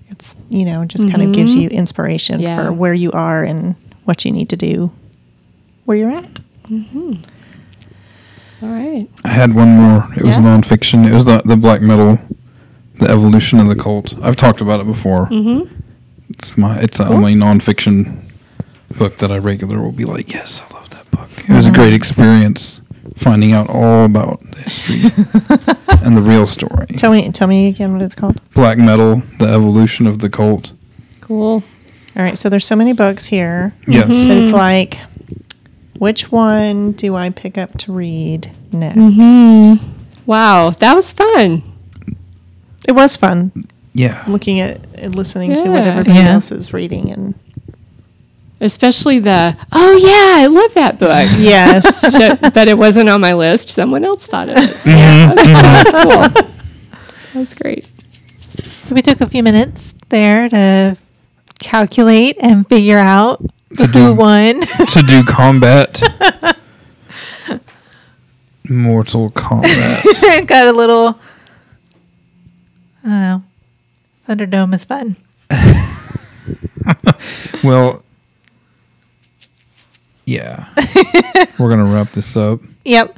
It's, 0.09 0.35
you 0.49 0.65
know, 0.65 0.85
just 0.85 1.09
kind 1.11 1.23
of 1.23 1.33
gives 1.33 1.55
you 1.55 1.69
inspiration 1.69 2.41
Yeah. 2.41 2.65
for 2.65 2.73
where 2.73 2.95
you 2.95 3.13
are 3.13 3.45
and 3.45 3.77
what 4.05 4.25
you 4.25 4.33
need 4.33 4.49
to 4.51 4.57
do 4.57 4.91
where 5.85 5.97
you're 5.97 6.11
at. 6.11 6.41
All 8.61 8.69
right. 8.69 9.09
I 9.25 9.29
had 9.29 9.55
one 9.55 9.69
more. 9.69 10.09
It 10.17 10.23
was 10.25 10.37
Yeah? 10.37 10.43
nonfiction. 10.45 11.07
It 11.09 11.13
was 11.15 11.25
the 11.25 11.43
the 11.45 11.57
black 11.57 11.81
metal, 11.81 12.19
the 12.97 13.09
evolution 13.09 13.61
of 13.61 13.69
the 13.69 13.77
cult. 13.77 14.15
I've 14.23 14.37
talked 14.37 14.61
about 14.61 14.81
it 14.81 14.87
before. 14.87 15.29
Mm-hmm. 15.29 15.73
It's 16.31 16.57
my. 16.59 16.77
It's 16.79 16.99
the 16.99 17.07
only 17.07 17.35
nonfiction 17.35 18.19
book 18.97 19.19
that 19.19 19.31
I 19.31 19.39
regular 19.39 19.81
will 19.83 19.93
be 19.93 20.05
like, 20.05 20.33
yes, 20.33 20.63
I 20.63 20.75
love 20.75 20.91
that 20.91 21.11
book. 21.11 21.29
It 21.39 21.51
was 21.51 21.67
a 21.67 21.71
uh-huh. 21.71 21.83
great 21.83 21.93
experience 21.93 22.81
finding 23.17 23.53
out 23.53 23.69
all 23.69 24.05
about 24.05 24.41
the 24.51 24.61
history 24.61 25.01
and 26.05 26.17
the 26.17 26.23
real 26.23 26.47
story. 26.47 26.87
Tell 26.97 27.11
me, 27.11 27.31
tell 27.33 27.49
me 27.49 27.69
again 27.69 27.93
what 27.93 28.03
it's 28.03 28.15
called. 28.15 28.41
Black 28.55 28.79
metal, 28.79 29.23
the 29.39 29.47
evolution 29.47 30.07
of 30.07 30.21
the 30.21 30.31
cult. 30.31 30.73
Cool. 31.21 31.63
All 32.17 32.23
right, 32.23 32.39
so 32.39 32.49
there's 32.49 32.67
so 32.67 32.77
many 32.77 32.93
books 32.93 33.27
here 33.27 33.75
Yes. 33.87 34.09
that 34.09 34.37
it's 34.37 34.53
mm-hmm. 34.53 34.57
like, 34.57 34.99
which 35.99 36.33
one 36.33 36.93
do 36.93 37.15
I 37.15 37.31
pick 37.31 37.59
up 37.59 37.77
to 37.79 37.93
read 37.93 38.51
next? 38.73 38.99
Mm-hmm. 38.99 39.87
Wow, 40.27 40.71
that 40.71 40.95
was 40.95 41.13
fun. 41.13 41.63
It 42.87 42.93
was 42.93 43.17
fun 43.17 43.53
Yeah. 43.93 44.25
looking 44.29 44.61
at 44.61 44.81
and 44.95 45.15
listening 45.15 45.55
to 45.55 45.69
what 45.69 45.85
everybody 45.85 46.19
Yeah. 46.19 46.33
else 46.35 46.51
is 46.51 46.73
reading 46.73 47.11
and 47.11 47.35
Especially 48.61 49.21
the, 49.21 49.57
oh 49.73 49.97
yeah, 49.97 50.43
I 50.45 50.47
love 50.49 50.75
that 50.75 50.99
book. 50.99 51.29
yes, 51.39 52.01
that, 52.19 52.55
that 52.55 52.69
it 52.69 52.77
wasn't 52.77 53.09
on 53.09 53.21
my 53.21 53.33
list. 53.33 53.69
Someone 53.69 54.05
else 54.05 54.27
thought 54.27 54.49
of 54.49 54.57
it. 54.57 54.69
So 54.71 54.91
yeah, 54.91 55.33
that 55.35 55.37
was, 55.37 55.47
mm-hmm. 55.47 56.03
that 56.03 56.33
was 56.35 56.43
cool. 56.43 56.51
That 57.33 57.39
was 57.39 57.55
great. 57.55 57.85
So 58.85 58.95
we 58.95 59.03
took 59.03 59.21
a 59.21 59.27
few 59.27 59.43
minutes 59.45 59.95
there 60.09 60.49
to 60.49 60.97
calculate 61.61 62.37
and 62.41 62.67
figure 62.69 62.99
out 62.99 63.41
To 63.77 63.87
who 63.87 63.93
do- 63.93 64.15
won. 64.15 64.61
to 64.63 65.03
do 65.07 65.23
combat. 65.27 66.01
Mortal 68.71 69.31
Kombat. 69.31 70.47
Got 70.47 70.67
a 70.67 70.73
little. 70.73 71.19
I 73.05 73.09
don't 73.09 73.21
know. 73.21 73.43
Thunderdome 74.29 74.75
is 74.75 74.85
fun. 74.85 75.17
Well, 77.65 78.03
yeah. 80.29 80.69
We're 81.59 81.71
going 81.71 81.85
to 81.85 81.91
wrap 81.91 82.13
this 82.13 82.37
up. 82.37 82.61
Yep. 82.85 83.17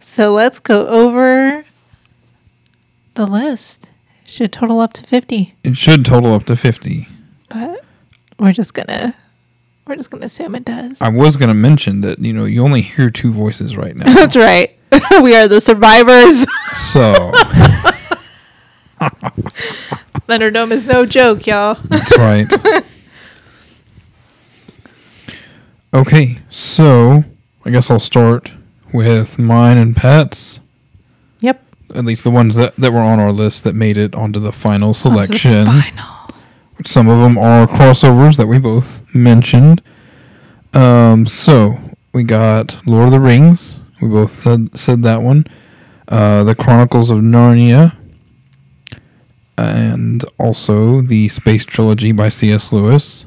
So 0.00 0.32
let's 0.32 0.58
go 0.58 0.86
over 0.88 1.64
the 3.14 3.26
list. 3.26 3.90
It 4.22 4.30
should 4.30 4.52
total 4.52 4.80
up 4.80 4.94
to 4.94 5.02
50, 5.02 5.54
It 5.62 5.76
should 5.76 6.04
total 6.06 6.32
up 6.32 6.44
to 6.44 6.56
50. 6.56 7.06
but 7.50 7.84
we're 8.38 8.52
just 8.52 8.74
going 8.74 8.88
to 8.88 9.14
we're 9.86 9.96
just 9.96 10.10
going 10.10 10.20
to 10.22 10.26
assume 10.26 10.54
it 10.56 10.64
does. 10.64 11.00
I 11.00 11.10
was 11.10 11.36
going 11.36 11.48
to 11.48 11.54
mention 11.54 12.00
that, 12.00 12.18
you 12.18 12.32
know, 12.32 12.44
you 12.44 12.64
only 12.64 12.80
hear 12.80 13.08
two 13.08 13.32
voices 13.32 13.76
right 13.76 13.94
now. 13.94 14.04
That's 14.14 14.34
right. 14.34 14.76
we 15.22 15.36
are 15.36 15.46
the 15.46 15.60
survivors. 15.60 16.44
So, 16.74 17.12
Thunderdome 20.28 20.72
is 20.72 20.86
no 20.86 21.06
joke, 21.06 21.46
y'all. 21.46 21.78
that's 21.84 22.16
right. 22.18 22.46
Okay, 25.96 26.36
so 26.50 27.24
I 27.64 27.70
guess 27.70 27.90
I'll 27.90 27.98
start 27.98 28.52
with 28.92 29.38
mine 29.38 29.78
and 29.78 29.96
Pat's. 29.96 30.60
Yep. 31.40 31.62
At 31.94 32.04
least 32.04 32.22
the 32.22 32.30
ones 32.30 32.54
that, 32.56 32.76
that 32.76 32.92
were 32.92 33.00
on 33.00 33.18
our 33.18 33.32
list 33.32 33.64
that 33.64 33.74
made 33.74 33.96
it 33.96 34.14
onto 34.14 34.38
the 34.38 34.52
final 34.52 34.88
Onto 34.88 35.08
the 35.08 35.24
selection. 35.24 35.64
Final. 35.64 36.34
Some 36.84 37.08
of 37.08 37.20
them 37.20 37.38
are 37.38 37.66
crossovers 37.66 38.36
that 38.36 38.46
we 38.46 38.58
both 38.58 39.02
mentioned. 39.14 39.80
Um, 40.74 41.26
so 41.26 41.74
we 42.12 42.24
got 42.24 42.86
Lord 42.86 43.06
of 43.06 43.12
the 43.12 43.20
Rings. 43.20 43.80
We 44.02 44.08
both 44.08 44.42
said, 44.42 44.78
said 44.78 45.02
that 45.02 45.22
one. 45.22 45.46
Uh, 46.08 46.44
the 46.44 46.54
Chronicles 46.54 47.10
of 47.10 47.18
Narnia. 47.20 47.96
And 49.56 50.22
also 50.38 51.00
the 51.00 51.30
Space 51.30 51.64
Trilogy 51.64 52.12
by 52.12 52.28
C.S. 52.28 52.72
Lewis. 52.72 53.25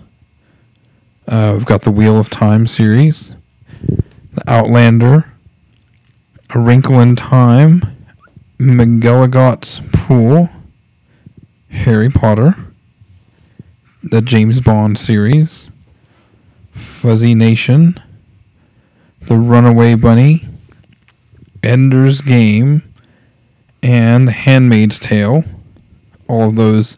Uh, 1.29 1.53
we've 1.55 1.65
got 1.65 1.83
the 1.83 1.91
Wheel 1.91 2.19
of 2.19 2.29
Time 2.29 2.67
series. 2.67 3.35
The 4.33 4.43
Outlander. 4.47 5.31
A 6.49 6.59
Wrinkle 6.59 6.99
in 6.99 7.15
Time. 7.15 7.83
McGilligot's 8.57 9.79
Pool. 9.93 10.49
Harry 11.69 12.09
Potter 12.09 12.55
the 14.03 14.21
James 14.21 14.61
Bond 14.61 14.97
series, 14.97 15.69
Fuzzy 16.71 17.35
Nation, 17.35 18.01
The 19.21 19.35
Runaway 19.35 19.95
Bunny, 19.95 20.47
Ender's 21.61 22.21
Game, 22.21 22.83
and 23.83 24.27
The 24.27 24.31
Handmaid's 24.31 24.99
Tale. 24.99 25.43
All 26.27 26.49
of 26.49 26.55
those 26.55 26.97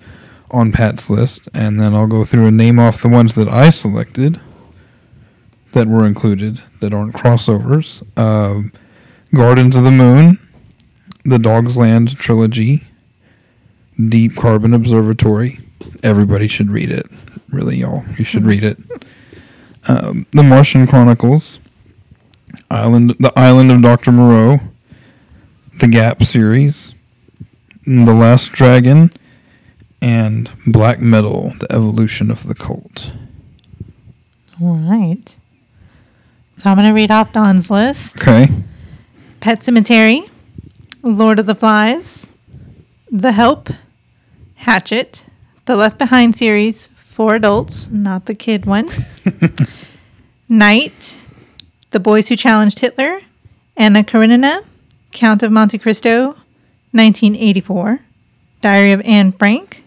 on 0.52 0.72
Pat's 0.72 1.10
list, 1.10 1.48
and 1.54 1.80
then 1.80 1.94
I'll 1.94 2.08
go 2.08 2.24
through 2.24 2.48
and 2.48 2.58
name 2.58 2.80
off 2.80 3.02
the 3.02 3.10
ones 3.10 3.36
that 3.36 3.48
I 3.48 3.70
selected 3.70 4.40
that 5.72 5.88
were 5.88 6.06
included 6.06 6.62
that 6.82 6.94
aren't 6.94 7.14
crossovers. 7.14 8.04
Um, 8.20 8.72
Gardens 9.34 9.76
of 9.76 9.84
the 9.84 9.92
Moon, 9.92 10.38
The 11.24 11.38
Dogsland 11.38 12.18
trilogy, 12.18 12.84
Deep 14.10 14.36
Carbon 14.36 14.74
Observatory. 14.74 15.60
Everybody 16.04 16.48
should 16.48 16.70
read 16.70 16.92
it. 16.92 17.08
Really, 17.52 17.78
y'all, 17.78 18.04
you 18.18 18.26
should 18.26 18.46
read 18.46 18.64
it. 18.64 18.78
Um, 19.88 20.26
the 20.32 20.44
Martian 20.44 20.86
Chronicles, 20.86 21.60
Island, 22.70 23.16
The 23.20 23.34
Island 23.38 23.72
of 23.72 23.82
Doctor 23.82 24.12
Moreau, 24.12 24.60
the 25.80 25.88
Gap 25.88 26.24
series, 26.24 26.94
The 27.86 28.14
Last 28.14 28.52
Dragon, 28.52 29.12
and 30.02 30.50
Black 30.66 31.00
Metal: 31.00 31.54
The 31.60 31.72
Evolution 31.72 32.32
of 32.32 32.48
the 32.48 32.56
Cult. 32.56 33.12
All 34.62 34.76
right. 34.76 35.36
So 36.58 36.70
I'm 36.70 36.78
going 36.78 36.88
to 36.88 36.94
read 36.94 37.10
off 37.10 37.34
Don's 37.34 37.72
list. 37.72 38.22
Okay. 38.22 38.48
Pet 39.40 39.62
Sematary, 39.62 40.30
Lord 41.02 41.40
of 41.40 41.48
the 41.48 41.56
Flies, 41.56 42.30
The 43.10 43.32
Help, 43.32 43.70
Hatchet, 44.54 45.26
the 45.66 45.76
Left 45.76 45.98
Behind 45.98 46.36
series 46.36 46.86
for 46.94 47.34
adults, 47.34 47.90
not 47.90 48.28
the 48.28 48.36
kid 48.36 48.68
one. 48.68 48.88
Night, 50.50 51.20
The 51.90 52.00
Boys 52.00 52.30
Who 52.30 52.36
Challenged 52.36 52.78
Hitler, 52.78 53.22
Anna 53.76 54.04
Karenina, 54.04 54.64
Count 55.12 55.42
of 55.42 55.52
Monte 55.52 55.80
Cristo, 55.80 56.36
1984, 56.92 58.02
Diary 58.62 58.92
of 58.92 59.02
Anne 59.02 59.32
Frank, 59.32 59.84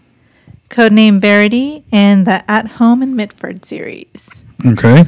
Codename 0.69 1.19
Verity, 1.19 1.83
and 1.91 2.25
the 2.25 2.49
At 2.49 2.67
Home 2.71 3.01
in 3.01 3.15
Mitford 3.15 3.65
series. 3.65 4.43
Okay. 4.65 5.05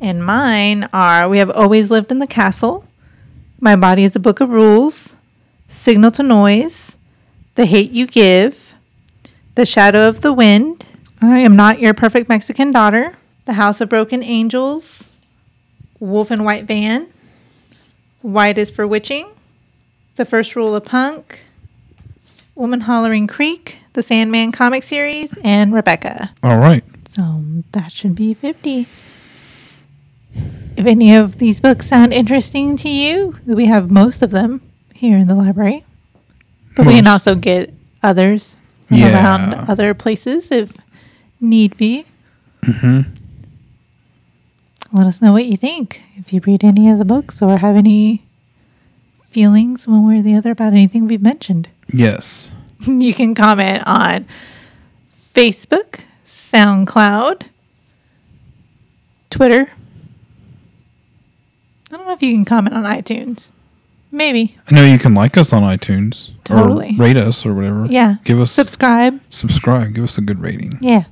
And 0.00 0.24
mine 0.24 0.88
are 0.92 1.28
We 1.28 1.38
Have 1.38 1.50
Always 1.50 1.90
Lived 1.90 2.10
in 2.10 2.18
the 2.18 2.26
Castle, 2.26 2.86
My 3.60 3.76
Body 3.76 4.04
is 4.04 4.16
a 4.16 4.20
Book 4.20 4.40
of 4.40 4.48
Rules, 4.48 5.16
Signal 5.68 6.10
to 6.12 6.22
Noise, 6.22 6.96
The 7.54 7.66
Hate 7.66 7.90
You 7.90 8.06
Give, 8.06 8.74
The 9.54 9.66
Shadow 9.66 10.08
of 10.08 10.22
the 10.22 10.32
Wind, 10.32 10.86
I 11.20 11.38
Am 11.40 11.54
Not 11.54 11.80
Your 11.80 11.94
Perfect 11.94 12.28
Mexican 12.28 12.70
Daughter, 12.70 13.16
The 13.44 13.52
House 13.54 13.80
of 13.80 13.90
Broken 13.90 14.22
Angels, 14.22 15.10
Wolf 15.98 16.30
in 16.30 16.44
White 16.44 16.64
Van, 16.64 17.06
White 18.22 18.56
is 18.56 18.70
for 18.70 18.86
Witching, 18.86 19.28
The 20.16 20.24
First 20.24 20.56
Rule 20.56 20.74
of 20.74 20.84
Punk, 20.84 21.44
Woman 22.54 22.82
Hollering 22.82 23.26
Creek, 23.26 23.79
The 23.92 24.02
Sandman 24.02 24.52
comic 24.52 24.82
series, 24.82 25.36
and 25.42 25.72
Rebecca. 25.74 26.30
All 26.42 26.58
right. 26.58 26.84
So 27.08 27.42
that 27.72 27.90
should 27.90 28.14
be 28.14 28.34
50. 28.34 28.86
If 30.76 30.86
any 30.86 31.14
of 31.16 31.38
these 31.38 31.60
books 31.60 31.88
sound 31.88 32.12
interesting 32.12 32.76
to 32.78 32.88
you, 32.88 33.36
we 33.46 33.66
have 33.66 33.90
most 33.90 34.22
of 34.22 34.30
them 34.30 34.62
here 34.94 35.18
in 35.18 35.26
the 35.26 35.34
library. 35.34 35.84
But 36.76 36.86
we 36.86 36.94
can 36.94 37.08
also 37.08 37.34
get 37.34 37.74
others 38.02 38.56
from 38.86 38.98
Yeah. 38.98 39.14
around 39.14 39.54
other 39.68 39.92
places 39.92 40.50
if 40.52 40.72
need 41.40 41.76
be. 41.76 42.04
Mm-hmm. 42.62 43.00
Let 44.92 45.06
us 45.06 45.20
know 45.20 45.32
what 45.32 45.46
you 45.46 45.56
think. 45.56 46.02
If 46.16 46.32
you 46.32 46.40
read 46.46 46.62
any 46.64 46.88
of 46.90 46.98
the 46.98 47.04
books 47.04 47.42
or 47.42 47.58
have 47.58 47.76
any 47.76 48.24
feelings 49.24 49.86
one 49.86 50.06
way 50.06 50.18
or 50.18 50.22
the 50.22 50.34
other 50.36 50.52
about 50.52 50.72
anything 50.72 51.06
we've 51.08 51.22
mentioned. 51.22 51.68
Yes. 51.92 52.50
you 52.86 53.14
can 53.14 53.34
comment 53.34 53.82
on 53.86 54.26
Facebook, 55.14 56.00
SoundCloud, 56.24 57.42
Twitter. 59.30 59.72
I 61.92 61.96
don't 61.96 62.06
know 62.06 62.12
if 62.12 62.22
you 62.22 62.32
can 62.34 62.44
comment 62.44 62.74
on 62.76 62.84
iTunes. 62.84 63.52
Maybe. 64.12 64.56
I 64.68 64.74
know 64.74 64.84
you 64.84 64.98
can 64.98 65.14
like 65.14 65.36
us 65.36 65.52
on 65.52 65.62
iTunes 65.62 66.30
Totally. 66.44 66.94
or 66.98 67.02
rate 67.02 67.16
us 67.16 67.46
or 67.46 67.54
whatever. 67.54 67.86
Yeah. 67.86 68.16
Give 68.24 68.40
us 68.40 68.50
Subscribe. 68.50 69.20
subscribe. 69.30 69.94
Give 69.94 70.02
us 70.04 70.18
a 70.18 70.20
good 70.20 70.40
rating. 70.40 70.72
Yeah. 70.80 71.04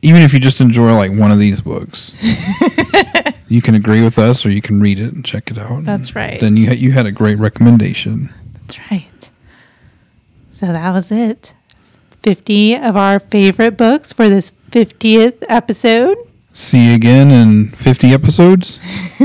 Even 0.00 0.22
if 0.22 0.32
you 0.32 0.40
just 0.40 0.60
enjoy 0.60 0.94
like 0.94 1.10
one 1.12 1.30
of 1.30 1.38
these 1.38 1.60
books, 1.60 2.14
you 3.48 3.60
can 3.60 3.74
agree 3.74 4.02
with 4.02 4.18
us 4.18 4.46
or 4.46 4.50
you 4.50 4.62
can 4.62 4.80
read 4.80 4.98
it 4.98 5.12
and 5.12 5.24
check 5.24 5.50
it 5.50 5.58
out. 5.58 5.84
That's 5.84 6.14
right. 6.14 6.40
Then 6.40 6.56
you 6.56 6.66
had 6.68 6.78
you 6.78 6.92
had 6.92 7.04
a 7.06 7.12
great 7.12 7.36
recommendation. 7.38 8.32
That's 8.66 8.78
right. 8.90 9.06
So 10.58 10.66
that 10.66 10.90
was 10.92 11.12
it. 11.12 11.54
50 12.22 12.74
of 12.76 12.96
our 12.96 13.20
favorite 13.20 13.76
books 13.76 14.12
for 14.12 14.28
this 14.28 14.50
50th 14.72 15.44
episode. 15.48 16.16
See 16.52 16.88
you 16.88 16.94
again 16.96 17.30
in 17.30 17.68
fifty 17.68 18.08
episodes. 18.12 18.80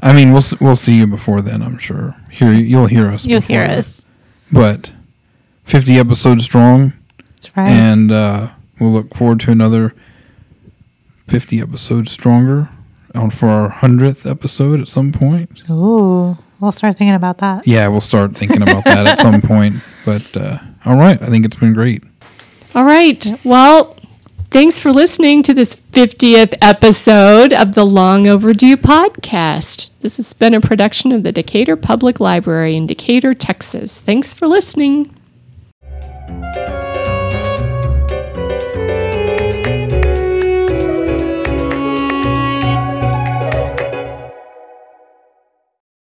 I 0.00 0.12
mean, 0.14 0.32
we'll 0.32 0.44
we'll 0.60 0.76
see 0.76 0.94
you 0.96 1.08
before 1.08 1.42
then. 1.42 1.62
I'm 1.62 1.78
sure. 1.78 2.14
Hear 2.30 2.52
you'll 2.52 2.86
hear 2.86 3.08
us. 3.08 3.26
You'll 3.26 3.40
hear 3.40 3.66
then. 3.66 3.78
us. 3.80 4.06
But 4.52 4.92
fifty 5.64 5.98
episodes 5.98 6.44
strong, 6.44 6.92
That's 7.26 7.56
right. 7.56 7.68
and 7.68 8.12
uh, 8.12 8.50
we'll 8.78 8.92
look 8.92 9.16
forward 9.16 9.40
to 9.40 9.50
another 9.50 9.92
50 11.26 11.60
episodes 11.60 12.12
stronger 12.12 12.70
on 13.16 13.30
for 13.30 13.48
our 13.48 13.70
100th 13.70 14.30
episode 14.30 14.80
at 14.80 14.86
some 14.88 15.10
point. 15.10 15.68
Ooh, 15.68 16.38
we'll 16.60 16.72
start 16.72 16.96
thinking 16.96 17.14
about 17.14 17.38
that. 17.38 17.66
Yeah, 17.66 17.88
we'll 17.88 18.00
start 18.00 18.36
thinking 18.36 18.62
about 18.62 18.84
that 18.84 19.06
at 19.06 19.18
some 19.18 19.40
point. 19.40 19.76
But 20.04 20.36
uh, 20.36 20.58
all 20.84 20.96
right, 20.96 21.20
I 21.20 21.26
think 21.26 21.44
it's 21.44 21.56
been 21.56 21.74
great. 21.74 22.02
All 22.74 22.84
right. 22.84 23.26
Well, 23.44 23.96
thanks 24.50 24.78
for 24.78 24.92
listening 24.92 25.42
to 25.44 25.54
this 25.54 25.74
50th 25.74 26.54
episode 26.62 27.52
of 27.52 27.74
the 27.74 27.84
Long 27.84 28.26
Overdue 28.26 28.76
podcast. 28.76 29.90
This 30.00 30.16
has 30.18 30.32
been 30.32 30.54
a 30.54 30.60
production 30.60 31.12
of 31.12 31.22
the 31.22 31.32
Decatur 31.32 31.76
Public 31.76 32.20
Library 32.20 32.76
in 32.76 32.86
Decatur, 32.86 33.34
Texas. 33.34 34.00
Thanks 34.00 34.34
for 34.34 34.46
listening. 34.46 35.06